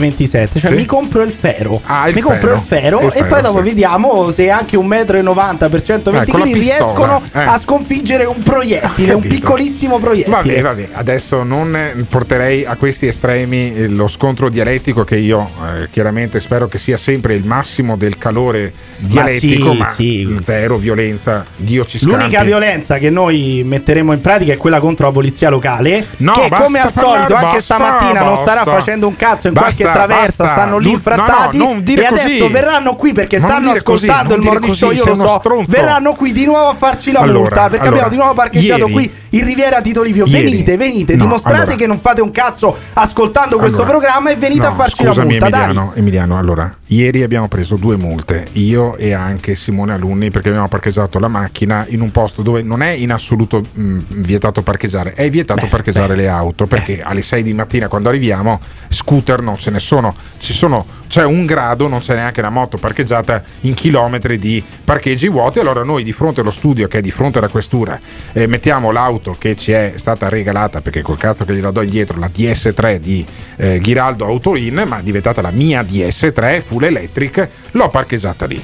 17-27, 0.09 0.59
cioè 0.59 0.69
Sì. 0.71 0.75
mi 0.75 0.85
compro 0.85 1.21
il 1.23 1.31
ferro. 1.31 1.81
Ah, 1.85 2.07
il 2.07 2.15
mi 2.15 2.21
compro 2.21 2.47
ferro. 2.47 2.55
il 2.57 2.63
ferro 2.65 2.99
Il 3.01 3.05
e 3.07 3.09
ferro, 3.11 3.27
poi 3.27 3.41
dopo 3.41 3.57
sì. 3.59 3.63
vediamo 3.63 4.29
se 4.29 4.49
anche 4.49 4.77
1,90 4.77 5.65
m 5.65 5.69
per 5.69 5.81
120 5.81 6.29
Eh, 6.29 6.31
con 6.31 6.39
la 6.39 6.45
kg 6.45 6.51
pistola, 6.53 6.75
riescono 6.77 7.21
eh. 7.33 7.39
a 7.39 7.57
sconfiggere 7.59 8.25
un 8.25 8.37
proiettile, 8.43 9.13
un 9.13 9.21
Capito. 9.21 9.35
piccolissimo 9.35 9.99
proiettile. 9.99 10.35
Vabbè, 10.35 10.61
vabbè, 10.61 10.89
adesso 10.93 11.43
non 11.43 11.75
eh, 11.75 12.05
porterei 12.09 12.65
a 12.65 12.75
questi 12.75 13.07
estremi 13.07 13.73
eh, 13.75 13.87
lo 13.87 14.07
scontro 14.07 14.49
dialettico 14.49 15.03
che 15.03 15.17
io 15.17 15.49
eh, 15.81 15.89
chiaramente 15.89 16.39
spero 16.39 16.67
che 16.67 16.77
sia 16.77 16.97
sempre 16.97 17.35
il 17.35 17.45
massimo 17.45 17.95
del 17.97 18.17
calore 18.17 18.73
dialettico, 18.97 19.71
sì, 19.71 19.77
ma, 19.77 19.89
sì. 19.89 20.37
zero 20.43 20.77
violenza, 20.77 21.45
Dio 21.55 21.85
ci 21.85 21.99
scampi. 21.99 22.15
L'unica 22.17 22.43
violenza 22.43 22.97
che 22.97 23.09
noi 23.09 23.61
metteremo 23.65 24.13
in 24.13 24.21
pratica 24.21 24.53
è 24.53 24.57
quella 24.57 24.79
contro 24.79 25.07
la 25.07 25.11
polizia 25.13 25.49
locale. 25.49 26.05
No, 26.17 26.33
che 26.33 26.47
basta 26.47 26.63
come 26.65 26.79
al 26.79 26.91
parlare, 26.91 27.17
solito, 27.17 27.33
anche 27.35 27.45
basta, 27.57 27.73
stamattina 27.75 28.23
non 28.23 28.35
starà 28.37 28.63
basta. 28.63 28.79
facendo 28.79 29.07
un 29.07 29.15
cazzo 29.15 29.47
in 29.47 29.53
Basta, 29.53 29.83
qualche 29.83 29.94
traversa, 29.95 30.43
basta. 30.43 30.45
stanno 30.61 30.77
lì 30.77 30.91
infrattati. 30.91 31.57
no, 31.57 31.65
no, 31.73 31.81
e 31.85 32.05
adesso 32.05 32.41
così. 32.43 32.51
verranno 32.51 32.95
qui 32.95 33.13
perché 33.13 33.37
Non 33.39 33.49
stanno 33.49 33.73
così, 33.83 34.05
ascoltando 34.07 34.35
non 34.37 34.53
il 34.53 34.59
così, 34.59 34.75
show. 34.75 34.91
Io 34.91 35.05
lo 35.05 35.15
so. 35.15 35.37
stronzo. 35.39 35.65
Verranno 35.71 36.13
qui 36.13 36.31
di 36.31 36.45
nuovo 36.45 36.69
a 36.69 36.75
farci 36.75 37.11
la 37.11 37.19
Allora, 37.19 37.39
multa 37.39 37.61
perché 37.69 37.75
allora, 37.87 37.87
abbiamo 37.89 38.09
di 38.09 38.15
nuovo 38.17 38.33
parcheggiato 38.33 38.79
ieri- 38.81 38.91
qui 38.93 39.11
in 39.29 39.43
Riviera 39.45 39.81
Tito 39.81 40.01
Livio. 40.01 40.25
Ieri- 40.25 40.43
venite, 40.49 40.77
venite, 40.77 41.15
no, 41.15 41.23
dimostrate 41.23 41.57
allora. 41.61 41.75
che 41.75 41.87
non 41.87 41.99
fate 41.99 42.21
un 42.21 42.31
cazzo 42.31 42.75
ascoltando 42.93 43.57
questo 43.57 43.83
programma 43.83 44.29
e 44.29 44.35
venite 44.35 44.65
a 44.65 44.73
farci 44.73 45.03
scusami, 45.05 45.37
la 45.39 45.45
multa. 45.45 45.45
Emiliano, 45.63 45.91
Emiliano, 45.95 46.37
allora, 46.37 46.75
ieri 46.87 47.23
abbiamo 47.23 47.47
preso 47.47 47.75
due 47.75 47.95
multe, 47.95 48.47
io 48.53 48.95
e 48.97 49.13
anche 49.13 49.55
Simone 49.55 49.93
Alunni, 49.93 50.29
perché 50.29 50.49
abbiamo 50.49 50.67
parcheggiato 50.67 51.19
la 51.19 51.27
macchina 51.27 51.85
in 51.89 52.01
un 52.01 52.11
posto 52.11 52.41
dove 52.41 52.61
non 52.61 52.81
è 52.81 52.89
in 52.89 53.11
assoluto 53.11 53.61
mh, 53.71 53.99
vietato 54.21 54.61
parcheggiare, 54.61 55.13
è 55.13 55.29
vietato 55.29 55.67
parcheggiare 55.67 56.15
le 56.15 56.27
auto, 56.27 56.67
perché 56.67 57.01
alle 57.01 57.21
6 57.21 57.43
di 57.43 57.53
mattina 57.53 57.87
quando 57.87 58.09
arriviamo 58.09 58.59
scooter 58.89 59.41
non 59.41 59.57
ce 59.57 59.71
ne 59.71 59.79
sono, 59.79 60.15
ci 60.37 60.53
sono 60.53 60.85
c'è 61.07 61.23
un 61.23 61.45
grado, 61.45 61.87
non 61.87 61.99
c'è 61.99 62.15
neanche 62.15 62.39
una 62.39 62.49
moto 62.49 62.77
parcheggiata 62.77 63.41
in 63.61 63.73
chilometri 63.73 64.37
di 64.37 64.63
parcheggi 64.83 65.27
vuoti, 65.27 65.59
allora 65.59 65.83
noi 65.83 66.03
di 66.03 66.11
fronte 66.11 66.41
allo 66.41 66.51
studio 66.51 66.87
che 66.87 66.99
è 66.99 67.01
di 67.01 67.11
fronte 67.11 67.39
alla 67.39 67.47
questura 67.47 67.99
eh, 68.33 68.47
mettiamo 68.47 68.91
l'auto 68.91 69.35
che 69.37 69.55
ci 69.55 69.71
è 69.71 69.93
stata 69.95 70.29
regalata, 70.29 70.81
perché 70.81 71.01
col 71.01 71.17
cazzo 71.17 71.45
che 71.45 71.53
gliela 71.53 71.71
do 71.71 71.81
indietro, 71.81 72.19
la 72.19 72.29
DS3 72.33 72.97
di 72.97 73.25
eh, 73.57 73.79
Ghiraldo 73.79 74.25
Autoin, 74.25 74.83
ma 74.87 74.99
è 74.99 75.03
diventata 75.03 75.41
la 75.41 75.51
mia 75.51 75.81
DS3 75.81 76.61
full 76.75 76.83
electric, 76.83 77.49
l'ho 77.71 77.89
parcheggiata 77.89 78.45
lì. 78.45 78.61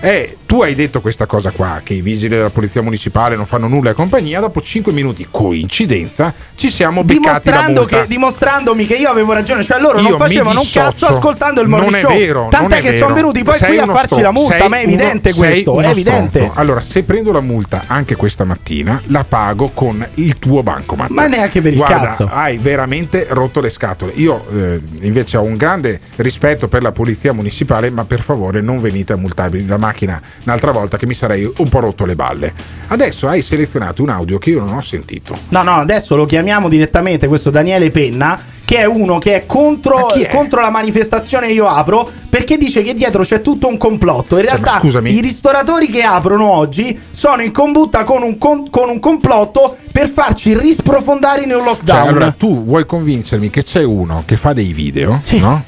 È 0.00 0.36
tu 0.54 0.62
hai 0.62 0.76
detto 0.76 1.00
questa 1.00 1.26
cosa 1.26 1.50
qua, 1.50 1.80
che 1.82 1.94
i 1.94 2.00
vigili 2.00 2.36
della 2.36 2.48
polizia 2.48 2.80
municipale 2.80 3.34
non 3.34 3.44
fanno 3.44 3.66
nulla 3.66 3.90
e 3.90 3.92
compagnia, 3.92 4.38
dopo 4.38 4.60
5 4.60 4.92
minuti, 4.92 5.26
coincidenza, 5.28 6.32
ci 6.54 6.70
siamo 6.70 7.02
beccati 7.02 7.50
la 7.50 7.68
multa. 7.68 8.02
che, 8.02 8.06
dimostrandomi 8.06 8.86
che 8.86 8.94
io 8.94 9.10
avevo 9.10 9.32
ragione, 9.32 9.64
cioè 9.64 9.80
loro 9.80 9.98
Io 9.98 10.10
non 10.10 10.18
facevano 10.20 10.60
un 10.60 10.68
cazzo 10.70 11.06
ascoltando 11.06 11.60
il 11.60 11.66
morning 11.66 11.92
non 11.94 12.00
show. 12.02 12.10
È 12.12 12.18
vero, 12.20 12.46
Tant'è 12.52 12.82
che 12.82 12.98
sono 12.98 13.14
venuti 13.14 13.42
poi 13.42 13.58
Sei 13.58 13.70
qui 13.70 13.78
a 13.78 13.86
farci 13.86 14.04
stro- 14.04 14.20
la 14.20 14.30
multa, 14.30 14.68
ma 14.68 14.78
è 14.78 14.82
evidente 14.84 15.32
uno- 15.34 15.38
questo, 15.38 15.80
è 15.80 15.88
evidente. 15.88 16.38
stronzo. 16.38 16.60
Allora, 16.60 16.80
se 16.82 17.02
prendo 17.02 17.32
la 17.32 17.40
multa 17.40 17.82
anche 17.88 18.14
questa 18.14 18.44
mattina, 18.44 19.02
la 19.06 19.24
pago 19.24 19.72
con 19.74 20.06
il 20.14 20.38
tuo 20.38 20.62
bancomat. 20.62 21.10
Ma 21.10 21.26
neanche 21.26 21.60
per 21.62 21.72
il 21.72 21.78
Guarda, 21.78 21.98
cazzo. 21.98 22.28
hai 22.32 22.58
veramente 22.58 23.26
rotto 23.30 23.60
le 23.60 23.70
scatole. 23.70 24.12
Io 24.14 24.44
eh, 24.52 24.80
invece 25.00 25.36
ho 25.36 25.42
un 25.42 25.56
grande 25.56 25.98
rispetto 26.14 26.68
per 26.68 26.82
la 26.82 26.92
polizia 26.92 27.32
municipale, 27.32 27.90
ma 27.90 28.04
per 28.04 28.22
favore 28.22 28.60
non 28.60 28.80
venite 28.80 29.14
a 29.14 29.16
multarmi 29.16 29.66
la 29.66 29.78
macchina 29.78 30.22
un'altra 30.44 30.70
volta 30.72 30.96
che 30.96 31.06
mi 31.06 31.14
sarei 31.14 31.50
un 31.56 31.68
po' 31.68 31.80
rotto 31.80 32.04
le 32.04 32.14
balle. 32.14 32.52
Adesso 32.88 33.28
hai 33.28 33.42
selezionato 33.42 34.02
un 34.02 34.10
audio 34.10 34.38
che 34.38 34.50
io 34.50 34.60
non 34.64 34.74
ho 34.74 34.82
sentito. 34.82 35.36
No, 35.48 35.62
no, 35.62 35.72
adesso 35.76 36.16
lo 36.16 36.24
chiamiamo 36.24 36.68
direttamente 36.68 37.26
questo 37.26 37.50
Daniele 37.50 37.90
Penna, 37.90 38.38
che 38.64 38.78
è 38.78 38.84
uno 38.86 39.18
che 39.18 39.34
è 39.34 39.46
contro, 39.46 40.08
contro 40.30 40.60
la 40.60 40.70
manifestazione 40.70 41.50
Io 41.52 41.66
Apro, 41.68 42.10
perché 42.30 42.56
dice 42.56 42.82
che 42.82 42.94
dietro 42.94 43.22
c'è 43.22 43.42
tutto 43.42 43.66
un 43.68 43.76
complotto. 43.76 44.38
In 44.38 44.46
Cioè, 44.46 44.56
realtà 44.58 44.78
scusami. 44.80 45.12
i 45.14 45.20
ristoratori 45.20 45.88
che 45.88 46.02
aprono 46.02 46.48
oggi 46.48 46.98
sono 47.10 47.42
in 47.42 47.52
combutta 47.52 48.04
con 48.04 48.22
un, 48.22 48.38
con- 48.38 48.70
con 48.70 48.88
un 48.88 49.00
complotto 49.00 49.76
per 49.92 50.08
farci 50.08 50.56
risprofondare 50.58 51.42
in 51.42 51.50
un 51.52 51.58
Cioè, 51.58 51.66
lockdown. 51.66 52.08
allora 52.08 52.34
tu 52.36 52.64
vuoi 52.64 52.86
convincermi 52.86 53.50
che 53.50 53.62
c'è 53.62 53.82
uno 53.82 54.22
che 54.26 54.36
fa 54.38 54.52
dei 54.54 54.72
video, 54.72 55.18
no? 55.40 55.64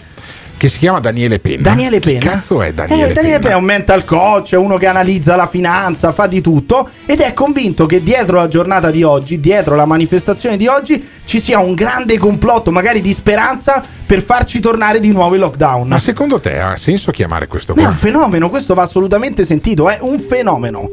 Che 0.58 0.68
si 0.70 0.78
chiama 0.78 1.00
Daniele 1.00 1.38
Penna. 1.38 1.60
Daniele 1.62 2.00
Penna? 2.00 2.30
cazzo 2.30 2.62
è 2.62 2.72
Daniele, 2.72 3.10
Eh, 3.10 3.12
Daniele 3.12 3.38
Penna 3.40 3.54
è 3.54 3.58
un 3.58 3.64
mental 3.64 4.04
coach, 4.06 4.52
è 4.52 4.56
uno 4.56 4.78
che 4.78 4.86
analizza 4.86 5.36
la 5.36 5.46
finanza, 5.48 6.12
fa 6.12 6.26
di 6.26 6.40
tutto 6.40 6.88
ed 7.04 7.20
è 7.20 7.34
convinto 7.34 7.84
che 7.84 8.02
dietro 8.02 8.38
la 8.38 8.48
giornata 8.48 8.90
di 8.90 9.02
oggi, 9.02 9.38
dietro 9.38 9.74
la 9.74 9.84
manifestazione 9.84 10.56
di 10.56 10.66
oggi, 10.66 11.06
ci 11.26 11.40
sia 11.40 11.58
un 11.58 11.74
grande 11.74 12.16
complotto, 12.16 12.70
magari 12.70 13.02
di 13.02 13.12
speranza, 13.12 13.84
per 14.06 14.22
farci 14.22 14.58
tornare 14.60 14.98
di 14.98 15.12
nuovo 15.12 15.34
in 15.34 15.40
lockdown. 15.42 15.88
Ma 15.88 15.98
secondo 15.98 16.40
te 16.40 16.58
ha 16.58 16.76
senso 16.76 17.10
chiamare 17.10 17.48
questo 17.48 17.74
Ma 17.74 17.82
è 17.82 17.86
un 17.86 17.92
fenomeno, 17.92 18.48
questo 18.48 18.72
va 18.72 18.82
assolutamente 18.82 19.44
sentito, 19.44 19.90
è 19.90 19.98
un 20.00 20.18
fenomeno. 20.18 20.88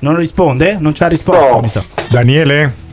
Non 0.00 0.16
risponde? 0.16 0.76
Non 0.78 0.94
ci 0.94 1.02
ha 1.02 1.08
risposto, 1.08 1.60
mi 1.60 1.68
sa. 1.68 1.82
Daniele? 2.08 2.86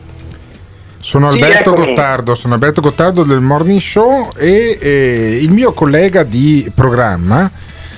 Sono 0.99 1.29
Sì, 1.29 1.39
Alberto 1.39 1.71
eccomi. 1.73 1.87
Gottardo, 1.89 2.33
sono 2.35 2.53
Alberto 2.55 2.81
Gottardo 2.81 3.23
del 3.23 3.41
Morning 3.41 3.79
Show 3.79 4.31
e 4.35 4.77
eh, 4.81 5.37
il 5.39 5.51
mio 5.51 5.71
collega 5.73 6.23
di 6.23 6.71
programma, 6.73 7.49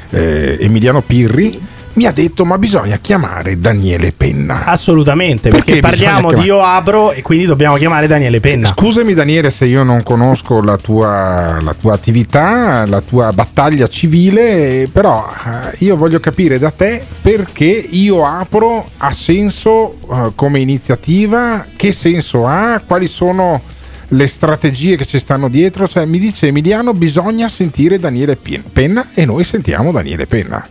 eh, 0.10 0.58
Emiliano 0.60 1.02
Pirri, 1.02 1.58
mi 1.98 2.06
ha 2.06 2.12
detto 2.12 2.46
ma 2.46 2.60
bisogna 2.60 2.98
chiamare 2.98 3.60
Daniele 3.60 4.12
Penna. 4.12 4.66
Assolutamente, 4.66 5.50
perché, 5.50 5.80
Perché 5.80 5.80
parliamo 5.80 6.32
di 6.32 6.42
Io 6.42 6.62
Apro 6.62 7.12
e 7.12 7.24
quindi 7.24 7.46
dobbiamo 7.46 7.76
chiamare 7.76 8.06
Daniele 8.06 8.40
Penna. 8.40 8.68
Scusami 8.68 9.16
Daniele 9.16 9.50
se 9.50 9.66
io 9.66 9.84
non 9.84 10.04
conosco 10.04 10.62
la 10.62 10.78
tua, 10.78 11.60
la 11.60 11.74
tua 11.74 11.94
attività, 11.94 12.86
la 12.86 13.02
tua 13.02 13.34
battaglia 13.34 13.88
civile, 13.88 14.88
però 14.92 15.28
eh, 15.28 15.76
io 15.80 15.96
voglio 15.96 16.20
capire 16.20 16.60
da 16.60 16.70
te 16.70 17.04
perché 17.22 17.66
io 17.66 18.24
apro 18.26 18.86
ha 18.98 19.12
senso 19.12 19.98
eh, 20.12 20.32
come 20.36 20.60
iniziativa, 20.60 21.66
che 21.76 21.92
senso 21.92 22.46
ha, 22.46 22.80
quali 22.86 23.08
sono 23.08 23.60
le 24.10 24.28
strategie 24.28 24.96
che 24.98 25.06
ci 25.06 25.18
stanno 25.18 25.50
dietro, 25.50 25.88
cioè 25.88 26.06
mi 26.06 26.20
dice 26.20 26.48
Emiliano 26.48 26.94
bisogna 26.94 27.50
sentire 27.50 27.98
Daniele 27.98 28.36
Pen- 28.36 28.64
Penna 28.72 29.10
e 29.16 29.26
noi 29.26 29.44
sentiamo 29.44 29.92
Daniele 29.92 30.28
Penna. 30.28 30.66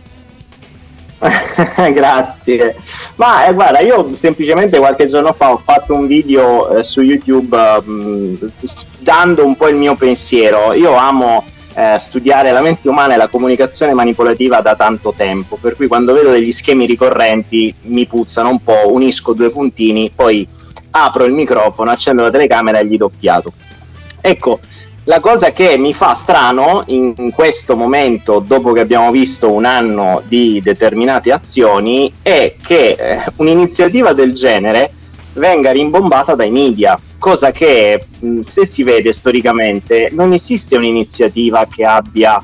Grazie. 1.93 2.75
Ma 3.15 3.45
eh, 3.47 3.53
guarda, 3.53 3.79
io 3.79 4.13
semplicemente 4.13 4.77
qualche 4.77 5.07
giorno 5.07 5.33
fa 5.33 5.51
ho 5.51 5.57
fatto 5.57 5.93
un 5.93 6.05
video 6.05 6.69
eh, 6.69 6.83
su 6.83 7.01
YouTube 7.01 7.57
mh, 7.81 8.51
s- 8.63 8.85
dando 8.99 9.45
un 9.45 9.55
po' 9.55 9.67
il 9.67 9.75
mio 9.75 9.95
pensiero. 9.95 10.73
Io 10.73 10.93
amo 10.95 11.43
eh, 11.73 11.97
studiare 11.97 12.51
la 12.51 12.61
mente 12.61 12.87
umana 12.87 13.15
e 13.15 13.17
la 13.17 13.27
comunicazione 13.27 13.93
manipolativa 13.93 14.61
da 14.61 14.75
tanto 14.75 15.13
tempo, 15.15 15.57
per 15.59 15.75
cui 15.75 15.87
quando 15.87 16.13
vedo 16.13 16.29
degli 16.29 16.51
schemi 16.51 16.85
ricorrenti 16.85 17.73
mi 17.83 18.05
puzzano 18.05 18.49
un 18.49 18.59
po', 18.61 18.91
unisco 18.93 19.33
due 19.33 19.49
puntini, 19.49 20.11
poi 20.13 20.47
apro 20.91 21.25
il 21.25 21.33
microfono, 21.33 21.89
accendo 21.91 22.23
la 22.23 22.29
telecamera 22.29 22.79
e 22.79 22.85
gli 22.85 22.97
do 22.97 23.09
fiato. 23.15 23.51
Ecco, 24.21 24.59
la 25.07 25.21
cosa 25.21 25.53
che 25.53 25.77
mi 25.77 25.93
fa 25.93 26.13
strano 26.13 26.83
in 26.87 27.31
questo 27.33 27.77
momento, 27.77 28.43
dopo 28.45 28.73
che 28.73 28.81
abbiamo 28.81 29.09
visto 29.09 29.49
un 29.49 29.63
anno 29.63 30.21
di 30.27 30.59
determinate 30.61 31.31
azioni, 31.31 32.11
è 32.21 32.55
che 32.61 32.95
eh, 32.99 33.23
un'iniziativa 33.37 34.11
del 34.11 34.33
genere 34.33 34.91
venga 35.33 35.71
rimbombata 35.71 36.35
dai 36.35 36.51
media, 36.51 36.99
cosa 37.17 37.51
che 37.51 38.05
mh, 38.19 38.41
se 38.41 38.65
si 38.65 38.83
vede 38.83 39.13
storicamente 39.13 40.09
non 40.11 40.33
esiste 40.33 40.75
un'iniziativa 40.75 41.67
che 41.73 41.85
abbia 41.85 42.43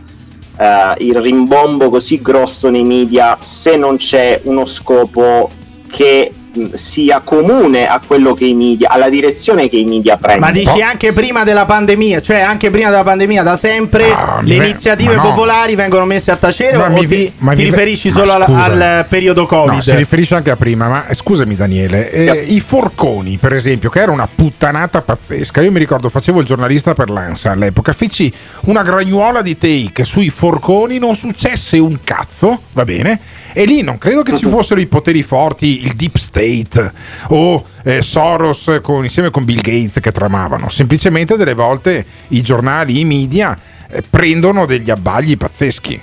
eh, 0.57 0.93
il 0.99 1.19
rimbombo 1.19 1.89
così 1.89 2.21
grosso 2.21 2.69
nei 2.69 2.85
media 2.85 3.35
se 3.41 3.75
non 3.75 3.97
c'è 3.97 4.39
uno 4.43 4.63
scopo 4.63 5.49
che 5.91 6.31
sia 6.73 7.21
comune 7.23 7.87
a 7.87 7.99
quello 8.05 8.33
che 8.33 8.45
i 8.45 8.53
media, 8.53 8.89
alla 8.89 9.09
direzione 9.09 9.69
che 9.69 9.77
i 9.77 9.85
media 9.85 10.17
prendono. 10.17 10.51
Ma 10.51 10.51
dici 10.51 10.81
anche 10.81 11.11
prima 11.13 11.43
della 11.43 11.65
pandemia, 11.65 12.21
cioè 12.21 12.39
anche 12.39 12.69
prima 12.69 12.89
della 12.89 13.03
pandemia, 13.03 13.43
da 13.43 13.57
sempre 13.57 14.07
le 14.41 14.57
me- 14.57 14.65
iniziative 14.65 15.15
no. 15.15 15.21
popolari 15.21 15.75
vengono 15.75 16.05
messe 16.05 16.31
a 16.31 16.35
tacere 16.35 16.77
Ma 16.77 16.87
o 16.87 16.89
mi 16.89 16.99
ti, 17.01 17.05
vi- 17.05 17.31
ma 17.37 17.53
ti 17.53 17.63
riferisci 17.63 18.09
ma 18.09 18.15
solo 18.15 18.31
al, 18.33 18.81
al 18.81 19.05
periodo 19.07 19.45
Covid? 19.45 19.73
No, 19.73 19.81
si 19.81 19.95
riferisce 19.95 20.35
anche 20.35 20.51
a 20.51 20.55
prima, 20.55 20.87
ma 20.87 21.07
eh, 21.07 21.15
scusami 21.15 21.55
Daniele, 21.55 22.11
eh, 22.11 22.43
i 22.47 22.59
forconi 22.59 23.37
per 23.37 23.53
esempio, 23.53 23.89
che 23.89 23.99
era 23.99 24.11
una 24.11 24.27
puttanata 24.33 25.01
pazzesca, 25.01 25.61
io 25.61 25.71
mi 25.71 25.79
ricordo 25.79 26.09
facevo 26.09 26.39
il 26.39 26.45
giornalista 26.45 26.93
per 26.93 27.09
l'ANSA 27.09 27.51
all'epoca, 27.51 27.91
feci 27.91 28.31
una 28.65 28.81
gragnuola 28.81 29.41
di 29.41 29.57
take 29.57 30.03
sui 30.03 30.29
forconi, 30.29 30.99
non 30.99 31.15
successe 31.15 31.77
un 31.77 31.99
cazzo, 32.03 32.61
va 32.73 32.83
bene? 32.83 33.19
E 33.53 33.65
lì 33.65 33.83
non 33.83 33.99
credo 33.99 34.23
che 34.23 34.35
ci 34.35 34.45
fossero 34.47 34.79
i 34.79 34.87
poteri 34.87 35.21
forti, 35.21 35.83
il 35.83 35.93
deep 35.93 36.17
state 36.17 36.91
o 37.29 37.63
eh, 37.83 38.01
Soros 38.01 38.79
con- 38.81 39.03
insieme 39.03 39.29
con 39.29 39.45
Bill 39.45 39.61
Gates 39.61 39.99
che 40.01 40.11
tramavano, 40.11 40.69
semplicemente 40.69 41.37
delle 41.37 41.53
volte 41.53 42.05
i 42.29 42.41
giornali, 42.41 42.99
i 42.99 43.05
media 43.05 43.57
eh, 43.89 44.01
prendono 44.09 44.65
degli 44.65 44.89
abbagli 44.89 45.37
pazzeschi. 45.37 46.01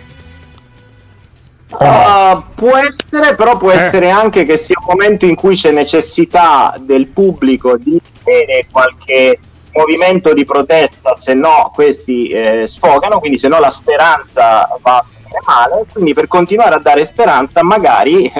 Uh, 1.70 2.42
può 2.54 2.76
essere, 2.76 3.36
però 3.36 3.56
può 3.56 3.70
Eh. 3.70 3.76
essere 3.76 4.10
anche 4.10 4.44
che 4.44 4.56
sia 4.56 4.74
un 4.80 4.86
momento 4.88 5.24
in 5.24 5.36
cui 5.36 5.54
c'è 5.54 5.70
necessità 5.70 6.74
del 6.80 7.06
pubblico 7.06 7.76
di 7.76 8.00
avere 8.22 8.66
qualche 8.70 9.38
movimento 9.72 10.32
di 10.32 10.44
protesta, 10.44 11.14
se 11.14 11.32
no 11.34 11.70
questi 11.72 12.28
eh, 12.28 12.66
sfogano, 12.66 13.20
quindi 13.20 13.38
se 13.38 13.46
no 13.46 13.60
la 13.60 13.70
speranza 13.70 14.68
va 14.82 15.04
male, 15.44 15.84
quindi 15.92 16.14
per 16.14 16.28
continuare 16.28 16.74
a 16.74 16.78
dare 16.80 17.04
speranza 17.04 17.62
magari... 17.62 18.32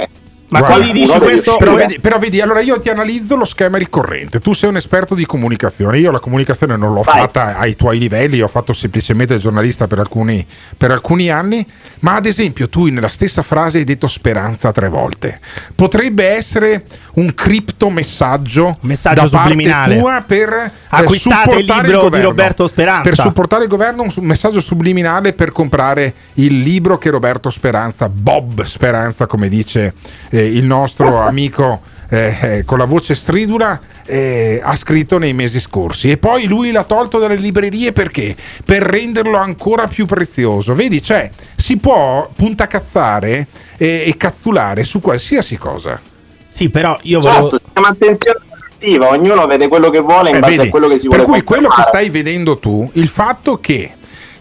Guarda, 0.59 0.67
qualcuno 0.67 1.19
deve 1.19 1.33
uscire. 1.35 1.57
Però 1.59 1.75
vedi, 1.75 2.01
però 2.01 2.19
vedi, 2.19 2.41
allora 2.41 2.61
io 2.61 2.77
ti 2.79 2.89
analizzo 2.91 3.37
lo 3.37 3.45
schema 3.45 3.79
ricorrente. 3.79 4.41
Tu 4.41 4.53
sei 4.53 4.69
un 4.69 4.77
esperto 4.77 5.15
di 5.15 5.25
comunicazione. 5.25 5.99
Io 5.99 6.11
la 6.11 6.19
comunicazione 6.19 6.77
non 6.77 6.93
l'ho 6.93 7.03
Vai. 7.03 7.21
fatta 7.21 7.57
ai 7.57 7.77
tuoi 7.77 7.99
livelli, 7.99 8.41
ho 8.41 8.49
fatto 8.49 8.73
semplicemente 8.73 9.35
il 9.35 9.41
giornalista 9.41 9.87
per 9.87 9.99
alcuni, 10.01 10.45
per 10.77 10.91
alcuni 10.91 11.31
anni. 11.31 11.67
Ma 12.01 12.17
ad 12.17 12.27
esempio, 12.27 12.69
tu 12.69 12.87
nella 12.87 13.09
stessa 13.09 13.43
frase 13.43 13.79
hai 13.79 13.85
detto 13.85 14.09
speranza 14.09 14.73
tre 14.73 14.89
volte. 14.89 15.39
Potrebbe 15.75 16.25
essere 16.27 16.85
un 17.15 17.33
criptomessaggio 17.35 18.79
Messaggio 18.83 19.23
da 19.23 19.29
parte 19.29 19.51
subliminale. 19.51 19.99
tua 19.99 20.25
per 20.27 20.53
eh, 20.53 20.73
Acquistate 20.89 21.57
il 21.57 21.65
libro 21.65 21.83
di 21.83 21.93
governo. 21.93 22.29
Roberto 22.29 22.67
Speranza. 22.67 23.03
Per 23.03 23.19
supportare 23.19 23.63
il 23.65 23.69
governo 23.69 24.03
un 24.03 24.13
messaggio 24.19 24.61
subliminale 24.61 25.33
per 25.33 25.53
comprare 25.53 26.13
il 26.35 26.61
libro 26.61 26.99
che 26.99 27.11
Roberto 27.11 27.51
Speranza, 27.51 28.09
Bob 28.09 28.63
Speranza, 28.65 29.27
come 29.27 29.49
dice 29.49 29.95
eh, 30.31 30.40
il 30.43 30.65
nostro 30.65 31.19
amico 31.21 31.81
eh, 32.09 32.37
eh, 32.41 32.65
con 32.65 32.79
la 32.79 32.87
voce 32.87 33.15
stridula, 33.15 33.81
eh, 34.05 34.61
ha 34.63 34.75
scritto 34.75 35.19
nei 35.19 35.33
mesi 35.33 35.61
scorsi. 35.61 36.11
E 36.11 36.19
poi 36.19 36.47
lui 36.47 36.73
l'ha 36.73 36.83
tolto 36.85 37.19
dalle 37.19 37.37
librerie 37.37 37.93
perché? 37.93 38.35
Per 38.65 38.83
renderlo 38.83 39.37
ancora 39.39 39.87
più 39.87 40.07
prezioso. 40.07 40.75
Vedi, 40.75 41.03
cioè, 41.03 41.31
si 41.55 41.77
può 41.77 42.29
puntacazzare 42.35 43.47
e, 43.77 44.05
e 44.07 44.17
cazzulare 44.17 44.83
su 44.85 45.01
qualsiasi 45.01 45.57
cosa. 45.57 46.01
Sì, 46.49 46.69
però 46.69 46.99
io 47.03 47.23
Certo, 47.23 47.59
si 47.65 47.71
chiama 47.73 47.89
attenzione 47.89 48.41
selettiva, 48.59 49.09
ognuno 49.11 49.47
vede 49.47 49.69
quello 49.69 49.89
che 49.89 50.01
vuole 50.01 50.31
in 50.31 50.37
Eh, 50.37 50.41
base 50.41 50.57
vedi? 50.57 50.67
a 50.67 50.71
quello 50.71 50.89
che 50.89 50.99
si 50.99 51.07
vuole 51.07 51.23
Per 51.23 51.31
cui 51.31 51.43
quello 51.45 51.69
che 51.69 51.83
stai 51.83 52.11
vedendo 52.11 52.59
tu, 52.59 52.91
il 52.95 53.07
fatto 53.07 53.61
che 53.61 53.93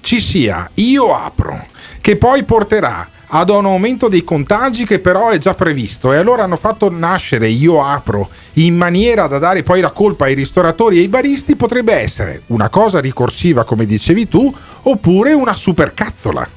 ci 0.01 0.19
sia 0.19 0.67
io 0.75 1.15
apro, 1.15 1.67
che 2.01 2.15
poi 2.15 2.43
porterà 2.43 3.07
ad 3.31 3.49
un 3.49 3.65
aumento 3.65 4.07
dei 4.07 4.23
contagi 4.23 4.85
che 4.85 4.99
però 4.99 5.29
è 5.29 5.37
già 5.37 5.53
previsto 5.53 6.11
e 6.11 6.17
allora 6.17 6.43
hanno 6.43 6.55
fatto 6.57 6.89
nascere 6.89 7.47
io 7.47 7.83
apro 7.83 8.27
in 8.53 8.75
maniera 8.75 9.27
da 9.27 9.37
dare 9.37 9.61
poi 9.61 9.81
la 9.81 9.91
colpa 9.91 10.25
ai 10.25 10.33
ristoratori 10.33 10.97
e 10.97 11.01
ai 11.01 11.07
baristi 11.09 11.55
potrebbe 11.55 11.93
essere 11.93 12.41
una 12.47 12.69
cosa 12.69 12.99
ricorsiva 12.99 13.63
come 13.63 13.85
dicevi 13.85 14.27
tu 14.27 14.51
oppure 14.83 15.33
una 15.33 15.53
supercazzola. 15.53 16.47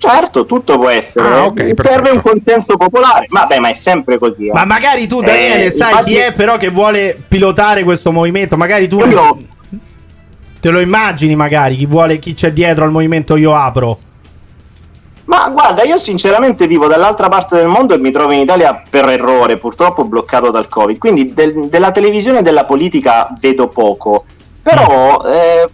Certo, 0.00 0.46
tutto 0.46 0.78
può 0.78 0.88
essere. 0.88 1.26
Ah, 1.28 1.44
ok, 1.46 1.58
Serve 1.74 1.74
perfetto. 1.74 2.12
un 2.14 2.20
consenso 2.22 2.76
popolare. 2.76 3.26
Vabbè, 3.28 3.58
ma 3.58 3.68
è 3.68 3.72
sempre 3.74 4.16
così. 4.16 4.46
eh. 4.46 4.52
Ma 4.52 4.64
magari 4.64 5.08
tu, 5.08 5.20
Daniele, 5.20 5.64
Eh, 5.64 5.70
sai 5.70 5.90
infatti- 5.90 6.12
chi 6.12 6.16
è 6.18 6.32
però 6.32 6.56
che 6.56 6.68
vuole 6.68 7.20
pilotare 7.26 7.82
questo 7.82 8.12
movimento? 8.12 8.56
Magari 8.56 8.86
tu 8.86 9.00
Io- 9.04 9.38
te 10.60 10.70
lo 10.70 10.78
immagini, 10.80 11.34
magari 11.34 11.74
chi 11.76 11.86
vuole, 11.86 12.20
chi 12.20 12.32
c'è 12.32 12.52
dietro 12.52 12.84
al 12.84 12.92
movimento 12.92 13.34
Io 13.36 13.52
Apro. 13.56 13.98
Ma 15.28 15.50
guarda, 15.50 15.82
io 15.82 15.98
sinceramente 15.98 16.66
vivo 16.66 16.86
dall'altra 16.86 17.28
parte 17.28 17.56
del 17.56 17.66
mondo 17.66 17.92
e 17.92 17.98
mi 17.98 18.10
trovo 18.10 18.32
in 18.32 18.40
Italia 18.40 18.82
per 18.88 19.06
errore, 19.10 19.58
purtroppo 19.58 20.04
bloccato 20.04 20.50
dal 20.50 20.68
Covid. 20.68 20.96
Quindi 20.96 21.34
del- 21.34 21.68
della 21.68 21.92
televisione 21.92 22.38
e 22.38 22.42
della 22.42 22.64
politica 22.64 23.28
vedo 23.38 23.68
poco. 23.68 24.24
Però 24.62 25.22
eh, 25.26 25.68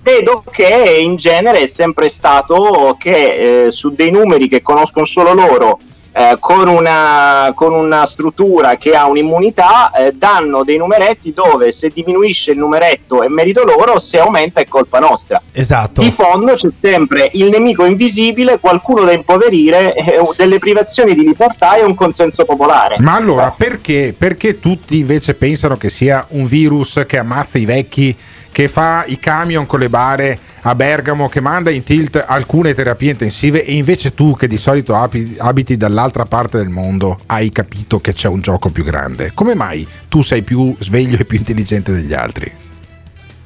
vedo 0.00 0.44
che 0.48 0.96
in 1.00 1.16
genere 1.16 1.62
è 1.62 1.66
sempre 1.66 2.08
stato 2.08 2.94
che 2.96 3.64
eh, 3.66 3.70
su 3.72 3.92
dei 3.94 4.12
numeri 4.12 4.46
che 4.46 4.62
conoscono 4.62 5.04
solo 5.04 5.34
loro, 5.34 5.80
eh, 6.16 6.36
con, 6.38 6.68
una, 6.68 7.50
con 7.56 7.74
una 7.74 8.06
struttura 8.06 8.76
che 8.76 8.92
ha 8.92 9.06
un'immunità, 9.08 9.90
eh, 9.90 10.12
danno 10.12 10.62
dei 10.62 10.76
numeretti 10.76 11.32
dove 11.32 11.72
se 11.72 11.90
diminuisce 11.92 12.52
il 12.52 12.58
numeretto 12.58 13.22
è 13.22 13.28
merito 13.28 13.64
loro, 13.64 13.98
se 13.98 14.20
aumenta 14.20 14.60
è 14.60 14.66
colpa 14.66 15.00
nostra. 15.00 15.42
Esatto. 15.50 16.00
Di 16.00 16.12
fondo 16.12 16.52
c'è 16.54 16.68
sempre 16.80 17.30
il 17.32 17.48
nemico 17.48 17.84
invisibile, 17.84 18.60
qualcuno 18.60 19.02
da 19.02 19.10
impoverire, 19.10 19.94
eh, 19.94 20.20
delle 20.36 20.60
privazioni 20.60 21.14
di 21.14 21.24
libertà 21.24 21.74
e 21.76 21.82
un 21.82 21.96
consenso 21.96 22.44
popolare. 22.44 22.94
Ma 23.00 23.16
allora 23.16 23.52
perché, 23.56 24.14
perché 24.16 24.60
tutti 24.60 24.98
invece 24.98 25.34
pensano 25.34 25.76
che 25.76 25.90
sia 25.90 26.24
un 26.30 26.44
virus 26.44 27.02
che 27.08 27.18
ammazza 27.18 27.58
i 27.58 27.64
vecchi, 27.64 28.16
che 28.54 28.68
fa 28.68 29.02
i 29.08 29.18
camion 29.18 29.66
con 29.66 29.80
le 29.80 29.88
bare 29.88 30.38
a 30.60 30.76
Bergamo, 30.76 31.28
che 31.28 31.40
manda 31.40 31.70
in 31.70 31.82
tilt 31.82 32.22
alcune 32.24 32.72
terapie 32.72 33.10
intensive 33.10 33.64
e 33.64 33.74
invece 33.74 34.14
tu 34.14 34.36
che 34.36 34.46
di 34.46 34.56
solito 34.56 34.94
abiti 34.94 35.76
dall'altra 35.76 36.24
parte 36.24 36.58
del 36.58 36.68
mondo 36.68 37.18
hai 37.26 37.50
capito 37.50 37.98
che 38.00 38.12
c'è 38.12 38.28
un 38.28 38.40
gioco 38.40 38.68
più 38.68 38.84
grande? 38.84 39.32
Come 39.34 39.56
mai 39.56 39.84
tu 40.08 40.22
sei 40.22 40.42
più 40.42 40.72
sveglio 40.78 41.18
e 41.18 41.24
più 41.24 41.36
intelligente 41.36 41.90
degli 41.90 42.14
altri? 42.14 42.48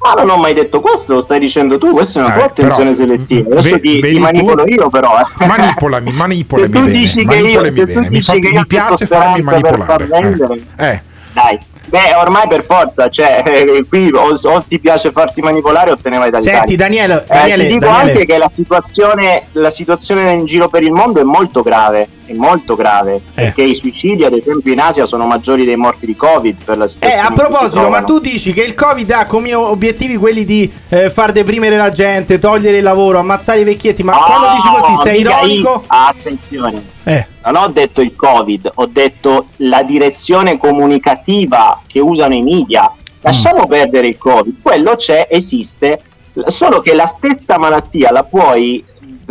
Ma 0.01 0.13
non 0.13 0.29
ho 0.29 0.37
mai 0.37 0.53
detto 0.53 0.79
questo, 0.79 1.15
lo 1.15 1.21
stai 1.23 1.39
dicendo 1.39 1.79
tu, 1.79 1.89
questa 1.91 2.19
è 2.19 2.23
una 2.23 2.33
Eh, 2.33 2.37
tua 2.37 2.45
attenzione 2.45 2.93
selettiva. 2.93 3.49
Adesso 3.57 3.69
ve- 3.75 3.79
ti, 3.81 3.99
ti 3.99 4.19
manipolo 4.19 4.63
tu? 4.63 4.71
io 4.73 4.89
però. 4.91 5.19
eh. 5.19 5.45
Manipolami, 5.47 6.11
manipolami 6.11 6.71
Se 6.71 6.79
tu 6.79 6.85
bene, 6.85 6.97
dici 6.99 7.25
che 7.25 7.35
io- 7.35 7.61
manipolami 7.61 7.79
se 7.79 7.85
tu 7.85 7.93
bene, 7.93 8.09
mi, 8.11 8.21
fa- 8.21 8.33
che 8.33 8.47
io 8.47 8.59
mi 8.59 8.65
piace 8.67 9.05
farmi 9.07 9.41
manipolare. 9.41 10.05
far. 10.07 10.57
Eh. 10.77 10.87
eh. 10.87 11.01
Dai. 11.33 11.59
Beh, 11.89 12.13
ormai 12.15 12.47
per 12.47 12.63
forza, 12.65 13.09
cioè, 13.09 13.41
eh, 13.45 13.85
qui 13.89 14.09
o, 14.13 14.31
o 14.41 14.63
ti 14.67 14.79
piace 14.79 15.11
farti 15.11 15.41
manipolare 15.41 15.91
o 15.91 15.97
te 15.97 16.09
ne 16.09 16.17
vai 16.17 16.29
dall'Italia. 16.29 16.59
Senti, 16.59 16.75
Daniele, 16.75 17.25
Eh, 17.27 17.33
Daniele, 17.33 17.63
ti 17.67 17.73
dico 17.73 17.85
Daniele. 17.85 18.11
anche 18.11 18.25
che 18.25 18.37
la 18.37 18.51
situazione, 18.53 19.43
la 19.53 19.69
situazione 19.69 20.31
in 20.31 20.45
giro 20.45 20.69
per 20.69 20.83
il 20.83 20.91
mondo 20.91 21.19
è 21.19 21.23
molto 21.23 21.61
grave, 21.61 22.07
è 22.31 22.35
molto 22.35 22.75
grave, 22.75 23.15
Eh. 23.15 23.21
perché 23.33 23.63
i 23.63 23.79
suicidi 23.81 24.23
ad 24.23 24.33
esempio 24.33 24.71
in 24.71 24.79
Asia 24.79 25.05
sono 25.05 25.25
maggiori 25.25 25.65
dei 25.65 25.75
morti 25.75 26.05
di 26.05 26.15
Covid 26.15 26.63
per 26.63 26.77
la 26.77 26.85
Eh, 26.85 26.87
situazione 26.87 27.21
a 27.23 27.27
cui 27.27 27.35
si 27.35 27.41
proposito, 27.41 27.89
ma 27.89 28.03
tu 28.03 28.19
dici 28.19 28.53
che 28.53 28.61
il 28.61 28.75
Covid 28.75 29.11
ha 29.11 29.25
come 29.25 29.53
obiettivi 29.53 30.15
quelli 30.17 30.45
di 30.45 30.71
eh, 30.89 31.09
far 31.09 31.31
deprimere 31.31 31.77
la 31.77 31.91
gente, 31.91 32.37
togliere 32.39 32.77
il 32.77 32.83
lavoro, 32.83 33.19
ammazzare 33.19 33.61
i 33.61 33.63
vecchietti, 33.63 34.03
ma 34.03 34.13
No, 34.13 34.19
quando 34.25 34.47
dici 34.55 34.67
così 34.79 35.01
sei 35.09 35.19
ironico? 35.21 35.69
io- 35.69 35.83
attenzione. 35.87 36.83
Eh. 37.03 37.25
Non 37.45 37.55
ho 37.63 37.67
detto 37.69 38.01
il 38.01 38.13
Covid, 38.15 38.71
ho 38.75 38.85
detto 38.85 39.47
la 39.57 39.81
direzione 39.83 40.57
comunicativa 41.03 41.81
che 41.87 41.99
usano 41.99 42.33
i 42.35 42.41
media. 42.43 42.91
Lasciamo 43.21 43.63
Mm. 43.65 43.69
perdere 43.69 44.07
il 44.07 44.17
Covid, 44.17 44.55
quello 44.61 44.95
c'è, 44.95 45.27
esiste, 45.29 46.01
solo 46.47 46.79
che 46.81 46.93
la 46.93 47.05
stessa 47.05 47.57
malattia 47.57 48.11
la 48.11 48.23
puoi, 48.23 48.83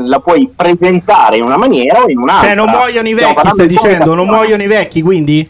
la 0.05 0.20
puoi 0.20 0.51
presentare 0.55 1.37
in 1.37 1.43
una 1.45 1.57
maniera 1.57 2.03
o 2.03 2.09
in 2.09 2.19
un'altra. 2.19 2.49
Cioè 2.49 2.57
non 2.57 2.70
muoiono 2.70 3.09
i 3.09 3.15
vecchi, 3.15 3.49
stai 3.49 3.66
di 3.66 3.75
dicendo, 3.75 4.15
non 4.15 4.27
muoiono 4.27 4.62
i 4.62 4.66
vecchi, 4.66 5.03
quindi? 5.03 5.49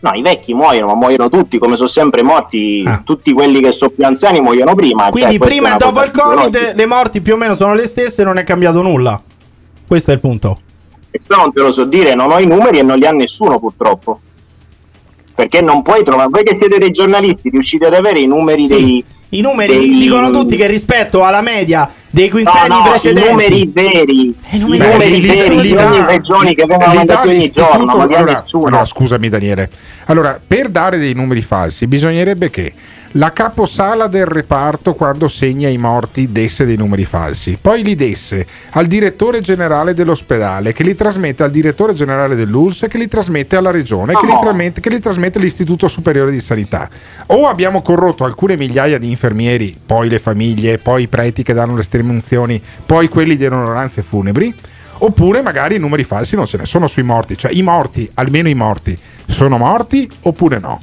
No, 0.00 0.10
i 0.14 0.22
vecchi 0.22 0.52
muoiono, 0.52 0.88
ma 0.88 0.94
muoiono 0.94 1.28
tutti, 1.28 1.58
come 1.58 1.76
sono 1.76 1.88
sempre 1.88 2.22
morti, 2.22 2.82
Ah. 2.84 3.02
tutti 3.04 3.32
quelli 3.32 3.60
che 3.60 3.70
sono 3.72 3.90
più 3.90 4.04
anziani 4.04 4.40
muoiono 4.40 4.74
prima. 4.74 5.10
Quindi 5.10 5.38
cioè, 5.38 5.46
prima 5.46 5.74
e 5.74 5.76
dopo 5.78 6.02
il 6.02 6.10
Covid 6.10 6.72
le 6.74 6.86
morti 6.86 7.20
più 7.20 7.34
o 7.34 7.36
meno 7.36 7.54
sono 7.54 7.74
le 7.74 7.86
stesse 7.86 8.22
e 8.22 8.24
non 8.24 8.36
è 8.38 8.42
cambiato 8.44 8.82
nulla. 8.82 9.20
Questo 9.86 10.10
è 10.10 10.14
il 10.14 10.20
punto. 10.20 10.60
Questo 11.08 11.36
non 11.36 11.52
te 11.52 11.60
lo 11.60 11.70
so 11.70 11.84
dire, 11.84 12.14
non 12.14 12.32
ho 12.32 12.38
i 12.40 12.46
numeri 12.46 12.78
e 12.78 12.82
non 12.82 12.98
li 12.98 13.06
ha 13.06 13.12
nessuno 13.12 13.60
purtroppo. 13.60 14.20
Perché 15.34 15.60
non 15.60 15.82
puoi 15.82 16.02
trovare, 16.02 16.28
voi 16.30 16.42
che 16.42 16.56
siete 16.56 16.78
dei 16.78 16.90
giornalisti, 16.90 17.48
riuscite 17.50 17.86
ad 17.86 17.94
avere 17.94 18.18
i 18.20 18.26
numeri 18.26 18.66
Sì, 18.66 18.74
dei... 18.74 19.04
I 19.30 19.40
numeri 19.40 19.76
dei- 19.76 19.96
dicono 19.98 20.30
tutti 20.30 20.56
che 20.56 20.66
rispetto 20.66 21.24
alla 21.24 21.40
media 21.40 21.88
dei 22.12 22.26
No, 22.26 22.30
quinquenni 22.30 22.68
no, 22.68 22.78
i 22.78 22.88
precedenti 22.90 23.28
numeri 23.30 23.70
veri, 23.72 24.34
i 24.50 24.58
numeri 24.58 24.78
numeri, 24.78 24.98
Beh, 24.98 25.06
li- 25.08 25.26
veri 25.26 25.60
li 25.62 25.72
ogni 25.76 26.04
regione 26.06 26.54
che 26.54 26.64
vengono 26.66 26.92
mandati 26.94 27.28
ogni 27.28 27.50
giorno, 27.50 27.92
allora, 27.94 28.22
nessuno. 28.22 28.66
allora, 28.66 28.84
scusami 28.84 29.28
Daniele. 29.30 29.70
Allora, 30.06 30.38
per 30.46 30.68
dare 30.68 30.98
dei 30.98 31.14
numeri 31.14 31.40
falsi 31.40 31.86
bisognerebbe 31.86 32.50
che 32.50 32.72
la 33.12 33.30
caposala 33.30 34.06
del 34.06 34.24
reparto 34.24 34.94
quando 34.94 35.28
segna 35.28 35.68
i 35.68 35.76
morti 35.76 36.32
desse 36.32 36.64
dei 36.64 36.76
numeri 36.76 37.04
falsi, 37.04 37.58
poi 37.60 37.82
li 37.82 37.94
desse 37.94 38.46
al 38.70 38.86
direttore 38.86 39.40
generale 39.40 39.92
dell'ospedale 39.92 40.72
che 40.72 40.82
li 40.82 40.94
trasmette 40.94 41.42
al 41.42 41.50
direttore 41.50 41.92
generale 41.92 42.34
dell'ULS 42.34 42.86
che 42.88 42.96
li 42.98 43.08
trasmette 43.08 43.56
alla 43.56 43.70
regione 43.70 44.14
che, 44.14 44.26
li 44.26 44.32
No. 44.32 44.40
trasmette, 44.40 44.80
che 44.80 44.88
li 44.88 44.98
trasmette 44.98 45.38
all'istituto 45.38 45.88
superiore 45.88 46.30
di 46.30 46.40
sanità. 46.40 46.88
O 47.26 47.46
abbiamo 47.48 47.82
corrotto 47.82 48.24
alcune 48.24 48.56
migliaia 48.56 48.98
di 48.98 49.10
infermieri, 49.10 49.78
poi 49.84 50.08
le 50.08 50.18
famiglie, 50.18 50.78
poi 50.78 51.02
i 51.02 51.08
preti 51.08 51.42
che 51.42 51.52
danno 51.52 51.74
le 51.76 51.82
stremunzioni, 51.82 52.62
poi 52.86 53.08
quelli 53.08 53.36
delle 53.36 53.54
onoranze 53.54 54.02
funebri. 54.02 54.54
Oppure 54.98 55.42
magari 55.42 55.74
i 55.74 55.78
numeri 55.78 56.04
falsi 56.04 56.36
non 56.36 56.46
ce 56.46 56.56
ne 56.58 56.64
sono 56.64 56.86
sui 56.86 57.02
morti, 57.02 57.36
cioè 57.36 57.52
i 57.52 57.62
morti, 57.62 58.08
almeno 58.14 58.48
i 58.48 58.54
morti, 58.54 58.96
sono 59.26 59.58
morti 59.58 60.08
oppure 60.22 60.58
no? 60.60 60.80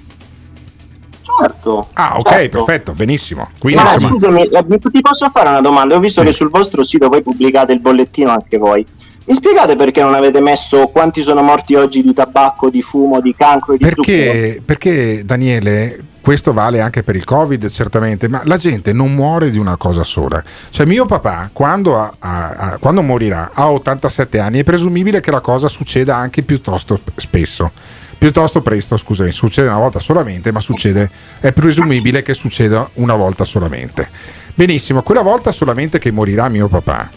Certo. 1.39 1.87
Ah, 1.93 2.17
ok, 2.19 2.29
certo. 2.29 2.63
perfetto, 2.63 2.93
benissimo. 2.93 3.49
Quindi 3.57 3.81
Ma 3.81 3.93
insomma, 3.93 4.11
scusami, 4.13 4.49
ti 4.91 5.01
posso 5.01 5.29
fare 5.31 5.49
una 5.49 5.61
domanda? 5.61 5.95
Ho 5.95 5.99
visto 5.99 6.21
che 6.23 6.31
sul 6.31 6.49
vostro 6.49 6.83
sito 6.83 7.07
voi 7.07 7.21
pubblicate 7.21 7.73
il 7.73 7.79
bollettino 7.79 8.29
anche 8.31 8.57
voi. 8.57 8.85
Mi 9.25 9.35
spiegate 9.35 9.75
perché 9.75 10.01
non 10.01 10.15
avete 10.15 10.39
messo 10.39 10.87
quanti 10.87 11.21
sono 11.21 11.41
morti 11.43 11.75
oggi 11.75 12.01
di 12.01 12.13
tabacco, 12.13 12.69
di 12.71 12.81
fumo, 12.81 13.21
di 13.21 13.35
cancro 13.35 13.73
e 13.73 13.77
di 13.77 13.85
zucchero? 13.85 14.31
perché, 14.31 14.61
perché 14.65 15.23
Daniele, 15.23 15.99
questo 16.19 16.51
vale 16.51 16.81
anche 16.81 17.03
per 17.03 17.15
il 17.15 17.25
Covid 17.25 17.69
certamente, 17.69 18.27
ma 18.27 18.41
la 18.45 18.57
gente 18.57 18.91
non 18.91 19.13
muore 19.13 19.51
di 19.51 19.59
una 19.59 19.77
cosa 19.77 20.03
sola. 20.03 20.43
Cioè 20.71 20.87
mio 20.87 21.05
papà, 21.05 21.51
quando, 21.53 21.95
ha- 21.99 22.13
ha- 22.17 22.49
ha- 22.57 22.77
quando 22.79 23.03
morirà, 23.03 23.51
ha 23.53 23.69
87 23.71 24.39
anni, 24.39 24.59
è 24.59 24.63
presumibile 24.63 25.19
che 25.21 25.29
la 25.29 25.41
cosa 25.41 25.67
succeda 25.67 26.15
anche 26.15 26.41
piuttosto 26.41 26.95
sp- 26.95 27.11
spesso. 27.19 27.71
Piuttosto 28.19 28.61
presto, 28.61 28.97
scusami, 28.97 29.31
succede 29.31 29.69
una 29.69 29.77
volta 29.77 29.99
solamente, 29.99 30.51
ma 30.51 30.59
succede, 30.59 31.09
è 31.39 31.53
presumibile 31.53 32.21
che 32.21 32.33
succeda 32.33 32.89
una 32.95 33.15
volta 33.15 33.45
solamente. 33.45 34.09
Benissimo, 34.53 35.03
quella 35.03 35.21
volta 35.21 35.53
solamente 35.53 35.99
che 35.99 36.11
morirà 36.11 36.49
mio 36.49 36.67
papà 36.67 37.09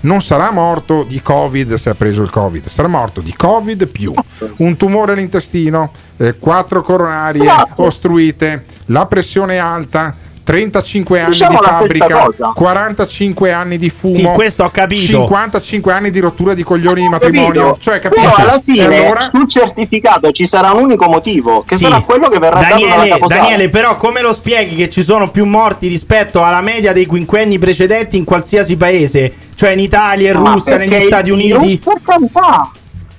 non 0.00 0.20
sarà 0.20 0.50
morto 0.50 1.04
di 1.04 1.20
Covid 1.22 1.74
se 1.74 1.90
ha 1.90 1.94
preso 1.94 2.22
il 2.22 2.30
Covid, 2.30 2.66
sarà 2.66 2.88
morto 2.88 3.20
di 3.20 3.34
Covid 3.34 3.86
più 3.86 4.12
un 4.56 4.76
tumore 4.76 5.12
all'intestino, 5.12 5.92
eh, 6.16 6.38
quattro 6.38 6.82
coronarie 6.82 7.48
ostruite, 7.76 8.64
la 8.86 9.06
pressione 9.06 9.58
alta. 9.58 10.26
35 10.48 11.20
anni 11.20 11.30
Diciamo 11.32 11.50
di 11.50 11.56
la 11.56 11.62
stessa 11.62 11.78
fabbrica, 11.78 12.24
cosa. 12.24 12.52
45 12.54 13.52
anni 13.52 13.76
di 13.76 13.90
fumo, 13.90 14.14
Sì, 14.14 14.22
questo 14.34 14.64
ho 14.64 14.70
capito. 14.70 15.00
55 15.02 15.92
anni 15.92 16.10
di 16.10 16.20
rottura 16.20 16.54
di 16.54 16.62
coglioni 16.62 17.02
di 17.02 17.08
Capito? 17.10 17.30
matrimonio. 17.42 17.76
Cioè, 17.78 18.00
Però 18.00 18.14
capisci? 18.14 18.40
alla 18.40 18.60
fine 18.64 18.82
E 18.88 19.04
allora? 19.04 19.20
sul 19.28 19.46
certificato 19.46 20.32
ci 20.32 20.46
sarà 20.46 20.72
un 20.72 20.84
unico 20.84 21.06
motivo, 21.06 21.64
che 21.66 21.76
Sì. 21.76 21.84
sarà 21.84 22.00
quello 22.00 22.28
che 22.28 22.38
verrà 22.38 22.60
dato 22.60 22.74
dalla 22.78 22.86
Daniele, 22.88 23.10
caposala. 23.10 23.40
Daniele, 23.42 23.68
però 23.68 23.96
come 23.98 24.22
lo 24.22 24.32
spieghi 24.32 24.74
che 24.74 24.88
ci 24.88 25.02
sono 25.02 25.30
più 25.30 25.44
morti 25.44 25.86
rispetto 25.88 26.42
alla 26.42 26.62
media 26.62 26.94
dei 26.94 27.04
quinquenni 27.04 27.58
precedenti 27.58 28.16
in 28.16 28.24
qualsiasi 28.24 28.74
paese? 28.76 29.32
Cioè 29.54 29.70
in 29.72 29.80
Italia, 29.80 30.32
in 30.32 30.40
Ma 30.40 30.52
Russia, 30.54 30.76
perché 30.78 30.96
negli 30.96 31.04
Stati 31.06 31.30
Uniti? 31.30 31.58
virus, 31.58 31.78
Per 31.84 32.00
carità, 32.02 32.70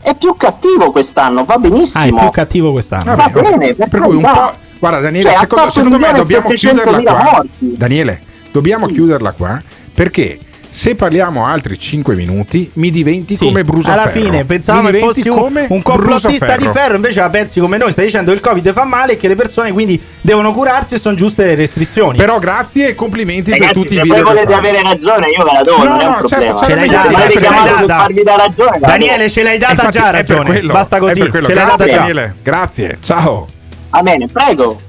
è 0.02 0.16
più 0.16 0.36
cattivo 0.36 0.90
quest'anno, 0.92 1.46
va 1.46 1.58
benissimo. 1.58 2.02
Ah, 2.04 2.08
è 2.08 2.22
più 2.22 2.30
cattivo 2.32 2.72
quest'anno. 2.72 3.04
Va 3.04 3.16
Vabbè, 3.16 3.32
vabbè. 3.42 3.58
bene, 3.58 3.74
per 3.76 3.88
per 3.88 4.00
cui 4.02 4.16
un 4.16 4.22
carità. 4.24 4.42
po'. 4.42 4.68
Guarda, 4.80 5.00
Daniele, 5.00 5.30
Cioè, 5.32 5.40
secondo, 5.42 5.70
secondo 5.70 6.00
me 6.00 6.08
1.700.000 6.10 6.16
dobbiamo 6.16 6.50
chiuderla 6.50 7.02
qua. 7.02 7.32
morti. 7.34 7.50
Daniele, 7.78 8.22
dobbiamo 8.52 8.88
chiuderla 8.88 9.32
qua 9.34 9.62
perché 9.94 10.40
Se 10.72 10.94
parliamo 10.94 11.48
altri 11.48 11.80
5 11.80 12.14
minuti, 12.14 12.70
mi 12.76 12.92
diventi 12.92 13.36
Sì, 13.36 13.46
come 13.46 13.64
Brusaferro. 13.64 14.02
Alla 14.04 14.12
fine 14.12 14.46
pensavamo 14.46 14.90
Mi 14.90 14.94
che 14.94 15.00
fossi 15.00 15.28
un, 15.28 15.36
come 15.36 15.66
un 15.68 15.82
complottista 15.82 16.56
di 16.58 16.68
ferro, 16.72 16.94
invece 16.96 17.20
la 17.22 17.30
pensi 17.32 17.60
come 17.60 17.78
noi. 17.78 17.92
Stai 17.92 18.06
dicendo 18.06 18.30
che 18.30 18.38
il 18.38 18.44
Covid 18.44 18.72
fa 18.72 18.86
male 18.86 19.14
e 19.14 19.18
che 19.18 19.28
le 19.28 19.34
persone 19.34 19.72
quindi 19.72 20.00
devono 20.22 20.52
curarsi 20.54 20.94
e 20.94 21.00
sono 21.00 21.16
giuste 21.16 21.44
le 21.46 21.56
restrizioni. 21.56 22.20
Però 22.20 22.38
grazie 22.38 22.90
e 22.90 22.94
complimenti 22.96 23.50
Ragazzi, 23.50 23.74
per 23.74 23.82
tutti 23.82 23.94
i 23.94 23.98
se 23.98 24.02
video. 24.04 24.24
voi 24.24 24.34
volete 24.36 24.54
avere 24.54 24.82
ragione, 24.84 25.28
io 25.36 25.44
ve 25.44 25.52
la 25.52 25.62
do, 25.64 25.78
No, 25.78 25.84
non 25.86 26.00
è 26.02 26.06
un 26.06 26.18
no, 26.22 26.28
certo, 26.28 26.54
problema. 26.54 26.66
ce 26.68 26.76
l'hai 26.76 26.88
Se 26.88 26.94
data, 26.94 27.32
ce 27.32 27.40
l'hai 27.40 28.24
data. 28.24 28.78
Daniele, 28.80 29.30
ce 29.32 29.42
l'hai 29.44 29.58
data 29.58 29.72
Infatti, 29.74 29.98
già 29.98 30.10
ragione. 30.12 30.62
Basta 30.62 31.00
così. 31.00 31.20
Ce 31.32 31.42
l'hai 31.42 31.54
data 31.56 31.86
già. 31.88 31.96
Daniele. 31.98 32.36
Grazie. 32.44 32.98
Ciao. 33.02 33.48
Va 33.90 34.02
bene, 34.02 34.28
prego. 34.28 34.80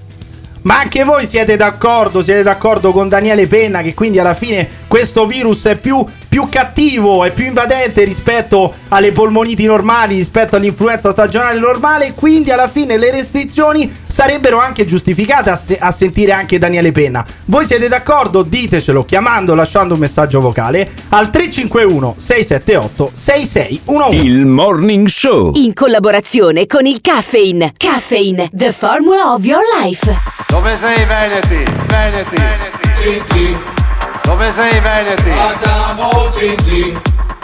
Ma 0.63 0.79
anche 0.81 1.05
voi 1.05 1.27
siete 1.27 1.57
d'accordo? 1.57 2.23
Siete 2.23 2.43
d'accordo 2.43 2.93
con 2.93 3.09
Daniele 3.09 3.47
Penna 3.47 3.81
che 3.81 3.95
quindi 3.95 4.19
alla 4.19 4.35
fine 4.35 4.69
questo 4.91 5.25
virus 5.25 5.67
è 5.67 5.77
più, 5.77 6.05
più 6.29 6.49
cattivo, 6.49 7.25
è 7.25 7.33
più 7.33 7.45
invadente 7.45 8.03
rispetto 8.03 8.75
alle 8.89 9.13
polmoniti 9.13 9.65
normali, 9.65 10.17
rispetto 10.17 10.57
all'influenza 10.57 11.13
stagionale 11.13 11.61
normale 11.61 12.13
quindi 12.13 12.51
alla 12.51 12.67
fine 12.69 12.97
le 12.97 13.13
restrizioni 13.13 13.89
sarebbero 14.05 14.59
anche 14.59 14.85
giustificate 14.87 15.51
a, 15.51 15.55
se- 15.55 15.79
a 15.79 15.93
sentire 15.93 16.33
anche 16.33 16.59
Daniele 16.59 16.91
Penna. 16.91 17.25
Voi 17.45 17.67
siete 17.67 17.87
d'accordo? 17.87 18.43
Ditecelo 18.43 19.05
chiamando, 19.05 19.55
lasciando 19.55 19.95
un 19.95 20.01
messaggio 20.01 20.41
vocale 20.41 20.91
al 21.11 21.31
351 21.31 22.17
678 22.19 23.11
6611. 23.15 24.27
Il 24.27 24.45
Morning 24.45 25.07
Show. 25.07 25.53
In 25.55 25.73
collaborazione 25.73 26.67
con 26.67 26.85
il 26.85 27.01
Caffeine. 27.01 27.75
Caffeine, 27.77 28.51
the 28.53 28.73
formula 28.73 29.35
of 29.35 29.45
your 29.45 29.63
life. 29.81 30.13
Dove 30.49 30.77
sei 30.77 31.05
Veneti? 31.05 31.71
Veneti. 31.87 32.43
Cinci. 33.01 33.80
Dove 34.31 34.53
sei 34.53 34.79
Veneti? 34.79 35.29
Facciamo 35.29 36.31
Cinci. 36.31 36.97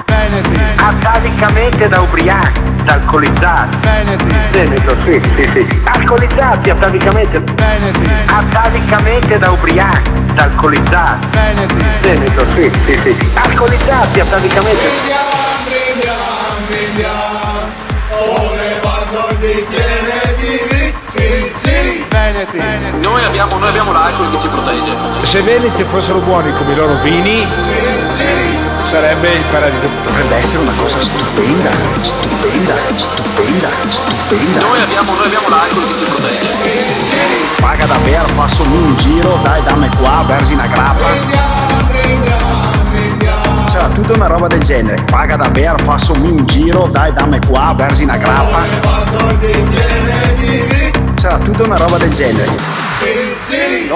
Veneti. 0.07 0.61
Atavicamente 0.77 1.89
da 1.89 1.99
ubriachi, 1.99 2.61
da 2.85 2.93
alcolizzati. 2.93 3.77
Veneti. 3.81 4.37
Veneto, 4.53 4.97
sì, 5.03 5.21
sì, 5.35 5.51
sì. 5.53 5.81
Alcolizzati 5.83 6.71
atavicamente. 6.71 7.41
Veneti. 7.41 8.11
Atavicamente 8.27 9.37
da 9.37 9.51
ubriachi, 9.51 10.11
da 10.35 10.43
alcolizzati. 10.45 11.27
Veneti. 11.33 11.85
Veneto, 12.03 12.47
sì, 12.55 12.71
sì, 12.85 13.01
sì. 13.03 13.31
Alcolizzati 13.35 14.21
atavicamente. 14.21 14.85
Veneti. 22.09 22.59
Noi 22.59 22.86
abbiamo, 23.39 23.59
noi 23.59 23.69
abbiamo 23.69 23.93
l'alcol 23.93 24.31
che 24.31 24.39
ci 24.39 24.49
protegge. 24.49 24.97
Se 25.23 25.43
Veneti 25.43 25.85
fossero 25.85 26.21
buoni 26.21 26.53
come 26.53 26.73
i 26.73 26.75
loro 26.75 26.95
vini, 27.03 27.47
sarebbe 28.81 29.31
il 29.35 29.45
paradiso. 29.51 29.89
Dovrebbe 30.03 30.37
essere 30.37 30.63
una 30.63 30.73
cosa 30.79 30.99
stupenda, 30.99 31.71
stupenda, 32.01 32.75
stupenda, 32.95 33.69
stupenda. 33.89 34.61
Noi 34.61 34.81
abbiamo, 34.81 35.15
noi 35.15 35.27
abbiamo 35.27 35.49
l'alcol 35.51 35.87
che 35.87 35.97
ci 35.97 36.05
protegge. 36.05 36.55
Paga 37.61 37.85
davvero, 37.85 38.27
fassami 38.29 38.75
un 38.75 38.97
giro, 38.97 39.39
dai 39.43 39.63
dammi 39.65 39.89
qua, 39.99 40.25
versi 40.27 40.55
una 40.55 40.67
grappa. 40.67 41.07
C'era 43.69 43.89
tutta 43.91 44.15
una 44.15 44.27
roba 44.29 44.47
del 44.47 44.63
genere. 44.63 45.03
Paga 45.11 45.37
davvero, 45.37 45.77
fassami 45.77 46.31
un 46.31 46.47
giro, 46.47 46.89
dai 46.91 47.13
dammi 47.13 47.39
qua, 47.47 47.75
versi 47.77 48.05
una 48.05 48.17
grappa. 48.17 48.65
C'era 51.17 51.39
tutta 51.39 51.65
una 51.65 51.77
roba 51.77 51.99
del 51.99 52.15
genere. 52.15 52.85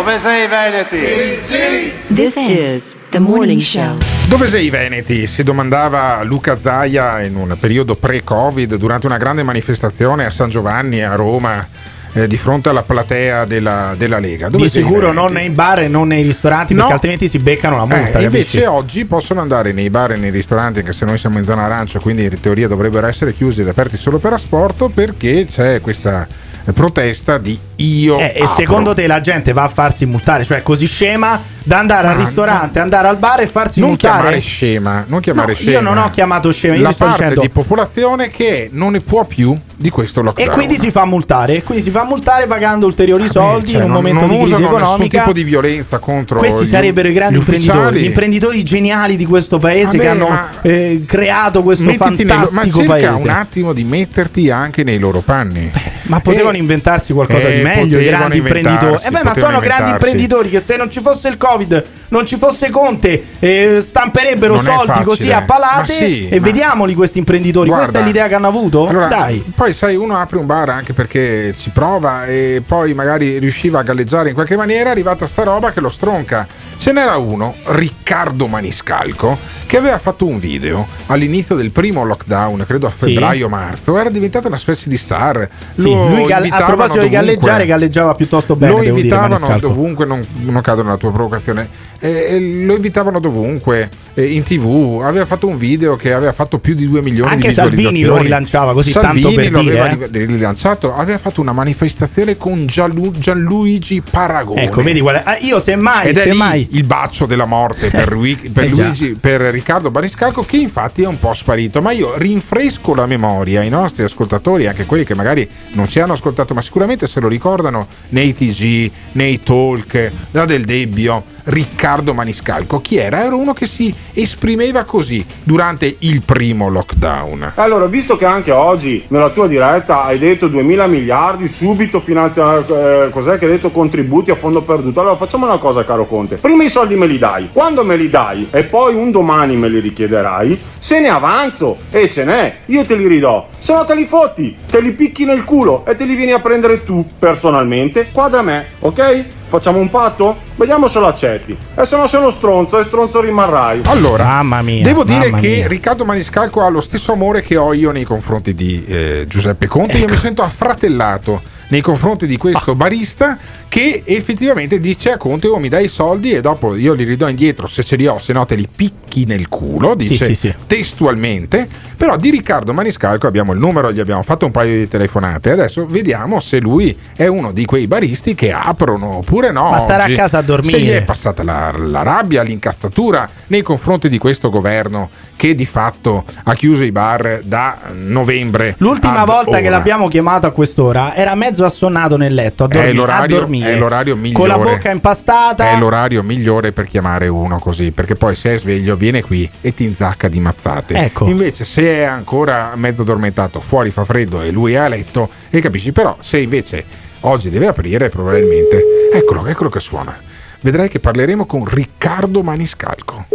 Dove 0.00 0.18
sei 0.18 0.48
Veneti? 0.48 1.92
This 2.06 2.36
is 2.36 2.96
the 3.10 3.18
morning 3.18 3.60
show. 3.60 3.98
Dove 4.28 4.46
sei 4.46 4.64
i 4.64 4.70
Veneti? 4.70 5.26
Si 5.26 5.42
domandava 5.42 6.22
Luca 6.22 6.58
Zaia 6.58 7.20
in 7.20 7.36
un 7.36 7.54
periodo 7.60 7.96
pre-Covid 7.96 8.76
durante 8.76 9.04
una 9.04 9.18
grande 9.18 9.42
manifestazione 9.42 10.24
a 10.24 10.30
San 10.30 10.48
Giovanni 10.48 11.02
a 11.02 11.16
Roma 11.16 11.68
eh, 12.14 12.26
di 12.26 12.38
fronte 12.38 12.70
alla 12.70 12.82
platea 12.82 13.44
della, 13.44 13.94
della 13.94 14.18
Lega. 14.18 14.48
Dove 14.48 14.64
Di 14.64 14.70
sicuro 14.70 15.12
non 15.12 15.32
nei 15.34 15.50
bar 15.50 15.80
e 15.80 15.88
non 15.88 16.08
nei 16.08 16.22
ristoranti 16.22 16.72
No. 16.72 16.78
perché 16.78 16.94
altrimenti 16.94 17.28
si 17.28 17.38
beccano 17.38 17.76
la 17.76 17.84
multa. 17.84 18.20
Eh, 18.20 18.22
invece 18.22 18.66
oggi 18.66 19.04
possono 19.04 19.42
andare 19.42 19.72
nei 19.72 19.90
bar 19.90 20.12
e 20.12 20.16
nei 20.16 20.30
ristoranti, 20.30 20.78
anche 20.78 20.94
se 20.94 21.04
noi 21.04 21.18
siamo 21.18 21.36
in 21.36 21.44
zona 21.44 21.64
arancia, 21.64 21.98
quindi 21.98 22.24
in 22.24 22.40
teoria 22.40 22.68
dovrebbero 22.68 23.06
essere 23.06 23.34
chiusi 23.34 23.60
ed 23.60 23.68
aperti 23.68 23.98
solo 23.98 24.16
per 24.16 24.32
asporto 24.32 24.88
perché 24.88 25.44
c'è 25.44 25.82
questa 25.82 26.26
protesta 26.74 27.38
di 27.38 27.58
io 27.76 28.18
Eh, 28.18 28.32
e 28.36 28.46
secondo 28.46 28.92
te 28.94 29.06
la 29.06 29.20
gente 29.20 29.52
va 29.52 29.64
a 29.64 29.68
farsi 29.68 30.04
multare? 30.06 30.44
Cioè, 30.44 30.62
così 30.62 30.86
scema 30.86 31.40
da 31.62 31.78
andare 31.78 32.08
al 32.08 32.16
Ma 32.16 32.24
ristorante, 32.24 32.78
andare 32.78 33.08
al 33.08 33.16
bar 33.18 33.40
e 33.40 33.46
farsi 33.46 33.80
non 33.80 33.90
multare? 33.90 34.14
chiamare 34.16 34.40
scema, 34.40 35.04
non 35.06 35.20
chiamare 35.20 35.52
No, 35.52 35.56
scema. 35.58 35.70
io 35.70 35.80
non 35.80 35.98
ho 35.98 36.10
chiamato 36.10 36.52
scema, 36.52 36.74
io 36.74 36.82
la 36.82 36.92
sto 36.92 37.04
parte 37.04 37.22
dicendo- 37.22 37.40
di 37.42 37.48
popolazione 37.50 38.28
che 38.28 38.68
non 38.72 38.92
ne 38.92 39.00
può 39.00 39.24
più 39.24 39.54
di 39.76 39.88
questo 39.90 40.20
E 40.20 40.22
lockdown. 40.24 40.50
quindi 40.52 40.76
si 40.78 40.90
fa 40.90 41.04
multare, 41.06 41.56
e 41.56 41.62
quindi 41.62 41.82
si 41.84 41.90
fa 41.90 42.04
multare 42.04 42.46
pagando 42.46 42.86
ulteriori 42.86 43.26
soldi 43.28 43.72
Cioè, 43.72 43.76
in 43.78 43.82
un 43.86 43.90
non- 43.92 43.96
momento 44.02 44.20
non 44.20 44.28
di 44.30 44.36
crisi 44.36 44.52
usano 44.52 44.66
nessun 44.68 44.80
economica. 44.82 45.18
tipo 45.20 45.32
di 45.32 45.44
violenza 45.44 45.98
contro 45.98 46.38
Questi 46.38 46.64
gli- 46.64 46.66
sarebbero 46.68 47.08
i 47.08 47.12
grandi 47.12 47.38
imprenditori, 47.38 48.00
gli 48.00 48.04
imprenditori 48.04 48.62
geniali 48.62 49.16
di 49.16 49.24
questo 49.26 49.58
paese 49.58 49.84
Vabbè, 49.86 49.98
che 49.98 50.08
hanno 50.08 50.28
ma- 50.28 50.48
eh, 50.62 51.02
creato 51.06 51.62
questo 51.62 51.84
Mettiti 51.84 52.24
nei 52.24 52.36
ma 52.36 52.44
fantastico 52.44 52.78
cerca 52.80 52.92
paese. 52.92 53.22
un 53.22 53.28
attimo 53.28 53.72
di 53.72 53.84
metterti 53.84 54.50
anche 54.50 54.82
nei 54.84 54.98
loro 54.98 55.20
panni. 55.20 55.70
Ma 56.10 56.20
potevano 56.20 56.56
inventarsi 56.56 57.12
qualcosa 57.12 57.46
eh, 57.48 57.56
di 57.56 57.62
meglio 57.62 57.98
i 57.98 58.04
grandi 58.06 58.38
imprenditori. 58.38 59.02
Eh 59.02 59.10
beh, 59.10 59.22
ma 59.22 59.34
sono 59.34 59.58
grandi 59.60 59.90
imprenditori 59.90 60.50
che 60.50 60.60
se 60.60 60.76
non 60.76 60.90
ci 60.90 61.00
fosse 61.00 61.28
il 61.28 61.36
Covid, 61.36 61.84
non 62.08 62.26
ci 62.26 62.36
fosse 62.36 62.68
Conte, 62.70 63.22
eh, 63.38 63.78
stamperebbero 63.80 64.54
Non 64.54 64.64
soldi 64.64 65.02
così 65.02 65.30
a 65.30 65.42
palate 65.42 65.92
sì, 65.92 66.28
e 66.28 66.38
ma- 66.40 66.44
vediamoli 66.46 66.94
questi 66.94 67.18
imprenditori. 67.18 67.68
Guarda, 67.68 67.86
Questa 67.86 68.02
è 68.04 68.06
l'idea 68.06 68.28
che 68.28 68.34
hanno 68.34 68.48
avuto? 68.48 68.86
Allora, 68.86 69.06
Dai. 69.06 69.42
Poi 69.54 69.72
sai, 69.72 69.96
uno 69.96 70.16
apre 70.18 70.38
un 70.38 70.46
bar 70.46 70.68
anche 70.70 70.92
perché 70.92 71.54
ci 71.56 71.70
prova 71.70 72.26
e 72.26 72.62
poi 72.66 72.92
magari 72.94 73.38
riusciva 73.38 73.80
a 73.80 73.82
galleggiare 73.82 74.28
in 74.28 74.34
qualche 74.34 74.56
maniera, 74.56 74.88
è 74.88 74.92
arrivata 74.92 75.26
sta 75.26 75.42
roba 75.44 75.72
che 75.72 75.80
lo 75.80 75.90
stronca. 75.90 76.46
Ce 76.76 76.92
n'era 76.92 77.16
uno, 77.16 77.54
Riccardo 77.64 78.46
Maniscalco, 78.46 79.38
che 79.66 79.76
aveva 79.76 79.98
fatto 79.98 80.26
un 80.26 80.38
video 80.38 80.86
all'inizio 81.06 81.54
del 81.54 81.70
primo 81.70 82.04
lockdown, 82.04 82.64
credo 82.66 82.86
a 82.86 82.90
Sì. 82.90 83.06
febbraio-marzo, 83.06 83.96
era 83.98 84.08
diventata 84.10 84.48
una 84.48 84.58
specie 84.58 84.88
di 84.88 84.96
star. 84.96 85.48
Sì, 85.74 85.82
Lo 86.08 86.16
lui 86.16 86.32
a 86.32 86.64
proposito 86.64 87.00
di 87.00 87.08
galleggiare, 87.08 87.66
galleggiava 87.66 88.14
piuttosto 88.14 88.56
bene. 88.56 88.72
lo 88.72 88.78
dire, 88.80 88.90
invitavano 88.90 89.34
Maniscalco. 89.34 89.68
dovunque, 89.68 90.06
non, 90.06 90.24
non 90.40 90.60
cado 90.62 90.82
nella 90.82 90.96
tua 90.96 91.12
provocazione. 91.12 91.68
eh, 92.02 92.38
lo 92.64 92.74
invitavano 92.76 93.20
dovunque, 93.20 93.88
eh, 94.14 94.24
in 94.32 94.42
tv. 94.42 95.00
Aveva 95.04 95.26
fatto 95.26 95.46
un 95.46 95.58
video 95.58 95.96
che 95.96 96.12
aveva 96.14 96.32
fatto 96.32 96.58
più 96.58 96.74
di 96.74 96.88
2 96.88 97.02
milioni 97.02 97.30
Anche 97.32 97.48
di 97.48 97.52
Salvini 97.54 97.76
visualizzazioni. 97.92 98.16
lo 98.16 98.22
rilanciava 98.22 98.72
così, 98.72 98.90
Salvini 98.90 99.22
tanto 99.22 99.40
per 99.40 99.50
lo 99.52 99.60
dire, 99.60 99.80
aveva 99.80 100.04
eh. 100.04 100.08
ri- 100.10 100.24
rilanciato. 100.26 100.94
Aveva 100.94 101.18
fatto 101.18 101.40
una 101.42 101.52
manifestazione 101.52 102.36
con 102.38 102.66
Gianlu- 102.66 103.18
Gianluigi 103.18 104.02
Paragone. 104.08 104.62
Ecco, 104.64 104.82
vedi 104.82 105.00
qual 105.00 105.16
è? 105.16 105.22
Ah, 105.24 105.36
io 105.40 105.58
semmai, 105.60 106.08
Ed 106.08 106.18
semmai. 106.18 106.68
il 106.72 106.84
bacio 106.84 107.26
della 107.26 107.44
morte 107.44 107.88
per, 107.90 108.08
Rui- 108.08 108.50
per 108.52 108.64
Eh. 108.64 108.68
Luigi- 108.68 109.16
per 109.20 109.40
Riccardo 109.42 109.90
Baniscalco, 109.90 110.44
che 110.44 110.56
infatti 110.56 111.02
è 111.02 111.06
un 111.06 111.18
po' 111.18 111.34
sparito. 111.34 111.80
Ma 111.82 111.90
io 111.92 112.14
rinfresco 112.16 112.94
la 112.94 113.06
memoria 113.06 113.60
ai 113.60 113.68
nostri 113.68 114.04
ascoltatori, 114.04 114.66
anche 114.66 114.86
quelli 114.86 115.04
che 115.04 115.14
magari 115.14 115.46
non 115.72 115.86
ci 115.90 116.00
hanno 116.00 116.12
ascoltato, 116.12 116.54
ma 116.54 116.62
sicuramente 116.62 117.06
se 117.06 117.20
lo 117.20 117.28
ricordano 117.28 117.86
nei 118.10 118.32
TG, 118.32 118.90
nei 119.12 119.42
talk, 119.42 120.12
da 120.30 120.44
Del 120.44 120.64
Debbio. 120.64 121.24
Riccardo 121.42 122.14
Maniscalco, 122.14 122.80
chi 122.80 122.96
era? 122.96 123.24
Era 123.24 123.34
uno 123.34 123.52
che 123.52 123.66
si 123.66 123.92
esprimeva 124.14 124.84
così 124.84 125.24
durante 125.42 125.96
il 126.00 126.22
primo 126.22 126.68
lockdown. 126.68 127.54
Allora, 127.56 127.86
visto 127.86 128.16
che 128.16 128.24
anche 128.24 128.52
oggi 128.52 129.04
nella 129.08 129.30
tua 129.30 129.48
diretta 129.48 130.04
hai 130.04 130.18
detto 130.18 130.46
2000 130.46 130.86
miliardi, 130.86 131.48
subito 131.48 131.98
finanzia, 131.98 132.58
eh, 132.58 133.08
cos'è 133.10 133.36
che 133.36 133.46
hai 133.46 133.50
detto 133.50 133.70
contributi 133.70 134.30
a 134.30 134.36
fondo 134.36 134.62
perduto, 134.62 135.00
allora 135.00 135.16
facciamo 135.16 135.46
una 135.46 135.58
cosa 135.58 135.84
caro 135.84 136.06
Conte, 136.06 136.36
prima 136.36 136.62
i 136.62 136.68
soldi 136.68 136.94
me 136.94 137.06
li 137.06 137.18
dai, 137.18 137.50
quando 137.52 137.84
me 137.84 137.96
li 137.96 138.08
dai 138.08 138.46
e 138.50 138.62
poi 138.64 138.94
un 138.94 139.10
domani 139.10 139.56
me 139.56 139.68
li 139.68 139.80
richiederai, 139.80 140.58
se 140.78 141.00
ne 141.00 141.08
avanzo 141.08 141.78
e 141.90 142.08
ce 142.08 142.24
n'è, 142.24 142.58
io 142.66 142.84
te 142.84 142.94
li 142.94 143.08
ridò, 143.08 143.48
se 143.58 143.72
no 143.72 143.84
te 143.84 143.94
li 143.96 144.04
fotti, 144.04 144.56
te 144.70 144.80
li 144.80 144.92
picchi 144.92 145.24
nel 145.24 145.42
culo 145.42 145.79
e 145.86 145.94
te 145.94 146.04
li 146.04 146.14
vieni 146.14 146.32
a 146.32 146.40
prendere 146.40 146.84
tu 146.84 147.04
personalmente 147.18 148.08
qua 148.12 148.28
da 148.28 148.42
me, 148.42 148.66
ok? 148.80 149.24
Facciamo 149.50 149.78
un 149.80 149.90
patto? 149.90 150.36
Vediamo 150.54 150.86
se 150.86 151.00
lo 151.00 151.06
accetti. 151.08 151.56
E 151.74 151.84
se 151.84 151.96
no 151.96 152.06
sei 152.06 152.20
uno 152.20 152.30
stronzo 152.30 152.78
e 152.78 152.84
stronzo 152.84 153.20
rimarrai. 153.20 153.80
Allora, 153.86 154.22
Mamma 154.24 154.62
mia. 154.62 154.84
devo 154.84 155.02
dire 155.02 155.30
mamma 155.30 155.40
che 155.40 155.48
mia. 155.48 155.66
Riccardo 155.66 156.04
Maniscalco 156.04 156.62
ha 156.62 156.68
lo 156.68 156.80
stesso 156.80 157.12
amore 157.12 157.42
che 157.42 157.56
ho 157.56 157.72
io 157.72 157.90
nei 157.90 158.04
confronti 158.04 158.54
di 158.54 158.84
eh, 158.86 159.24
Giuseppe 159.28 159.66
Conte. 159.66 159.98
Io 159.98 160.06
mi 160.06 160.12
Ecco. 160.12 160.20
sento 160.20 160.42
affratellato 160.42 161.42
nei 161.70 161.80
confronti 161.80 162.26
di 162.26 162.34
Ah. 162.34 162.38
questo 162.38 162.74
barista 162.76 163.36
che 163.68 164.02
effettivamente 164.04 164.78
dice 164.78 165.12
a 165.12 165.16
Conte 165.16 165.46
o 165.48 165.58
mi 165.58 165.68
dai 165.68 165.84
i 165.84 165.88
soldi 165.88 166.32
e 166.32 166.40
dopo 166.40 166.74
io 166.76 166.92
li 166.94 167.04
ridò 167.04 167.28
indietro 167.28 167.66
se 167.68 167.82
ce 167.84 167.96
li 167.96 168.06
ho, 168.06 168.18
se 168.20 168.32
no 168.32 168.44
te 168.46 168.54
li 168.54 168.68
picchio 168.72 168.98
picchi 169.10 169.24
nel 169.26 169.48
culo, 169.48 169.96
Sì, 169.98 170.08
dice 170.08 170.26
sì, 170.26 170.34
sì. 170.34 170.54
testualmente, 170.66 171.68
però 171.96 172.16
di 172.16 172.30
Riccardo 172.30 172.72
Maniscalco 172.72 173.26
abbiamo 173.26 173.52
il 173.52 173.58
numero, 173.58 173.92
gli 173.92 174.00
abbiamo 174.00 174.22
fatto 174.22 174.46
un 174.46 174.52
paio 174.52 174.78
di 174.78 174.88
telefonate, 174.88 175.50
adesso 175.50 175.86
vediamo 175.86 176.38
se 176.40 176.60
lui 176.60 176.96
è 177.14 177.26
uno 177.26 177.52
di 177.52 177.64
quei 177.64 177.86
baristi 177.86 178.34
che 178.34 178.52
aprono 178.52 179.16
oppure 179.18 179.50
no. 179.50 179.70
Ma 179.70 179.82
oggi. 179.82 180.12
a 180.12 180.16
casa 180.16 180.38
a 180.38 180.42
dormire. 180.42 180.78
Se 180.78 180.82
gli 180.82 180.90
è 180.90 181.02
passata 181.02 181.42
la, 181.42 181.72
la 181.76 182.02
rabbia, 182.02 182.42
l'incazzatura 182.42 183.28
nei 183.48 183.62
confronti 183.62 184.08
di 184.08 184.18
questo 184.18 184.48
governo 184.48 185.10
che 185.36 185.54
di 185.54 185.66
fatto 185.66 186.24
ha 186.44 186.54
chiuso 186.54 186.84
i 186.84 186.92
bar 186.92 187.40
da 187.44 187.78
novembre. 187.94 188.74
L'ultima 188.78 189.24
volta 189.24 189.58
che 189.58 189.66
ora. 189.66 189.70
l'abbiamo 189.70 190.08
chiamato 190.08 190.46
a 190.46 190.50
quest'ora 190.50 191.14
era 191.14 191.34
mezzo 191.34 191.64
assonnato 191.64 192.16
nel 192.16 192.34
letto 192.34 192.64
a, 192.64 192.68
dormi- 192.68 192.88
È 192.88 192.90
a 192.90 192.94
l'orario, 192.94 193.36
dormire. 193.38 193.72
è 193.72 193.76
l'orario 193.76 194.16
migliore. 194.16 194.38
Con 194.38 194.48
la 194.48 194.70
bocca 194.70 194.90
impastata. 194.90 195.70
È 195.70 195.78
l'orario 195.78 196.22
migliore 196.22 196.72
per 196.72 196.86
chiamare 196.86 197.28
uno 197.28 197.58
così, 197.58 197.90
perché 197.90 198.14
poi 198.14 198.34
se 198.34 198.54
è 198.54 198.58
sveglio 198.58 198.96
viene 199.00 199.22
qui 199.22 199.50
e 199.62 199.72
ti 199.72 199.84
inzacca 199.84 200.28
di 200.28 200.38
mazzate. 200.40 200.94
Ecco. 200.94 201.26
Invece 201.26 201.64
se 201.64 201.82
è 201.82 202.02
ancora 202.02 202.74
mezzo 202.76 203.00
addormentato, 203.00 203.60
fuori 203.60 203.90
fa 203.90 204.04
freddo 204.04 204.42
e 204.42 204.50
lui 204.50 204.74
è 204.74 204.76
a 204.76 204.88
letto, 204.88 205.30
e 205.48 205.60
capisci, 205.60 205.90
però 205.90 206.18
se 206.20 206.38
invece 206.38 206.84
oggi 207.20 207.48
deve 207.48 207.66
aprire 207.66 208.10
probabilmente, 208.10 209.08
eccolo, 209.10 209.46
eccolo 209.46 209.70
che 209.70 209.80
suona. 209.80 210.14
Vedrai 210.60 210.90
che 210.90 211.00
parleremo 211.00 211.46
con 211.46 211.64
Riccardo 211.64 212.42
Maniscalco 212.42 213.26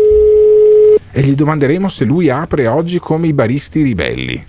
e 1.11 1.21
gli 1.21 1.33
domanderemo 1.33 1.89
se 1.89 2.05
lui 2.05 2.29
apre 2.29 2.67
oggi 2.67 2.99
come 2.99 3.25
i 3.25 3.33
baristi 3.33 3.81
ribelli. 3.81 4.45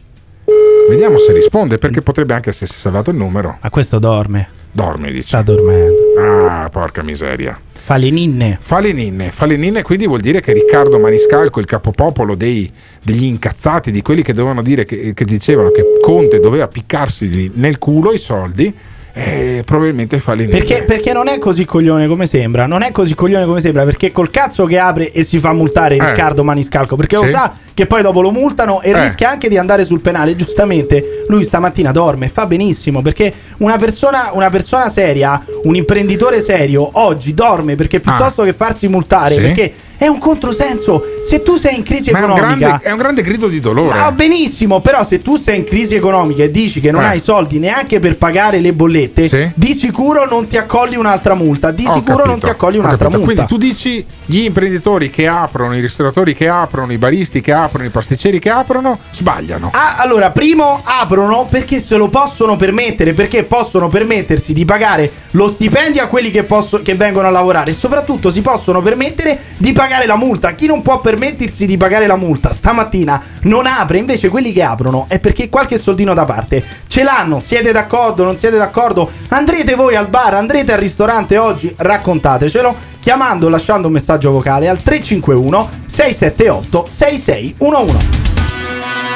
Vediamo 0.89 1.19
se 1.19 1.33
risponde, 1.33 1.79
perché 1.79 2.03
potrebbe 2.03 2.35
anche 2.35 2.51
essersi 2.51 2.79
salvato 2.79 3.11
il 3.11 3.17
numero. 3.17 3.59
Ma 3.61 3.71
questo 3.71 3.99
dorme. 3.99 4.49
Dorme, 4.71 5.11
dice. 5.11 5.29
Sta 5.29 5.43
dormendo. 5.43 6.13
Ah, 6.19 6.69
porca 6.71 7.03
miseria. 7.03 7.59
Fa 7.87 7.99
le 7.99 8.11
ninne. 8.11 8.59
Fa 8.61 8.81
le 8.81 8.93
ninne, 8.93 9.31
fa 9.31 9.47
le 9.47 9.57
ninne, 9.57 9.83
quindi 9.83 10.09
vuol 10.09 10.19
dire 10.19 10.41
che 10.41 10.53
Riccardo 10.53 10.99
Maniscalco, 10.99 11.61
il 11.61 11.67
capopopolo 11.67 12.35
dei, 12.35 12.69
degli 13.01 13.23
incazzati, 13.23 13.93
di 13.93 14.03
quelli 14.03 14.23
che 14.23 14.33
dovevano 14.33 14.61
dire 14.61 14.85
che, 14.85 15.15
che 15.15 15.25
dicevano 15.25 15.71
che 15.71 15.85
Conte 16.01 16.41
doveva 16.41 16.67
piccarsi 16.67 17.53
nel 17.55 17.79
culo 17.79 18.13
i 18.13 18.19
soldi, 18.19 18.75
eh, 19.19 19.63
probabilmente 19.65 20.19
fa 20.19 20.35
le 20.35 20.45
ninne. 20.45 20.59
Perché, 20.59 20.85
perché 20.85 21.13
non 21.15 21.27
è 21.29 21.39
così 21.39 21.65
coglione 21.65 22.07
come 22.07 22.27
sembra. 22.27 22.67
Non 22.67 22.83
è 22.83 22.93
così 22.93 23.15
coglione 23.15 23.47
come 23.47 23.61
sembra. 23.61 23.85
Perché 23.85 24.13
col 24.13 24.29
cazzo 24.31 24.67
che 24.67 24.79
apre 24.79 25.11
e 25.11 25.25
si 25.25 25.39
fa 25.39 25.55
multare 25.55 25.97
Eh. 25.97 26.05
Riccardo 26.05 26.45
Maniscalco. 26.45 26.97
Perché 26.97 27.17
lo 27.17 27.25
Sì. 27.25 27.31
sa 27.31 27.51
che 27.73 27.87
poi 27.87 28.03
dopo 28.03 28.21
lo 28.21 28.31
multano 28.31 28.83
e 28.83 28.91
Eh. 28.91 29.01
rischia 29.01 29.31
anche 29.31 29.49
di 29.49 29.57
andare 29.57 29.85
sul 29.87 30.01
penale. 30.01 30.37
Giustamente 30.37 31.25
lui 31.29 31.45
stamattina 31.45 31.93
dorme. 31.93 32.29
Fa 32.29 32.45
benissimo. 32.45 33.01
Perché 33.01 33.33
una 33.59 33.79
persona, 33.79 34.31
una 34.33 34.51
persona 34.51 34.91
seria, 34.91 35.43
un 35.63 35.75
imprenditore 35.75 36.41
serio, 36.43 36.87
oggi 36.93 37.33
dorme 37.33 37.75
perché 37.75 38.01
piuttosto 38.01 38.43
che 38.43 38.53
farsi 38.53 38.87
multare. 38.87 39.35
Ah. 39.35 39.39
Sì. 39.39 39.41
Perché 39.41 39.73
è 39.97 40.07
un 40.07 40.19
controsenso. 40.19 41.03
Se 41.25 41.43
tu 41.43 41.57
sei 41.57 41.77
in 41.77 41.83
crisi 41.83 42.11
Ma 42.11 42.21
è 42.21 42.25
un, 42.25 42.31
economica. 42.31 42.67
grande, 42.69 42.85
è 42.85 42.91
un 42.93 42.99
grande 42.99 43.23
grido 43.23 43.49
di 43.49 43.61
dolore. 43.61 43.99
Ah, 43.99 44.13
benissimo, 44.13 44.81
però 44.81 45.05
se 45.05 45.23
tu 45.23 45.37
sei 45.37 45.59
in 45.59 45.65
crisi 45.65 45.95
economica 45.95 46.43
e 46.43 46.51
dici 46.51 46.81
che 46.81 46.91
non 46.91 47.03
Eh. 47.03 47.07
hai 47.07 47.21
soldi 47.21 47.59
neanche 47.59 47.99
per 47.99 48.17
pagare 48.19 48.61
le 48.61 48.73
bollette, 48.73 49.29
Sì. 49.29 49.51
di 49.55 49.73
sicuro 49.75 50.27
non 50.29 50.47
ti 50.47 50.57
accogli 50.57 50.97
un'altra 50.97 51.35
multa. 51.35 51.71
Di 51.71 51.85
Ho 51.87 51.95
sicuro 51.95 52.19
non 52.19 52.27
capito, 52.27 52.47
ti 52.47 52.53
accogli 52.53 52.77
un'altra 52.79 53.09
multa. 53.09 53.25
Quindi 53.25 53.47
tu 53.47 53.57
dici 53.57 54.05
gli 54.27 54.41
imprenditori 54.45 55.11
che 55.11 55.27
aprono, 55.27 55.75
i 55.77 55.81
ristoratori 55.81 56.35
che 56.35 56.49
aprono, 56.49 56.93
i 56.93 56.99
baristi 56.99 57.41
che 57.41 57.53
aprono, 57.53 57.87
i 57.87 57.91
pasticceri 57.91 58.39
che 58.39 58.51
aprono, 58.51 58.99
sbagliano. 59.11 59.71
Ah, 59.73 59.97
allora, 59.99 60.31
primo 60.31 60.81
aprono 60.85 61.47
perché 61.49 61.81
se 61.81 61.97
lo 61.97 62.09
possono 62.09 62.57
permettere, 62.57 63.15
perché 63.15 63.45
possono 63.45 63.89
permettersi 63.89 64.53
di 64.53 64.65
pagare 64.65 65.11
lo 65.33 65.49
stipendio 65.49 66.03
a 66.03 66.07
quelli 66.07 66.31
che, 66.31 66.43
posso- 66.45 66.83
che 66.83 66.95
vengono 66.95 67.27
a 67.29 67.31
lavorare 67.31 67.71
e 67.71 67.75
soprattutto 67.75 68.31
si 68.31 68.41
possono 68.41 68.83
permettere 68.83 69.39
di 69.57 69.73
pagare 69.73 69.85
la 70.07 70.17
multa. 70.17 70.55
Chi 70.55 70.67
non 70.67 70.83
può 70.83 71.01
permettersi 71.01 71.65
di 71.67 71.77
pagare 71.77 72.07
la 72.07 72.17
multa 72.17 72.53
stamattina 72.53 73.23
non 73.43 73.67
apre, 73.67 73.99
invece 73.99 74.29
quelli 74.29 74.53
che 74.53 74.63
aprono 74.63 75.07
è 75.09 75.21
perché 75.21 75.49
qualche 75.49 75.79
soldino 75.79 76.13
da 76.13 76.25
parte 76.25 76.65
ce 76.89 77.05
l'hanno. 77.05 77.39
Siete 77.39 77.71
d'accordo? 77.71 78.25
Non 78.25 78.37
siete 78.37 78.57
d'accordo? 78.57 79.09
Andrete 79.29 79.75
voi 79.77 79.95
al 79.95 80.09
bar, 80.09 80.35
andrete 80.35 80.73
al 80.73 80.79
ristorante 80.79 81.39
oggi? 81.39 81.73
Raccontatecelo 81.77 82.95
chiamando 83.01 83.47
o 83.47 83.49
lasciando 83.49 83.87
un 83.87 83.93
messaggio 83.93 84.33
vocale 84.33 84.69
al 84.69 84.83
351 84.83 85.69
678 85.87 86.87
6611. 86.91 88.25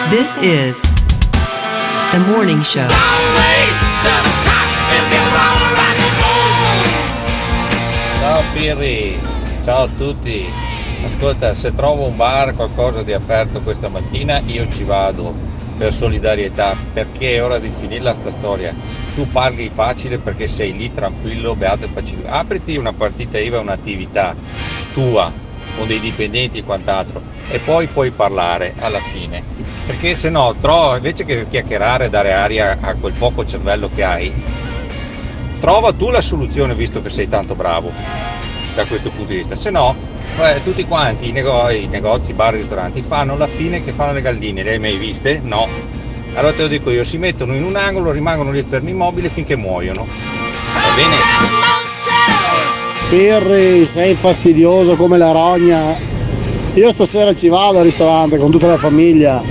This 0.08 0.36
is 0.40 0.80
the 2.12 2.18
morning 2.18 2.60
show. 2.60 2.86
Ciao 8.20 8.42
Pirri, 8.52 9.18
ciao 9.70 9.84
a 9.84 9.88
tutti. 9.96 10.50
Ascolta, 11.04 11.54
se 11.54 11.72
trovo 11.72 12.08
un 12.08 12.16
bar, 12.16 12.56
qualcosa 12.56 13.04
di 13.04 13.12
aperto 13.12 13.62
questa 13.62 13.88
mattina, 13.88 14.40
io 14.46 14.68
ci 14.68 14.82
vado 14.82 15.32
per 15.78 15.94
solidarietà, 15.94 16.74
perché 16.92 17.36
è 17.36 17.44
ora 17.44 17.60
di 17.60 17.70
finirla 17.70 18.12
sta 18.12 18.32
storia. 18.32 18.74
Tu 19.14 19.30
parli 19.30 19.70
facile 19.72 20.18
perché 20.18 20.48
sei 20.48 20.76
lì 20.76 20.92
tranquillo, 20.92 21.54
beato 21.54 21.84
e 21.84 21.88
pacifico. 21.88 22.26
Apriti 22.28 22.76
una 22.76 22.92
partita 22.92 23.38
IVA, 23.38 23.60
un'attività 23.60 24.34
tua, 24.92 25.32
con 25.76 25.86
dei 25.86 26.00
dipendenti 26.00 26.58
e 26.58 26.64
quant'altro, 26.64 27.22
e 27.48 27.60
poi 27.60 27.86
puoi 27.86 28.10
parlare 28.10 28.74
alla 28.80 28.98
fine. 28.98 29.40
Perché 29.86 30.16
se 30.16 30.30
no, 30.30 30.52
trovo, 30.60 30.96
invece 30.96 31.24
che 31.24 31.46
chiacchierare 31.46 32.06
e 32.06 32.10
dare 32.10 32.32
aria 32.32 32.76
a 32.80 32.96
quel 32.96 33.12
poco 33.12 33.44
cervello 33.44 33.88
che 33.94 34.02
hai, 34.02 34.32
trova 35.60 35.92
tu 35.92 36.10
la 36.10 36.20
soluzione 36.20 36.74
visto 36.74 37.00
che 37.00 37.08
sei 37.08 37.28
tanto 37.28 37.54
bravo 37.54 38.49
da 38.74 38.84
questo 38.84 39.10
punto 39.10 39.32
di 39.32 39.36
vista. 39.36 39.56
Se 39.56 39.70
no, 39.70 39.94
eh, 40.38 40.62
tutti 40.62 40.84
quanti 40.84 41.28
i, 41.28 41.32
nego- 41.32 41.70
i 41.70 41.86
negozi, 41.86 42.32
bar, 42.32 42.54
ristoranti 42.54 43.02
fanno 43.02 43.36
la 43.36 43.46
fine 43.46 43.82
che 43.82 43.92
fanno 43.92 44.12
le 44.12 44.22
galline. 44.22 44.62
Le 44.62 44.70
hai 44.72 44.78
mai 44.78 44.96
viste? 44.96 45.40
No. 45.42 45.68
Allora 46.34 46.52
te 46.52 46.62
lo 46.62 46.68
dico 46.68 46.90
io, 46.90 47.02
si 47.04 47.18
mettono 47.18 47.54
in 47.54 47.64
un 47.64 47.76
angolo, 47.76 48.12
rimangono 48.12 48.52
lì 48.52 48.62
fermi 48.62 48.90
immobili 48.90 49.28
finché 49.28 49.56
muoiono. 49.56 50.06
Va 50.72 50.94
bene? 50.94 51.16
Pirri, 53.08 53.84
sei 53.84 54.14
fastidioso 54.14 54.94
come 54.94 55.18
la 55.18 55.32
rogna. 55.32 55.96
Io 56.74 56.92
stasera 56.92 57.34
ci 57.34 57.48
vado 57.48 57.78
al 57.78 57.84
ristorante 57.84 58.38
con 58.38 58.52
tutta 58.52 58.68
la 58.68 58.76
famiglia 58.76 59.42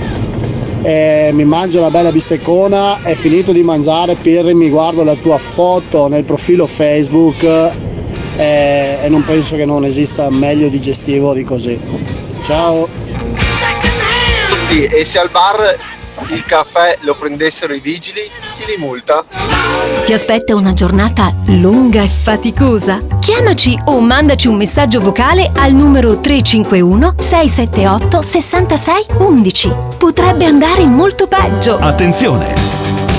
e 0.82 1.30
mi 1.34 1.44
mangio 1.44 1.80
una 1.80 1.90
bella 1.90 2.10
bisteccona. 2.10 3.02
È 3.02 3.14
finito 3.14 3.52
di 3.52 3.62
mangiare, 3.62 4.14
Pirri, 4.14 4.54
mi 4.54 4.70
guardo 4.70 5.04
la 5.04 5.14
tua 5.16 5.36
foto 5.36 6.08
nel 6.08 6.24
profilo 6.24 6.66
Facebook 6.66 7.44
e, 8.40 8.98
e 9.02 9.08
non 9.10 9.22
penso 9.22 9.54
che 9.56 9.66
non 9.66 9.84
esista 9.84 10.30
meglio 10.30 10.68
digestivo 10.68 11.34
di 11.34 11.44
così. 11.44 11.78
Ciao. 12.42 12.88
Tutti, 14.48 14.84
e 14.84 15.04
se 15.04 15.18
al 15.18 15.30
bar 15.30 15.76
il 16.28 16.44
caffè 16.44 16.96
lo 17.00 17.14
prendessero 17.14 17.74
i 17.74 17.80
vigili, 17.80 18.20
chi 18.54 18.64
li 18.66 18.76
multa? 18.78 19.24
Ti 20.06 20.12
aspetta 20.12 20.54
una 20.54 20.72
giornata 20.72 21.34
lunga 21.46 22.02
e 22.02 22.08
faticosa? 22.08 23.00
Chiamaci 23.20 23.78
o 23.84 24.00
mandaci 24.00 24.48
un 24.48 24.56
messaggio 24.56 25.00
vocale 25.00 25.50
al 25.54 25.72
numero 25.72 26.18
351 26.20 27.16
678 27.18 28.22
66 28.22 29.06
11. 29.18 29.72
Potrebbe 29.98 30.46
andare 30.46 30.86
molto 30.86 31.26
peggio. 31.26 31.76
Attenzione! 31.76 32.99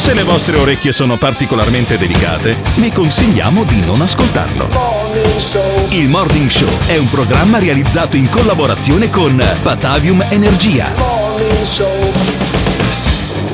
Se 0.00 0.14
le 0.14 0.22
vostre 0.22 0.56
orecchie 0.56 0.92
sono 0.92 1.18
particolarmente 1.18 1.98
delicate, 1.98 2.56
vi 2.76 2.90
consigliamo 2.90 3.64
di 3.64 3.84
non 3.84 4.00
ascoltarlo. 4.00 4.66
Il 5.90 6.08
Morning 6.08 6.48
Show 6.48 6.70
è 6.88 6.96
un 6.96 7.08
programma 7.10 7.58
realizzato 7.58 8.16
in 8.16 8.30
collaborazione 8.30 9.10
con 9.10 9.36
Batavium 9.62 10.24
Energia. 10.30 10.86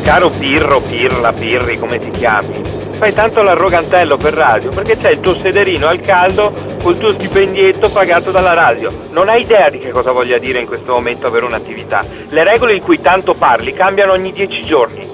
Caro 0.04 0.30
Pirro, 0.30 0.80
Pirla, 0.82 1.32
Pirri, 1.32 1.78
come 1.80 1.98
ti 1.98 2.10
chiami? 2.10 2.62
Fai 2.96 3.12
tanto 3.12 3.42
l'arrogantello 3.42 4.16
per 4.16 4.32
radio 4.32 4.70
perché 4.70 4.96
c'è 4.96 5.10
il 5.10 5.20
tuo 5.20 5.34
sederino 5.34 5.88
al 5.88 6.00
caldo 6.00 6.76
col 6.80 6.96
tuo 6.96 7.12
stipendietto 7.12 7.90
pagato 7.90 8.30
dalla 8.30 8.54
radio. 8.54 9.08
Non 9.10 9.28
hai 9.28 9.42
idea 9.42 9.68
di 9.68 9.80
che 9.80 9.90
cosa 9.90 10.12
voglia 10.12 10.38
dire 10.38 10.60
in 10.60 10.66
questo 10.66 10.92
momento 10.92 11.26
avere 11.26 11.44
un'attività. 11.44 12.04
Le 12.28 12.44
regole 12.44 12.74
in 12.74 12.82
cui 12.82 13.00
tanto 13.00 13.34
parli 13.34 13.72
cambiano 13.72 14.12
ogni 14.12 14.32
dieci 14.32 14.62
giorni. 14.62 15.05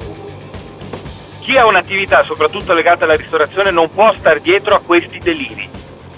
Chi 1.53 1.59
ha 1.59 1.67
un'attività, 1.67 2.23
soprattutto 2.23 2.73
legata 2.73 3.05
alla 3.05 3.15
ristorazione, 3.15 3.71
non 3.71 3.91
può 3.93 4.11
star 4.17 4.41
dietro 4.41 4.75
a 4.75 4.81
questi 4.81 5.19
deliri. 5.19 5.69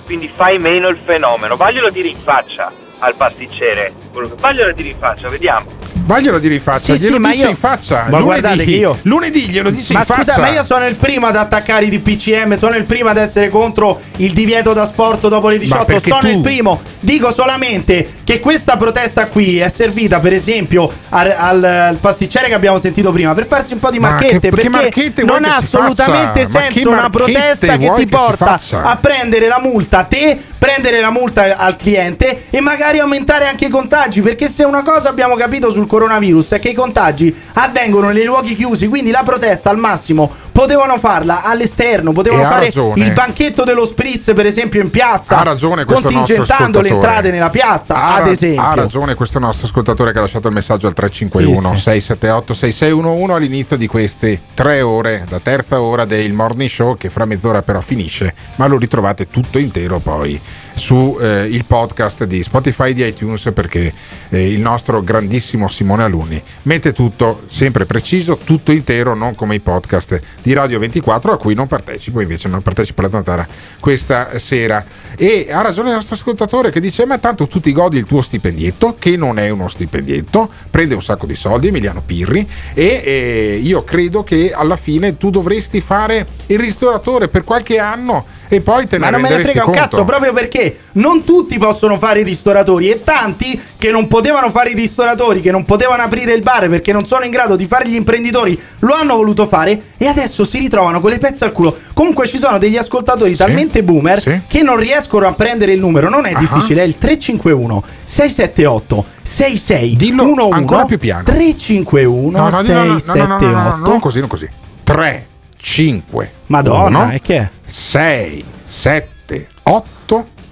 Quindi 0.04 0.28
fai 0.28 0.58
meno 0.58 0.86
il 0.86 0.96
fenomeno. 1.04 1.56
Vaglielo 1.56 1.90
dire 1.90 2.06
in 2.06 2.18
faccia 2.18 2.70
al 3.00 3.16
pasticcere. 3.16 4.03
Quello 4.14 4.28
che 4.28 4.34
vaglielo 4.40 4.68
a 4.70 4.72
dire 4.72 4.88
in 4.88 4.96
faccia, 4.98 5.28
vediamo. 5.28 5.82
Vaglielo 6.06 6.36
a 6.36 6.38
dire 6.38 6.54
in 6.54 6.60
faccia, 6.60 6.94
Sì, 6.94 7.00
glielo 7.02 7.14
sì, 7.14 7.20
ma 7.20 7.30
dice 7.30 7.42
io- 7.44 7.48
in 7.50 7.56
faccia. 7.56 7.94
Ma 8.08 8.18
lunedì, 8.18 8.24
guardate 8.24 8.64
che 8.64 8.70
io- 8.70 8.98
lunedì 9.02 9.40
glielo 9.48 9.70
dice 9.70 9.92
Ma 9.94 10.00
in 10.00 10.04
scusa, 10.04 10.22
faccia. 10.32 10.40
ma 10.40 10.48
io 10.50 10.62
sono 10.64 10.86
il 10.86 10.94
primo 10.96 11.26
ad 11.26 11.36
attaccare 11.36 11.86
i 11.86 11.88
DPCM, 11.88 12.58
sono 12.58 12.76
il 12.76 12.84
primo 12.84 13.08
ad 13.08 13.16
essere 13.16 13.48
contro 13.48 14.00
il 14.16 14.32
divieto 14.32 14.72
da 14.74 14.84
sport 14.86 15.28
dopo 15.28 15.48
le 15.48 15.58
18, 15.58 15.84
perché 15.86 16.08
sono 16.08 16.20
tu- 16.20 16.26
il 16.28 16.40
primo. 16.40 16.80
Dico 17.00 17.32
solamente 17.32 18.20
che 18.22 18.38
questa 18.40 18.76
protesta 18.76 19.26
qui 19.26 19.58
è 19.58 19.68
servita 19.68 20.18
per 20.20 20.32
esempio 20.34 20.90
al, 21.10 21.34
al- 21.36 21.64
al 21.64 21.96
pasticcere 21.96 22.48
che 22.48 22.54
abbiamo 22.54 22.78
sentito 22.78 23.10
prima 23.10 23.32
per 23.34 23.46
farsi 23.46 23.72
un 23.72 23.78
po' 23.78 23.90
di 23.90 23.98
Ma 23.98 24.10
marchette 24.10 24.32
che- 24.32 24.40
che 24.40 24.50
perché 24.50 24.68
marchette 24.68 25.24
non 25.24 25.44
ha 25.44 25.56
assolutamente 25.56 26.46
faccia? 26.46 26.70
Senso 26.70 26.90
una 26.90 27.08
protesta 27.10 27.76
che 27.78 27.92
ti 27.96 28.04
che 28.04 28.06
porta 28.14 28.58
a 28.82 28.96
prendere 28.96 29.48
la 29.48 29.58
multa 29.60 29.98
a 30.00 30.04
te, 30.04 30.38
prendere 30.58 31.00
la 31.00 31.10
multa 31.10 31.56
al 31.56 31.76
cliente 31.76 32.44
e 32.50 32.60
magari 32.60 32.98
aumentare 32.98 33.46
anche 33.48 33.66
i 33.66 33.68
contagi 33.70 34.02
perché 34.08 34.48
se 34.48 34.64
una 34.64 34.82
cosa 34.82 35.08
abbiamo 35.08 35.34
capito 35.34 35.70
sul 35.70 35.86
coronavirus 35.86 36.50
è 36.52 36.60
che 36.60 36.68
i 36.68 36.74
contagi 36.74 37.34
avvengono 37.54 38.10
nei 38.10 38.24
luoghi 38.24 38.54
chiusi, 38.54 38.86
quindi 38.88 39.10
la 39.10 39.22
protesta 39.24 39.70
al 39.70 39.78
massimo 39.78 40.30
potevano 40.52 40.98
farla 40.98 41.42
all'esterno, 41.42 42.12
potevano 42.12 42.42
fare 42.42 42.66
ragione. 42.66 43.02
il 43.04 43.12
banchetto 43.12 43.64
dello 43.64 43.86
spritz 43.86 44.32
per 44.34 44.46
esempio 44.46 44.80
in 44.82 44.90
piazza, 44.90 45.38
Ha 45.38 45.42
ragione 45.42 45.84
contingentando 45.84 46.80
le 46.80 46.90
entrate 46.90 47.30
nella 47.30 47.50
piazza, 47.50 47.94
Ha, 47.96 48.14
ad 48.16 48.28
esempio. 48.28 48.62
ha 48.62 48.74
ragione 48.74 49.14
questo 49.14 49.38
nostro 49.38 49.66
ascoltatore 49.66 50.12
che 50.12 50.18
ha 50.18 50.22
lasciato 50.22 50.48
il 50.48 50.54
messaggio 50.54 50.86
al 50.86 50.92
351 50.94 51.70
Sì, 51.70 51.76
sì. 51.76 51.82
678 51.82 52.54
6611 52.54 53.32
all'inizio 53.36 53.76
di 53.76 53.86
queste 53.86 54.40
tre 54.54 54.80
ore, 54.82 55.24
la 55.28 55.40
terza 55.40 55.80
ora 55.80 56.04
del 56.04 56.32
morning 56.32 56.68
show 56.68 56.96
che 56.96 57.08
fra 57.10 57.24
mezz'ora 57.24 57.62
però 57.62 57.80
finisce, 57.80 58.34
ma 58.56 58.66
lo 58.66 58.76
ritrovate 58.76 59.28
tutto 59.30 59.58
intero 59.58 59.98
poi 59.98 60.40
su 60.74 61.16
eh, 61.20 61.44
il 61.44 61.64
podcast 61.64 62.24
di 62.24 62.42
Spotify 62.42 62.92
di 62.92 63.06
iTunes 63.06 63.50
perché 63.54 63.92
eh, 64.28 64.50
il 64.52 64.60
nostro 64.60 65.02
grandissimo 65.02 65.68
Simone 65.68 66.02
Alunni 66.02 66.42
mette 66.62 66.92
tutto 66.92 67.42
sempre 67.46 67.86
preciso, 67.86 68.36
tutto 68.36 68.72
intero, 68.72 69.14
non 69.14 69.34
come 69.34 69.54
i 69.54 69.60
podcast 69.60 70.20
di 70.42 70.52
Radio 70.52 70.78
24 70.78 71.32
a 71.32 71.36
cui 71.36 71.54
non 71.54 71.66
partecipo, 71.66 72.20
invece 72.20 72.48
non 72.48 72.62
partecipo 72.62 73.00
alla 73.00 73.10
zanzara 73.10 73.46
questa 73.80 74.38
sera. 74.38 74.84
E 75.16 75.48
ha 75.50 75.62
ragione 75.62 75.90
il 75.90 75.94
nostro 75.94 76.14
ascoltatore 76.14 76.70
che 76.70 76.80
dice: 76.80 77.06
Ma 77.06 77.18
tanto 77.18 77.46
tu 77.46 77.60
ti 77.60 77.72
godi 77.72 77.98
il 77.98 78.06
tuo 78.06 78.22
stipendietto, 78.22 78.96
che 78.98 79.16
non 79.16 79.38
è 79.38 79.48
uno 79.50 79.68
stipendietto, 79.68 80.50
prende 80.70 80.94
un 80.94 81.02
sacco 81.02 81.26
di 81.26 81.34
soldi, 81.34 81.68
Emiliano 81.68 82.02
Pirri, 82.04 82.46
e 82.74 83.02
eh, 83.04 83.60
io 83.62 83.84
credo 83.84 84.22
che 84.22 84.52
alla 84.52 84.76
fine 84.76 85.16
tu 85.16 85.30
dovresti 85.30 85.80
fare 85.80 86.26
il 86.46 86.58
ristoratore 86.58 87.28
per 87.28 87.44
qualche 87.44 87.78
anno 87.78 88.24
e 88.48 88.60
poi 88.60 88.86
te 88.86 88.98
ne 88.98 89.04
Ma 89.04 89.10
non 89.10 89.20
me 89.20 89.30
ne 89.30 89.42
frega 89.42 89.64
un 89.64 89.72
conto. 89.72 89.80
cazzo, 89.80 90.04
proprio 90.04 90.32
perché 90.32 90.63
non 90.92 91.24
tutti 91.24 91.58
possono 91.58 91.98
fare 91.98 92.20
i 92.20 92.24
ristoratori 92.24 92.90
e 92.90 93.02
tanti 93.02 93.60
che 93.76 93.90
non 93.90 94.08
potevano 94.08 94.50
fare 94.50 94.70
i 94.70 94.74
ristoratori, 94.74 95.40
che 95.40 95.50
non 95.50 95.64
potevano 95.64 96.02
aprire 96.02 96.32
il 96.32 96.42
bar 96.42 96.68
perché 96.68 96.92
non 96.92 97.06
sono 97.06 97.24
in 97.24 97.30
grado 97.30 97.56
di 97.56 97.66
fare 97.66 97.88
gli 97.88 97.94
imprenditori, 97.94 98.58
lo 98.80 98.94
hanno 98.94 99.16
voluto 99.16 99.46
fare 99.46 99.92
e 99.96 100.06
adesso 100.06 100.44
si 100.44 100.58
ritrovano 100.58 101.00
con 101.00 101.10
le 101.10 101.18
pezze 101.18 101.44
al 101.44 101.52
culo. 101.52 101.76
Comunque 101.92 102.26
ci 102.26 102.38
sono 102.38 102.58
degli 102.58 102.76
ascoltatori 102.76 103.32
sì, 103.32 103.38
talmente 103.38 103.82
boomer 103.82 104.20
sì. 104.20 104.40
che 104.46 104.62
non 104.62 104.76
riescono 104.76 105.26
a 105.26 105.32
prendere 105.32 105.72
il 105.72 105.80
numero, 105.80 106.08
non 106.08 106.26
è 106.26 106.32
uh-huh. 106.32 106.38
difficile, 106.38 106.82
è 106.82 106.86
il 106.86 106.98
351 106.98 107.82
678 108.04 109.04
66 109.22 109.96
Dillo 109.96 110.24
11 110.24 110.52
ancora 110.52 110.84
più 110.84 110.98
piano. 110.98 111.24
351 111.24 112.30
no, 112.30 112.44
no, 112.44 112.62
678 112.62 113.46
no, 113.46 113.62
no, 113.62 113.76
non 113.76 114.00
così, 114.00 114.18
non 114.20 114.28
così. 114.28 114.48
3 114.84 115.26
5 115.56 116.32
Madonna, 116.46 117.04
uno, 117.04 117.12
e 117.12 117.20
che 117.20 117.36
è? 117.36 117.50
6 117.64 118.44
7 118.66 119.48
8 119.62 120.03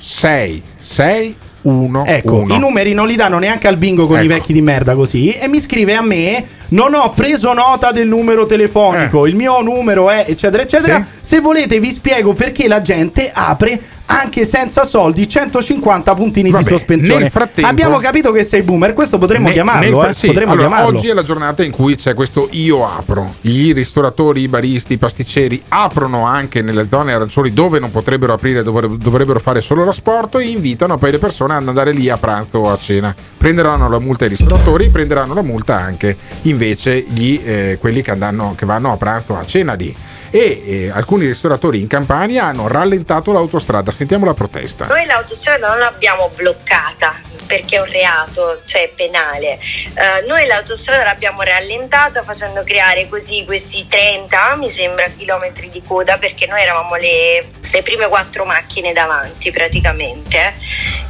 6, 0.05 0.62
6, 0.79 1.37
1. 1.62 2.05
Ecco, 2.07 2.45
i 2.49 2.59
numeri 2.59 2.93
non 2.93 3.07
li 3.07 3.15
danno 3.15 3.39
neanche 3.39 3.69
al 3.69 3.77
bingo 3.77 4.09
con 4.09 4.16
i 4.19 4.24
Ecco. 4.24 4.35
vecchi 4.35 4.53
di 4.53 4.61
merda 4.61 4.97
così. 4.97 5.31
E 5.31 5.47
mi 5.47 5.61
scrive 5.61 5.95
a 5.95 6.03
me: 6.03 6.45
Non 6.73 6.94
ho 6.94 7.11
preso 7.11 7.53
nota 7.53 7.93
del 7.93 8.09
numero 8.09 8.47
telefonico. 8.47 9.27
Il 9.27 9.36
mio 9.36 9.61
numero 9.61 10.09
è 10.09 10.24
eccetera, 10.27 10.62
eccetera. 10.62 10.97
Eh. 10.99 11.03
Sì. 11.03 11.19
Se 11.20 11.40
volete, 11.40 11.78
vi 11.78 11.90
spiego 11.90 12.32
perché 12.32 12.66
la 12.66 12.81
gente 12.81 13.31
apre 13.32 13.81
anche 14.07 14.44
senza 14.44 14.85
soldi 14.85 15.27
150 15.27 16.15
puntini 16.15 16.51
Vabbè, 16.51 16.65
di 16.65 16.69
sospensione. 16.70 17.20
nel 17.23 17.31
frattempo- 17.31 17.70
Abbiamo 17.70 17.99
capito 17.99 18.32
che 18.32 18.43
sei 18.43 18.62
boomer. 18.62 18.93
Questo 18.94 19.16
potremmo 19.19 19.47
Ne- 19.49 19.53
chiamarlo. 19.55 20.01
fra- 20.01 20.11
eh. 20.11 20.15
sì, 20.15 20.27
potremmo 20.28 20.53
allora, 20.53 20.69
chiamarlo. 20.69 20.99
Oggi 20.99 21.09
è 21.09 21.12
la 21.15 21.23
giornata 21.23 21.62
in 21.62 21.70
cui 21.70 21.94
c'è 21.94 22.12
questo 22.15 22.49
io 22.53 22.86
apro. 22.86 23.35
I 23.43 23.73
ristoratori, 23.73 24.40
i 24.43 24.49
baristi, 24.49 24.94
i 24.94 24.99
pasticceri 24.99 25.62
aprono 25.69 26.24
anche 26.27 26.62
nelle 26.62 26.89
zone 26.89 27.12
arancioni 27.12 27.53
dove 27.53 27.78
non 27.78 27.90
potrebbero 27.90 28.32
aprire, 28.32 28.62
dovre- 28.62 28.97
dovrebbero 28.99 29.39
fare 29.40 29.61
solo 29.61 29.85
l'asporto 29.85 30.39
e 30.39 30.47
invitano 30.49 30.99
poi 30.99 31.11
le 31.12 31.19
persone 31.19 31.55
ad 31.55 31.66
andare 31.69 31.93
lì 31.93 32.09
a 32.11 32.16
pranzo 32.16 32.59
o 32.59 32.70
a 32.73 32.78
cena. 32.78 33.15
Prenderanno 33.39 33.89
la 33.89 33.99
multa 33.99 34.24
i 34.24 34.28
ristoratori, 34.28 34.89
prenderanno 34.90 35.32
la 35.35 35.43
multa 35.43 35.77
anche 35.78 36.16
invece 36.43 36.61
gli, 37.09 37.40
eh, 37.44 37.76
quelli 37.80 38.02
che, 38.02 38.10
andranno- 38.10 38.55
che 38.55 38.66
vanno 38.66 38.93
a 38.93 38.97
pranzo 38.97 39.36
a 39.36 39.44
cena 39.44 39.74
lì. 39.74 39.94
E 40.34 40.62
eh, 40.64 40.90
alcuni 40.90 41.26
ristoratori 41.26 41.78
in 41.78 41.86
Campania 41.86 42.44
hanno 42.44 42.66
rallentato 42.66 43.32
l'autostrada. 43.32 43.92
Sentiamo 43.92 44.24
la 44.24 44.32
protesta. 44.32 44.86
Noi 44.86 45.04
l'autostrada 45.04 45.68
non 45.68 45.78
l'abbiamo 45.78 46.30
bloccata 46.34 47.20
perché 47.44 47.76
è 47.76 47.80
un 47.80 47.90
reato, 47.90 48.62
cioè 48.64 48.90
penale. 48.96 49.59
Eh, 49.59 50.26
noi 50.26 50.46
l'autostrada 50.46 51.04
l'abbiamo 51.04 51.42
rallentata 51.42 52.22
facendo 52.22 52.64
creare 52.64 53.10
così 53.10 53.44
questi 53.44 53.86
30, 53.86 54.56
mi 54.56 54.70
sembra, 54.70 55.06
chilometri 55.09 55.68
di 55.68 55.82
coda 55.86 56.16
perché 56.16 56.46
noi 56.46 56.62
eravamo 56.62 56.94
le, 56.96 57.50
le 57.70 57.82
prime 57.82 58.09
quattro 58.09 58.46
macchine 58.46 58.94
davanti 58.94 59.50
praticamente. 59.50 60.54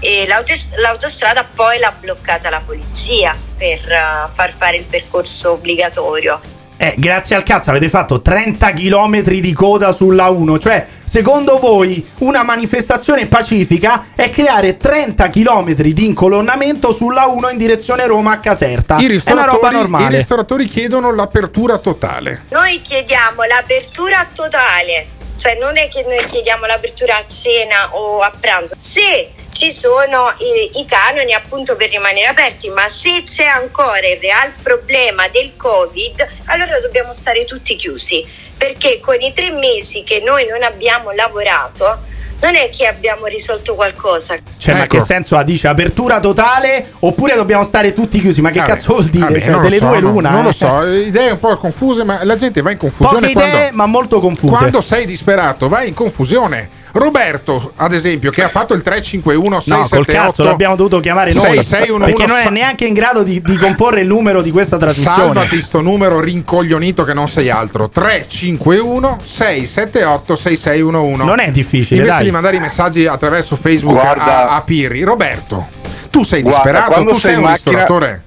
E 0.01 0.27
l'autos- 0.27 0.75
l'autostrada 0.79 1.45
poi 1.45 1.79
l'ha 1.79 1.95
bloccata 1.97 2.51
la 2.51 2.61
polizia 2.61 3.37
per 3.57 3.89
eh, 3.89 4.29
far 4.33 4.51
fare 4.51 4.79
il 4.79 4.85
percorso 4.85 5.53
obbligatorio. 5.53 6.52
Eh, 6.83 6.97
grazie 6.99 7.37
al 7.37 7.45
cazzo 7.45 7.71
avete 7.71 7.89
fatto 7.89 8.21
30 8.23 8.73
km 8.73 9.23
di 9.23 9.53
coda 9.53 9.93
sulla 9.93 10.31
1. 10.31 10.59
Cioè, 10.59 10.85
secondo 11.05 11.61
voi 11.61 12.05
una 12.19 12.43
manifestazione 12.43 13.27
pacifica 13.27 14.07
è 14.17 14.31
creare 14.31 14.77
30 14.79 15.29
km 15.29 15.75
di 15.75 16.05
incolonnamento 16.05 16.91
sulla 16.93 17.27
1 17.27 17.51
in 17.51 17.57
direzione 17.57 18.05
Roma 18.05 18.33
a 18.33 18.39
Caserta. 18.41 18.97
I 18.99 19.21
È 19.23 19.31
una 19.31 19.45
roba 19.45 19.69
ristoratori, 19.69 19.77
i 19.77 19.79
normale. 19.79 20.17
ristoratori 20.17 20.65
chiedono 20.67 21.15
l'apertura 21.15 21.79
totale. 21.79 22.47
Noi 22.51 22.81
chiediamo 22.81 23.45
l'apertura 23.45 24.27
totale, 24.35 25.07
cioè 25.43 25.57
non 25.57 25.77
è 25.77 25.89
che 25.89 26.05
noi 26.05 26.25
chiediamo 26.27 26.67
l'apertura 26.67 27.17
a 27.17 27.27
cena 27.27 27.97
o 27.97 28.21
a 28.21 28.33
pranzo, 28.39 28.77
se 28.79 29.33
ci 29.53 29.73
sono 29.73 30.33
i, 30.39 30.79
i 30.79 30.87
canoni 30.87 31.35
appunto 31.35 31.75
per 31.75 31.91
rimanere 31.91 32.29
aperti, 32.29 32.69
ma 32.69 32.89
se 32.89 33.25
c'è 33.25 33.47
ancora 33.47 34.07
il 34.07 34.21
real 34.21 34.53
problema 34.63 35.27
del 35.27 35.57
Covid, 35.57 36.29
allora 36.45 36.79
dobbiamo 36.79 37.13
stare 37.13 37.45
tutti 37.45 37.75
chiusi, 37.75 38.25
perché 38.57 39.01
con 39.01 39.21
i 39.21 39.33
tre 39.33 39.51
mesi 39.51 40.05
che 40.05 40.21
noi 40.21 40.47
non 40.47 40.63
abbiamo 40.63 41.11
lavorato, 41.11 42.05
non 42.43 42.55
è 42.57 42.71
che 42.71 42.87
abbiamo 42.87 43.27
risolto 43.27 43.75
qualcosa. 43.75 44.37
Cioè, 44.59 44.75
ma 44.75 44.83
Ecco. 44.85 44.97
che 44.99 45.03
senso 45.03 45.37
ha? 45.37 45.43
Dice 45.43 45.69
apertura 45.69 46.21
totale 46.21 46.93
oppure 47.01 47.35
dobbiamo 47.35 47.65
stare 47.65 47.93
tutti 47.93 48.21
chiusi? 48.21 48.41
Ma 48.41 48.51
che 48.51 48.59
Vabbè, 48.59 48.71
cazzo 48.73 48.93
vuol 48.95 49.05
dire? 49.07 49.27
vabbè, 49.27 49.39
Cioè, 49.41 49.51
non 49.51 49.57
lo 49.63 49.69
delle 49.69 49.79
so, 49.79 49.87
due 49.87 50.01
no, 50.01 50.11
l'una. 50.11 50.31
Non 50.31 50.41
eh. 50.41 50.45
lo 50.45 50.53
so, 50.53 50.85
idee 50.87 51.31
un 51.31 51.39
po' 51.39 51.57
confuse, 51.57 52.05
ma 52.05 52.25
la 52.25 52.37
gente 52.37 52.61
va 52.63 52.71
in 52.71 52.79
confusione 52.79 53.21
Poche 53.21 53.33
quando, 53.33 53.57
idee, 53.57 53.71
ma 53.73 53.87
molto 53.87 54.21
confuse. 54.21 54.55
quando 54.57 54.81
sei 54.81 55.07
disperato, 55.07 55.69
vai 55.69 55.89
in 55.89 55.95
confusione. 55.95 56.81
Roberto, 56.95 57.73
ad 57.77 57.95
esempio, 57.95 58.31
che 58.31 58.43
ha 58.43 58.49
fatto 58.49 58.75
il 58.75 58.83
351 58.83 59.49
No, 59.49 59.61
678 59.61 59.97
col 59.97 60.15
cazzo 60.27 60.45
l'abbiamo 60.45 60.77
dovuto 60.77 61.01
chiamare 61.01 61.33
noi 61.33 61.41
6611 61.63 62.13
perché 62.13 62.27
non 62.27 62.37
è 62.39 62.51
neanche 62.51 62.85
in 62.85 62.93
grado 62.93 63.23
di, 63.23 63.41
di 63.41 63.57
comporre 63.57 64.03
il 64.03 64.07
numero 64.09 64.43
di 64.43 64.51
questa 64.51 64.77
trasmissione. 64.77 65.17
Salvati 65.33 65.63
sto 65.63 65.81
numero 65.81 66.21
rincoglionito 66.21 67.05
che 67.05 67.15
non 67.15 67.29
sei 67.31 67.49
altro 67.49 67.89
351 67.89 69.21
678 69.25 70.37
6611 70.37 71.25
Non 71.25 71.39
è 71.41 71.51
difficile, 71.51 72.01
Invece 72.03 72.15
dai. 72.17 72.31
Mandare 72.33 72.57
i 72.57 72.61
messaggi 72.61 73.07
attraverso 73.07 73.55
Facebook 73.57 73.95
Guarda- 74.01 74.49
a, 74.51 74.57
a 74.57 74.63
Pirri 74.63 75.03
Roberto, 75.03 75.69
tu 76.11 76.23
sei 76.25 76.43
Guarda, 76.43 76.59
disperato, 76.63 76.93
quando 76.93 77.11
tu 77.13 77.19
sei 77.19 77.31
sei 77.31 77.39
un 77.39 77.45
in 77.45 77.51
macchina- 77.51 77.77
ristoratore 77.79 78.23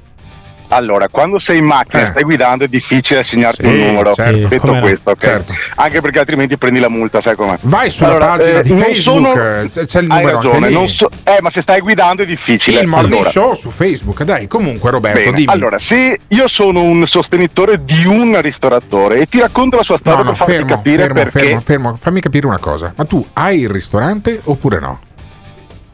Allora, 0.69 1.07
quando 1.09 1.39
sei 1.39 1.59
in 1.59 1.65
macchina 1.65 2.01
e 2.03 2.05
Eh. 2.05 2.09
stai 2.09 2.23
guidando 2.23 2.63
è 2.63 2.67
difficile 2.67 3.19
assegnarti 3.19 3.63
Sì, 3.63 3.67
un 3.73 3.85
numero. 3.87 4.13
certo, 4.13 4.47
Detto 4.47 4.57
come 4.67 4.79
no, 4.79 4.85
questo, 4.85 5.09
ok? 5.11 5.21
certo. 5.21 5.53
Anche 5.75 6.01
perché 6.01 6.19
altrimenti 6.19 6.57
prendi 6.57 6.79
la 6.79 6.89
multa, 6.89 7.21
sai 7.21 7.35
com'è? 7.35 7.57
Vai 7.61 7.89
sulla 7.89 8.09
Allora, 8.09 8.25
pagina 8.37 8.59
eh, 8.59 8.63
di 8.63 8.69
non 8.69 8.79
Facebook, 8.79 8.99
sono- 9.71 9.85
c'è 9.85 9.99
il 10.01 10.11
Hai 10.11 10.17
numero 10.19 10.37
anche 10.39 10.59
ragione, 10.59 10.87
so- 10.87 11.09
eh, 11.23 11.37
ma 11.41 11.49
se 11.49 11.61
stai 11.61 11.79
guidando 11.81 12.23
è 12.23 12.25
difficile. 12.25 12.79
Il 12.81 12.87
morning 12.87 13.13
Allora, 13.15 13.29
show 13.29 13.53
su 13.53 13.69
Facebook, 13.69 14.23
dai, 14.23 14.47
comunque 14.47 14.89
Roberto, 14.91 15.19
Bene, 15.19 15.31
dimmi. 15.33 15.51
allora, 15.51 15.77
se 15.79 16.19
io 16.27 16.47
sono 16.47 16.81
un 16.81 17.05
sostenitore 17.05 17.83
di 17.83 18.05
un 18.05 18.39
ristoratore 18.41 19.19
e 19.19 19.27
ti 19.27 19.39
racconto 19.39 19.77
la 19.77 19.83
sua 19.83 19.97
storia 19.97 20.19
No, 20.19 20.23
no, 20.25 20.29
per 20.31 20.37
farti 20.37 20.53
fermo, 20.53 20.69
capire 20.75 20.97
fermo, 21.03 21.13
perché 21.13 21.39
fermo, 21.39 21.61
fermo, 21.61 21.95
fammi 21.95 22.21
capire 22.21 22.47
una 22.47 22.57
cosa. 22.59 22.93
Ma 22.95 23.05
tu 23.05 23.25
hai 23.33 23.59
il 23.59 23.69
ristorante 23.69 24.41
oppure 24.43 24.79
no? 24.79 24.99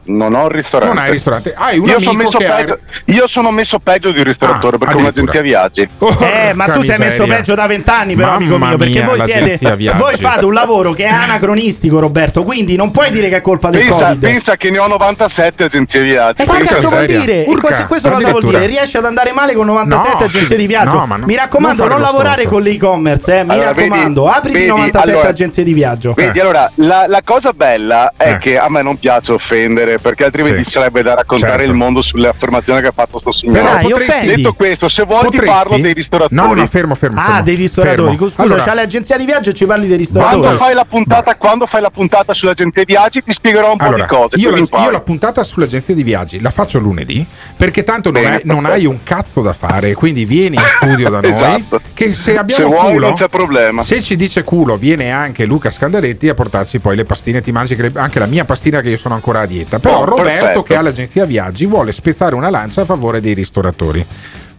Non 0.04 0.34
ho 0.34 0.46
il 0.46 0.50
ristorante. 0.50 0.94
Non 0.94 1.02
hai 1.02 1.08
il 1.10 1.14
ristorante. 1.14 1.54
Hai 1.56 1.78
un 1.78 1.86
io, 1.88 1.94
amico 1.96 2.10
sono 2.10 2.16
messo 2.22 2.38
che 2.38 2.46
ha- 2.48 2.54
peggio, 2.56 2.78
io 3.04 3.26
sono 3.28 3.50
messo 3.52 3.78
peggio 3.78 4.10
di 4.10 4.18
un 4.18 4.24
ristoratore 4.24 4.74
Ah, 4.76 4.78
perché 4.78 4.94
ho 4.94 4.98
un'agenzia 4.98 5.42
viaggi. 5.42 5.88
Eh, 6.22 6.52
ma 6.54 6.66
tu 6.66 6.82
sei 6.82 6.98
messo 6.98 7.24
peggio 7.24 7.54
da 7.54 7.66
vent'anni, 7.66 8.14
però, 8.14 8.32
amico 8.32 8.52
Mamma 8.58 8.68
mio, 8.70 8.76
perché 8.78 8.92
mia, 8.98 9.06
voi 9.06 9.20
siete. 9.24 9.76
viaggi. 9.76 9.98
Voi 9.98 10.16
fate 10.16 10.44
un 10.44 10.52
lavoro 10.52 10.92
che 10.92 11.04
è 11.04 11.08
anacronistico, 11.12 12.00
Roberto. 12.00 12.42
Quindi 12.42 12.74
non 12.76 12.90
puoi 12.90 13.10
dire 13.10 13.28
che 13.28 13.36
è 13.36 13.40
colpa 13.40 13.70
del 13.70 13.80
Pensa, 13.82 14.06
Covid. 14.06 14.18
pensa 14.20 14.56
che 14.56 14.70
ne 14.70 14.78
ho 14.78 14.86
97 14.88 15.64
agenzie 15.64 16.02
viaggi. 16.02 16.42
E 16.42 16.46
che 16.46 16.50
Pensa 16.52 16.74
cazzo 16.74 16.88
vuol 16.88 17.00
miseria. 17.02 17.20
dire? 17.24 17.44
Urca, 17.46 17.60
questo, 17.66 17.86
questo 17.86 18.10
cosa 18.10 18.28
vuol 18.30 18.42
dire? 18.44 18.66
Riesci 18.66 18.96
ad 18.96 19.04
andare 19.04 19.32
male 19.32 19.54
con 19.54 19.66
97 19.66 20.16
No, 20.18 20.24
agenzie 20.24 20.56
di 20.56 20.66
viaggio? 20.66 20.92
no, 20.98 21.06
ma 21.06 21.16
no- 21.16 21.26
Mi 21.26 21.36
raccomando, 21.36 21.82
non 21.86 21.92
non, 21.92 22.00
lavorare 22.00 22.46
con 22.46 22.60
l'e-commerce, 22.62 23.38
eh. 23.38 23.44
Mi 23.44 23.50
Allora, 23.52 23.72
vedi- 23.72 23.88
raccomando, 23.88 24.28
apriti 24.28 24.58
vedi, 24.58 24.68
97 24.68 25.10
allora- 25.10 25.28
agenzie 25.28 25.62
di 25.64 25.72
viaggio. 25.72 26.12
Vedi, 26.14 26.40
allora, 26.40 26.70
la, 26.76 27.04
la 27.06 27.20
cosa 27.24 27.52
bella 27.52 28.12
è 28.16 28.32
Eh. 28.32 28.38
che 28.38 28.58
a 28.58 28.68
me 28.68 28.82
non 28.82 28.98
piace 28.98 29.32
offendere, 29.32 29.91
perché 30.00 30.24
altrimenti 30.24 30.64
Sì. 30.64 30.70
sarebbe 30.70 31.02
da 31.02 31.14
raccontare 31.14 31.52
Certo. 31.52 31.70
il 31.70 31.76
mondo 31.76 32.02
sulle 32.02 32.28
affermazioni 32.28 32.80
che 32.80 32.88
ha 32.88 32.92
fatto 32.92 33.18
sto 33.18 33.32
signore. 33.32 33.60
Però 33.62 33.78
potresti- 33.88 34.26
Detto 34.26 34.52
questo, 34.54 34.88
se 34.88 35.04
vuoi 35.04 35.28
ti 35.30 35.40
parlo 35.40 35.76
dei 35.78 35.92
ristoratori. 35.92 36.34
No, 36.40 36.54
no, 36.54 36.66
fermo, 36.66 36.94
fermo. 36.94 37.20
Ah, 37.20 37.24
fermo, 37.24 37.42
dei 37.42 37.54
ristoratori. 37.56 38.10
fermo. 38.16 38.28
Scusa, 38.28 38.42
Allora, 38.42 38.62
c'ha 38.62 38.74
l'agenzia 38.74 39.16
di 39.16 39.24
viaggio 39.24 39.50
e 39.50 39.52
ci 39.54 39.66
parli 39.66 39.86
dei 39.86 39.96
ristoratori. 39.96 40.40
Quando 40.40 40.56
fai, 40.58 40.74
la 40.74 40.84
puntata, 40.84 41.36
quando 41.36 41.66
fai 41.66 41.80
la 41.80 41.90
puntata 41.90 42.32
sull'agente 42.34 42.82
viaggi 42.86 43.22
ti 43.22 43.32
spiegherò 43.32 43.72
un 43.72 43.76
po' 43.76 43.84
Allora, 43.84 44.02
di 44.04 44.08
cose. 44.08 44.36
io, 44.36 44.50
la, 44.50 44.58
io 44.84 44.90
la 44.90 45.00
puntata 45.00 45.42
sull'agenzia 45.42 45.94
di 45.94 46.02
viaggi 46.02 46.40
la 46.40 46.50
faccio 46.50 46.78
lunedì 46.78 47.26
perché 47.56 47.82
tanto 47.82 48.10
non, 48.10 48.24
hai, 48.24 48.40
non 48.44 48.64
hai 48.66 48.86
un 48.86 49.02
cazzo 49.02 49.40
da 49.42 49.52
fare, 49.52 49.94
quindi 49.94 50.24
vieni 50.24 50.56
in 50.56 50.62
studio 50.62 51.10
da 51.10 51.20
noi. 51.22 51.30
Esatto. 51.30 51.80
Che 51.94 52.14
se 52.14 52.36
abbiamo 52.36 52.62
Se 52.62 52.68
vuoi 52.68 52.92
culo, 52.92 53.06
non 53.06 53.14
c'è 53.14 53.28
problema. 53.28 53.82
Se 53.82 54.02
ci 54.02 54.16
dice 54.16 54.42
culo, 54.42 54.76
viene 54.76 55.10
anche 55.10 55.44
Luca 55.44 55.70
Scandaletti 55.70 56.28
a 56.28 56.34
portarci 56.34 56.78
poi 56.80 56.96
le 56.96 57.04
pastine. 57.04 57.40
Ti 57.40 57.52
mangi 57.52 57.76
anche 57.94 58.18
la 58.18 58.26
mia 58.26 58.44
pastina 58.44 58.80
che 58.80 58.90
io 58.90 58.96
sono 58.96 59.14
ancora 59.14 59.40
a 59.40 59.46
dieta. 59.46 59.78
Però 59.82 60.00
Oh, 60.00 60.04
Roberto, 60.04 60.30
perfetto. 60.38 60.62
che 60.62 60.76
ha 60.76 60.80
l'agenzia 60.80 61.24
viaggi, 61.26 61.66
vuole 61.66 61.92
spezzare 61.92 62.34
una 62.34 62.48
lancia 62.50 62.80
a 62.82 62.84
favore 62.84 63.20
dei 63.20 63.34
ristoratori. 63.34 64.04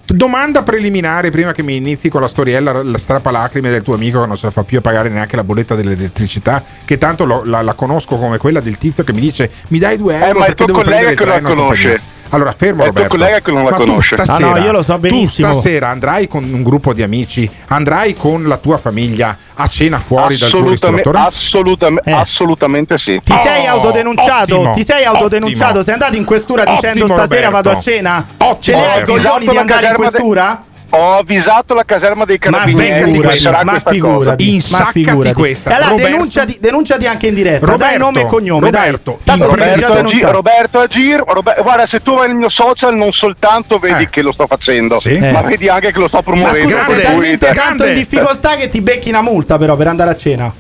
Domanda 0.06 0.64
preliminare 0.64 1.30
prima 1.32 1.54
che 1.54 1.64
mi 1.64 1.78
inizi 1.78 2.10
con 2.10 2.20
la 2.22 2.28
storiella, 2.28 2.84
la 2.84 2.98
strappalacrime 2.98 3.70
del 3.70 3.82
tuo 3.84 3.94
amico 3.96 4.20
che 4.20 4.28
non 4.28 4.38
se 4.38 4.46
la 4.48 4.52
fa 4.52 4.64
più 4.64 4.78
a 4.80 4.82
pagare 4.82 5.08
neanche 5.10 5.38
la 5.38 5.46
bolletta 5.46 5.76
dell'elettricità, 5.76 6.62
che 6.84 6.98
tanto 6.98 7.24
lo- 7.24 7.44
la, 7.46 7.62
la 7.62 7.74
conosco 7.74 8.18
come 8.18 8.38
quella 8.38 8.60
del 8.60 8.78
tizio 8.78 9.04
che 9.06 9.14
mi 9.14 9.22
dice 9.22 9.50
mi 9.70 9.80
dai 9.80 9.98
due 9.98 10.16
euro 10.16 10.26
Eh, 10.36 10.40
ma 10.40 10.46
il 10.48 10.54
tuo 10.56 10.66
collega 10.68 11.12
che 11.14 11.26
la 11.26 11.40
conosce. 11.40 11.88
compagnia." 11.88 12.02
Allora 12.34 12.52
fermo 12.52 12.84
È 12.84 12.88
il 12.88 12.92
tuo 12.94 13.02
Roberto. 13.04 13.10
collega 13.18 13.40
che 13.42 13.52
non 13.52 13.64
la 13.64 13.70
Ma 13.72 13.76
conosce. 13.78 14.16
stasera- 14.16 14.38
No, 14.40 14.58
no, 14.58 14.64
io 14.64 14.72
lo 14.72 14.82
so 14.82 14.98
benissimo. 14.98 15.50
Tu 15.50 15.54
stasera 15.60 15.90
andrai 15.90 16.28
con 16.28 16.44
un 16.44 16.64
gruppo 16.64 16.92
di 16.94 17.04
amici, 17.04 17.50
andrai 17.68 18.16
con 18.16 18.48
la 18.48 18.58
tua 18.58 18.78
famiglia 18.78 19.38
a 19.54 19.68
cena 19.68 20.00
fuori 20.00 20.36
dal 20.38 20.50
tuo 20.50 20.60
Assolutamente, 20.60 21.04
ristoratore? 21.04 21.28
assolutam- 21.36 22.00
Eh. 22.04 22.12
assolutamente 22.12 22.98
sì. 22.98 23.22
Ti 23.24 23.36
sei 23.36 23.66
autodenunciato? 23.68 24.56
ottimo, 24.58 24.74
ti 24.74 24.84
sei 24.84 25.04
autodenunciato? 25.06 25.66
ottimo. 25.80 25.84
Sei 25.84 25.94
andato 25.94 26.16
in 26.16 26.26
questura 26.26 26.64
dicendo 26.64 27.04
Ottimo, 27.04 27.18
stasera 27.20 27.46
Roberto. 27.50 27.70
vado 27.70 27.78
a 27.78 27.82
cena? 27.82 28.26
Ottimo, 28.38 28.58
Ce 28.60 28.72
l'hai 28.72 28.82
i 28.82 29.00
Roberto. 29.00 29.12
coglioni 29.14 29.48
di 29.48 29.58
andare 29.58 29.62
in 29.64 29.68
caserma 29.68 30.06
de- 30.06 30.10
questura? 30.12 30.64
Ho 30.96 31.18
avvisato 31.18 31.74
la 31.74 31.84
caserma 31.86 32.24
dei 32.24 32.38
Ma 32.40 32.52
carabinieri 32.52 33.18
ma 33.18 33.22
questa 33.24 33.64
cosa. 33.64 33.90
figurati, 33.90 34.46
ma 34.46 34.52
Insaccati 34.54 35.34
questa. 35.34 35.70
Allora 35.76 35.90
Roberto- 35.90 36.12
denunciati, 36.12 36.58
denunciati 36.60 37.08
anche 37.08 37.28
in 37.28 37.34
diretta. 37.34 37.66
dai 37.66 37.72
Roberto, 37.76 37.98
nome 37.98 38.22
e 38.22 38.26
cognome, 38.28 38.66
Roberto, 38.70 39.12
dai. 39.18 39.24
Tanto 39.26 39.48
Roberto, 39.56 39.86
Agi- 39.86 39.94
denunciato. 39.96 40.32
Roberto 40.34 40.80
Agir, 40.80 41.24
Robe- 41.26 41.56
guarda 41.64 41.86
se 41.88 42.02
tu 42.04 42.14
vai 42.14 42.28
nel 42.28 42.36
mio 42.38 42.50
social 42.50 42.96
non 42.96 43.12
soltanto 43.12 43.80
vedi 43.80 44.04
Eh. 44.04 44.10
che 44.10 44.22
lo 44.22 44.32
sto 44.32 44.46
facendo, 44.46 45.00
Sì. 45.00 45.18
ma 45.18 45.42
Eh. 45.44 45.48
vedi 45.48 45.68
anche 45.68 45.92
che 45.92 45.98
lo 46.00 46.08
sto 46.08 46.18
Ma 46.18 46.24
promuovendo. 46.24 46.70
scusa, 46.70 46.84
sei 46.96 47.02
talmente 47.02 47.46
tanto 47.48 47.62
grande. 47.62 47.90
in 47.90 47.96
difficoltà 47.96 48.56
che 48.56 48.70
ti 48.70 48.82
becchi 48.82 49.10
una 49.10 49.22
multa 49.22 49.58
però 49.58 49.76
per 49.76 49.88
andare 49.88 50.12
a 50.12 50.16
cena. 50.16 50.54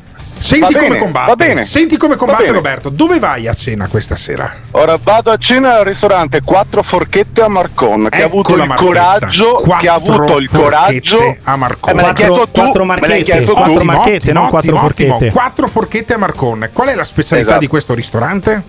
Senti 0.44 0.74
come 0.74 0.98
combatte. 0.98 1.30
va 1.30 1.36
bene. 1.36 1.65
Senti 1.65 1.95
come 1.98 2.15
combatte 2.18 2.41
bene. 2.44 2.56
Roberto. 2.56 2.90
Dove 2.90 3.18
vai 3.20 3.48
a 3.48 3.53
cena 3.53 3.88
questa 3.88 4.15
sera? 4.18 4.52
Ora 4.72 4.98
vado 5.02 5.32
a 5.32 5.38
cena 5.38 5.78
al 5.78 5.86
ristorante 5.86 6.41
Quattro 6.41 6.84
Forchette 6.84 7.41
a 7.41 7.48
Marcon 7.48 8.07
che 8.10 8.18
ha 8.18 8.26
Ecco 8.26 8.28
avuto 8.28 8.56
la 8.57 8.64
il 8.65 8.74
coraggio 8.74 9.56
che 9.80 9.88
ha 9.88 9.99
Quattro 9.99 10.14
avuto 10.15 10.38
il 10.40 10.49
coraggio 10.49 11.18
forchette 11.18 11.40
a 11.44 11.56
Marcon. 11.56 11.91
Eh, 11.91 11.95
me 11.95 12.02
l'hai 12.02 12.14
Quattro- 12.14 12.26
chiesto 12.36 12.45
tu, 12.52 12.60
quattro 12.61 12.84
me 12.86 12.88
l'hai 12.88 12.99
marchette, 12.99 13.24
chiesto 13.24 13.53
quattro 13.53 13.84
marchette. 13.86 14.15
Ottimo, 14.18 14.40
non 14.40 14.49
quattro 14.49 14.78
forchette. 14.78 15.11
ottimo. 15.11 15.32
Quattro 15.32 15.68
forchette 15.68 16.14
a 16.14 16.18
Marcon. 16.18 16.70
Qual 16.74 16.88
è 16.90 16.95
la 16.95 17.03
specialità 17.06 17.48
Esatto. 17.48 17.60
di 17.61 17.68
questo 17.68 17.94
ristorante? 17.94 18.64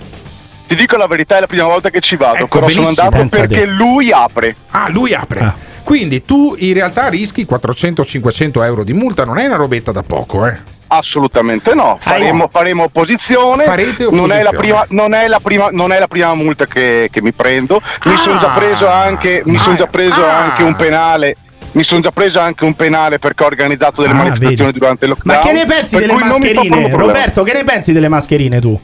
Ti 0.66 0.74
dico 0.76 0.96
la 0.96 1.06
verità, 1.06 1.36
è 1.36 1.40
la 1.40 1.46
prima 1.46 1.64
volta 1.64 1.90
che 1.90 2.00
ci 2.00 2.16
vado, 2.16 2.36
Ecco, 2.36 2.46
però 2.60 2.68
sono 2.68 2.82
benissimo. 2.84 3.06
andato 3.06 3.22
Pensa 3.28 3.46
perché 3.46 3.66
lui 3.66 4.12
apre. 4.12 4.56
Ah, 4.70 4.88
lui 4.88 5.12
apre. 5.12 5.40
Ah. 5.40 5.54
Quindi 5.82 6.24
tu 6.24 6.54
in 6.56 6.72
realtà 6.72 7.08
rischi 7.08 7.44
400-500 7.44 8.62
euro 8.64 8.84
di 8.84 8.92
multa, 8.94 9.24
non 9.24 9.38
è 9.38 9.44
una 9.44 9.56
robetta 9.56 9.92
da 9.92 10.02
poco, 10.02 10.46
eh? 10.46 10.72
Assolutamente 10.86 11.74
no, 11.74 11.96
faremo, 12.00 12.48
faremo 12.52 12.84
opposizione. 12.84 13.64
Farete 13.64 14.08
Non 14.10 14.30
è 14.32 14.42
la 14.42 14.50
opposizione. 14.50 14.56
prima, 14.58 14.86
non 14.90 15.14
è 15.14 15.26
la 15.28 15.40
prima, 15.40 15.68
non 15.72 15.92
è 15.92 15.98
la 15.98 16.06
prima 16.06 16.34
multa 16.34 16.66
che, 16.66 17.08
che 17.10 17.22
mi 17.22 17.32
prendo. 17.32 17.80
Mi 18.04 18.12
Ah, 18.12 18.16
sono 18.16 18.38
già 18.38 18.48
preso 18.48 18.88
anche, 18.88 19.42
mi 19.44 19.52
ma- 19.52 19.58
son 19.62 19.76
già 19.76 19.86
preso 19.86 20.24
ah. 20.24 20.36
anche 20.38 20.62
un 20.62 20.74
penale. 20.76 21.36
Mi 21.72 21.82
sono 21.82 22.00
già 22.00 22.12
preso 22.12 22.38
anche 22.38 22.64
un 22.64 22.74
penale 22.74 23.18
perché 23.18 23.42
ho 23.42 23.46
organizzato 23.46 24.02
delle 24.02 24.12
Ah, 24.14 24.18
manifestazioni 24.18 24.66
vedi. 24.70 24.78
durante 24.78 25.04
il 25.06 25.10
lockdown. 25.10 25.36
Ma 25.40 25.44
che 25.44 25.52
ne 25.52 25.64
pensi 25.64 25.96
delle 25.96 26.12
mascherine? 26.14 26.90
Roberto, 26.90 27.42
che 27.42 27.52
ne 27.52 27.64
pensi 27.64 27.92
delle 27.92 28.08
mascherine 28.08 28.60
tu? 28.60 28.80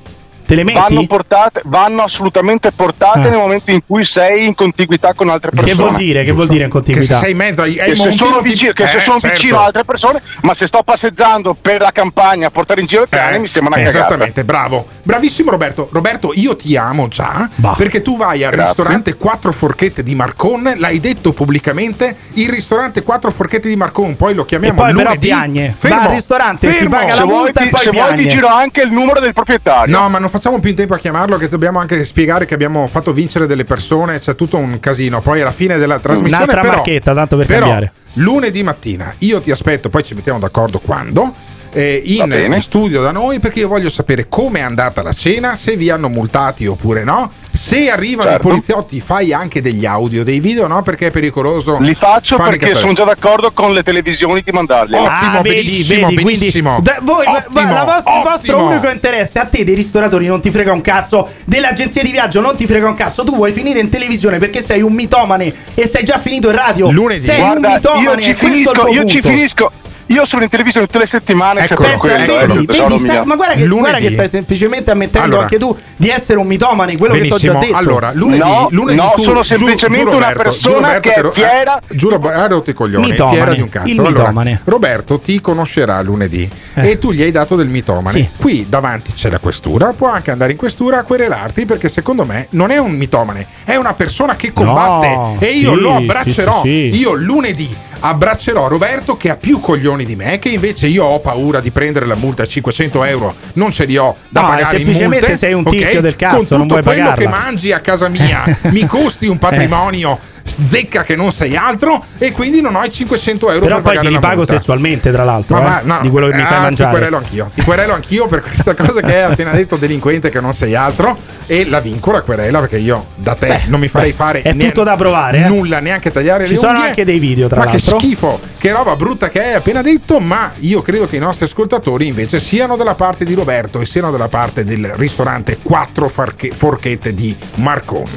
Te 0.50 0.56
le 0.56 0.64
Vanno, 0.64 0.88
metti? 0.96 1.06
portate, 1.06 1.62
vanno 1.66 2.02
assolutamente 2.02 2.72
portate 2.72 3.20
Ah. 3.20 3.30
nel 3.30 3.38
momento 3.38 3.70
in 3.70 3.82
cui 3.86 4.02
sei 4.02 4.46
in 4.46 4.56
contiguità 4.56 5.12
con 5.14 5.28
altre 5.28 5.50
persone. 5.50 5.70
Che 5.72 5.78
vuol 5.78 5.94
dire? 5.94 6.24
Che 6.24 6.32
vuol 6.32 6.48
dire 6.48 6.64
in 6.64 6.70
Che 6.70 6.76
se 6.78 6.84
contiguità? 6.84 7.18
sei 7.18 7.30
in 7.30 7.36
mezzo 7.36 7.62
ai, 7.62 7.78
ai 7.78 7.90
Che 7.90 7.96
se 7.96 8.10
sono, 8.10 8.40
vicino, 8.40 8.72
che 8.72 8.86
se 8.88 8.96
Eh, 8.96 9.00
sono 9.00 9.20
certo. 9.20 9.36
vicino 9.36 9.60
a 9.60 9.64
altre 9.66 9.84
persone, 9.84 10.20
ma 10.42 10.52
se 10.54 10.66
sto 10.66 10.82
passeggiando 10.82 11.54
per 11.54 11.80
la 11.80 11.92
campagna 11.92 12.48
a 12.48 12.50
portare 12.50 12.80
in 12.80 12.88
giro 12.88 13.02
il 13.02 13.08
cane, 13.08 13.36
Eh, 13.36 13.38
mi 13.38 13.46
sembra 13.46 13.74
una 13.76 13.84
cagata. 13.84 13.98
Esattamente, 14.06 14.44
bravo. 14.44 14.86
Bravissimo 15.04 15.52
Roberto. 15.52 15.88
Roberto, 15.92 16.32
io 16.34 16.56
ti 16.56 16.76
amo 16.76 17.06
già 17.06 17.48
Bah. 17.54 17.74
perché 17.76 18.02
tu 18.02 18.16
vai 18.16 18.42
al 18.42 18.50
Grazie. 18.50 18.74
ristorante 18.74 19.14
Quattro 19.14 19.52
Forchette 19.52 20.02
di 20.02 20.16
Marcon, 20.16 20.74
l'hai 20.78 20.98
detto 20.98 21.32
pubblicamente, 21.32 22.16
il 22.34 22.48
ristorante 22.48 23.04
Quattro 23.04 23.30
Forchette 23.30 23.68
di 23.68 23.76
Marcon, 23.76 24.16
poi 24.16 24.34
lo 24.34 24.42
E 24.42 24.46
chiamiamo 24.46 24.74
poi 24.82 24.92
però 24.92 25.04
lunedì. 25.04 25.28
piagne. 25.28 25.72
Fermo, 25.78 25.96
Va 25.96 26.02
al 26.06 26.10
ristorante, 26.10 26.68
si 26.68 26.74
fermo. 26.76 26.90
paga 26.96 27.06
la 27.06 27.14
Se 27.14 27.22
vuoi, 27.22 27.48
e 27.50 27.52
ti, 27.52 27.68
poi 27.68 27.80
se 27.80 27.90
vuoi 27.92 28.16
ti 28.16 28.28
giro 28.28 28.48
anche 28.48 28.82
il 28.82 28.90
numero 28.90 29.20
del 29.20 29.32
proprietario. 29.32 29.96
No, 29.96 30.08
ma 30.08 30.18
non 30.18 30.28
facciamo 30.40 30.58
più 30.58 30.70
in 30.70 30.76
tempo 30.76 30.94
a 30.94 30.98
chiamarlo 30.98 31.36
che 31.36 31.48
dobbiamo 31.48 31.80
anche 31.80 32.02
spiegare 32.02 32.46
che 32.46 32.54
abbiamo 32.54 32.86
fatto 32.86 33.12
vincere 33.12 33.46
delle 33.46 33.66
persone, 33.66 34.18
c'è 34.18 34.34
tutto 34.34 34.56
un 34.56 34.80
casino. 34.80 35.20
Poi 35.20 35.42
alla 35.42 35.52
fine 35.52 35.76
della 35.76 35.98
trasmissione 35.98 36.44
Un'altra 36.44 36.62
però, 36.62 36.74
marchetta, 36.76 37.12
tanto 37.12 37.36
per 37.36 37.44
però, 37.44 37.66
cambiare. 37.66 37.92
Lunedì 38.14 38.62
mattina 38.62 39.12
io 39.18 39.40
ti 39.40 39.50
aspetto, 39.50 39.90
poi 39.90 40.02
ci 40.02 40.14
mettiamo 40.14 40.38
d'accordo 40.38 40.78
quando. 40.78 41.34
Eh, 41.72 42.02
Va 42.18 42.54
in, 42.54 42.60
studio 42.60 43.00
da 43.02 43.12
noi 43.12 43.38
perché 43.38 43.60
io 43.60 43.68
voglio 43.68 43.88
sapere 43.90 44.26
com'è 44.28 44.60
andata 44.60 45.02
la 45.02 45.12
cena, 45.12 45.54
se 45.54 45.76
vi 45.76 45.90
hanno 45.90 46.08
multati 46.08 46.66
oppure 46.66 47.04
no. 47.04 47.30
Se 47.52 47.90
arrivano 47.90 48.30
Certo. 48.30 48.46
i 48.46 48.50
poliziotti, 48.50 49.00
fai 49.00 49.32
anche 49.32 49.60
degli 49.60 49.84
audio, 49.84 50.24
dei 50.24 50.40
video, 50.40 50.66
no? 50.66 50.82
Perché 50.82 51.08
è 51.08 51.10
pericoloso. 51.10 51.78
Li 51.80 51.94
faccio 51.94 52.36
perché 52.36 52.74
sono 52.74 52.92
già 52.94 53.04
d'accordo 53.04 53.50
con 53.52 53.72
le 53.74 53.82
televisioni 53.82 54.40
di 54.42 54.50
mandarli. 54.50 54.96
Ah, 54.96 55.16
Ottimo, 55.16 55.42
vedi, 55.42 55.56
benissimo, 55.64 56.06
vedi, 56.08 56.22
quindi 56.22 56.38
benissimo. 56.38 56.80
da- 56.80 56.98
voi, 57.02 57.24
va- 57.26 57.44
Ottimo, 57.46 57.72
la 57.72 57.84
vostra- 57.84 58.16
il 58.16 58.22
vostro 58.22 58.64
unico 58.64 58.88
interesse 58.88 59.38
a 59.38 59.44
te 59.44 59.64
dei 59.64 59.74
ristoratori 59.74 60.26
non 60.26 60.40
ti 60.40 60.50
frega 60.50 60.72
un 60.72 60.80
cazzo, 60.80 61.28
dell'agenzia 61.44 62.02
di 62.02 62.10
viaggio 62.10 62.40
non 62.40 62.56
ti 62.56 62.66
frega 62.66 62.86
un 62.86 62.94
cazzo, 62.94 63.24
tu 63.24 63.34
vuoi 63.34 63.52
finire 63.52 63.80
in 63.80 63.90
televisione 63.90 64.38
perché 64.38 64.62
sei 64.62 64.80
un 64.80 64.92
mitomane 64.94 65.52
e 65.74 65.86
sei 65.86 66.02
già 66.04 66.18
finito 66.18 66.48
in 66.50 66.56
radio. 66.56 66.90
Lunedì. 66.90 67.20
Sei 67.20 67.38
Guarda, 67.40 67.68
un 67.68 67.74
mitomane, 67.74 68.02
io 68.02 68.20
ci 68.20 68.30
è 68.30 68.34
finisco, 68.34 68.88
io 68.88 69.04
ci 69.06 69.20
finisco. 69.22 69.70
Io 70.10 70.24
sono 70.24 70.42
in 70.42 70.48
televisione 70.48 70.86
tutte 70.86 70.98
le 70.98 71.06
settimane, 71.06 71.64
se 71.64 71.74
Ecco, 71.74 71.82
per 71.82 71.90
Pensa, 71.92 72.06
quello, 72.08 72.32
eccolo. 72.38 72.40
eh, 72.40 72.46
vedi, 72.66 72.66
vedi, 72.66 72.98
sta- 72.98 73.24
ma 73.24 73.36
guarda 73.36 73.54
che, 73.54 73.66
guarda 73.68 73.98
che 73.98 74.10
stai 74.10 74.28
semplicemente 74.28 74.90
ammettendo 74.90 75.26
Allora. 75.28 75.42
anche 75.42 75.56
tu 75.58 75.76
di 75.96 76.08
essere 76.08 76.38
un 76.40 76.46
mitomane, 76.48 76.96
quello 76.96 77.14
che 77.14 77.20
ti 77.20 77.26
ho 77.26 77.36
Benissimo, 77.36 77.52
già 77.52 77.58
detto. 77.66 77.76
allora 77.76 78.10
lunedì, 78.12 78.38
No, 78.40 78.66
lunedì 78.72 78.96
no, 78.98 79.12
tu- 79.14 79.22
sono 79.22 79.42
semplicemente 79.44 80.04
giuro, 80.04 80.16
una 80.16 80.32
Roberto, 80.32 80.42
persona 80.42 80.94
Roberto, 80.94 81.30
che 81.30 81.42
è 81.42 81.46
fiera- 81.46 81.78
eh, 81.78 81.96
giuro, 81.96 82.20
ha 82.28 82.46
rotto 82.48 82.70
i 82.70 82.74
coglioni, 82.74 83.10
Mitomane, 83.10 83.36
fiera 83.36 83.54
di 83.54 83.60
un 83.60 83.68
cazzo. 83.68 83.86
il 83.88 83.98
Allora, 84.00 84.18
mitomane. 84.22 84.60
Roberto 84.64 85.18
ti 85.20 85.40
conoscerà 85.40 86.02
lunedì 86.02 86.50
Eh. 86.74 86.90
e 86.90 86.98
tu 86.98 87.12
gli 87.12 87.22
hai 87.22 87.30
dato 87.30 87.54
del 87.54 87.68
mitomane. 87.68 88.20
Sì. 88.20 88.28
Qui 88.36 88.66
davanti 88.68 89.12
c'è 89.12 89.30
la 89.30 89.38
questura, 89.38 89.92
può 89.92 90.08
anche 90.08 90.32
andare 90.32 90.50
in 90.50 90.58
questura 90.58 90.98
a 90.98 91.02
querelarti 91.04 91.66
perché 91.66 91.88
secondo 91.88 92.24
me 92.24 92.48
non 92.50 92.72
è 92.72 92.78
un 92.78 92.90
mitomane, 92.92 93.46
è 93.62 93.76
una 93.76 93.94
persona 93.94 94.34
che 94.34 94.52
combatte 94.52 95.06
No, 95.08 95.36
e 95.38 95.50
io 95.50 95.74
sì, 95.76 95.80
lo 95.80 95.90
sì, 95.90 96.02
abbraccerò. 96.02 96.60
sì, 96.62 96.90
sì. 96.92 96.98
Io 97.00 97.12
lunedì 97.14 97.76
abbraccerò 98.02 98.66
Roberto 98.66 99.14
che 99.16 99.28
ha 99.30 99.36
più 99.36 99.60
coglioni 99.60 99.99
di 100.04 100.16
me, 100.16 100.38
che 100.38 100.48
invece 100.50 100.86
io 100.86 101.04
ho 101.04 101.20
paura 101.20 101.60
di 101.60 101.70
prendere 101.70 102.06
la 102.06 102.14
multa 102.14 102.42
a 102.42 102.46
500 102.46 103.04
euro, 103.04 103.34
non 103.54 103.70
ce 103.72 103.84
li 103.84 103.96
ho 103.96 104.16
da 104.28 104.40
No, 104.42 104.46
pagare 104.48 104.76
semplicemente 104.76 105.26
multe, 105.26 105.36
sei 105.36 105.52
un 105.52 105.64
ok? 105.66 105.70
ticchio 105.76 106.00
del 106.00 106.16
cazzo, 106.16 106.56
non 106.56 106.66
vuoi 106.66 106.82
quello 106.82 107.02
pagarla. 107.10 107.24
che 107.24 107.28
mangi 107.28 107.72
a 107.72 107.80
casa 107.80 108.08
mia 108.08 108.44
mi 108.70 108.86
costi 108.86 109.26
un 109.26 109.38
patrimonio 109.38 110.18
zecca 110.58 111.02
che 111.02 111.16
non 111.16 111.32
sei 111.32 111.56
altro 111.56 112.02
e 112.18 112.32
quindi 112.32 112.60
non 112.60 112.74
ho 112.74 112.82
i 112.84 112.90
500 112.90 113.50
euro 113.50 113.60
Però 113.60 113.74
per 113.76 113.82
poi 113.84 113.94
pagare 113.96 114.08
ti 114.08 114.14
ripago 114.14 114.36
multa. 114.36 114.56
sessualmente, 114.56 115.10
tra 115.12 115.24
l'altro, 115.24 115.56
Ma 115.56 115.80
eh, 115.80 115.84
va, 115.84 115.94
no, 115.94 116.00
di 116.02 116.08
quello 116.10 116.28
che 116.28 116.34
mi 116.34 116.42
fai 116.42 116.56
ah, 116.56 116.60
mangiare. 116.60 116.90
Ti 116.90 116.96
querelo 116.96 117.16
anch'io, 117.16 117.50
ti 117.54 117.62
querelo 117.62 117.92
anch'io 117.94 118.26
per 118.26 118.42
questa 118.42 118.74
cosa 118.74 119.00
che 119.00 119.14
hai 119.14 119.30
appena 119.30 119.52
detto 119.52 119.76
delinquente 119.76 120.30
che 120.30 120.40
non 120.40 120.52
sei 120.52 120.74
altro 120.74 121.16
e 121.46 121.66
la 121.68 121.80
vinco 121.80 122.10
la 122.12 122.22
querela 122.22 122.60
perché 122.60 122.78
io 122.78 123.06
da 123.16 123.34
te 123.34 123.62
non 123.66 123.80
mi 123.80 123.88
farei 123.88 124.12
fare 124.12 124.42
è 124.42 124.52
ne- 124.52 124.66
tutto 124.66 124.82
da 124.84 124.96
provare, 124.96 125.44
eh. 125.44 125.48
nulla, 125.48 125.80
neanche 125.80 126.10
tagliare 126.12 126.44
Ci 126.46 126.52
le 126.52 126.58
sono 126.58 126.72
unghie. 126.72 126.88
anche 126.88 127.04
dei 127.04 127.18
video, 127.18 127.48
tra 127.48 127.58
ma 127.60 127.64
l'altro. 127.66 127.96
che 127.96 128.04
schifo, 128.04 128.40
che 128.58 128.70
roba 128.72 128.94
brutta 128.96 129.28
che 129.28 129.42
hai 129.42 129.54
appena 129.54 129.82
detto, 129.82 130.18
ma 130.20 130.52
io 130.58 130.82
credo 130.82 131.06
che 131.08 131.16
i 131.16 131.20
nostri 131.20 131.46
ascoltatori 131.46 132.06
invece 132.06 132.38
siano 132.40 132.76
dalla 132.76 132.94
parte 132.94 133.24
di 133.24 133.34
Roberto 133.34 133.80
e 133.80 133.86
siano 133.86 134.10
dalla 134.10 134.28
parte 134.28 134.64
del 134.64 134.86
ristorante 134.96 135.58
4 135.62 136.08
farche- 136.08 136.50
forchette 136.52 137.14
di 137.14 137.36
Marcon. 137.56 138.08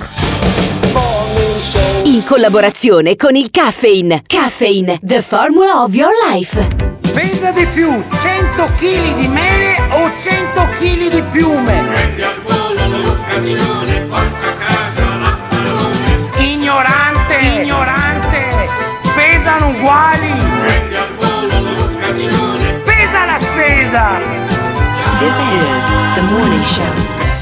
In 2.05 2.23
collaborazione 2.25 3.15
con 3.15 3.35
il 3.35 3.51
Caffeine. 3.51 4.23
Caffeine, 4.25 4.97
the 5.03 5.21
formula 5.21 5.83
of 5.83 5.93
your 5.93 6.11
life. 6.31 6.59
Pesa 7.13 7.51
di 7.51 7.63
più 7.75 7.89
100 8.21 8.63
kg 8.79 9.15
di 9.19 9.27
mele 9.27 9.75
o 9.91 10.11
100 10.17 10.67
kg 10.79 11.09
di 11.09 11.21
piume? 11.31 11.83
Ignorante, 16.39 17.35
ignorante, 17.37 18.69
pesano 19.13 19.67
uguali. 19.67 20.33
Pesa 22.83 23.25
la 23.25 23.37
spesa. 23.39 24.19
This 25.19 25.37
is 25.37 26.15
the 26.15 26.21
morning 26.31 26.63
show. 26.63 27.32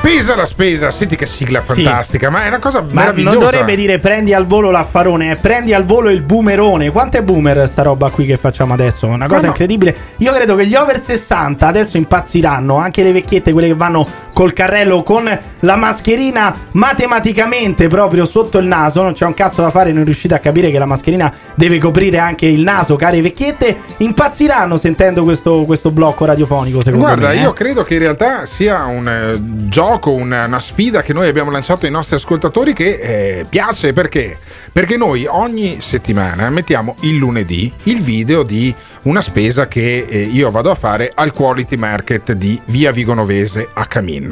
Pesa 0.00 0.36
la 0.36 0.44
spesa, 0.44 0.90
senti 0.90 1.16
che 1.16 1.26
sigla 1.26 1.60
fantastica, 1.60 2.30
ma 2.30 2.44
è 2.44 2.48
una 2.48 2.60
cosa 2.60 2.80
Ma 2.80 3.00
meravigliosa. 3.00 3.30
non 3.34 3.44
dovrebbe 3.44 3.74
dire 3.74 3.98
prendi 3.98 4.32
al 4.32 4.46
volo 4.46 4.70
l'affarone, 4.70 5.32
è 5.32 5.36
prendi 5.36 5.74
al 5.74 5.84
volo 5.84 6.08
il 6.08 6.22
boomerone. 6.22 6.90
Quanto 6.90 7.18
è 7.18 7.22
boomer 7.22 7.68
sta 7.68 7.82
roba 7.82 8.08
qui 8.08 8.24
che 8.24 8.36
facciamo 8.36 8.72
adesso? 8.72 9.06
Una 9.06 9.26
cosa 9.26 9.42
no. 9.42 9.48
incredibile. 9.48 9.94
Io 10.18 10.32
credo 10.32 10.54
che 10.54 10.66
gli 10.66 10.74
over 10.76 11.02
60 11.02 11.66
adesso 11.66 11.96
impazziranno, 11.96 12.76
anche 12.76 13.02
le 13.02 13.12
vecchiette, 13.12 13.52
quelle 13.52 13.68
che 13.68 13.74
vanno 13.74 14.06
col 14.38 14.52
carrello 14.52 15.02
con 15.02 15.28
la 15.58 15.74
mascherina 15.74 16.54
matematicamente 16.70 17.88
proprio 17.88 18.24
sotto 18.24 18.58
il 18.58 18.66
naso. 18.66 19.02
Non 19.02 19.12
c'è 19.12 19.26
un 19.26 19.34
cazzo 19.34 19.62
da 19.62 19.70
fare, 19.70 19.90
non 19.90 20.04
riuscite 20.04 20.32
a 20.32 20.38
capire 20.38 20.70
che 20.70 20.78
la 20.78 20.86
mascherina 20.86 21.34
deve 21.56 21.80
coprire 21.80 22.18
anche 22.18 22.46
il 22.46 22.60
naso, 22.60 22.94
care 22.94 23.20
vecchiette. 23.20 23.76
Impazziranno 23.96 24.76
sentendo 24.76 25.24
questo, 25.24 25.64
questo 25.64 25.90
blocco 25.90 26.24
radiofonico, 26.24 26.80
secondo 26.80 27.06
Guarda, 27.06 27.30
me. 27.30 27.34
eh. 27.34 27.40
io 27.40 27.52
credo 27.52 27.82
che 27.82 27.94
in 27.94 27.98
realtà 27.98 28.46
sia 28.46 28.84
un 28.84 29.08
eh, 29.08 29.68
gioco, 29.68 30.12
una, 30.12 30.44
una 30.44 30.60
sfida 30.60 31.02
che 31.02 31.12
noi 31.12 31.26
abbiamo 31.26 31.50
lanciato 31.50 31.86
ai 31.86 31.90
nostri 31.90 32.14
ascoltatori 32.14 32.72
che 32.72 33.40
eh, 33.40 33.46
piace 33.48 33.92
perché? 33.92 34.38
Perché 34.72 34.96
noi 34.96 35.26
ogni 35.28 35.80
settimana 35.80 36.48
mettiamo 36.48 36.94
il 37.00 37.16
lunedì 37.16 37.72
il 37.84 38.00
video 38.02 38.44
di 38.44 38.72
una 39.02 39.20
spesa 39.20 39.66
che 39.66 40.06
eh, 40.08 40.20
io 40.20 40.48
vado 40.52 40.70
a 40.70 40.76
fare 40.76 41.10
al 41.12 41.32
Quality 41.32 41.74
Market 41.76 42.32
di 42.34 42.60
Via 42.66 42.92
Vigonovese 42.92 43.68
a 43.72 43.86
Camin. 43.86 44.27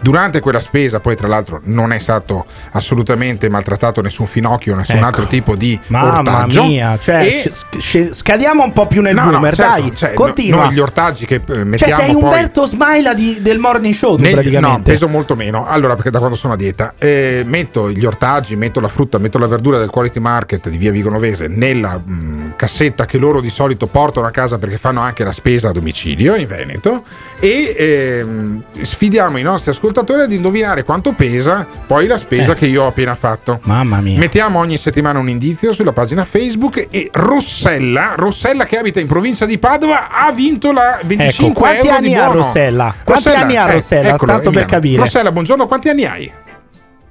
Durante 0.00 0.40
quella 0.40 0.60
spesa, 0.60 1.00
poi 1.00 1.14
tra 1.16 1.28
l'altro 1.28 1.60
non 1.64 1.92
è 1.92 1.98
stato 1.98 2.46
assolutamente 2.72 3.48
maltrattato 3.48 4.00
nessun 4.00 4.26
finocchio, 4.26 4.74
nessun 4.74 4.96
Ecco. 4.96 5.04
altro 5.06 5.26
tipo 5.26 5.54
di 5.56 5.78
Mamma 5.88 6.18
ortaggio. 6.18 6.64
mia, 6.64 6.98
cioè, 7.00 7.16
E- 7.44 7.50
sc- 7.52 7.78
sc- 7.78 8.12
scadiamo 8.14 8.62
un 8.64 8.72
po' 8.72 8.86
più 8.86 9.02
nel 9.02 9.14
No, 9.14 9.24
no, 9.24 9.30
boomer, 9.32 9.54
certo, 9.54 9.80
dai, 9.80 9.92
cioè, 9.96 10.14
continua. 10.14 10.64
Noi 10.64 10.74
gli 10.74 10.78
ortaggi 10.78 11.26
che 11.26 11.34
eh, 11.36 11.42
cioè, 11.46 11.64
mettiamo 11.64 12.02
sei 12.02 12.12
poi 12.12 12.22
Umberto 12.22 12.66
Smaila 12.66 13.14
di- 13.14 13.38
del 13.40 13.58
morning 13.58 13.94
show, 13.94 14.16
tu, 14.16 14.22
Nel- 14.22 14.32
praticamente. 14.32 14.76
No, 14.78 14.82
peso 14.82 15.08
molto 15.08 15.34
meno. 15.36 15.66
Allora, 15.66 15.94
perché 15.94 16.10
da 16.10 16.18
quando 16.18 16.36
sono 16.36 16.54
a 16.54 16.56
dieta, 16.56 16.94
eh, 16.98 17.42
metto 17.44 17.90
gli 17.90 18.04
ortaggi, 18.04 18.56
metto 18.56 18.80
la 18.80 18.88
frutta, 18.88 19.18
metto 19.18 19.38
la 19.38 19.46
verdura 19.46 19.78
del 19.78 19.90
Quality 19.90 20.20
Market 20.20 20.68
di 20.68 20.78
Via 20.78 20.90
Vigonovese 20.90 21.46
nella 21.48 21.98
mh, 21.98 22.54
cassetta 22.56 23.06
che 23.06 23.18
loro 23.18 23.40
di 23.40 23.50
solito 23.50 23.86
portano 23.86 24.26
a 24.26 24.30
casa 24.30 24.58
perché 24.58 24.78
fanno 24.78 25.00
anche 25.00 25.24
la 25.24 25.32
spesa 25.32 25.68
a 25.68 25.72
domicilio 25.72 26.34
in 26.36 26.46
Veneto 26.46 27.02
e 27.38 27.74
ehm, 27.78 28.62
sfidiamo 28.80 29.38
i 29.40 29.42
nostri 29.42 29.70
ascoltatori 29.70 30.22
ad 30.22 30.32
indovinare 30.32 30.84
quanto 30.84 31.12
pesa 31.12 31.66
poi 31.86 32.06
la 32.06 32.16
spesa 32.18 32.52
Eh. 32.52 32.54
che 32.54 32.66
io 32.66 32.82
ho 32.82 32.86
appena 32.88 33.14
fatto. 33.14 33.58
Mamma 33.64 34.00
mia. 34.00 34.18
Mettiamo 34.18 34.58
ogni 34.58 34.76
settimana 34.76 35.18
un 35.18 35.28
indizio 35.28 35.72
sulla 35.72 35.92
pagina 35.92 36.24
Facebook 36.24 36.86
e 36.90 37.10
Rossella, 37.12 38.12
Rossella 38.16 38.64
che 38.64 38.78
abita 38.78 39.00
in 39.00 39.06
provincia 39.06 39.46
di 39.46 39.58
Padova, 39.58 40.08
ha 40.10 40.30
vinto 40.32 40.72
la 40.72 41.00
25 41.04 41.48
Ecco, 41.48 41.58
quanti 41.58 41.88
anni 41.88 42.14
ha. 42.14 42.26
Rossella? 42.26 42.94
Quanti 43.02 43.28
anni 43.28 43.56
ha 43.56 43.68
eh, 43.68 43.72
Rossella? 43.72 44.08
eccolo, 44.14 44.32
Tanto 44.32 44.50
per 44.50 44.64
capire. 44.66 44.98
Rossella, 44.98 45.32
buongiorno, 45.32 45.66
quanti 45.66 45.88
anni 45.88 46.04
hai? 46.04 46.32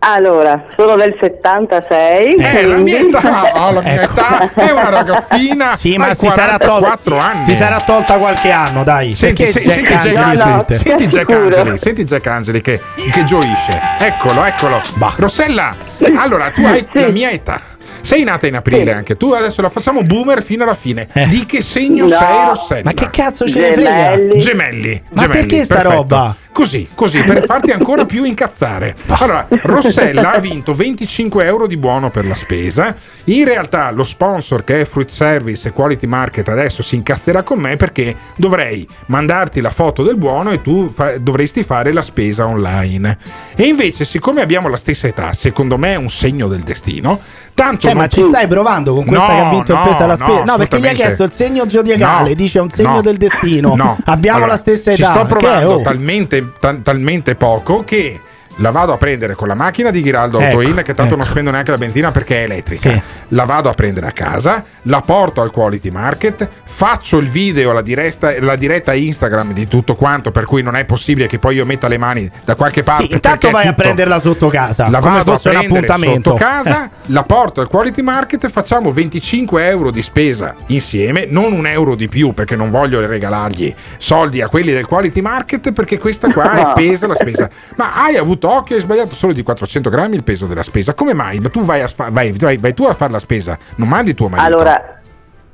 Allora, 0.01 0.63
sono 0.77 0.95
del 0.95 1.15
76. 1.19 2.35
Eh, 2.35 2.65
la 2.65 2.77
mia 2.77 2.99
età, 2.99 3.51
oh, 3.67 3.71
la 3.73 3.81
mia 3.81 4.01
età 4.03 4.49
è 4.53 4.71
una 4.71 4.89
ragazzina. 4.89 5.75
Sì, 5.79 5.97
ma 5.97 6.13
si 6.13 6.27
sarà, 6.29 6.57
44 6.57 7.11
tolta, 7.11 7.25
anni. 7.25 7.43
si 7.43 7.53
sarà 7.53 7.79
tolta 7.81 8.17
qualche 8.17 8.49
anno, 8.49 8.83
dai. 8.83 9.13
Senti, 9.13 9.45
se- 9.45 9.61
Jack 9.61 10.01
senti, 10.01 10.15
Angeli 10.15 10.15
Jack, 10.15 10.37
su 10.37 10.65
Twitter? 10.65 10.77
senti 10.79 11.07
Jack. 11.07 11.31
Angeli, 11.31 11.77
senti 11.77 12.03
Jack 12.05 12.27
Angeli 12.27 12.61
che, 12.61 12.81
che 13.11 13.23
gioisce. 13.25 13.79
Eccolo, 13.99 14.43
eccolo. 14.45 14.81
Rossella, 15.17 15.75
allora 16.15 16.49
tu 16.51 16.63
hai 16.65 16.85
la 16.93 17.09
mia 17.09 17.29
età. 17.29 17.61
Sei 18.01 18.23
nata 18.23 18.47
in 18.47 18.55
aprile 18.55 18.93
anche 18.93 19.17
tu, 19.17 19.33
adesso 19.33 19.61
la 19.61 19.69
facciamo 19.69 20.01
boomer 20.01 20.41
fino 20.41 20.63
alla 20.63 20.73
fine. 20.73 21.07
Di 21.27 21.45
che 21.45 21.61
segno 21.61 22.05
No. 22.05 22.09
sei 22.09 22.45
Rossella? 22.47 22.81
Ma 22.85 22.93
che 22.93 23.09
cazzo 23.11 23.47
ce 23.47 23.59
ne 23.59 23.73
frega? 23.73 23.89
Gemelli. 23.91 24.39
Gemelli. 24.39 25.03
Ma 25.11 25.21
gemelli, 25.21 25.39
perché 25.47 25.63
sta 25.65 25.75
perfetto. 25.75 25.95
roba? 25.95 26.35
Così, 26.51 26.89
così, 26.93 27.23
per 27.23 27.45
farti 27.45 27.71
ancora 27.71 28.05
più 28.05 28.23
incazzare. 28.23 28.95
Allora, 29.19 29.45
Rossella 29.63 30.31
ha 30.33 30.39
vinto 30.39 30.73
25 30.73 31.45
euro 31.45 31.67
di 31.67 31.77
buono 31.77 32.09
per 32.09 32.25
la 32.25 32.35
spesa. 32.35 32.95
In 33.25 33.43
realtà 33.45 33.91
lo 33.91 34.03
sponsor 34.03 34.63
che 34.63 34.81
è 34.81 34.85
Fruit 34.85 35.09
Service 35.09 35.67
e 35.67 35.71
Quality 35.71 36.07
Market 36.07 36.47
adesso 36.47 36.81
si 36.81 36.95
incazzerà 36.95 37.43
con 37.43 37.59
me 37.59 37.75
perché 37.75 38.15
dovrei 38.35 38.87
mandarti 39.07 39.59
la 39.61 39.71
foto 39.71 40.03
del 40.03 40.15
buono 40.15 40.51
e 40.51 40.61
tu 40.61 40.89
fa- 40.89 41.17
dovresti 41.17 41.63
fare 41.63 41.91
la 41.91 42.01
spesa 42.01 42.45
online. 42.45 43.17
E 43.55 43.65
invece, 43.65 44.05
siccome 44.05 44.41
abbiamo 44.41 44.69
la 44.69 44.77
stessa 44.77 45.07
età, 45.07 45.33
secondo 45.33 45.77
me 45.77 45.93
è 45.93 45.97
un 45.97 46.09
segno 46.09 46.47
del 46.47 46.61
destino. 46.61 47.19
Tanto 47.53 47.81
Cioè, 47.87 47.93
ma 47.93 48.07
ci 48.07 48.21
stai 48.21 48.47
provando 48.47 48.93
con 48.93 49.03
questa 49.05 49.27
No, 49.27 49.33
che 49.33 49.39
ha 49.41 49.49
vinto 49.49 49.71
il 49.73 49.77
no, 49.79 49.83
peso 49.83 50.03
alla 50.03 50.15
no, 50.15 50.25
spesa? 50.25 50.43
No, 50.45 50.57
perché 50.57 50.79
gli 50.79 50.87
ha 50.87 50.93
chiesto 50.93 51.23
il 51.23 51.33
segno 51.33 51.67
zodiacale, 51.67 52.29
No, 52.29 52.35
dice 52.35 52.59
è 52.59 52.61
un 52.61 52.69
segno 52.69 52.89
no, 52.91 53.01
del 53.01 53.17
destino. 53.17 53.75
No. 53.75 53.97
Abbiamo 54.05 54.37
Allora, 54.37 54.53
la 54.53 54.57
stessa 54.57 54.93
Ci 54.93 55.01
età. 55.01 55.11
sto 55.11 55.19
Che 55.19 55.25
è, 55.25 55.37
provando 55.37 55.73
oh? 55.73 55.81
talmente, 55.81 56.38
ta- 56.59 56.77
talmente 56.81 57.35
poco 57.35 57.83
che 57.83 58.19
la 58.59 58.71
vado 58.71 58.93
a 58.93 58.97
prendere 58.97 59.35
con 59.35 59.47
la 59.47 59.55
macchina 59.55 59.89
di 59.89 60.01
Ghiraldo 60.01 60.39
Ecco, 60.39 60.59
Autoin 60.59 60.75
che 60.83 60.93
tanto 60.93 61.15
non 61.15 61.21
ecco. 61.21 61.31
spendo 61.31 61.51
neanche 61.51 61.71
la 61.71 61.77
benzina 61.77 62.11
perché 62.11 62.41
è 62.41 62.43
elettrica. 62.43 62.91
Sì. 62.91 63.01
La 63.29 63.43
vado 63.45 63.69
a 63.69 63.73
prendere 63.73 64.07
a 64.07 64.11
casa, 64.11 64.63
la 64.83 65.01
porto 65.01 65.41
al 65.41 65.51
Quality 65.51 65.89
Market, 65.89 66.47
faccio 66.65 67.17
il 67.17 67.29
video, 67.29 67.71
la 67.73 67.81
diretta, 67.81 68.31
la 68.41 68.55
diretta 68.55 68.93
Instagram 68.93 69.53
di 69.53 69.67
tutto 69.67 69.95
quanto, 69.95 70.31
per 70.31 70.45
cui 70.45 70.61
non 70.61 70.75
è 70.75 70.85
possibile 70.85 71.27
che 71.27 71.39
poi 71.39 71.55
io 71.55 71.65
metta 71.65 71.87
le 71.87 71.97
mani 71.97 72.29
da 72.45 72.55
qualche 72.55 72.83
parte. 72.83 73.05
Sì, 73.05 73.13
intanto 73.13 73.49
vai 73.49 73.67
a 73.67 73.73
prenderla 73.73 74.19
sotto 74.19 74.47
casa. 74.49 74.89
la 74.89 74.99
come 74.99 75.17
vado 75.17 75.33
a 75.33 75.39
prendere 75.39 75.87
sotto 75.87 76.33
casa, 76.33 76.85
Eh. 76.85 76.89
la 77.07 77.23
porto 77.23 77.61
al 77.61 77.67
Quality 77.69 78.01
Market, 78.01 78.49
facciamo 78.49 78.91
25 78.91 79.67
euro 79.67 79.91
di 79.91 80.01
spesa 80.01 80.55
insieme, 80.67 81.25
non 81.29 81.53
un 81.53 81.65
euro 81.67 81.95
di 81.95 82.07
più 82.07 82.33
perché 82.33 82.55
non 82.55 82.69
voglio 82.69 83.05
regalargli 83.05 83.73
soldi 83.97 84.41
a 84.41 84.47
quelli 84.49 84.71
del 84.71 84.85
Quality 84.85 85.21
Market 85.21 85.71
perché 85.71 85.97
questa 85.97 86.31
qua 86.31 86.51
è 86.53 86.71
pesa 86.73 87.07
la 87.07 87.15
spesa. 87.15 87.49
Ma 87.75 87.93
hai 88.03 88.17
avuto 88.17 88.48
occhio, 88.49 88.75
hai 88.75 88.81
sbagliato 88.81 89.15
solo 89.15 89.33
di 89.33 89.43
400 89.43 89.89
grammi 89.89 90.15
il 90.15 90.23
peso 90.23 90.45
della 90.45 90.63
spesa. 90.63 90.93
Come 90.93 91.13
mai? 91.13 91.39
Ma 91.39 91.49
tu 91.49 91.61
vai, 91.61 91.81
a 91.81 91.87
sfa- 91.87 92.09
vai, 92.11 92.31
vai- 92.37 92.57
vai 92.57 92.73
tu 92.73 92.83
a 92.83 92.93
fare 92.93 93.11
la 93.11 93.19
spesa, 93.19 93.57
non 93.75 93.87
mandi 93.87 94.13
tuo 94.13 94.27
marito. 94.29 94.47
Allora, 94.47 94.99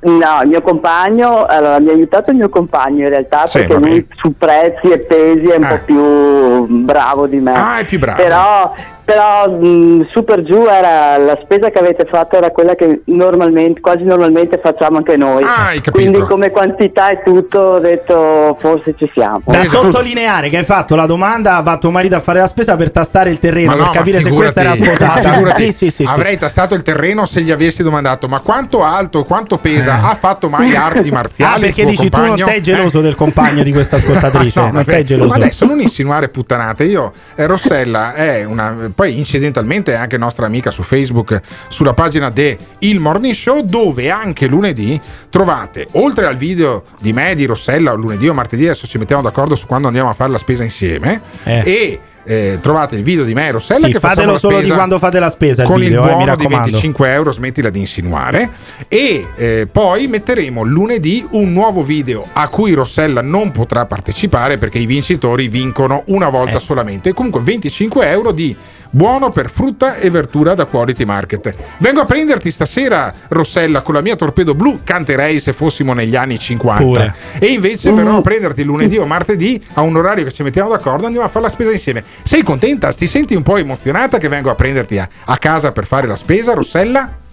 no, 0.00 0.40
il 0.42 0.48
mio 0.48 0.60
compagno, 0.62 1.44
allora 1.46 1.80
mi 1.80 1.88
ha 1.88 1.92
aiutato 1.92 2.30
il 2.30 2.36
mio 2.36 2.48
compagno 2.48 3.04
in 3.04 3.08
realtà 3.08 3.46
Sì, 3.46 3.58
perché 3.58 3.74
vabbè. 3.74 3.88
lui 3.88 4.06
su 4.16 4.32
prezzi 4.36 4.88
e 4.90 4.98
pesi 5.00 5.46
è 5.46 5.56
un 5.56 5.64
Ah. 5.64 5.68
po' 5.68 5.80
più 5.84 6.66
bravo 6.84 7.26
di 7.26 7.38
me. 7.40 7.52
Ah, 7.54 7.78
è 7.78 7.84
più 7.84 7.98
bravo. 7.98 8.22
Però, 8.22 8.74
però 9.06 9.48
mh, 9.48 10.08
su 10.10 10.24
per 10.24 10.42
giù 10.42 10.66
era 10.66 11.16
la 11.16 11.38
spesa 11.40 11.70
che 11.70 11.78
avete 11.78 12.04
fatto 12.06 12.36
era 12.36 12.50
quella 12.50 12.74
che 12.74 13.02
normalmente, 13.04 13.80
quasi 13.80 14.02
normalmente 14.02 14.58
facciamo 14.60 14.96
anche 14.96 15.16
noi. 15.16 15.44
Ah, 15.44 15.68
hai 15.68 15.80
capito. 15.80 15.92
Quindi 15.92 16.18
come 16.20 16.50
quantità 16.50 17.10
e 17.10 17.22
tutto 17.22 17.58
ho 17.60 17.78
detto 17.78 18.56
forse 18.58 18.94
ci 18.98 19.08
siamo. 19.14 19.42
Da 19.44 19.62
sottolineare 19.64 20.48
che 20.48 20.56
hai 20.58 20.64
fatto 20.64 20.96
la 20.96 21.06
domanda 21.06 21.60
va 21.60 21.78
tuo 21.78 21.92
marito 21.92 22.16
a 22.16 22.20
fare 22.20 22.40
la 22.40 22.48
spesa 22.48 22.74
per 22.74 22.90
tastare 22.90 23.30
il 23.30 23.38
terreno, 23.38 23.76
per 23.76 23.84
no, 23.84 23.90
capire 23.92 24.20
se 24.20 24.30
questa 24.30 24.60
era 24.60 24.70
ma 24.70 24.74
sposata. 24.74 25.54
Sì, 25.54 25.70
sì, 25.70 25.90
sì, 25.90 26.04
sì. 26.04 26.04
avrei 26.04 26.36
tastato 26.36 26.74
il 26.74 26.82
terreno 26.82 27.26
se 27.26 27.42
gli 27.42 27.52
avessi 27.52 27.84
domandato 27.84 28.26
ma 28.26 28.40
quanto 28.40 28.82
alto, 28.82 29.22
quanto 29.22 29.56
pesa, 29.58 30.00
ha 30.02 30.14
fatto 30.16 30.48
mai 30.48 30.74
arti 30.74 31.12
marziali? 31.12 31.54
Ah, 31.54 31.58
perché 31.60 31.84
dici 31.84 32.08
tu 32.08 32.16
non 32.18 32.26
compagno? 32.30 32.46
sei 32.46 32.60
geloso 32.60 32.98
Eh? 32.98 33.02
del 33.02 33.14
compagno 33.14 33.62
di 33.62 33.70
questa 33.70 33.94
ascoltatrice, 34.02 34.58
No, 34.58 34.64
non 34.66 34.74
vabbè, 34.74 34.90
sei 34.90 35.04
geloso. 35.04 35.28
ma 35.28 35.34
adesso 35.36 35.64
non 35.64 35.80
insinuare 35.80 36.28
puttanate. 36.28 36.82
Io, 36.84 37.12
eh, 37.36 37.46
Rossella 37.46 38.14
è 38.14 38.42
una. 38.44 38.90
Poi 38.96 39.18
incidentalmente 39.18 39.92
è 39.92 39.96
anche 39.96 40.16
nostra 40.16 40.46
amica 40.46 40.70
su 40.70 40.82
Facebook, 40.82 41.38
sulla 41.68 41.92
pagina 41.92 42.30
de 42.30 42.56
Il 42.78 42.98
Morning 42.98 43.34
Show, 43.34 43.60
dove 43.60 44.10
anche 44.10 44.46
lunedì 44.46 44.98
trovate, 45.28 45.86
oltre 45.92 46.26
al 46.26 46.36
video 46.36 46.82
di 46.98 47.12
me, 47.12 47.34
di 47.34 47.44
Rossella, 47.44 47.92
lunedì 47.92 48.26
o 48.26 48.32
martedì, 48.32 48.64
adesso 48.64 48.86
ci 48.86 48.96
mettiamo 48.96 49.20
d'accordo 49.20 49.54
su 49.54 49.66
quando 49.66 49.86
andiamo 49.86 50.08
a 50.08 50.14
fare 50.14 50.30
la 50.30 50.38
spesa 50.38 50.64
insieme. 50.64 51.20
Eh. 51.44 51.62
E 51.64 52.00
eh, 52.26 52.58
trovate 52.60 52.96
il 52.96 53.02
video 53.02 53.24
di 53.24 53.32
me 53.34 53.48
e 53.48 53.50
Rossella 53.52 53.86
Sì, 53.86 53.92
che 53.92 54.00
fatelo 54.00 54.38
solo 54.38 54.60
di 54.60 54.68
quando 54.68 54.98
fate 54.98 55.18
la 55.18 55.30
spesa. 55.30 55.62
il 55.62 55.68
con 55.68 55.78
video, 55.80 56.02
il 56.02 56.08
eh, 56.08 56.10
mi 56.10 56.14
buono 56.16 56.24
di 56.24 56.42
raccomando. 56.42 56.64
25 56.64 57.12
euro, 57.12 57.32
smettila 57.32 57.70
di 57.70 57.78
insinuare. 57.80 58.50
E 58.88 59.26
eh, 59.36 59.68
poi 59.70 60.06
metteremo 60.08 60.62
lunedì 60.62 61.26
un 61.30 61.52
nuovo 61.52 61.82
video 61.82 62.24
a 62.32 62.48
cui 62.48 62.72
Rossella 62.72 63.22
non 63.22 63.52
potrà 63.52 63.86
partecipare 63.86 64.56
perché 64.58 64.78
i 64.78 64.86
vincitori 64.86 65.48
vincono 65.48 66.02
una 66.06 66.26
Eh. 66.28 66.30
volta 66.30 66.58
solamente. 66.58 67.12
Comunque 67.12 67.40
25 67.40 68.08
euro 68.10 68.32
di 68.32 68.56
buono 68.88 69.28
per 69.30 69.50
frutta 69.50 69.96
e 69.96 70.08
verdura 70.10 70.54
da 70.54 70.64
Quality 70.64 71.04
Market. 71.04 71.54
Vengo 71.78 72.00
a 72.00 72.04
prenderti 72.06 72.50
stasera, 72.50 73.12
Rossella, 73.28 73.82
con 73.82 73.94
la 73.94 74.00
mia 74.00 74.16
torpedo 74.16 74.54
blu. 74.54 74.80
Canterei 74.84 75.38
se 75.38 75.52
fossimo 75.52 75.92
negli 75.92 76.16
anni 76.16 76.38
50. 76.38 76.82
Pure. 76.82 77.14
E 77.38 77.46
invece 77.46 77.92
verrò 77.92 78.16
a 78.16 78.20
prenderti 78.22 78.62
lunedì 78.64 78.96
o 78.96 79.06
martedì 79.06 79.62
a 79.74 79.82
un 79.82 79.96
orario 79.96 80.24
che 80.24 80.32
ci 80.32 80.42
mettiamo 80.42 80.70
d'accordo. 80.70 81.04
Andiamo 81.04 81.26
a 81.26 81.28
fare 81.28 81.44
la 81.44 81.50
spesa 81.50 81.72
insieme. 81.72 82.02
Sei 82.22 82.42
contenta? 82.42 82.92
Ti 82.92 83.06
senti 83.06 83.34
un 83.34 83.42
po' 83.42 83.56
emozionata 83.56 84.18
che 84.18 84.28
vengo 84.28 84.50
a 84.50 84.54
prenderti 84.54 84.98
a, 84.98 85.08
a 85.26 85.36
casa 85.38 85.72
per 85.72 85.86
fare 85.86 86.06
la 86.06 86.16
spesa, 86.16 86.54
Rossella? 86.54 87.24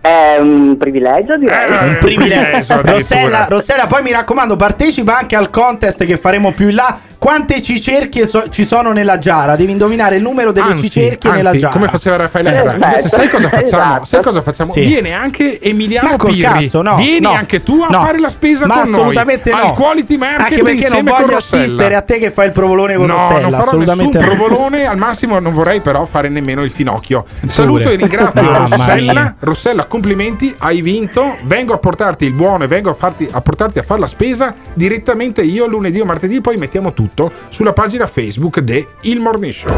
È 0.00 0.38
un 0.40 0.76
privilegio, 0.78 1.36
direi. 1.36 1.70
Eh, 1.70 1.88
Un 1.88 1.98
privilegio. 2.00 2.80
Rossella, 2.80 3.46
Rossella, 3.48 3.86
poi 3.86 4.02
mi 4.02 4.12
raccomando, 4.12 4.56
partecipa 4.56 5.18
anche 5.18 5.36
al 5.36 5.50
contest 5.50 6.04
che 6.06 6.16
faremo 6.16 6.52
più 6.52 6.68
in 6.68 6.76
là. 6.76 6.98
Quante 7.20 7.60
cicerchie 7.60 8.26
so- 8.26 8.48
ci 8.48 8.64
sono 8.64 8.92
nella 8.92 9.18
giara? 9.18 9.54
Devi 9.54 9.72
indovinare 9.72 10.16
il 10.16 10.22
numero 10.22 10.52
delle 10.52 10.70
Anzi, 10.70 10.84
cicerchie 10.88 11.28
anzi, 11.28 11.42
nella 11.42 11.54
giara. 11.58 11.72
come 11.74 11.88
faceva 11.88 12.16
Raffaele 12.16 12.50
Carrà. 12.50 12.62
Perfetto. 12.72 12.86
Invece 12.86 13.08
sai 13.10 13.28
cosa 13.28 13.48
facciamo? 13.50 13.82
Esatto. 13.82 14.04
Sai 14.06 14.22
cosa 14.22 14.40
facciamo? 14.40 14.72
Sì. 14.72 14.80
Viene 14.80 15.12
anche 15.12 15.60
Emiliano 15.60 16.16
Pirri. 16.16 16.40
cazzo, 16.40 16.80
no, 16.80 16.96
Vieni 16.96 17.20
no, 17.20 17.32
anche 17.32 17.62
tu 17.62 17.82
a 17.82 17.88
no. 17.88 18.02
fare 18.02 18.18
la 18.20 18.30
spesa 18.30 18.64
Ma 18.64 18.80
con 18.80 18.90
noi. 18.90 19.00
assolutamente 19.00 19.50
no. 19.50 19.56
Al 19.58 19.72
Quality 19.74 20.16
Market 20.16 20.40
Anche 20.40 20.62
perché 20.62 20.88
non 20.88 21.04
voglio 21.04 21.36
assistere 21.36 21.94
a 21.94 22.00
te 22.00 22.18
che 22.18 22.30
fai 22.30 22.46
il 22.46 22.52
provolone 22.52 22.94
con 22.96 23.04
no, 23.04 23.16
Rossella. 23.16 23.40
non 23.40 23.50
farò 23.50 23.62
assolutamente 23.64 24.16
nessun 24.18 24.30
no. 24.30 24.36
provolone, 24.46 24.86
al 24.86 24.96
massimo 24.96 25.38
non 25.40 25.52
vorrei 25.52 25.80
però 25.82 26.06
fare 26.06 26.30
nemmeno 26.30 26.62
il 26.62 26.70
finocchio. 26.70 27.26
Saluto 27.48 27.90
e 27.90 27.96
ringrazio 27.96 28.66
Rossella. 28.66 29.34
Rossella, 29.40 29.84
complimenti, 29.84 30.54
hai 30.56 30.80
vinto. 30.80 31.36
Vengo 31.42 31.74
a 31.74 31.78
portarti 31.78 32.24
il 32.24 32.32
buono 32.32 32.64
e 32.64 32.66
vengo 32.66 32.88
a, 32.88 32.94
farti, 32.94 33.28
a 33.30 33.42
portarti 33.42 33.78
a 33.78 33.82
fare 33.82 34.00
la 34.00 34.06
spesa 34.06 34.54
direttamente 34.72 35.42
io 35.42 35.66
lunedì 35.66 36.00
o 36.00 36.06
martedì, 36.06 36.40
poi 36.40 36.56
mettiamo 36.56 36.94
tutto 36.94 37.08
sulla 37.48 37.72
pagina 37.72 38.06
Facebook 38.06 38.60
de 38.60 38.86
Il 39.02 39.20
Morning 39.20 39.52
Show. 39.52 39.74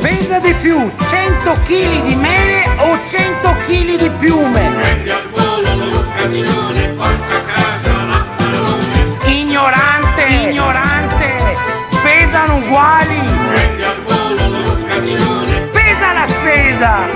Pesa 0.00 0.38
di 0.38 0.54
più 0.60 0.90
100 1.10 1.52
kg 1.64 2.02
di 2.06 2.14
mele 2.16 2.64
o 2.78 2.98
100 3.06 3.54
kg 3.66 3.98
di 3.98 4.10
piume? 4.18 4.72
Prendi 4.74 5.10
al 5.10 5.28
volo 5.30 5.84
l'occasione, 5.84 6.88
porta 6.96 7.36
a 7.36 7.40
casa 7.40 8.02
l'affarone. 8.04 9.16
Ignorante, 9.24 10.22
ignorante, 10.24 11.56
pesano 12.02 12.56
uguali. 12.56 13.20
Prendi 13.48 13.82
al 13.82 14.02
volo 14.02 14.58
l'occasione. 14.58 15.60
Pesa 15.72 16.12
la 16.12 16.26
spesa. 16.26 17.06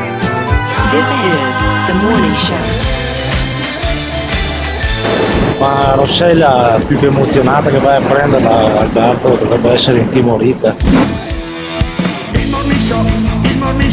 This 0.90 1.08
is 1.08 1.86
the 1.86 1.94
morning 1.94 2.36
show. 2.36 2.54
Ma 5.58 5.94
Rossella 5.94 6.78
più 6.86 6.98
che 6.98 7.06
emozionata 7.06 7.70
che 7.70 7.78
vai 7.78 7.96
a 7.96 8.06
prenderla 8.06 8.80
Alberto 8.80 9.36
dovrebbe 9.36 9.70
essere 9.70 9.98
intimorita. 9.98 10.74
Il 12.32 12.48
morning 12.50 12.80
show, 12.80 13.04
il 13.42 13.58
morning 13.58 13.90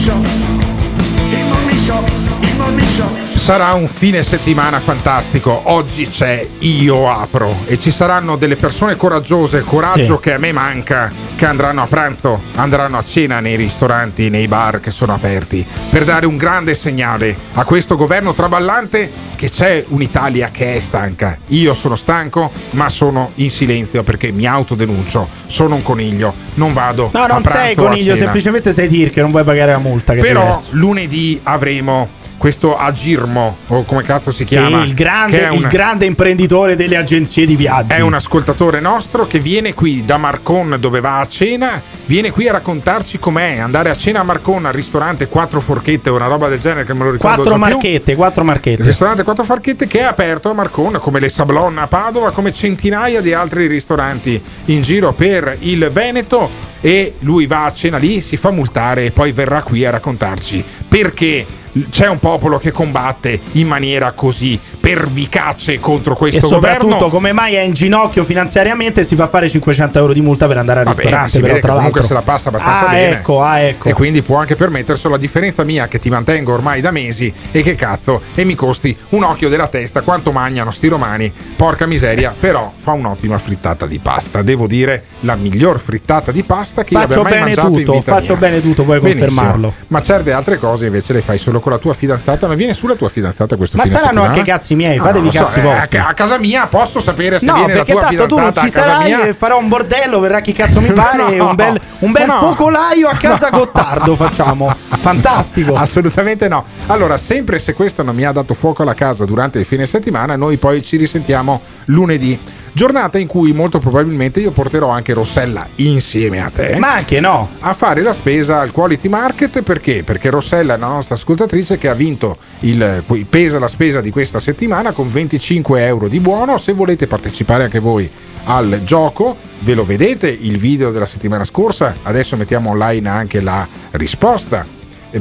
Sarà 3.44 3.74
un 3.74 3.90
fine 3.90 4.24
settimana 4.24 4.80
fantastico. 4.80 5.64
Oggi 5.66 6.08
c'è 6.08 6.48
Io 6.60 7.12
Apro 7.12 7.54
e 7.66 7.78
ci 7.78 7.92
saranno 7.92 8.38
delle 8.38 8.56
persone 8.56 8.96
coraggiose, 8.96 9.64
coraggio 9.64 10.16
Sì. 10.16 10.22
che 10.22 10.34
a 10.36 10.38
me 10.38 10.54
manca, 10.54 11.12
che 11.36 11.46
andranno 11.46 11.82
a 11.82 11.88
pranzo, 11.88 12.42
andranno 12.56 12.98
a 12.98 13.04
cena 13.04 13.42
nei 13.42 13.58
ristoranti, 13.58 14.30
nei 14.30 14.48
bar 14.48 14.80
che 14.80 14.92
sono 14.92 15.14
aperti, 15.14 15.68
per 15.90 16.06
dare 16.06 16.26
un 16.26 16.38
grande 16.38 16.74
segnale 16.74 17.36
a 17.56 17.66
questo 17.66 17.98
governo 17.98 18.34
traballante 18.34 19.12
che 19.36 19.50
c'è 19.50 19.84
un'Italia 19.90 20.50
che 20.50 20.76
è 20.76 20.80
stanca. 20.80 21.38
Io 21.48 21.74
sono 21.74 21.98
stanco, 21.98 22.50
ma 22.72 22.88
sono 22.88 23.32
in 23.36 23.52
silenzio 23.52 24.04
perché 24.04 24.32
mi 24.32 24.46
autodenuncio. 24.46 25.28
Sono 25.48 25.76
un 25.76 25.84
coniglio, 25.84 26.34
non 26.54 26.72
vado 26.72 27.10
No, 27.14 27.24
a 27.24 27.28
non 27.28 27.42
pranzo 27.42 27.60
sei 27.60 27.76
o 27.76 27.82
a 27.82 27.90
coniglio, 27.90 28.16
semplicemente 28.16 28.72
sei 28.72 28.88
tir 28.88 29.12
che 29.12 29.20
non 29.20 29.32
vuoi 29.32 29.44
pagare 29.44 29.74
la 29.74 29.80
multa. 29.80 30.14
Però 30.14 30.62
lunedì 30.70 31.42
avremo 31.44 32.22
questo 32.44 32.76
Agirmo, 32.78 33.56
o 33.68 33.86
come 33.86 34.04
cazzo 34.04 34.34
si 34.34 34.44
Sì, 34.44 34.56
chiama? 34.58 34.84
il 34.84 34.94
grande, 34.94 35.38
che 35.38 35.44
è 35.46 35.48
un- 35.50 35.56
il 35.60 35.68
grande 35.70 36.06
imprenditore 36.06 36.76
delle 36.76 36.98
agenzie 36.98 37.46
di 37.46 37.56
viaggi. 37.56 37.94
È 37.94 38.02
un 38.02 38.14
ascoltatore 38.14 38.82
nostro 38.82 39.26
che 39.28 39.40
viene 39.40 39.74
qui 39.74 40.04
da 40.04 40.18
Marcon 40.18 40.76
dove 40.78 41.00
va 41.00 41.22
a 41.22 41.26
cena, 41.26 41.82
viene 42.06 42.32
qui 42.32 42.50
a 42.50 42.52
raccontarci 42.52 43.18
com'è 43.18 43.60
andare 43.60 43.90
a 43.92 43.96
cena 43.96 44.20
a 44.20 44.24
Marcon 44.24 44.66
al 44.66 44.74
ristorante 44.74 45.30
Quattro 45.30 45.62
Forchette 45.62 46.10
o 46.10 46.16
una 46.16 46.28
roba 46.28 46.50
del 46.50 46.60
genere 46.60 46.84
che 46.84 46.94
me 46.94 47.06
lo 47.06 47.12
ricordo 47.12 47.44
Quattro 47.44 47.58
già 47.58 47.66
più. 47.66 47.76
marchette, 47.76 48.16
quattro 48.18 48.42
Il 48.42 48.48
marchette. 48.48 48.84
ristorante 48.84 49.24
Quattro 49.24 49.44
Forchette 49.46 49.88
che 49.88 50.00
è 50.00 50.04
aperto 50.04 50.50
a 50.50 50.54
Marcon 50.54 50.98
come 51.00 51.22
le 51.22 51.30
Sablon 51.30 51.78
a 51.78 51.88
Padova, 51.88 52.32
come 52.32 52.52
centinaia 52.52 53.22
di 53.22 53.32
altri 53.34 53.68
ristoranti 53.68 54.44
in 54.66 54.82
giro 54.82 55.14
per 55.14 55.56
il 55.62 55.90
Veneto 55.94 56.50
e 56.82 57.14
lui 57.20 57.48
va 57.48 57.64
a 57.64 57.72
cena 57.72 57.96
lì, 57.98 58.20
si 58.20 58.36
fa 58.36 58.52
multare 58.52 59.06
e 59.06 59.12
poi 59.12 59.32
verrà 59.32 59.62
qui 59.62 59.86
a 59.86 59.92
raccontarci 59.92 60.62
perché 60.90 61.62
c'è 61.90 62.08
un 62.08 62.20
popolo 62.20 62.58
che 62.60 62.72
combatte 62.72 63.40
in 63.54 63.68
maniera 63.68 64.12
così 64.12 64.60
pervicace 64.80 65.80
contro 65.80 66.14
E 66.14 66.18
questo 66.18 66.48
soprattutto 66.48 66.86
governo. 66.88 67.10
come 67.10 67.32
mai 67.32 67.56
è 67.56 67.62
in 67.62 67.74
ginocchio 67.74 68.24
finanziariamente 68.24 69.02
e 69.02 69.04
si 69.04 69.16
fa 69.16 69.28
fare 69.28 69.50
500 69.50 69.98
euro 70.00 70.14
di 70.14 70.22
multa 70.22 70.48
per 70.48 70.58
andare 70.58 70.80
al 70.80 70.86
Vabbè, 70.86 71.02
ristorante. 71.02 71.32
si 71.32 71.40
però, 71.40 71.58
comunque 71.60 71.82
l'altro. 71.82 72.02
se 72.04 72.14
la 72.14 72.22
passa 72.22 72.50
abbastanza 72.50 72.88
ah, 72.88 72.92
bene. 72.92 73.10
Ecco, 73.18 73.42
ah, 73.42 73.60
ecco. 73.60 73.90
E 73.90 73.94
quindi 73.94 74.22
può 74.22 74.38
anche 74.38 74.56
permetterselo. 74.56 75.16
A 75.16 75.18
differenza 75.18 75.64
mia, 75.64 75.88
che 75.88 76.00
ti 76.00 76.10
mantengo 76.10 76.54
ormai 76.54 76.82
da 76.82 76.92
mesi, 76.92 77.34
e 77.52 77.62
che 77.64 77.76
cazzo, 77.76 78.22
e 78.36 78.44
mi 78.46 78.56
costi 78.56 78.96
un 79.10 79.24
occhio 79.24 79.50
della 79.50 79.68
testa 79.68 80.02
quanto 80.02 80.32
mangiano 80.32 80.72
sti 80.72 80.88
romani. 80.88 81.32
Porca 81.56 81.86
miseria, 81.86 82.34
però 82.38 82.72
fa 82.76 82.92
un'ottima 82.92 83.38
frittata 83.40 83.86
di 83.88 84.00
pasta. 84.00 84.42
Devo 84.42 84.68
dire, 84.68 85.04
la 85.22 85.36
miglior 85.36 85.80
frittata 85.80 86.32
di 86.32 86.44
pasta 86.44 86.84
che 86.84 86.94
io 86.94 87.00
Faccio 87.00 87.22
abbia 87.22 87.24
mai 87.24 87.32
bene 87.32 87.46
mangiato 87.46 87.68
in 87.68 87.86
tutto, 87.86 87.92
vita 88.00 88.14
faccio 88.14 88.28
mia. 88.32 88.36
bene 88.38 88.62
tutto, 88.62 88.84
puoi 88.84 89.00
Benissimo. 89.00 89.26
confermarlo. 89.28 89.74
Ma 89.88 90.02
certe 90.02 90.32
altre 90.32 90.58
cose 90.60 90.86
invece 90.88 91.14
le 91.14 91.22
fai 91.22 91.38
solo 91.38 91.60
con 91.64 91.72
la 91.72 91.78
tua 91.80 91.94
fidanzata. 91.94 92.46
Ma 92.48 92.54
viene 92.54 92.74
sulla 92.74 92.94
tua 92.96 93.08
fidanzata 93.10 93.56
questo 93.56 93.78
Ma 93.78 93.84
fine 93.84 93.98
saranno 93.98 94.22
anche 94.24 94.44
cazzi 94.44 94.76
miei, 94.76 94.98
Ah, 94.98 95.04
fatevi 95.04 95.20
non 95.26 95.34
i 95.34 95.38
so, 95.38 95.46
cazzi 95.46 95.60
eh, 95.60 95.62
vostri. 95.62 95.98
a 95.98 96.14
casa 96.14 96.38
mia 96.38 96.68
posso 96.68 97.00
sapere 97.00 97.40
se 97.40 97.46
No, 97.46 97.54
viene 97.56 97.70
la 97.74 97.78
perché 97.84 97.92
tua 97.94 98.02
tanto 98.02 98.26
tu 98.28 98.36
non 98.38 98.48
fidanzata 98.54 98.68
ci 98.68 98.72
sarai 98.90 99.06
mia. 99.16 99.26
e 99.26 99.34
farò 99.34 99.58
un 99.58 99.68
bordello, 99.70 100.20
verrà 100.20 100.42
chi 100.42 100.52
cazzo 100.52 100.82
mi 100.82 100.92
pare, 100.94 101.36
No. 101.38 101.48
un 101.50 101.56
bel, 101.56 101.80
un 102.00 102.12
bel 102.12 102.26
No. 102.28 102.40
focolaio 102.40 103.08
a 103.08 103.16
casa 103.16 103.50
Gottardo 103.54 104.16
facciamo. 104.16 104.76
Fantastico. 105.00 105.76
Assolutamente 105.76 106.48
no. 106.48 106.64
Allora, 106.88 107.18
sempre 107.18 107.60
se 107.60 107.74
questo 107.74 108.04
non 108.04 108.16
mi 108.16 108.26
ha 108.26 108.32
dato 108.32 108.54
fuoco 108.54 108.82
alla 108.84 108.94
casa 108.94 109.26
durante 109.26 109.60
il 109.60 109.66
fine 109.66 109.86
settimana, 109.86 110.36
noi 110.36 110.58
poi 110.58 110.82
ci 110.84 110.98
risentiamo 110.98 111.62
lunedì. 111.86 112.40
Giornata 112.76 113.20
in 113.20 113.28
cui 113.28 113.54
molto 113.54 113.78
probabilmente 113.78 114.40
io 114.40 114.50
porterò 114.50 114.90
anche 114.90 115.14
Rossella 115.14 115.68
insieme 115.76 116.42
a 116.42 116.50
te. 116.50 116.76
Ma 116.78 116.94
anche 116.94 117.20
no. 117.20 117.52
A 117.60 117.74
fare 117.74 118.02
la 118.02 118.14
spesa 118.14 118.62
al 118.62 118.72
Quality 118.72 119.10
Market 119.10 119.62
perché? 119.62 120.04
Perché 120.04 120.32
Rossella 120.32 120.74
è 120.74 120.78
la 120.78 120.88
nostra 120.88 121.14
ascoltatrice 121.14 121.78
che 121.78 121.88
ha 121.88 121.94
vinto 121.94 122.38
il 122.62 123.04
il 123.12 123.26
pesa 123.26 123.60
la 123.60 123.68
spesa 123.68 124.02
di 124.02 124.10
questa 124.10 124.40
settimana 124.40 124.92
con 124.92 125.12
25 125.12 125.86
euro 125.86 126.08
di 126.08 126.20
buono. 126.20 126.58
Se 126.58 126.74
volete 126.74 127.06
partecipare 127.06 127.64
anche 127.64 127.78
voi 127.78 128.10
al 128.46 128.82
gioco, 128.84 129.38
ve 129.60 129.76
lo 129.76 129.86
vedete 129.86 130.28
il 130.28 130.58
video 130.58 130.92
della 130.92 131.06
settimana 131.06 131.44
scorsa. 131.44 131.98
Adesso 132.02 132.36
mettiamo 132.36 132.72
online 132.72 133.08
anche 133.08 133.40
la 133.40 133.68
risposta 133.92 134.66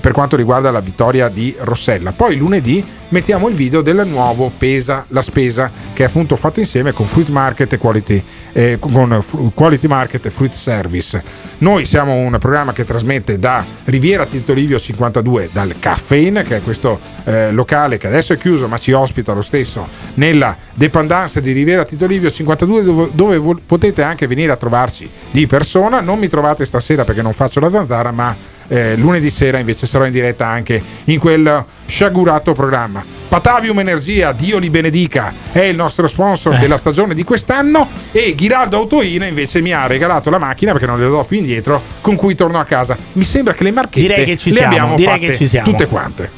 per 0.01 0.13
quanto 0.13 0.37
riguarda 0.37 0.71
la 0.71 0.81
vittoria 0.81 1.29
di 1.29 1.55
Rossella. 1.59 2.13
Poi 2.13 2.37
lunedì 2.37 2.85
mettiamo 3.09 3.49
il 3.49 3.55
video 3.55 3.83
del 3.83 4.07
nuovo 4.07 4.51
Pesa 4.57 5.05
la 5.09 5.23
spesa 5.23 5.71
che 5.93 6.05
è 6.05 6.07
appunto 6.07 6.37
fatto 6.37 6.61
insieme 6.61 6.93
con 6.93 7.07
Fruit 7.07 7.29
Market 7.29 7.73
e 7.73 7.79
Quality, 7.79 8.25
eh, 8.53 8.79
con 8.79 9.23
Quality 9.55 9.87
Market 9.87 10.27
e 10.27 10.31
Fruit 10.31 10.53
Service. 10.53 11.23
Noi 11.59 11.85
siamo 11.85 12.15
un 12.15 12.37
programma 12.39 12.73
che 12.73 12.85
trasmette 12.85 13.39
da 13.39 13.65
Riviera 13.85 14.27
Tito 14.27 14.53
Livio 14.53 14.79
52 14.79 15.51
dal 15.53 15.75
Caffeine, 15.79 16.43
che 16.43 16.57
è 16.57 16.63
questo 16.63 16.99
eh, 17.25 17.53
locale 17.53 17.99
che 17.99 18.07
adesso 18.07 18.33
è 18.33 18.39
chiuso 18.39 18.69
ma 18.69 18.79
ci 18.79 18.93
ospita 18.93 19.33
lo 19.33 19.43
stesso 19.43 19.87
nella 20.15 20.57
dependance 20.75 21.41
di 21.41 21.53
Riviera 21.53 21.85
Tito 21.85 22.07
Livio 22.07 22.31
52 22.31 22.83
dove, 22.83 23.11
dove 23.13 23.61
potete 23.65 24.03
anche 24.03 24.27
venire 24.27 24.53
a 24.53 24.57
trovarci 24.57 25.09
di 25.31 25.47
persona. 25.47 26.01
Non 26.01 26.19
mi 26.19 26.29
trovate 26.29 26.65
stasera 26.65 27.05
perché 27.05 27.23
non 27.23 27.33
faccio 27.33 27.61
la 27.61 27.71
zanzara, 27.71 28.11
ma 28.11 28.35
eh, 28.69 28.97
lunedì 28.97 29.31
sera 29.31 29.59
invece 29.59 29.87
sarò 29.87 30.05
in 30.07 30.13
diretta 30.13 30.47
anche 30.47 30.83
in 31.05 31.19
quel 31.19 31.65
sciagurato 31.87 32.53
programma. 32.53 33.05
Patavium 33.29 33.79
Energia, 33.79 34.33
Dio 34.33 34.59
li 34.59 34.69
benedica, 34.69 35.33
è 35.53 35.61
il 35.61 35.75
nostro 35.77 36.07
sponsor 36.07 36.55
Eh. 36.55 36.59
della 36.59 36.77
stagione 36.77 37.15
di 37.15 37.25
quest'anno 37.25 37.89
e 38.13 38.35
Ghiraldo 38.35 38.77
Autoina 38.77 39.25
invece 39.25 39.63
mi 39.63 39.73
ha 39.73 39.87
regalato 39.87 40.29
la 40.29 40.39
macchina 40.39 40.73
perché 40.73 40.87
non 40.87 40.99
le 41.01 41.09
do 41.09 41.25
più 41.25 41.39
indietro 41.39 41.81
con 42.03 42.15
cui 42.17 42.35
torno 42.35 42.59
a 42.61 42.65
casa. 42.65 42.97
Mi 43.13 43.25
sembra 43.25 43.55
che 43.55 43.65
le 43.65 43.73
marchette 43.73 44.01
Direi 44.01 44.25
che 44.27 44.37
ci 44.37 44.51
le 44.51 44.57
siamo, 44.57 44.73
abbiamo 44.73 44.97
direi 44.97 45.15
fatte 45.15 45.27
che 45.29 45.37
ci 45.37 45.47
siamo. 45.47 45.71
tutte 45.71 45.87
quante. 45.87 46.31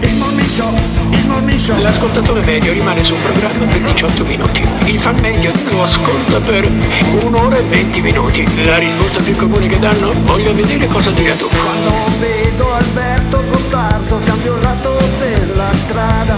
Il 0.00 0.14
show. 1.66 1.80
L'ascoltatore 1.80 2.42
medio 2.42 2.72
rimane 2.72 3.02
sul 3.02 3.16
programma 3.16 3.64
per 3.66 3.80
18 3.80 4.24
minuti. 4.24 4.64
Il 4.84 5.00
fan 5.00 5.16
medio 5.20 5.52
lo 5.70 5.82
ascolta 5.82 6.40
per 6.40 6.70
un'ora 7.22 7.56
e 7.56 7.62
20 7.62 8.00
minuti. 8.00 8.64
La 8.64 8.78
risposta 8.78 9.20
più 9.20 9.34
comune 9.34 9.66
che 9.66 9.78
danno? 9.78 10.12
Voglio 10.24 10.54
vedere 10.54 10.86
cosa 10.86 11.10
dirà 11.10 11.34
tu. 11.34 11.48
Quando 11.48 11.92
vedo 12.20 12.72
Alberto 12.72 13.44
Gottardo 13.48 14.20
cambio 14.24 14.54
il 14.54 14.62
lato 14.62 14.98
della 15.18 15.72
strada. 15.72 16.36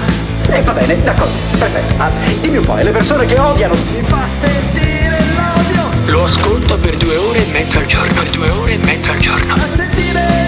E 0.50 0.62
va 0.62 0.72
bene, 0.72 1.02
d'accordo, 1.02 1.32
perfetto. 1.58 1.94
Ah, 2.02 2.10
dimmi 2.40 2.56
un 2.56 2.64
po', 2.64 2.78
e 2.78 2.84
le 2.84 2.90
persone 2.90 3.26
che 3.26 3.38
odiano. 3.38 3.74
Mi 3.90 4.02
fa 4.06 4.26
sentire 4.38 5.18
l'odio. 5.36 6.12
Lo 6.12 6.24
ascolta 6.24 6.76
per 6.76 6.96
due 6.96 7.16
ore 7.16 7.46
e 7.46 7.52
mezza 7.52 7.80
al 7.80 7.86
giorno. 7.86 8.14
Per 8.14 8.30
due 8.30 8.48
ore 8.48 8.72
e 8.72 8.78
mezza 8.78 9.12
al 9.12 9.18
giorno. 9.18 9.54
A 9.54 9.58
sentire. 9.74 10.47